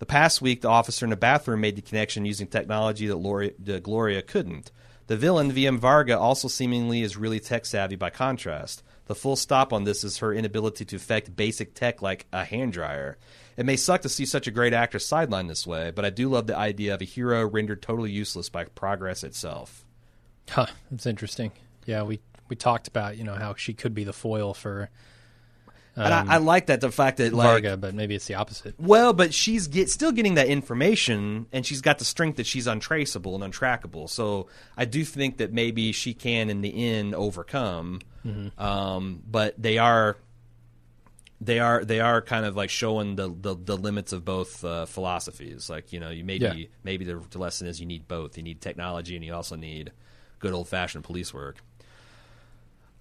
The 0.02 0.08
past 0.08 0.42
week, 0.42 0.62
the 0.62 0.68
officer 0.68 1.06
in 1.06 1.12
the 1.12 1.16
bathroom 1.16 1.62
made 1.62 1.76
the 1.76 1.84
connection 1.84 2.26
using 2.26 2.48
technology 2.48 3.06
that 3.06 3.84
Gloria, 3.84 4.22
couldn't. 4.24 4.72
The 5.06 5.16
villain, 5.16 5.52
VM 5.52 5.78
Varga, 5.78 6.18
also 6.18 6.48
seemingly 6.48 7.04
is 7.04 7.18
really 7.18 7.40
tech 7.40 7.68
savvy 7.68 7.98
by 7.98 8.10
contrast. 8.10 8.82
The 9.06 9.14
full 9.14 9.36
stop 9.36 9.72
on 9.72 9.84
this 9.84 10.04
is 10.04 10.18
her 10.18 10.34
inability 10.34 10.86
to 10.86 10.96
affect 10.96 11.36
basic 11.36 11.76
tech 11.76 12.02
like 12.02 12.26
a 12.34 12.44
hand 12.44 12.74
dryer. 12.74 13.20
It 13.56 13.68
may 13.68 13.76
suck 13.76 14.02
to 14.02 14.10
see 14.10 14.26
such 14.26 14.48
a 14.48 14.52
great 14.52 14.74
actress 14.74 15.08
sidelined 15.08 15.50
this 15.50 15.68
way, 15.68 15.92
but 15.92 16.04
I 16.04 16.10
do 16.10 16.30
love 16.30 16.48
the 16.48 16.58
idea 16.58 16.96
of 16.96 17.02
a 17.04 17.06
hero 17.06 17.48
rendered 17.48 17.84
totally 17.84 18.10
useless 18.10 18.50
by 18.50 18.64
progress 18.64 19.24
itself. 19.24 19.86
Huh, 20.50 20.66
that's 20.90 21.06
interesting. 21.06 21.52
Yeah, 21.86 22.02
we 22.02 22.22
we 22.50 22.56
talked 22.56 22.88
about 22.88 23.18
you 23.18 23.24
know 23.24 23.36
how 23.36 23.54
she 23.54 23.76
could 23.76 23.94
be 23.94 24.04
the 24.04 24.14
foil 24.14 24.56
for 24.56 24.90
and 25.96 26.14
I, 26.14 26.36
I 26.36 26.38
like 26.38 26.68
that 26.68 26.80
the 26.82 26.92
fact 26.92 27.18
that 27.18 27.34
like 27.34 27.64
Varga, 27.64 27.78
but 27.78 27.94
maybe 27.94 28.16
it's 28.16 28.26
the 28.26 28.36
opposite. 28.36 28.76
Well, 28.80 29.14
but 29.14 29.34
she's 29.34 29.68
get, 29.68 29.90
still 29.90 30.12
getting 30.12 30.36
that 30.36 30.48
information, 30.48 31.48
and 31.52 31.66
she's 31.66 31.82
got 31.82 32.00
the 32.00 32.06
strength 32.06 32.38
that 32.38 32.46
she's 32.46 32.66
untraceable 32.68 33.42
and 33.42 33.54
untrackable. 33.54 34.10
So 34.10 34.48
I 34.78 34.86
do 34.86 35.04
think 35.04 35.38
that 35.38 35.52
maybe 35.52 35.92
she 35.92 36.14
can, 36.14 36.50
in 36.50 36.62
the 36.62 36.90
end, 36.90 37.14
overcome. 37.16 38.02
Um, 38.58 39.22
but 39.30 39.62
they 39.62 39.78
are, 39.80 40.16
they 41.42 41.60
are, 41.60 41.84
they 41.84 42.00
are 42.00 42.22
kind 42.22 42.46
of 42.46 42.56
like 42.56 42.70
showing 42.70 43.16
the 43.16 43.28
the, 43.30 43.56
the 43.56 43.76
limits 43.76 44.14
of 44.14 44.24
both 44.24 44.64
uh, 44.64 44.86
philosophies. 44.86 45.70
Like 45.70 45.92
you 45.92 46.00
know, 46.00 46.10
you 46.12 46.24
maybe 46.24 46.46
Yeah. 46.46 46.66
maybe 46.84 47.04
the, 47.06 47.22
the 47.32 47.40
lesson 47.40 47.68
is 47.68 47.80
you 47.80 47.86
need 47.88 48.08
both. 48.08 48.38
You 48.38 48.44
need 48.44 48.62
technology, 48.62 49.16
and 49.16 49.26
you 49.26 49.34
also 49.34 49.56
need 49.56 49.92
good 50.40 50.54
old 50.54 50.68
fashioned 50.68 51.04
police 51.04 51.34
work. 51.34 51.58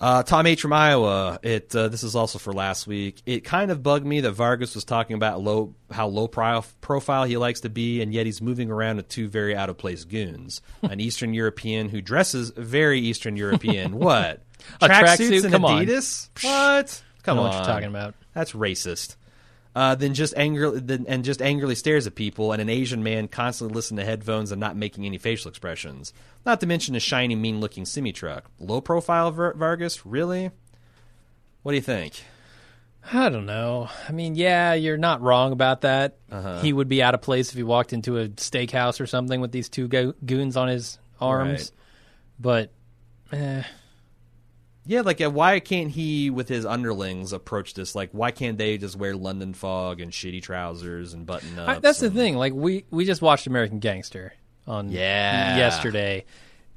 Uh, 0.01 0.23
Tom 0.23 0.47
H 0.47 0.63
from 0.63 0.73
Iowa. 0.73 1.39
It 1.43 1.77
uh, 1.77 1.89
this 1.89 2.03
is 2.03 2.17
also 2.17 2.39
for 2.39 2.53
last 2.55 2.87
week. 2.87 3.21
It 3.27 3.45
kind 3.45 3.71
of 3.71 3.83
bugged 3.83 4.07
me 4.07 4.23
that 4.23 4.33
Vargas 4.33 4.75
was 4.75 4.85
talking 4.85 5.15
about 5.15 5.43
low 5.43 5.75
how 5.91 6.07
low 6.09 6.27
pro- 6.27 6.65
profile 6.81 7.25
he 7.25 7.37
likes 7.37 7.61
to 7.61 7.69
be, 7.69 8.01
and 8.01 8.15
yet 8.15 8.25
he's 8.25 8.41
moving 8.41 8.71
around 8.71 8.97
with 8.97 9.09
two 9.09 9.29
very 9.29 9.55
out 9.55 9.69
of 9.69 9.77
place 9.77 10.05
goons: 10.05 10.63
an 10.83 11.01
Eastern 11.01 11.35
European 11.35 11.91
who 11.91 12.01
dresses 12.01 12.51
very 12.57 13.01
Eastern 13.01 13.37
European. 13.37 13.97
what? 13.99 14.43
Tracksuits 14.81 14.89
tracksuit? 14.91 15.45
and 15.45 15.53
Come 15.53 15.65
on. 15.67 15.85
Adidas? 15.87 16.29
What? 16.43 17.03
Come 17.23 17.39
on, 17.39 17.45
what 17.45 17.55
you're 17.57 17.65
talking 17.65 17.89
about. 17.89 18.15
That's 18.33 18.53
racist. 18.53 19.17
Uh, 19.75 19.95
then 19.95 20.15
just 20.15 20.35
angrily 20.37 20.81
then, 20.81 21.05
and 21.09 21.25
just 21.25 21.41
angrily 21.41 21.77
stares 21.77 22.07
at 22.07 22.17
people, 22.17 22.53
and 22.53 22.61
an 22.61 22.69
Asian 22.69 23.03
man 23.05 23.29
constantly 23.29 23.75
listening 23.75 23.99
to 23.99 24.05
headphones 24.05 24.51
and 24.51 24.61
not 24.61 24.77
making 24.77 25.07
any 25.07 25.17
facial 25.17 25.49
expressions. 25.49 26.13
Not 26.45 26.61
to 26.61 26.67
mention 26.67 26.97
a 26.97 27.01
shiny, 27.01 27.37
mean-looking 27.37 27.85
semi 27.85 28.13
truck. 28.13 28.51
Low 28.59 28.81
profile 28.81 29.31
Var- 29.31 29.55
Vargas, 29.55 30.05
really? 30.05 30.51
What 31.63 31.73
do 31.73 31.77
you 31.77 31.83
think? 31.83 32.25
I 33.13 33.29
don't 33.29 33.47
know. 33.47 33.89
I 34.09 34.13
mean, 34.13 34.35
yeah, 34.35 34.75
you're 34.75 34.99
not 34.99 35.23
wrong 35.23 35.53
about 35.53 35.83
that. 35.83 36.19
Uh-huh. 36.31 36.61
He 36.61 36.73
would 36.73 36.89
be 36.89 37.03
out 37.03 37.15
of 37.15 37.23
place 37.23 37.51
if 37.51 37.57
he 37.57 37.63
walked 37.63 37.93
into 37.93 38.19
a 38.19 38.29
steakhouse 38.29 39.01
or 39.01 39.07
something 39.07 39.41
with 39.41 39.53
these 39.53 39.69
two 39.69 39.89
go- 39.89 40.15
goons 40.25 40.57
on 40.57 40.69
his 40.69 40.99
arms. 41.21 41.51
Right. 41.61 41.71
But 42.41 42.73
eh, 43.33 43.63
Yeah, 44.91 45.03
like 45.03 45.21
uh, 45.21 45.31
why 45.31 45.61
can't 45.61 45.89
he, 45.89 46.31
with 46.31 46.49
his 46.49 46.67
underlings, 46.67 47.33
approach 47.33 47.75
this? 47.75 47.95
Like, 47.95 48.11
why 48.11 48.33
can't 48.33 48.59
they 48.59 48.77
just 48.77 48.97
wear 48.97 49.15
London 49.15 49.55
fog 49.55 50.01
and 50.01 50.11
shitty 50.11 50.43
trousers 50.43 51.15
and 51.15 51.25
button 51.25 51.57
ups? 51.57 51.69
I, 51.69 51.79
that's 51.79 52.01
the 52.01 52.11
thing. 52.11 52.35
Like 52.35 52.53
we 52.55 52.85
we 52.91 53.05
just 53.05 53.23
watched 53.23 53.47
American 53.47 53.79
Gangster 53.79 54.33
on 54.67 54.91
Yeah. 54.91 55.57
yesterday, 55.59 56.25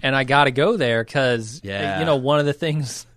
and 0.04 0.16
I 0.16 0.26
got 0.26 0.44
to 0.44 0.52
go 0.52 0.78
there 0.78 1.04
because 1.04 1.60
Yeah. 1.64 2.00
you 2.02 2.06
know 2.06 2.18
one 2.18 2.40
of 2.40 2.46
the 2.46 2.54
things, 2.54 3.08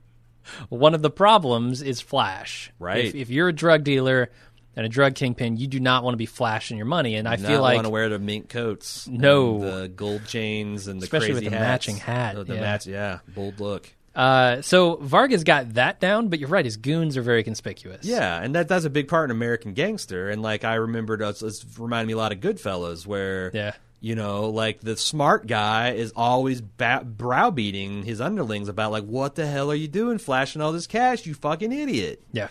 one 0.71 0.95
of 0.95 1.03
the 1.03 1.11
problems 1.11 1.83
is 1.83 2.01
flash. 2.01 2.73
Right. 2.79 3.05
If, 3.05 3.15
if 3.15 3.29
you're 3.29 3.49
a 3.49 3.53
drug 3.53 3.85
dealer 3.85 4.31
and 4.77 4.87
a 4.87 4.89
drug 4.89 5.15
kingpin, 5.15 5.59
you 5.59 5.67
do 5.67 5.79
not 5.79 6.05
want 6.05 6.15
to 6.15 6.19
be 6.19 6.25
flashing 6.25 6.79
your 6.79 6.87
money, 6.87 7.17
and 7.17 7.29
I 7.29 7.37
Not 7.37 7.47
feel 7.49 7.61
like 7.61 7.73
you 7.75 7.77
want 7.79 7.87
to 7.87 7.91
wear 7.91 8.09
the 8.09 8.19
mink 8.19 8.49
coats, 8.49 9.07
No. 9.09 9.63
and 9.63 9.63
the 9.63 9.89
gold 9.89 10.25
chains, 10.27 10.87
and 10.87 11.03
the 11.03 11.05
Especially 11.05 11.33
crazy 11.33 11.45
with 11.45 11.53
the 11.53 11.59
hats. 11.59 11.87
matching 11.87 11.97
hat, 11.97 12.37
Oh, 12.37 12.45
the 12.45 12.55
yeah. 12.55 12.61
match, 12.61 12.87
yeah, 12.87 13.19
bold 13.29 13.61
look. 13.61 13.91
Uh, 14.17 14.63
so 14.63 14.97
Vargas 14.97 15.45
got 15.45 15.75
that 15.75 16.01
down, 16.01 16.29
but 16.29 16.39
you're 16.39 16.49
right. 16.49 16.65
His 16.65 16.79
goons 16.79 17.17
are 17.19 17.23
very 17.23 17.43
conspicuous. 17.45 18.05
Yeah, 18.07 18.41
and 18.43 18.55
that 18.55 18.67
that's 18.67 18.87
a 18.87 18.91
big 18.91 19.09
part 19.09 19.27
in 19.31 19.37
American 19.37 19.75
Gangster. 19.75 20.31
And 20.31 20.41
like 20.41 20.65
I 20.65 20.75
remembered, 20.77 21.21
uh, 21.23 21.29
it's, 21.29 21.43
it's 21.43 21.67
reminded 21.79 22.07
me 22.07 22.15
a 22.15 22.17
lot 22.17 22.33
of 22.33 22.41
Goodfellas, 22.41 23.07
where 23.07 23.51
Yeah. 23.53 23.73
you 24.01 24.15
know, 24.15 24.49
like 24.49 24.81
the 24.81 24.97
smart 24.97 25.47
guy 25.47 25.93
is 25.93 26.15
always 26.17 26.63
ba- 26.63 27.05
browbeating 27.05 28.05
his 28.05 28.21
underlings 28.23 28.69
about 28.69 28.91
like, 28.91 29.05
what 29.05 29.35
the 29.35 29.47
hell 29.47 29.71
are 29.71 29.75
you 29.75 29.87
doing, 29.89 30.17
flashing 30.17 30.63
all 30.63 30.73
this 30.73 30.87
cash, 30.87 31.27
you 31.27 31.35
fucking 31.35 31.71
idiot. 31.71 32.23
Yeah. 32.33 32.49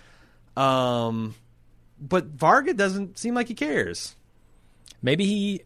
Um, 0.55 1.33
but 1.99 2.25
Varga 2.25 2.75
doesn't 2.75 3.17
seem 3.17 3.33
like 3.33 3.47
he 3.47 3.55
cares. 3.55 4.15
Maybe 5.01 5.25
he 5.25 5.61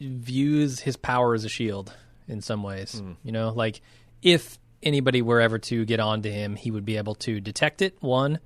views 0.00 0.80
his 0.80 0.96
power 0.96 1.34
as 1.34 1.44
a 1.44 1.48
shield 1.48 1.92
in 2.28 2.40
some 2.40 2.62
ways. 2.62 2.98
Hmm. 3.00 3.12
You 3.24 3.32
know, 3.32 3.50
like 3.50 3.80
if 4.22 4.58
anybody 4.84 5.22
were 5.22 5.40
ever 5.40 5.58
to 5.58 5.84
get 5.84 6.00
onto 6.00 6.30
him, 6.30 6.56
he 6.56 6.70
would 6.70 6.84
be 6.84 6.96
able 6.96 7.14
to 7.16 7.40
detect 7.40 7.82
it, 7.82 7.96
one, 8.00 8.38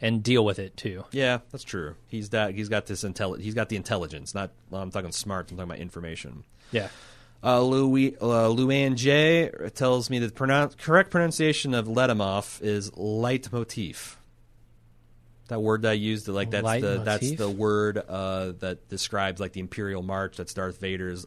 and 0.00 0.22
deal 0.22 0.44
with 0.44 0.58
it, 0.58 0.76
too. 0.76 1.04
Yeah, 1.12 1.38
that's 1.50 1.64
true. 1.64 1.94
He's 2.08 2.30
that. 2.30 2.54
He's 2.54 2.68
got 2.68 2.86
this 2.86 3.04
intelli- 3.04 3.40
He's 3.40 3.54
got 3.54 3.68
the 3.68 3.76
intelligence. 3.76 4.34
Not. 4.34 4.50
Well, 4.70 4.82
I'm 4.82 4.90
talking 4.90 5.12
smart. 5.12 5.50
I'm 5.50 5.56
talking 5.56 5.70
about 5.70 5.80
information. 5.80 6.44
Yeah. 6.72 6.88
Uh, 7.44 7.60
Louis, 7.60 8.16
uh, 8.20 8.48
Luann 8.48 8.94
J 8.94 9.50
tells 9.74 10.08
me 10.10 10.20
that 10.20 10.28
the 10.28 10.32
pronoun- 10.32 10.70
correct 10.78 11.10
pronunciation 11.10 11.74
of 11.74 11.86
Letomov 11.88 12.62
is 12.62 12.90
leitmotif. 12.92 14.16
That 15.48 15.60
word 15.60 15.82
that 15.82 15.90
I 15.90 15.94
used, 15.94 16.28
like 16.28 16.50
that's 16.50 16.80
the 16.80 17.02
that's 17.04 17.32
the 17.32 17.50
word 17.50 17.98
uh, 17.98 18.52
that 18.60 18.88
describes 18.88 19.40
like 19.40 19.52
the 19.52 19.60
Imperial 19.60 20.02
March. 20.02 20.36
That's 20.36 20.54
Darth 20.54 20.80
Vader's 20.80 21.26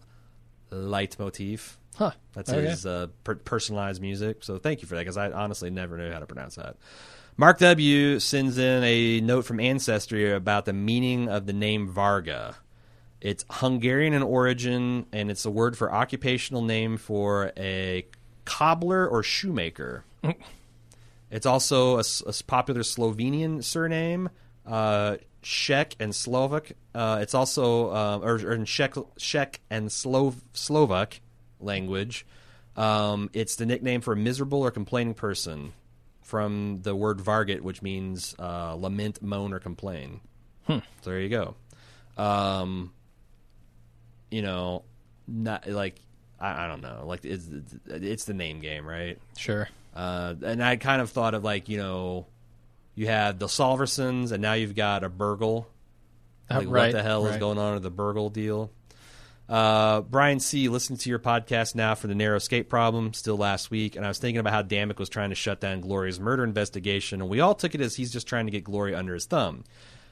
leitmotif. 0.72 1.78
Huh. 1.96 2.12
That's 2.34 2.50
Okay. 2.50 2.68
his 2.68 2.86
uh, 2.86 3.08
per- 3.24 3.36
personalized 3.36 4.02
music. 4.02 4.44
So 4.44 4.58
thank 4.58 4.82
you 4.82 4.88
for 4.88 4.96
that 4.96 5.02
because 5.02 5.18
I 5.18 5.32
honestly 5.32 5.70
never 5.70 5.98
knew 5.98 6.12
how 6.12 6.20
to 6.20 6.26
pronounce 6.26 6.56
that. 6.56 6.76
Mark 7.38 7.60
W 7.60 8.20
sends 8.20 8.58
in 8.58 8.84
a 8.84 9.20
note 9.22 9.46
from 9.46 9.60
Ancestry 9.60 10.32
about 10.32 10.66
the 10.66 10.74
meaning 10.74 11.28
of 11.30 11.46
the 11.46 11.54
name 11.54 11.88
Varga. 11.88 12.56
It's 13.22 13.44
Hungarian 13.50 14.14
in 14.14 14.24
origin, 14.24 15.06
and 15.12 15.32
it's 15.32 15.46
a 15.46 15.52
word 15.52 15.78
for 15.78 15.92
occupational 15.92 16.62
name 16.62 16.98
for 16.98 17.52
a 17.58 18.06
cobbler 18.46 19.08
or 19.08 19.24
shoemaker. 19.24 20.06
it's 21.32 21.46
also 21.46 21.98
a 22.00 22.04
popular 22.48 22.82
Slovenian 22.82 23.64
surname, 23.64 24.30
uh, 24.66 25.18
Czech 25.42 25.96
and 26.00 26.14
Slovak. 26.16 26.72
Uh, 26.94 27.20
it's 27.22 27.34
also 27.34 27.90
uh, 27.92 28.20
or, 28.22 28.36
or 28.36 28.54
in 28.54 28.66
Czech, 28.66 28.96
Czech 29.18 29.60
and 29.70 29.90
Slov- 29.90 30.42
Slovak 30.54 31.20
language. 31.60 32.26
Um, 32.76 33.30
it's 33.34 33.56
the 33.56 33.66
nickname 33.66 34.02
for 34.02 34.14
a 34.14 34.18
miserable 34.18 34.62
or 34.62 34.72
complaining 34.72 35.14
person 35.14 35.74
from 36.22 36.82
the 36.82 36.96
word 36.96 37.20
varget, 37.20 37.62
which 37.62 37.82
means 37.82 38.36
uh, 38.40 38.74
lament, 38.74 39.22
moan, 39.22 39.54
or 39.54 39.60
complain. 39.60 40.20
So 40.68 40.82
there 41.04 41.20
you 41.20 41.30
go. 41.30 41.56
Um, 42.18 42.92
you 44.32 44.42
know, 44.42 44.84
not 45.28 45.68
like 45.68 46.00
I, 46.40 46.66
I 46.66 46.68
don't 46.68 46.82
know, 46.82 47.04
like 47.06 47.24
it's 47.24 47.48
it's 47.88 48.26
the 48.26 48.34
name 48.34 48.60
game, 48.60 48.86
right? 48.88 49.20
Sure. 49.38 49.70
Uh, 49.96 50.34
and 50.44 50.64
I 50.64 50.76
kind 50.76 51.02
of 51.02 51.12
thought 51.12 51.36
of 51.36 51.44
like 51.44 51.70
you 51.70 51.78
know, 51.78 52.26
you 52.96 53.06
had 53.08 53.40
the 53.40 53.46
Solversons, 53.48 54.32
and 54.32 54.42
now 54.42 54.54
you've 54.54 54.76
got 54.76 55.04
a 55.04 55.10
Burgle. 55.10 55.68
Uh, 56.50 56.56
Like 56.60 56.68
right, 56.70 56.82
what 56.88 56.92
the 56.94 57.04
hell 57.04 57.26
is 57.28 57.38
going 57.38 57.58
on 57.58 57.76
with 57.76 57.84
the 57.84 57.92
Burgle 57.92 58.30
deal? 58.30 58.72
Uh, 59.48 60.02
Brian 60.02 60.40
C. 60.40 60.70
listened 60.70 61.00
to 61.02 61.10
your 61.10 61.20
podcast 61.20 61.76
now 61.76 61.94
for 61.94 62.08
the 62.08 62.16
narrow 62.16 62.38
escape 62.38 62.68
problem. 62.68 63.14
Still 63.14 63.38
last 63.38 63.70
week, 63.70 63.96
and 63.96 64.04
I 64.04 64.08
was 64.08 64.18
thinking 64.18 64.40
about 64.40 64.54
how 64.54 64.64
Dammik 64.64 64.98
was 64.98 65.10
trying 65.10 65.30
to 65.30 65.36
shut 65.36 65.60
down 65.60 65.82
Gloria's 65.82 66.20
murder 66.20 66.44
investigation, 66.44 67.22
and 67.22 67.30
we 67.30 67.40
all 67.40 67.54
took 67.54 67.76
it 67.76 67.82
as 67.82 67.96
he's 67.96 68.12
just 68.12 68.28
trying 68.28 68.46
to 68.48 68.52
get 68.52 68.64
Gloria 68.64 68.98
under 68.98 69.14
his 69.14 69.26
thumb. 69.26 69.64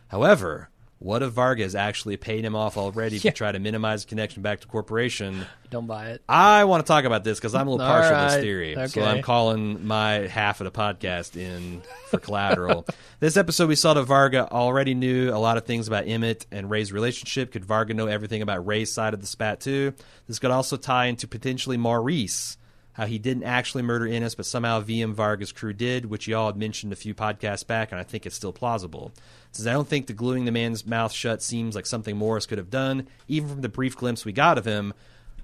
However, 0.10 0.70
what 1.04 1.22
if 1.22 1.32
Vargas 1.32 1.76
actually 1.76 2.16
paid 2.16 2.46
him 2.46 2.56
off 2.56 2.78
already 2.78 3.18
Yeah. 3.18 3.32
to 3.32 3.38
try 3.38 3.52
to 3.52 3.60
minimize 3.60 4.06
the 4.06 4.10
connection 4.10 4.42
back 4.42 4.62
to 4.62 4.68
corporation? 4.68 5.46
Don't 5.70 5.86
buy 5.86 6.12
it. 6.12 6.22
I 6.30 6.64
want 6.64 6.86
to 6.86 6.88
talk 6.88 7.04
about 7.04 7.24
this 7.24 7.40
because 7.40 7.54
I'm 7.54 7.68
a 7.68 7.72
little 7.72 7.86
partial 7.86 8.12
to 8.12 8.24
this 8.24 8.34
right. 8.36 8.42
theory. 8.42 8.88
So 8.88 9.04
I'm 9.04 9.22
calling 9.22 9.86
my 9.86 10.28
half 10.28 10.62
of 10.62 10.66
the 10.66 10.72
podcast 10.72 11.36
in 11.36 11.82
for 12.08 12.20
collateral. 12.20 12.86
this 13.20 13.36
episode, 13.36 13.68
we 13.68 13.76
saw 13.76 13.94
that 13.96 14.04
Varga 14.04 14.50
already 14.50 14.94
knew 14.94 15.30
a 15.32 15.38
lot 15.38 15.58
of 15.58 15.66
things 15.66 15.88
about 15.90 16.08
Emmett 16.08 16.46
and 16.52 16.70
Ray's 16.70 16.94
relationship. 16.94 17.52
Could 17.52 17.66
Varga 17.66 17.94
know 17.94 18.08
everything 18.08 18.42
about 18.42 18.66
Ray's 18.66 18.92
side 18.92 19.14
of 19.14 19.20
the 19.20 19.28
spat, 19.28 19.60
too? 19.60 19.94
This 20.28 20.40
could 20.40 20.52
also 20.52 20.78
tie 20.78 21.08
into 21.08 21.28
potentially 21.28 21.76
Maurice. 21.78 22.58
how 22.94 23.08
he 23.08 23.18
didn't 23.18 23.44
actually 23.44 23.82
murder 23.82 24.06
Ennis, 24.06 24.36
but 24.36 24.46
somehow 24.46 24.80
VM 24.80 25.14
Varga's 25.16 25.52
crew 25.52 25.74
did, 25.74 26.06
which 26.06 26.28
y'all 26.28 26.46
had 26.46 26.56
mentioned 26.58 26.94
a 26.94 26.96
few 26.96 27.16
podcasts 27.16 27.66
back, 27.66 27.92
and 27.92 28.00
I 28.00 28.04
think 28.04 28.28
it's 28.28 28.36
still 28.36 28.54
plausible. 28.54 29.12
Says 29.54 29.68
I 29.68 29.74
don't 29.74 29.88
think 29.88 30.08
the 30.08 30.14
gluing 30.14 30.46
the 30.46 30.52
man's 30.52 30.86
mouth 30.86 31.12
shut 31.12 31.42
seems 31.42 31.76
like 31.76 31.86
something 31.86 32.18
Morris 32.18 32.46
could 32.46 32.58
have 32.58 32.70
done, 32.70 33.08
even 33.28 33.50
from 33.50 33.62
the 33.62 33.70
brief 33.70 33.96
glimpse 33.96 34.26
we 34.26 34.34
got 34.34 34.58
of 34.58 34.66
him. 34.66 34.94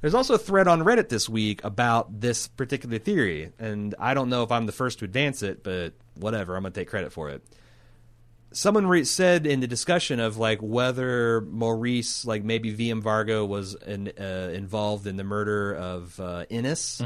There's 0.01 0.13
also 0.13 0.33
a 0.35 0.39
thread 0.39 0.67
on 0.67 0.81
Reddit 0.81 1.09
this 1.09 1.27
week 1.27 1.63
about 1.63 2.21
this 2.21 2.47
particular 2.47 2.99
theory, 2.99 3.51
and 3.59 3.95
I 3.99 4.13
don't 4.13 4.29
know 4.29 4.43
if 4.43 4.51
I'm 4.51 4.65
the 4.65 4.71
first 4.71 4.99
to 4.99 5.05
advance 5.05 5.43
it, 5.43 5.63
but 5.63 5.93
whatever, 6.15 6.55
I'm 6.55 6.63
gonna 6.63 6.73
take 6.73 6.89
credit 6.89 7.11
for 7.11 7.29
it 7.29 7.43
someone 8.51 8.87
re- 8.87 9.03
said 9.03 9.45
in 9.45 9.59
the 9.59 9.67
discussion 9.67 10.19
of 10.19 10.37
like 10.37 10.59
whether 10.61 11.41
Maurice, 11.41 12.25
like 12.25 12.43
maybe 12.43 12.75
VM 12.75 13.01
Varga, 13.01 13.45
was 13.45 13.75
in, 13.75 14.11
uh, 14.19 14.51
involved 14.53 15.07
in 15.07 15.17
the 15.17 15.23
murder 15.23 15.73
of 15.73 16.19
uh, 16.19 16.45
Ennis, 16.49 17.01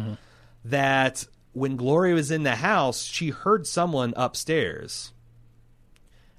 that 0.66 1.26
when 1.54 1.76
Gloria 1.76 2.16
was 2.16 2.32
in 2.32 2.44
the 2.44 2.56
house, 2.56 3.04
she 3.04 3.30
heard 3.30 3.68
someone 3.68 4.14
upstairs. 4.16 5.12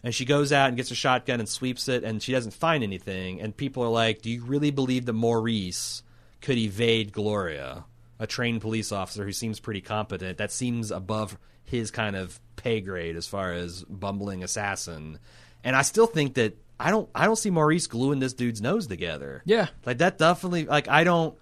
And 0.04 0.14
she 0.14 0.26
goes 0.26 0.52
out 0.52 0.68
and 0.68 0.76
gets 0.76 0.90
a 0.90 0.94
shotgun 0.94 1.40
and 1.40 1.48
sweeps 1.48 1.88
it, 1.88 2.04
and 2.04 2.22
she 2.22 2.30
doesn't 2.30 2.52
find 2.52 2.84
anything. 2.84 3.40
And 3.40 3.56
people 3.56 3.82
are 3.82 3.88
like, 3.88 4.20
Do 4.20 4.30
you 4.30 4.44
really 4.44 4.70
believe 4.70 5.06
that 5.06 5.14
Maurice 5.14 6.02
could 6.42 6.58
evade 6.58 7.12
Gloria, 7.12 7.86
a 8.18 8.26
trained 8.26 8.60
police 8.60 8.92
officer 8.92 9.24
who 9.24 9.32
seems 9.32 9.60
pretty 9.60 9.80
competent? 9.80 10.36
That 10.36 10.52
seems 10.52 10.90
above 10.90 11.38
his 11.64 11.90
kind 11.90 12.16
of 12.16 12.38
pay 12.56 12.82
grade 12.82 13.16
as 13.16 13.26
far 13.26 13.54
as 13.54 13.82
bumbling 13.84 14.44
assassin. 14.44 15.18
And 15.64 15.74
I 15.74 15.82
still 15.82 16.06
think 16.06 16.34
that 16.34 16.56
I 16.78 16.90
don't 16.90 17.08
I 17.14 17.24
don't 17.24 17.36
see 17.36 17.50
Maurice 17.50 17.86
gluing 17.86 18.20
this 18.20 18.34
dude's 18.34 18.60
nose 18.60 18.86
together. 18.86 19.42
Yeah. 19.46 19.68
Like 19.86 19.98
that 19.98 20.18
definitely 20.18 20.66
like 20.66 20.88
I 20.88 21.04
don't 21.04 21.34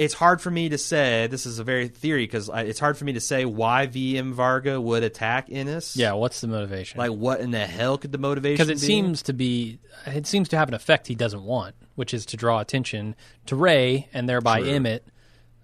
it's 0.00 0.14
hard 0.14 0.40
for 0.40 0.50
me 0.50 0.70
to 0.70 0.78
say 0.78 1.26
this 1.26 1.44
is 1.44 1.58
a 1.58 1.64
very 1.64 1.88
theory 1.88 2.22
because 2.24 2.48
it's 2.54 2.80
hard 2.80 2.96
for 2.96 3.04
me 3.04 3.12
to 3.12 3.20
say 3.20 3.44
why 3.44 3.86
VM 3.86 4.32
Varga 4.32 4.80
would 4.80 5.02
attack 5.02 5.48
Ennis. 5.50 5.94
Yeah, 5.94 6.12
what's 6.12 6.40
the 6.40 6.48
motivation? 6.48 6.98
Like 6.98 7.10
what 7.10 7.40
in 7.40 7.50
the 7.50 7.66
hell 7.66 7.98
could 7.98 8.10
the 8.10 8.16
motivation 8.16 8.54
because 8.54 8.70
it 8.70 8.80
be? 8.80 8.86
seems 8.86 9.20
to 9.24 9.34
be 9.34 9.78
it 10.06 10.26
seems 10.26 10.48
to 10.48 10.56
have 10.56 10.68
an 10.68 10.74
effect 10.74 11.06
he 11.06 11.14
doesn't 11.14 11.42
want, 11.42 11.74
which 11.96 12.14
is 12.14 12.24
to 12.26 12.38
draw 12.38 12.60
attention 12.60 13.14
to 13.44 13.56
Ray 13.56 14.08
and 14.14 14.26
thereby 14.26 14.60
True. 14.60 14.70
Emmett. 14.70 15.06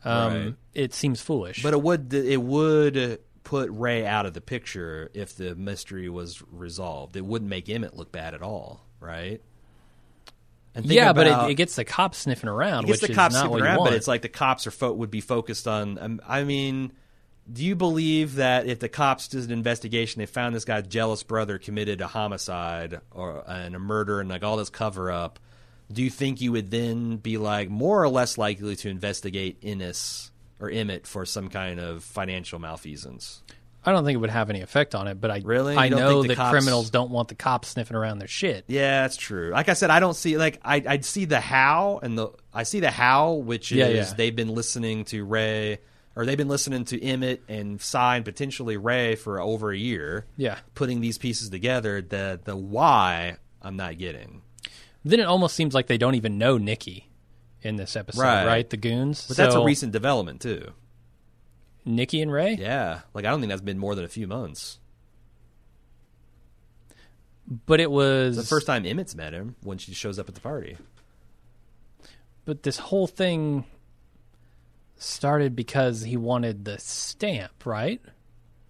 Um, 0.05 0.32
Right. 0.32 0.55
It 0.74 0.93
seems 0.93 1.22
foolish. 1.22 1.62
But 1.62 1.72
it 1.72 1.80
would 1.80 2.12
it 2.12 2.43
would 2.43 3.20
put 3.43 3.70
Ray 3.70 4.05
out 4.05 4.26
of 4.26 4.34
the 4.34 4.43
picture 4.43 5.11
if 5.14 5.34
the 5.34 5.55
mystery 5.55 6.11
was 6.11 6.43
resolved. 6.53 7.16
It 7.16 7.24
wouldn't 7.24 7.49
make 7.49 7.70
Emmett 7.70 7.97
look 7.97 8.12
bad 8.12 8.34
at 8.34 8.43
all, 8.43 8.84
right? 9.01 9.41
And 10.77 10.85
yeah, 10.87 11.12
but 11.14 11.27
it, 11.27 11.53
it 11.53 11.55
gets 11.55 11.74
the 11.74 11.85
cops 11.85 12.18
sniffing 12.18 12.51
around, 12.51 12.85
It 12.85 12.89
gets 12.89 13.01
which 13.03 13.09
the 13.09 13.14
cops 13.14 13.35
sniffing 13.35 13.62
around, 13.62 13.79
but 13.79 13.95
it's 13.95 14.07
like 14.07 14.20
the 14.22 14.29
cops 14.29 14.66
are 14.66 14.70
fo- 14.70 14.93
would 14.93 15.11
be 15.11 15.22
focused 15.22 15.66
on. 15.66 15.99
Um, 15.99 16.20
I 16.27 16.45
mean, 16.45 16.93
do 17.51 17.64
you 17.64 17.74
believe 17.74 18.37
that 18.37 18.66
if 18.66 18.79
the 18.81 18.89
cops 18.89 19.29
did 19.29 19.45
an 19.45 19.53
investigation, 19.53 20.20
they 20.20 20.27
found 20.27 20.55
this 20.55 20.64
guy's 20.66 20.87
jealous 20.87 21.22
brother 21.22 21.59
committed 21.59 22.01
a 22.03 22.07
homicide 22.07 23.01
or 23.11 23.43
and 23.47 23.74
a 23.74 23.79
murder 23.79 24.20
and 24.20 24.29
like 24.29 24.45
all 24.45 24.59
this 24.59 24.68
cover 24.68 25.11
up? 25.11 25.39
Do 25.91 26.03
you 26.03 26.11
think 26.11 26.41
you 26.41 26.53
would 26.53 26.70
then 26.70 27.16
be 27.16 27.39
like 27.39 27.70
more 27.70 28.03
or 28.03 28.09
less 28.09 28.37
likely 28.37 28.77
to 28.77 28.89
investigate 28.91 29.59
Ennis 29.62 30.31
or 30.61 30.68
Emmett 30.68 31.07
for 31.07 31.24
some 31.24 31.49
kind 31.49 31.81
of 31.81 32.05
financial 32.05 32.59
malfeasance? 32.59 33.43
I 33.87 33.93
don't 33.93 34.05
think 34.05 34.16
it 34.16 34.18
would 34.18 34.30
have 34.30 34.51
any 34.51 34.61
effect 34.62 34.95
on 34.95 35.07
it. 35.07 35.20
But 35.20 35.30
I 35.30 35.41
Really? 35.45 35.76
I 35.76 35.89
don't 35.89 36.01
know 36.01 36.09
think 36.11 36.22
the 36.24 36.28
that 36.28 36.37
cops- 36.37 36.51
criminals 36.51 36.91
don't 36.91 37.11
want 37.11 37.28
the 37.28 37.34
cops 37.37 37.68
sniffing 37.68 37.97
around 37.97 38.18
their 38.18 38.28
shit. 38.28 38.64
Yeah, 38.66 39.03
that's 39.03 39.16
true. 39.16 39.51
Like 39.53 39.68
I 39.68 39.74
said, 39.74 39.91
I 39.91 40.01
don't 40.01 40.14
see 40.16 40.37
like 40.37 40.61
I 40.64 40.82
I'd 40.87 41.05
see 41.05 41.24
the 41.24 41.41
how 41.41 42.01
and 42.03 42.18
the 42.18 42.30
I 42.53 42.64
see 42.64 42.80
the 42.80 42.91
how, 42.91 43.32
which 43.34 43.70
is 43.72 43.78
Yeah, 43.78 43.89
yeah. 43.89 44.12
they've 44.16 44.34
been 44.34 44.49
listening 44.55 45.05
to 45.07 45.24
Ray 45.24 45.78
or 46.16 46.26
they've 46.26 46.37
been 46.39 46.49
listening 46.49 46.84
to 46.87 47.01
Emmett 47.03 47.43
and 47.49 47.80
Sy 47.80 48.16
and 48.16 48.24
potentially 48.24 48.76
Ray 48.76 49.14
for 49.16 49.41
over 49.41 49.70
a 49.70 49.76
year, 49.76 50.24
Yeah. 50.37 50.57
putting 50.74 51.01
these 51.01 51.18
pieces 51.18 51.49
together. 51.51 52.03
The 52.03 52.41
the 52.43 52.57
why 52.57 53.37
I'm 53.62 53.76
not 53.76 53.99
getting. 53.99 54.43
Then 55.05 55.20
it 55.20 55.26
almost 55.26 55.55
seems 55.55 55.74
like 55.74 55.87
they 55.87 55.99
don't 55.99 56.16
even 56.16 56.39
know 56.39 56.59
Nikki 56.59 57.09
in 57.62 57.76
this 57.76 57.95
episode, 57.95 58.22
Right. 58.22 58.47
right? 58.47 58.68
The 58.70 58.76
goons. 58.76 59.26
But 59.28 59.37
that's 59.37 59.55
a 59.55 59.59
So, 59.59 59.64
recent 59.64 59.93
development 59.93 60.41
too. 60.41 60.72
Nikki 61.87 62.20
and 62.20 62.30
Ray. 62.32 62.55
Yeah, 62.55 63.01
like 63.14 63.24
I 63.24 63.30
don't 63.30 63.41
think 63.41 63.51
that's 63.51 63.62
been 63.62 63.78
more 63.78 63.95
than 63.95 64.05
a 64.05 64.09
few 64.09 64.26
months. 64.26 64.78
But 67.66 67.78
it 67.80 67.91
was 67.91 68.37
The 68.37 68.43
first 68.43 68.66
time 68.66 68.84
Emmett's 68.84 69.14
met 69.14 69.32
him 69.32 69.55
when 69.62 69.78
she 69.78 69.95
shows 69.95 70.18
up 70.18 70.28
at 70.28 70.34
the 70.34 70.41
party. 70.41 70.76
But 72.45 72.64
this 72.64 72.78
whole 72.78 73.07
thing 73.07 73.64
started 74.97 75.55
because 75.55 76.03
he 76.03 76.16
wanted 76.16 76.64
the 76.64 76.78
stamp, 76.78 77.64
right? 77.64 78.01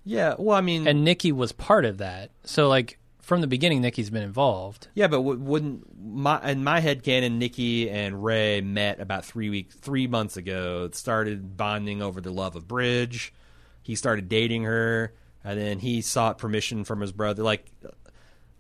Yeah, 0.05 0.35
well, 0.39 0.57
I 0.57 0.61
mean, 0.61 0.87
And 0.87 1.05
Nikki 1.05 1.33
was 1.33 1.53
part 1.53 1.85
of 1.85 1.99
that. 1.99 2.31
So 2.45 2.69
like 2.69 2.99
from 3.27 3.41
the 3.41 3.49
beginning, 3.49 3.81
Nikki's 3.81 4.09
been 4.09 4.23
involved. 4.23 4.87
Yeah, 4.95 5.09
but 5.09 5.17
w- 5.17 5.41
wouldn't 5.41 6.01
my 6.01 6.41
in 6.49 6.63
my 6.63 6.79
head 6.79 7.03
canon, 7.03 7.41
Nikki 7.41 7.91
and 7.91 8.23
Ray 8.23 8.61
met 8.61 9.01
about 9.01 9.25
three 9.25 9.51
weeks, 9.51 9.75
three 9.75 10.07
months 10.07 10.37
ago. 10.37 10.89
Started 10.93 11.57
bonding 11.57 12.01
over 12.03 12.21
the 12.21 12.31
love 12.31 12.55
of 12.55 12.69
bridge. 12.69 13.35
He 13.83 13.97
started 13.97 14.29
dating 14.29 14.63
her, 14.63 15.13
and 15.43 15.59
then 15.59 15.81
he 15.81 16.03
sought 16.03 16.39
permission 16.39 16.85
from 16.85 17.01
his 17.01 17.11
brother. 17.11 17.43
Like, 17.43 17.67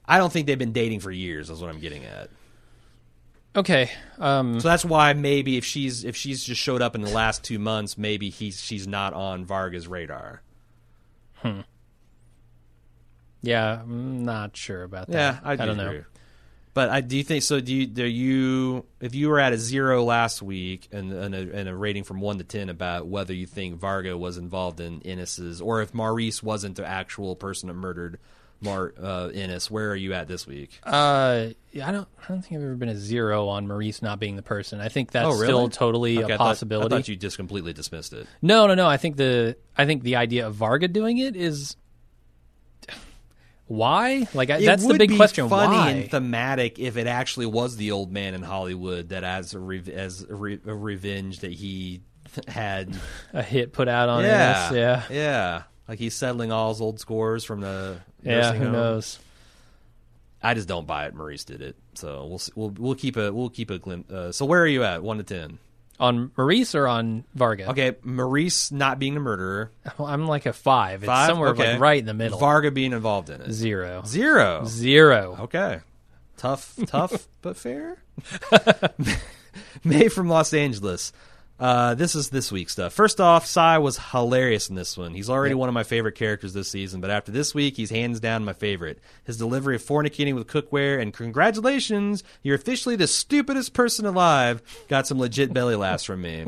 I 0.04 0.18
don't 0.18 0.32
think 0.32 0.48
they've 0.48 0.58
been 0.58 0.72
dating 0.72 0.98
for 0.98 1.12
years. 1.12 1.48
Is 1.48 1.60
what 1.60 1.70
I'm 1.70 1.78
getting 1.78 2.04
at. 2.04 2.28
Okay. 3.54 3.88
Um, 4.18 4.58
So 4.58 4.66
that's 4.68 4.84
why 4.84 5.12
maybe 5.12 5.56
if 5.56 5.64
she's 5.64 6.02
if 6.04 6.16
she's 6.16 6.42
just 6.42 6.60
showed 6.60 6.82
up 6.82 6.96
in 6.96 7.02
the 7.02 7.10
last 7.10 7.44
two 7.44 7.60
months, 7.60 7.96
maybe 7.96 8.30
he's 8.30 8.60
she's 8.60 8.88
not 8.88 9.14
on 9.14 9.44
Varga's 9.44 9.86
radar. 9.86 10.42
Yeah, 13.43 13.80
I'm 13.82 14.24
not 14.24 14.57
sure 14.57 14.82
about 14.82 15.09
that. 15.09 15.14
Yeah. 15.14 15.39
I, 15.45 15.57
do 15.57 15.66
don't 15.66 15.80
agree. 15.80 15.99
know. 15.99 16.05
But 16.74 16.91
I 16.91 17.01
do 17.01 17.16
you 17.16 17.22
think 17.24 17.43
so. 17.43 17.59
Do 17.61 17.74
you 17.74 17.87
do 17.87 18.05
you 18.05 18.84
if 19.01 19.14
you 19.14 19.28
were 19.30 19.41
at 19.41 19.55
a 19.55 19.59
zero 19.59 20.05
last 20.05 20.43
week 20.43 20.89
and, 20.93 21.11
and, 21.12 21.34
a, 21.34 21.39
and 21.57 21.68
a 21.70 21.74
rating 21.74 22.05
from 22.05 22.20
one 22.20 22.37
to 22.39 22.45
ten 22.45 22.68
about 22.68 23.07
whether 23.07 23.32
you 23.32 23.47
think 23.47 23.76
Varga 23.76 24.16
was 24.18 24.37
involved 24.37 24.78
in 24.80 25.01
Ennis's 25.03 25.62
or 25.62 25.80
if 25.80 25.95
Maurice 25.95 26.43
wasn't 26.43 26.76
the 26.76 26.87
actual 26.87 27.34
person 27.34 27.68
that 27.68 27.74
murdered 27.74 28.18
Mar 28.61 28.93
uh, 29.03 29.28
Ennis, 29.34 29.70
where 29.70 29.91
are 29.91 29.97
you 29.97 30.12
at 30.14 30.28
this 30.28 30.47
week? 30.47 30.78
Uh, 30.82 31.49
yeah, 31.72 31.89
I 31.89 31.93
don't. 31.93 32.09
I 32.22 32.28
don't 32.28 32.43
think 32.43 32.57
I've 32.59 32.64
ever 32.64 32.74
been 32.74 32.89
a 32.91 32.97
zero 32.97 33.49
on 33.49 33.66
Maurice 33.66 34.01
not 34.03 34.18
being 34.20 34.37
the 34.37 34.43
person. 34.43 34.80
I 34.80 34.89
think 34.89 35.12
that's 35.12 35.26
Oh, 35.26 35.30
really? 35.32 35.45
still 35.45 35.68
totally 35.70 36.18
Okay, 36.18 36.32
I 36.32 36.34
a 36.34 36.39
thought- 36.39 36.45
possibility. 36.47 36.95
I 36.95 36.99
thought 36.99 37.09
you 37.09 37.16
just 37.16 37.37
completely 37.37 37.72
dismissed 37.74 38.12
it. 38.14 38.26
No, 38.43 38.66
no, 38.66 38.74
no. 38.74 38.87
I 38.87 38.97
think 38.99 39.16
the 39.16 39.57
I 39.78 39.84
think 39.87 40.03
the 40.03 40.16
idea 40.16 40.47
of 40.47 40.55
Varga 40.55 40.89
doing 40.89 41.18
it 41.18 41.37
is 41.37 41.76
why. 43.66 44.26
Like 44.34 44.50
I, 44.50 44.64
that's 44.64 44.82
the 44.82 44.88
would 44.88 44.98
big 44.98 45.10
be 45.10 45.16
question. 45.16 45.48
Funny 45.48 45.76
why? 45.76 45.90
and 45.90 46.10
thematic 46.10 46.78
if 46.78 46.96
it 46.96 47.06
actually 47.06 47.46
was 47.46 47.76
the 47.76 47.92
old 47.92 48.12
man 48.12 48.34
in 48.34 48.42
Hollywood 48.42 49.10
that 49.10 49.24
as 49.24 49.54
a 49.54 49.58
re- 49.58 49.92
as 49.92 50.22
a, 50.22 50.34
re- 50.34 50.60
a 50.64 50.74
revenge 50.74 51.40
that 51.40 51.52
he 51.52 52.02
had 52.48 52.96
a 53.32 53.42
hit 53.42 53.72
put 53.72 53.88
out 53.88 54.08
on 54.08 54.24
yeah, 54.24 54.68
Ennis. 54.70 54.78
Yeah, 54.78 55.02
yeah. 55.10 55.62
Like 55.88 55.98
he's 55.98 56.14
settling 56.14 56.52
all 56.52 56.70
his 56.70 56.80
old 56.80 57.00
scores 57.00 57.44
from 57.44 57.60
the 57.60 57.98
yeah. 58.22 58.52
Who 58.52 58.64
home. 58.64 58.72
knows? 58.72 59.18
I 60.42 60.54
just 60.54 60.68
don't 60.68 60.86
buy 60.86 61.06
it. 61.06 61.14
Maurice 61.14 61.44
did 61.44 61.60
it, 61.60 61.76
so 61.94 62.26
we'll 62.26 62.40
we'll 62.54 62.70
we'll 62.70 62.94
keep 62.94 63.16
a 63.16 63.32
we'll 63.32 63.50
keep 63.50 63.70
a 63.70 63.78
glimpse. 63.78 64.12
Uh, 64.12 64.32
so 64.32 64.44
where 64.44 64.62
are 64.62 64.66
you 64.66 64.84
at? 64.84 65.02
One 65.02 65.18
to 65.18 65.24
ten. 65.24 65.58
On 65.99 66.30
Maurice 66.36 66.74
or 66.74 66.86
on 66.86 67.24
Varga? 67.34 67.70
Okay, 67.70 67.97
Maurice 68.03 68.70
not 68.70 68.99
being 68.99 69.16
a 69.16 69.20
murderer. 69.20 69.70
Well, 69.99 70.09
I'm 70.09 70.26
like 70.26 70.44
a 70.44 70.53
five. 70.53 71.03
It's 71.03 71.07
Five? 71.07 71.28
somewhere 71.28 71.51
okay. 71.51 71.72
like 71.72 71.80
right 71.80 71.99
in 71.99 72.05
the 72.05 72.14
middle. 72.14 72.38
Varga 72.38 72.70
being 72.70 72.92
involved 72.92 73.30
in 73.30 73.40
it. 73.40 73.53
Zero. 73.53 74.03
Zero. 74.07 74.64
Zero. 74.66 75.36
Okay. 75.42 75.80
Tough, 76.36 76.74
tough, 76.86 77.28
but 77.40 77.57
fair. 77.57 77.97
May 79.84 80.09
from 80.09 80.28
Los 80.28 80.53
Angeles. 80.53 81.12
Uh, 81.59 81.94
this 81.94 82.14
is 82.14 82.28
this 82.28 82.52
week's 82.52 82.72
stuff. 82.72 82.92
First 82.92 83.20
off, 83.20 83.46
Sy 83.46 83.78
was 83.78 83.98
hilarious 84.11 84.68
in 84.68 84.74
this 84.74 84.96
one. 84.96 85.14
He's 85.14 85.30
already 85.30 85.54
one 85.54 85.68
of 85.70 85.74
my 85.74 85.84
favorite 85.84 86.14
characters 86.14 86.52
this 86.52 86.70
season, 86.70 87.00
but 87.00 87.11
after 87.11 87.32
this 87.32 87.54
week, 87.54 87.76
he's 87.76 87.88
hands 87.88 88.20
down 88.20 88.44
my 88.44 88.52
favorite. 88.52 88.98
His 89.24 89.38
delivery 89.38 89.76
of 89.76 89.82
fornicating 89.82 90.34
with 90.34 90.48
cookware 90.48 91.00
and 91.00 91.14
congratulations, 91.14 92.22
you're 92.42 92.57
officially 92.57 92.96
the 92.96 93.07
stupidest 93.07 93.72
person 93.72 94.04
alive 94.04 94.62
got 94.88 95.07
some 95.07 95.18
legit 95.18 95.54
belly 95.54 95.76
laughs 95.76 96.04
from 96.04 96.20
me. 96.20 96.46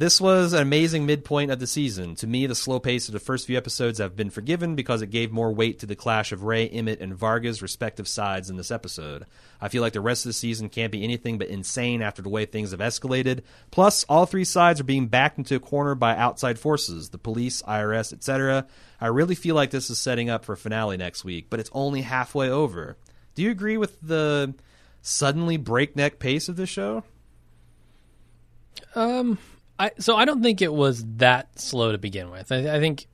This 0.00 0.18
was 0.18 0.54
an 0.54 0.62
amazing 0.62 1.04
midpoint 1.04 1.50
of 1.50 1.58
the 1.58 1.66
season. 1.66 2.14
To 2.14 2.26
me, 2.26 2.46
the 2.46 2.54
slow 2.54 2.80
pace 2.80 3.06
of 3.08 3.12
the 3.12 3.20
first 3.20 3.46
few 3.46 3.58
episodes 3.58 3.98
have 3.98 4.16
been 4.16 4.30
forgiven 4.30 4.74
because 4.74 5.02
it 5.02 5.10
gave 5.10 5.30
more 5.30 5.52
weight 5.52 5.80
to 5.80 5.86
the 5.86 5.94
clash 5.94 6.32
of 6.32 6.42
Ray, 6.42 6.66
Emmett, 6.70 7.02
and 7.02 7.14
Varga's 7.14 7.60
respective 7.60 8.08
sides 8.08 8.48
in 8.48 8.56
this 8.56 8.70
episode. 8.70 9.26
I 9.60 9.68
feel 9.68 9.82
like 9.82 9.92
the 9.92 10.00
rest 10.00 10.24
of 10.24 10.30
the 10.30 10.32
season 10.32 10.70
can't 10.70 10.90
be 10.90 11.04
anything 11.04 11.36
but 11.36 11.48
insane 11.48 12.00
after 12.00 12.22
the 12.22 12.30
way 12.30 12.46
things 12.46 12.70
have 12.70 12.80
escalated. 12.80 13.42
Plus, 13.70 14.04
all 14.04 14.24
three 14.24 14.46
sides 14.46 14.80
are 14.80 14.84
being 14.84 15.06
backed 15.06 15.36
into 15.36 15.56
a 15.56 15.60
corner 15.60 15.94
by 15.94 16.16
outside 16.16 16.58
forces 16.58 17.10
the 17.10 17.18
police, 17.18 17.60
IRS, 17.68 18.14
etc. 18.14 18.66
I 19.02 19.08
really 19.08 19.34
feel 19.34 19.54
like 19.54 19.70
this 19.70 19.90
is 19.90 19.98
setting 19.98 20.30
up 20.30 20.46
for 20.46 20.56
finale 20.56 20.96
next 20.96 21.26
week, 21.26 21.48
but 21.50 21.60
it's 21.60 21.68
only 21.74 22.00
halfway 22.00 22.48
over. 22.48 22.96
Do 23.34 23.42
you 23.42 23.50
agree 23.50 23.76
with 23.76 24.00
the 24.00 24.54
suddenly 25.02 25.58
breakneck 25.58 26.18
pace 26.18 26.48
of 26.48 26.56
this 26.56 26.70
show? 26.70 27.04
Um, 28.94 29.36
I 29.80 29.90
so 29.98 30.14
I 30.16 30.24
don't 30.26 30.42
think 30.42 30.60
it 30.62 30.72
was 30.72 31.04
that 31.16 31.58
slow 31.58 31.92
to 31.92 31.98
begin 31.98 32.30
with. 32.30 32.52
I, 32.52 32.76
I 32.76 32.80
think 32.80 33.06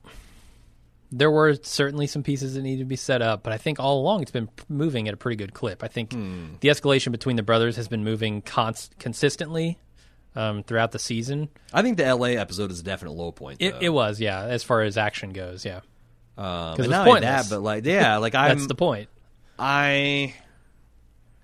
there 1.13 1.31
were 1.31 1.55
certainly 1.63 2.07
some 2.09 2.23
pieces 2.25 2.55
that 2.55 2.63
needed 2.63 2.81
to 2.81 2.85
be 2.85 2.97
set 2.97 3.23
up, 3.23 3.43
but 3.45 3.53
I 3.53 3.59
think 3.59 3.79
all 3.79 4.01
along 4.01 4.23
it's 4.23 4.33
been 4.33 4.49
moving 4.69 5.07
at 5.07 5.15
a 5.15 5.17
pretty 5.17 5.37
good 5.37 5.55
clip. 5.55 5.85
I 5.85 5.89
think 5.89 6.11
the 6.11 6.69
escalation 6.69 7.13
between 7.13 7.37
the 7.37 7.45
brothers 7.45 7.77
has 7.77 7.87
been 7.87 8.03
moving 8.03 8.43
const- 8.43 8.99
consistently 8.99 9.79
um, 10.35 10.65
throughout 10.65 10.91
the 10.91 10.99
season. 10.99 11.49
I 11.73 11.83
think 11.83 11.97
the 11.97 12.13
LA 12.15 12.31
episode 12.31 12.73
is 12.73 12.81
a 12.81 12.83
definite 12.83 13.13
low 13.13 13.31
point. 13.31 13.63
It, 13.63 13.77
it 13.81 13.89
was, 13.91 14.21
yeah, 14.21 14.43
as 14.43 14.65
far 14.65 14.83
as 14.83 14.99
action 14.99 15.31
goes, 15.33 15.65
yeah. 15.65 15.81
um, 16.37 16.77
'cause 16.77 16.79
and 16.81 16.87
it 16.87 16.89
was 16.89 17.07
not 17.07 17.21
that, 17.21 17.47
but 17.49 17.61
like, 17.63 17.87
yeah, 17.87 18.17
like 18.17 18.35
I'm, 18.35 18.59
That's 18.59 18.67
the 18.67 18.75
point. 18.75 19.09
I 19.59 20.35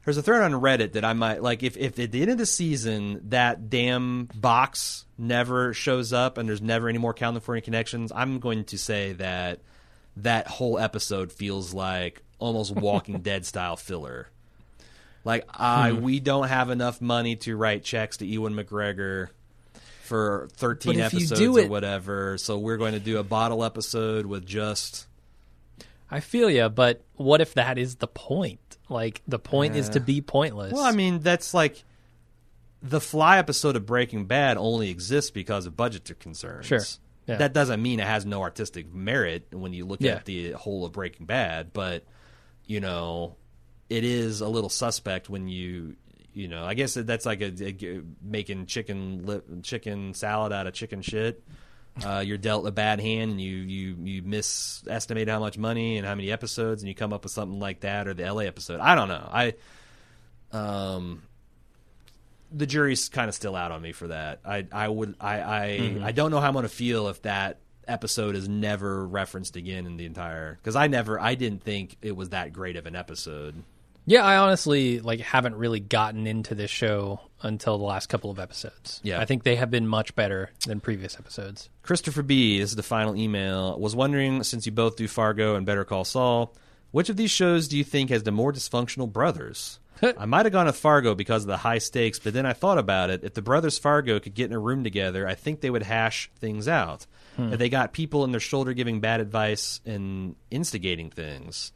there's 0.04 0.16
a 0.16 0.22
thread 0.22 0.42
on 0.42 0.52
Reddit 0.52 0.92
that 0.92 1.04
I 1.04 1.12
might 1.12 1.42
like 1.42 1.62
if 1.62 1.76
if 1.76 1.98
at 1.98 2.10
the 2.12 2.22
end 2.22 2.30
of 2.30 2.38
the 2.38 2.46
season 2.46 3.20
that 3.30 3.70
damn 3.70 4.28
box 4.34 5.04
never 5.16 5.72
shows 5.74 6.12
up 6.12 6.38
and 6.38 6.48
there's 6.48 6.62
never 6.62 6.88
any 6.88 6.98
more 6.98 7.12
California 7.14 7.62
connections, 7.62 8.10
I'm 8.14 8.38
going 8.40 8.64
to 8.66 8.78
say 8.78 9.12
that 9.14 9.60
that 10.18 10.46
whole 10.46 10.78
episode 10.78 11.32
feels 11.32 11.72
like 11.72 12.22
almost 12.38 12.72
Walking 12.76 13.20
Dead 13.20 13.46
style 13.46 13.76
filler. 13.76 14.28
Like 15.24 15.46
I 15.54 15.90
Hmm. 15.92 16.02
we 16.02 16.18
don't 16.20 16.48
have 16.48 16.70
enough 16.70 17.00
money 17.00 17.36
to 17.36 17.56
write 17.56 17.84
checks 17.84 18.16
to 18.16 18.26
Ewan 18.26 18.54
McGregor 18.54 19.28
for 20.02 20.48
13 20.56 20.94
But 20.96 21.06
if 21.06 21.12
you 21.12 21.18
episodes 21.20 21.40
or 21.56 21.60
it- 21.60 21.70
whatever, 21.70 22.36
so 22.38 22.58
we're 22.58 22.76
going 22.76 22.94
to 22.94 23.00
do 23.00 23.18
a 23.18 23.22
bottle 23.22 23.62
episode 23.64 24.26
with 24.26 24.44
just 24.44 25.06
I 26.10 26.18
feel 26.20 26.50
you, 26.50 26.68
but 26.68 27.02
what 27.14 27.40
if 27.40 27.54
that 27.54 27.78
is 27.78 27.94
the 27.96 28.08
point? 28.08 28.71
Like 28.92 29.22
the 29.26 29.38
point 29.38 29.74
is 29.76 29.90
to 29.90 30.00
be 30.00 30.20
pointless. 30.20 30.72
Well, 30.72 30.84
I 30.84 30.92
mean, 30.92 31.20
that's 31.20 31.54
like 31.54 31.82
the 32.82 33.00
Fly 33.00 33.38
episode 33.38 33.76
of 33.76 33.86
Breaking 33.86 34.26
Bad 34.26 34.56
only 34.56 34.90
exists 34.90 35.30
because 35.30 35.66
of 35.66 35.76
budget 35.76 36.18
concerns. 36.20 36.66
Sure. 36.66 36.80
Yeah. 37.26 37.36
That 37.36 37.52
doesn't 37.52 37.80
mean 37.80 38.00
it 38.00 38.06
has 38.06 38.26
no 38.26 38.42
artistic 38.42 38.92
merit 38.92 39.46
when 39.52 39.72
you 39.72 39.84
look 39.86 40.00
Yeah. 40.00 40.12
at 40.16 40.24
the 40.24 40.52
whole 40.52 40.84
of 40.84 40.92
Breaking 40.92 41.24
Bad, 41.26 41.72
but 41.72 42.04
you 42.66 42.80
know, 42.80 43.36
it 43.88 44.02
is 44.04 44.40
a 44.40 44.48
little 44.48 44.70
suspect 44.70 45.28
when 45.28 45.48
you 45.48 45.96
you 46.34 46.48
know, 46.48 46.64
I 46.64 46.72
guess 46.74 46.94
that's 46.94 47.26
like 47.26 47.42
a, 47.42 47.52
a- 47.62 48.02
making 48.22 48.64
chicken 48.66 49.26
lip, 49.26 49.46
chicken 49.62 50.14
salad 50.14 50.50
out 50.52 50.66
of 50.66 50.72
chicken 50.72 51.02
shit. 51.02 51.44
Uh, 52.04 52.22
you're 52.24 52.38
dealt 52.38 52.66
a 52.66 52.72
bad 52.72 53.00
hand, 53.00 53.32
and 53.32 53.40
you 53.40 53.56
you 53.56 53.96
you 54.02 54.22
misestimate 54.22 55.28
how 55.28 55.38
much 55.38 55.58
money 55.58 55.98
and 55.98 56.06
how 56.06 56.14
many 56.14 56.32
episodes, 56.32 56.82
and 56.82 56.88
you 56.88 56.94
come 56.94 57.12
up 57.12 57.24
with 57.24 57.32
something 57.32 57.60
like 57.60 57.80
that, 57.80 58.08
or 58.08 58.14
the 58.14 58.22
LA 58.32 58.42
episode. 58.42 58.80
I 58.80 58.94
don't 58.94 59.08
know. 59.08 59.28
I 59.30 59.54
um, 60.52 61.22
the 62.50 62.66
jury's 62.66 63.08
kind 63.08 63.28
of 63.28 63.34
still 63.34 63.56
out 63.56 63.72
on 63.72 63.82
me 63.82 63.92
for 63.92 64.08
that. 64.08 64.40
I 64.44 64.66
I 64.72 64.88
would 64.88 65.16
I 65.20 65.40
I, 65.40 65.98
I 66.04 66.12
don't 66.12 66.30
know 66.30 66.40
how 66.40 66.48
I'm 66.48 66.54
going 66.54 66.62
to 66.64 66.68
feel 66.68 67.08
if 67.08 67.22
that 67.22 67.58
episode 67.88 68.36
is 68.36 68.48
never 68.48 69.06
referenced 69.06 69.56
again 69.56 69.86
in 69.86 69.96
the 69.96 70.06
entire 70.06 70.54
because 70.54 70.76
I 70.76 70.86
never 70.86 71.20
I 71.20 71.34
didn't 71.34 71.62
think 71.62 71.96
it 72.00 72.16
was 72.16 72.30
that 72.30 72.52
great 72.52 72.76
of 72.76 72.86
an 72.86 72.96
episode. 72.96 73.62
Yeah, 74.06 74.24
I 74.24 74.36
honestly 74.36 75.00
like 75.00 75.20
haven't 75.20 75.54
really 75.54 75.80
gotten 75.80 76.26
into 76.26 76.54
this 76.54 76.70
show 76.70 77.20
until 77.42 77.78
the 77.78 77.84
last 77.84 78.08
couple 78.08 78.30
of 78.30 78.38
episodes. 78.38 79.00
Yeah. 79.02 79.20
I 79.20 79.24
think 79.24 79.42
they 79.42 79.56
have 79.56 79.70
been 79.70 79.86
much 79.86 80.14
better 80.14 80.50
than 80.66 80.80
previous 80.80 81.18
episodes. 81.18 81.68
Christopher 81.82 82.22
B, 82.22 82.58
this 82.60 82.70
is 82.70 82.76
the 82.76 82.82
final 82.82 83.16
email, 83.16 83.78
was 83.78 83.96
wondering 83.96 84.42
since 84.42 84.66
you 84.66 84.72
both 84.72 84.96
do 84.96 85.08
Fargo 85.08 85.56
and 85.56 85.66
Better 85.66 85.84
Call 85.84 86.04
Saul, 86.04 86.54
which 86.90 87.08
of 87.08 87.16
these 87.16 87.30
shows 87.30 87.68
do 87.68 87.76
you 87.76 87.84
think 87.84 88.10
has 88.10 88.22
the 88.22 88.30
more 88.30 88.52
dysfunctional 88.52 89.10
brothers? 89.10 89.78
I 90.18 90.26
might 90.26 90.46
have 90.46 90.52
gone 90.52 90.66
with 90.66 90.76
Fargo 90.76 91.14
because 91.14 91.44
of 91.44 91.48
the 91.48 91.56
high 91.56 91.78
stakes, 91.78 92.18
but 92.18 92.34
then 92.34 92.44
I 92.44 92.54
thought 92.54 92.78
about 92.78 93.10
it. 93.10 93.22
If 93.22 93.34
the 93.34 93.42
brothers 93.42 93.78
Fargo 93.78 94.18
could 94.18 94.34
get 94.34 94.46
in 94.46 94.52
a 94.52 94.58
room 94.58 94.82
together, 94.82 95.28
I 95.28 95.34
think 95.34 95.60
they 95.60 95.70
would 95.70 95.84
hash 95.84 96.28
things 96.40 96.66
out. 96.66 97.06
Hmm. 97.36 97.52
If 97.52 97.58
they 97.60 97.68
got 97.68 97.92
people 97.92 98.24
in 98.24 98.32
their 98.32 98.40
shoulder 98.40 98.72
giving 98.72 99.00
bad 99.00 99.20
advice 99.20 99.80
and 99.86 100.34
instigating 100.50 101.10
things. 101.10 101.72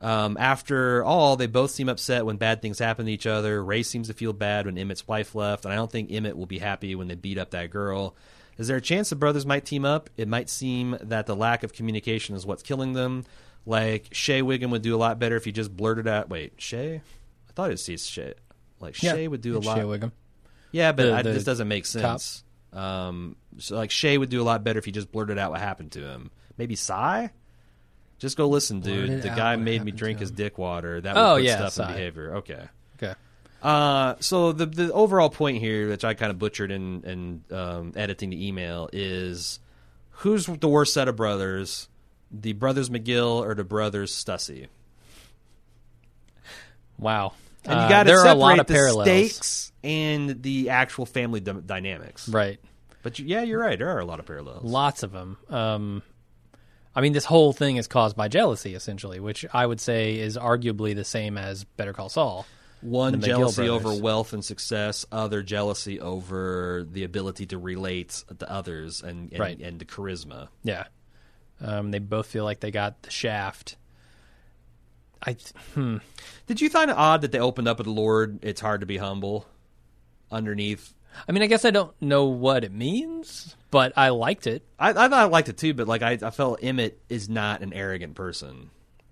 Um, 0.00 0.36
after 0.38 1.02
all, 1.04 1.36
they 1.36 1.46
both 1.46 1.70
seem 1.70 1.88
upset 1.88 2.26
when 2.26 2.36
bad 2.36 2.60
things 2.60 2.78
happen 2.78 3.06
to 3.06 3.12
each 3.12 3.26
other. 3.26 3.64
Ray 3.64 3.82
seems 3.82 4.08
to 4.08 4.14
feel 4.14 4.32
bad 4.32 4.66
when 4.66 4.76
Emmett's 4.76 5.08
wife 5.08 5.34
left, 5.34 5.64
and 5.64 5.72
I 5.72 5.76
don't 5.76 5.90
think 5.90 6.12
Emmett 6.12 6.36
will 6.36 6.46
be 6.46 6.58
happy 6.58 6.94
when 6.94 7.08
they 7.08 7.14
beat 7.14 7.38
up 7.38 7.50
that 7.52 7.70
girl. 7.70 8.14
Is 8.58 8.68
there 8.68 8.76
a 8.76 8.80
chance 8.82 9.10
the 9.10 9.16
brothers 9.16 9.46
might 9.46 9.64
team 9.64 9.84
up? 9.84 10.10
It 10.16 10.28
might 10.28 10.48
seem 10.50 10.96
that 11.02 11.26
the 11.26 11.36
lack 11.36 11.62
of 11.62 11.72
communication 11.72 12.36
is 12.36 12.44
what's 12.46 12.62
killing 12.62 12.92
them. 12.92 13.24
Like 13.64 14.08
Shay 14.12 14.42
Whigham 14.42 14.70
would 14.70 14.82
do 14.82 14.94
a 14.94 14.98
lot 14.98 15.18
better 15.18 15.36
if 15.36 15.44
he 15.44 15.52
just 15.52 15.74
blurted 15.76 16.06
out. 16.06 16.28
Wait, 16.28 16.52
Shay? 16.58 16.96
I 17.48 17.52
thought 17.52 17.70
it 17.70 17.80
was 17.86 18.06
Shay. 18.06 18.34
Like 18.80 18.94
Shay 18.94 19.26
would 19.28 19.40
do 19.40 19.56
a 19.56 19.60
lot. 19.60 19.76
Shea 19.78 19.84
Whigham. 19.84 20.12
Yeah, 20.72 20.92
but 20.92 21.06
The- 21.06 21.14
I, 21.14 21.22
the 21.22 21.32
this 21.32 21.44
doesn't 21.44 21.68
make 21.68 21.86
sense. 21.86 22.44
Um, 22.72 23.36
so 23.58 23.76
like 23.76 23.90
Shay 23.90 24.16
would 24.18 24.28
do 24.28 24.42
a 24.42 24.44
lot 24.44 24.62
better 24.62 24.78
if 24.78 24.84
he 24.84 24.92
just 24.92 25.10
blurted 25.10 25.38
out 25.38 25.50
what 25.52 25.60
happened 25.60 25.92
to 25.92 26.00
him. 26.06 26.30
Maybe 26.58 26.76
Sy. 26.76 27.30
Just 28.18 28.36
go 28.36 28.48
listen, 28.48 28.80
dude. 28.80 29.22
The 29.22 29.28
guy 29.28 29.56
made 29.56 29.84
me 29.84 29.92
drink 29.92 30.20
his 30.20 30.30
dick 30.30 30.56
water. 30.58 31.00
That 31.00 31.14
would 31.14 31.20
Oh, 31.20 31.34
put 31.36 31.42
yeah, 31.44 31.56
stuff 31.56 31.72
Sy. 31.74 31.86
in 31.88 31.92
behavior. 31.92 32.34
Okay. 32.36 32.62
Okay. 32.96 33.14
Uh, 33.62 34.14
so 34.20 34.52
the 34.52 34.64
the 34.66 34.92
overall 34.92 35.28
point 35.30 35.58
here, 35.58 35.88
which 35.88 36.04
I 36.04 36.14
kind 36.14 36.30
of 36.30 36.38
butchered 36.38 36.70
in 36.70 37.02
in 37.50 37.56
um, 37.56 37.92
editing 37.96 38.30
the 38.30 38.46
email, 38.46 38.88
is 38.92 39.60
who's 40.10 40.46
the 40.46 40.68
worst 40.68 40.94
set 40.94 41.08
of 41.08 41.16
brothers, 41.16 41.88
the 42.30 42.52
brothers 42.54 42.88
McGill 42.88 43.40
or 43.44 43.54
the 43.54 43.64
brothers 43.64 44.12
Stussy? 44.12 44.68
Wow. 46.98 47.32
And 47.64 47.74
you 47.74 47.78
Uh, 47.80 47.88
got 47.88 48.02
to 48.04 48.06
there 48.06 48.18
are 48.20 48.24
separate 48.24 48.36
a 48.36 48.38
lot 48.40 48.58
of 48.60 48.66
the 48.66 48.74
parallels. 48.74 49.04
stakes 49.06 49.72
and 49.84 50.42
the 50.42 50.70
actual 50.70 51.04
family 51.06 51.40
dy- 51.40 51.52
dynamics. 51.64 52.28
Right. 52.28 52.58
But 53.02 53.18
you, 53.18 53.26
yeah, 53.26 53.42
you're 53.42 53.60
right. 53.60 53.78
There 53.78 53.90
are 53.90 53.98
a 54.00 54.04
lot 54.04 54.20
of 54.20 54.26
parallels. 54.26 54.64
Lots 54.64 55.02
of 55.02 55.12
them. 55.12 55.36
Um, 55.50 56.02
I 56.96 57.02
mean, 57.02 57.12
this 57.12 57.26
whole 57.26 57.52
thing 57.52 57.76
is 57.76 57.86
caused 57.86 58.16
by 58.16 58.28
jealousy, 58.28 58.74
essentially, 58.74 59.20
which 59.20 59.44
I 59.52 59.66
would 59.66 59.80
say 59.80 60.18
is 60.18 60.38
arguably 60.38 60.94
the 60.94 61.04
same 61.04 61.36
as 61.36 61.62
Better 61.64 61.92
Call 61.92 62.08
Saul. 62.08 62.46
One 62.80 63.20
jealousy 63.20 63.68
over 63.68 63.94
wealth 63.94 64.32
and 64.32 64.42
success, 64.42 65.04
other 65.12 65.42
jealousy 65.42 66.00
over 66.00 66.86
the 66.90 67.04
ability 67.04 67.46
to 67.46 67.58
relate 67.58 68.24
to 68.38 68.50
others 68.50 69.02
and 69.02 69.30
and, 69.30 69.38
Right. 69.38 69.60
and 69.60 69.78
the 69.78 69.84
charisma. 69.84 70.48
Yeah. 70.62 70.84
Um, 71.60 71.90
they 71.90 71.98
both 71.98 72.26
feel 72.26 72.44
like 72.44 72.60
they 72.60 72.70
got 72.70 73.02
the 73.02 73.10
shaft. 73.10 73.76
I 75.22 75.36
hmm. 75.74 75.98
Did 76.46 76.60
you 76.60 76.70
find 76.70 76.90
it 76.90 76.96
odd 76.96 77.22
that 77.22 77.32
they 77.32 77.40
opened 77.40 77.68
up 77.68 77.78
with 77.78 77.86
the 77.86 77.92
Lord? 77.92 78.38
It's 78.42 78.60
hard 78.60 78.80
to 78.80 78.86
be 78.86 78.98
humble. 78.98 79.46
Underneath, 80.30 80.92
I 81.28 81.32
mean, 81.32 81.42
I 81.42 81.46
guess 81.46 81.64
I 81.64 81.70
don't 81.70 81.92
know 82.00 82.24
what 82.26 82.64
it 82.64 82.72
means, 82.72 83.56
but 83.70 83.92
I 83.96 84.10
liked 84.10 84.46
it. 84.46 84.64
I, 84.78 84.90
I 84.90 84.92
thought 84.94 85.12
I 85.12 85.24
liked 85.24 85.48
it 85.48 85.56
too, 85.58 85.74
but 85.74 85.88
like 85.88 86.02
I, 86.02 86.12
I 86.22 86.30
felt 86.30 86.60
Emmett 86.62 87.00
is 87.08 87.28
not 87.28 87.60
an 87.62 87.72
arrogant 87.72 88.14
person. 88.14 88.70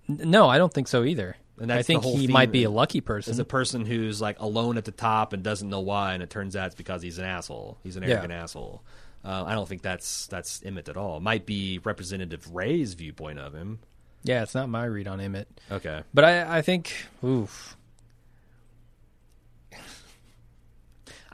N- 0.08 0.20
No, 0.30 0.48
I 0.48 0.58
don't 0.58 0.72
think 0.72 0.88
so 0.88 1.04
either. 1.04 1.36
And 1.60 1.70
that's 1.70 1.80
I 1.80 1.82
think 1.82 2.02
whole 2.02 2.16
he 2.16 2.26
theme 2.26 2.32
might 2.32 2.50
be 2.50 2.64
a 2.64 2.70
lucky 2.70 3.00
person. 3.00 3.30
Is 3.30 3.38
a 3.38 3.44
person 3.44 3.86
who's 3.86 4.20
like 4.20 4.40
alone 4.40 4.76
at 4.76 4.84
the 4.84 4.90
top 4.92 5.32
and 5.32 5.42
doesn't 5.42 5.68
know 5.68 5.80
why, 5.80 6.14
and 6.14 6.22
it 6.22 6.28
turns 6.30 6.56
out 6.56 6.66
it's 6.66 6.74
because 6.74 7.00
he's 7.00 7.18
an 7.18 7.24
asshole. 7.24 7.78
He's 7.84 7.96
an 7.96 8.02
Yeah. 8.02 8.10
arrogant 8.10 8.32
asshole. 8.32 8.82
Uh, 9.24 9.44
I 9.46 9.54
don't 9.54 9.68
think 9.68 9.80
that's 9.82 10.26
that's 10.26 10.62
Emmett 10.64 10.88
at 10.88 10.96
all. 10.96 11.16
It 11.18 11.22
might 11.22 11.46
be 11.46 11.78
Representative 11.84 12.52
Ray's 12.54 12.94
viewpoint 12.94 13.38
of 13.38 13.54
him. 13.54 13.78
yeah, 14.24 14.42
it's 14.42 14.54
not 14.54 14.68
my 14.68 14.84
read 14.84 15.06
on 15.06 15.20
Emmett. 15.20 15.48
Okay. 15.70 16.02
But 16.12 16.24
I, 16.24 16.58
I 16.58 16.62
think, 16.62 16.92
oof. 17.24 17.76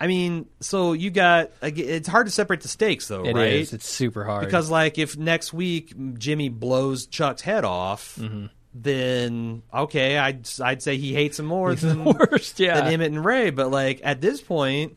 I 0.03 0.07
mean, 0.07 0.47
so 0.61 0.95
you 0.95 1.11
got 1.11 1.51
it's 1.63 2.09
hard 2.09 2.27
to 2.27 2.33
separate 2.33 2.63
the 2.63 2.69
stakes 2.69 3.07
though, 3.09 3.23
It 3.25 3.29
is. 3.31 3.35
right? 3.35 3.73
It's 3.75 3.87
super 3.87 4.25
hard. 4.25 4.47
Because 4.47 4.71
like 4.71 4.97
if 4.99 5.17
next 5.19 5.53
week 5.53 5.93
Jimmy 6.19 6.49
blows 6.49 7.07
Chuck's 7.07 7.43
head 7.43 7.65
off, 7.67 8.17
Mm-hmm. 8.19 8.47
then 8.75 9.63
okay, 9.75 10.17
I'd 10.17 10.49
I'd 10.63 10.83
say 10.83 10.97
he 10.97 11.13
hates 11.13 11.39
him 11.39 11.47
more 11.47 11.71
He's 11.73 11.83
than, 11.83 12.05
worst, 12.05 12.59
yeah. 12.59 12.81
than 12.81 12.93
Emmett 12.95 13.13
and 13.13 13.23
Ray. 13.25 13.51
But 13.51 13.71
like 13.71 14.01
at 14.03 14.23
this 14.23 14.41
point, 14.41 14.97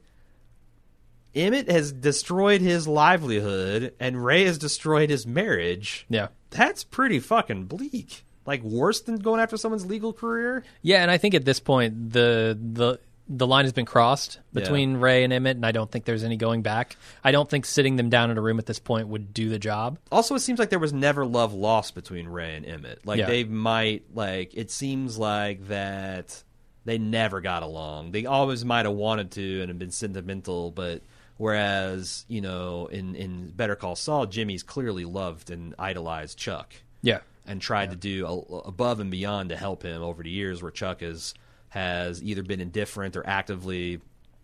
Emmett 1.35 1.69
has 1.69 1.91
destroyed 1.91 2.61
his 2.61 2.87
livelihood 2.87 3.93
and 3.99 4.23
Ray 4.23 4.45
has 4.45 4.57
destroyed 4.57 5.09
his 5.09 5.25
marriage. 5.27 6.05
yeah. 6.09 6.27
That's 6.51 6.83
pretty 6.83 7.19
fucking 7.19 7.65
bleak. 7.65 8.23
Like 8.45 8.61
worse 8.61 9.01
than 9.01 9.15
going 9.17 9.41
after 9.41 9.57
someone's 9.57 9.85
legal 9.87 10.13
career. 10.13 10.63
Yeah, 10.83 11.01
and 11.01 11.09
I 11.09 11.17
think 11.17 11.33
at 11.33 11.43
this 11.45 11.59
point 11.59 12.11
the 12.13 12.55
the 12.61 12.99
the 13.27 13.47
line 13.47 13.63
has 13.65 13.71
been 13.73 13.85
crossed 13.85 14.39
between 14.51 14.97
Ray 14.97 15.23
and 15.23 15.31
Emmett, 15.31 15.55
and 15.55 15.65
I 15.65 15.71
don't 15.71 15.89
think 15.89 16.03
there's 16.05 16.23
any 16.25 16.35
going 16.35 16.61
back. 16.61 16.97
I 17.23 17.31
don't 17.31 17.49
think 17.49 17.65
sitting 17.65 17.95
them 17.95 18.09
down 18.09 18.29
in 18.31 18.37
a 18.37 18.41
room 18.41 18.59
at 18.59 18.65
this 18.65 18.79
point 18.79 19.07
would 19.07 19.33
do 19.33 19.47
the 19.49 19.57
job. 19.59 19.97
Also, 20.11 20.35
it 20.35 20.39
seems 20.41 20.59
like 20.59 20.69
there 20.69 20.77
was 20.79 20.91
never 20.93 21.25
love 21.25 21.53
lost 21.53 21.95
between 21.95 22.27
Ray 22.27 22.55
and 22.55 22.65
Emmett. 22.65 23.05
Like 23.05 23.19
Yeah. 23.19 23.27
they 23.27 23.43
might 23.45 24.03
like 24.13 24.51
it 24.55 24.71
seems 24.71 25.17
like 25.17 25.67
that 25.69 26.43
they 26.85 26.97
never 26.97 27.39
got 27.39 27.63
along. 27.63 28.11
They 28.11 28.25
always 28.25 28.65
might 28.65 28.85
have 28.85 28.95
wanted 28.95 29.31
to 29.31 29.61
and 29.61 29.69
have 29.69 29.79
been 29.79 29.91
sentimental, 29.91 30.69
but 30.71 31.01
whereas 31.37 32.25
you 32.27 32.41
know 32.41 32.87
in 32.87 33.15
in 33.15 33.49
Better 33.51 33.75
Call 33.75 33.95
Saul, 33.95 34.25
Jimmy's 34.25 34.63
clearly 34.63 35.05
loved 35.05 35.49
and 35.49 35.75
idolized 35.79 36.37
Chuck 36.37 36.73
Yeah. 37.01 37.19
and 37.45 37.61
tried 37.61 37.91
to 37.91 37.95
do 37.95 38.25
a, 38.25 38.57
above 38.67 38.99
and 38.99 39.11
beyond 39.11 39.49
to 39.49 39.55
help 39.57 39.83
him 39.83 40.01
over 40.01 40.23
the 40.23 40.29
years 40.29 40.61
where 40.61 40.71
Chuck 40.71 41.01
has 41.01 41.33
has 41.73 42.21
either 42.21 42.43
been 42.43 42.61
indifferent 42.61 43.15
or 43.17 43.25
actively 43.27 43.99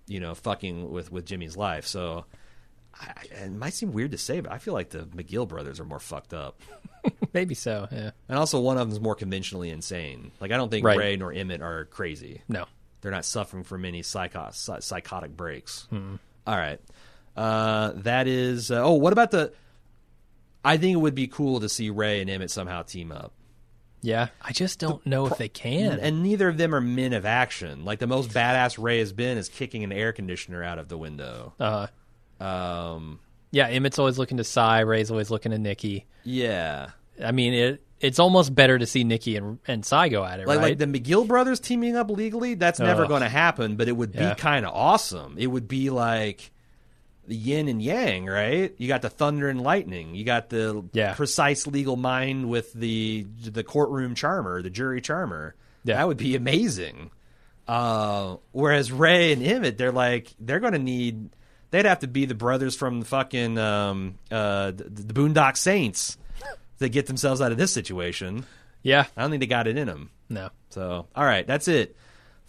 you 0.07 0.19
know 0.19 0.33
fucking 0.33 0.91
with 0.91 1.11
with 1.11 1.25
Jimmy's 1.25 1.55
life. 1.55 1.85
So 1.85 2.25
I, 2.99 3.13
it 3.43 3.51
might 3.51 3.73
seem 3.75 3.91
weird 3.93 4.11
to 4.11 4.17
say, 4.17 4.39
but 4.39 4.51
I 4.51 4.57
feel 4.57 4.73
like 4.73 4.89
the 4.89 5.05
McGill 5.05 5.47
brothers 5.47 5.79
are 5.79 5.85
more 5.85 5.99
fucked 5.99 6.33
up. 6.33 6.59
Maybe 7.33 7.53
so. 7.53 7.87
Yeah. 7.91 8.11
And 8.27 8.37
also, 8.39 8.59
one 8.59 8.77
of 8.79 8.89
them's 8.89 8.99
more 8.99 9.13
conventionally 9.15 9.69
insane. 9.69 10.31
Like, 10.41 10.51
I 10.51 10.57
don't 10.57 10.69
think 10.69 10.83
Right. 10.85 10.97
Ray 10.97 11.15
nor 11.15 11.31
Emmett 11.31 11.61
are 11.61 11.85
crazy. 11.85 12.41
No. 12.49 12.65
They're 13.01 13.11
not 13.11 13.23
suffering 13.25 13.63
from 13.63 13.85
any 13.85 14.01
psycho- 14.01 14.49
psy- 14.51 14.79
psychotic 14.79 15.37
breaks. 15.37 15.87
All 15.91 16.57
right. 16.57 16.81
Uh, 17.37 17.91
that 17.97 18.27
is. 18.27 18.71
Uh, 18.71 18.83
oh, 18.83 18.93
what 18.95 19.13
about 19.13 19.29
the. 19.31 19.53
I 20.65 20.77
think 20.77 20.95
it 20.95 20.99
would 20.99 21.15
be 21.15 21.27
cool 21.27 21.59
to 21.61 21.69
see 21.69 21.91
Ray 21.91 22.19
and 22.21 22.29
Emmett 22.29 22.51
somehow 22.51 22.81
team 22.81 23.11
up. 23.11 23.31
Yeah. 24.01 24.27
I 24.41 24.51
just 24.53 24.79
don't 24.79 25.05
know 25.05 25.27
if 25.27 25.37
they 25.37 25.49
can. 25.49 25.99
And 25.99 26.23
neither 26.23 26.47
of 26.47 26.57
them 26.57 26.73
are 26.73 26.81
men 26.81 27.13
of 27.13 27.25
action. 27.25 27.83
Like, 27.85 27.99
the 27.99 28.07
most 28.07 28.29
badass 28.31 28.81
Ray 28.81 28.99
has 28.99 29.11
been 29.13 29.37
is 29.37 29.49
kicking 29.49 29.83
an 29.83 29.91
air 29.91 30.13
conditioner 30.13 30.63
out 30.63 30.79
of 30.79 30.87
the 30.87 30.97
window. 30.97 31.53
uh, 31.59 31.87
Um, 32.39 33.19
yeah. 33.51 33.67
Emmett's 33.67 33.99
always 33.99 34.17
looking 34.17 34.37
to 34.37 34.43
Sy. 34.43 34.79
Ray's 34.81 35.11
always 35.11 35.29
looking 35.29 35.51
to 35.51 35.57
Nikki. 35.57 36.05
yeah. 36.23 36.91
I 37.23 37.31
mean, 37.33 37.53
it. 37.53 37.83
It's 37.99 38.17
almost 38.17 38.55
better 38.55 38.79
to 38.79 38.85
see 38.85 39.03
Nikki 39.03 39.35
and 39.35 39.59
and 39.67 39.83
Sy 39.85 40.07
go 40.07 40.23
at 40.23 40.39
it, 40.39 40.47
Like, 40.47 40.59
right? 40.59 40.69
like 40.69 40.77
the 40.77 40.85
McGill 40.85 41.27
brothers 41.27 41.59
teaming 41.59 41.97
up 41.97 42.09
legally, 42.09 42.53
that's 42.53 42.79
never 42.79 43.07
going 43.07 43.23
to 43.23 43.27
happen, 43.27 43.75
but 43.75 43.89
it 43.89 43.91
would 43.91 44.13
be 44.13 44.19
Yeah. 44.19 44.35
kind 44.35 44.65
of 44.65 44.73
awesome. 44.73 45.35
It 45.37 45.47
would 45.47 45.67
be 45.67 45.89
like 45.89 46.49
the 47.29 47.35
yin 47.35 47.67
and 47.69 47.81
yang, 47.81 48.25
right? 48.25 48.73
You 48.77 48.87
got 48.89 49.01
the 49.01 49.09
thunder 49.09 49.47
and 49.47 49.61
lightning. 49.61 50.13
You 50.15 50.25
got 50.25 50.49
the 50.49 50.83
Yeah. 50.91 51.13
precise 51.13 51.65
legal 51.67 51.95
mind 51.95 52.49
with 52.49 52.73
the 52.73 53.25
the 53.43 53.63
courtroom 53.63 54.15
charmer, 54.15 54.61
the 54.61 54.69
jury 54.69 54.99
charmer. 54.99 55.55
Yeah. 55.85 55.95
That 55.95 56.07
would 56.09 56.17
be 56.17 56.35
amazing. 56.35 57.11
Uh, 57.67 58.37
whereas 58.51 58.91
Ray 58.91 59.31
and 59.31 59.43
Emmett, 59.43 59.77
they're 59.77 59.91
like 59.91 60.33
they're 60.39 60.59
going 60.59 60.73
to 60.73 60.79
need. 60.79 61.29
They'd 61.71 61.85
have 61.85 61.99
to 61.99 62.07
be 62.07 62.25
the 62.25 62.33
brothers 62.33 62.75
from 62.75 62.99
the 62.99 63.05
fucking 63.05 63.57
um, 63.59 64.15
uh, 64.31 64.71
the, 64.71 64.83
the 64.85 65.13
Boondock 65.13 65.55
Saints 65.55 66.17
to 66.79 66.89
get 66.89 67.05
themselves 67.05 67.41
out 67.41 67.51
of 67.51 67.57
this 67.59 67.71
situation. 67.71 68.43
yeah. 68.81 69.05
I 69.15 69.21
don't 69.21 69.29
think 69.29 69.41
they 69.41 69.45
got 69.47 69.67
it 69.67 69.77
in 69.77 69.87
them. 69.87 70.09
No. 70.29 70.49
So, 70.71 71.07
all 71.15 71.25
right, 71.25 71.45
that's 71.45 71.67
it. 71.67 71.95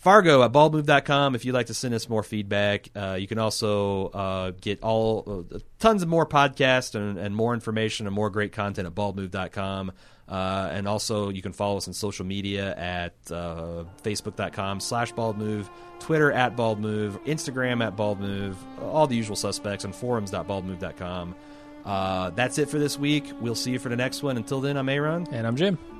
Fargo 0.00 0.42
at 0.42 0.50
baldmove.com 0.50 1.34
if 1.34 1.44
you'd 1.44 1.52
like 1.52 1.66
to 1.66 1.74
send 1.74 1.92
us 1.92 2.08
more 2.08 2.22
feedback. 2.22 2.88
Uh, 2.96 3.18
you 3.20 3.26
can 3.26 3.38
also 3.38 4.06
uh, 4.08 4.52
get 4.58 4.82
all 4.82 5.46
uh, 5.54 5.58
tons 5.78 6.02
of 6.02 6.08
more 6.08 6.24
podcasts 6.24 6.94
and, 6.94 7.18
and 7.18 7.36
more 7.36 7.52
information 7.52 8.06
and 8.06 8.16
more 8.16 8.30
great 8.30 8.50
content 8.52 8.86
at 8.86 8.94
baldmove.com. 8.94 9.92
Uh, 10.26 10.68
and 10.72 10.88
also, 10.88 11.28
you 11.28 11.42
can 11.42 11.52
follow 11.52 11.76
us 11.76 11.86
on 11.86 11.92
social 11.92 12.24
media 12.24 12.74
at 12.76 13.14
uh, 13.30 13.84
facebook.com 14.02 14.80
slash 14.80 15.12
baldmove, 15.12 15.68
Twitter 15.98 16.32
at 16.32 16.56
baldmove, 16.56 17.22
Instagram 17.26 17.84
at 17.84 17.94
baldmove, 17.94 18.54
all 18.80 19.06
the 19.06 19.16
usual 19.16 19.36
suspects, 19.36 19.84
and 19.84 19.94
forums.baldmove.com. 19.94 21.34
Uh, 21.84 22.30
that's 22.30 22.56
it 22.56 22.70
for 22.70 22.78
this 22.78 22.98
week. 22.98 23.24
We'll 23.40 23.54
see 23.54 23.72
you 23.72 23.78
for 23.78 23.90
the 23.90 23.96
next 23.96 24.22
one. 24.22 24.38
Until 24.38 24.62
then, 24.62 24.78
I'm 24.78 24.88
Aaron. 24.88 25.26
And 25.30 25.46
I'm 25.46 25.56
Jim. 25.56 25.99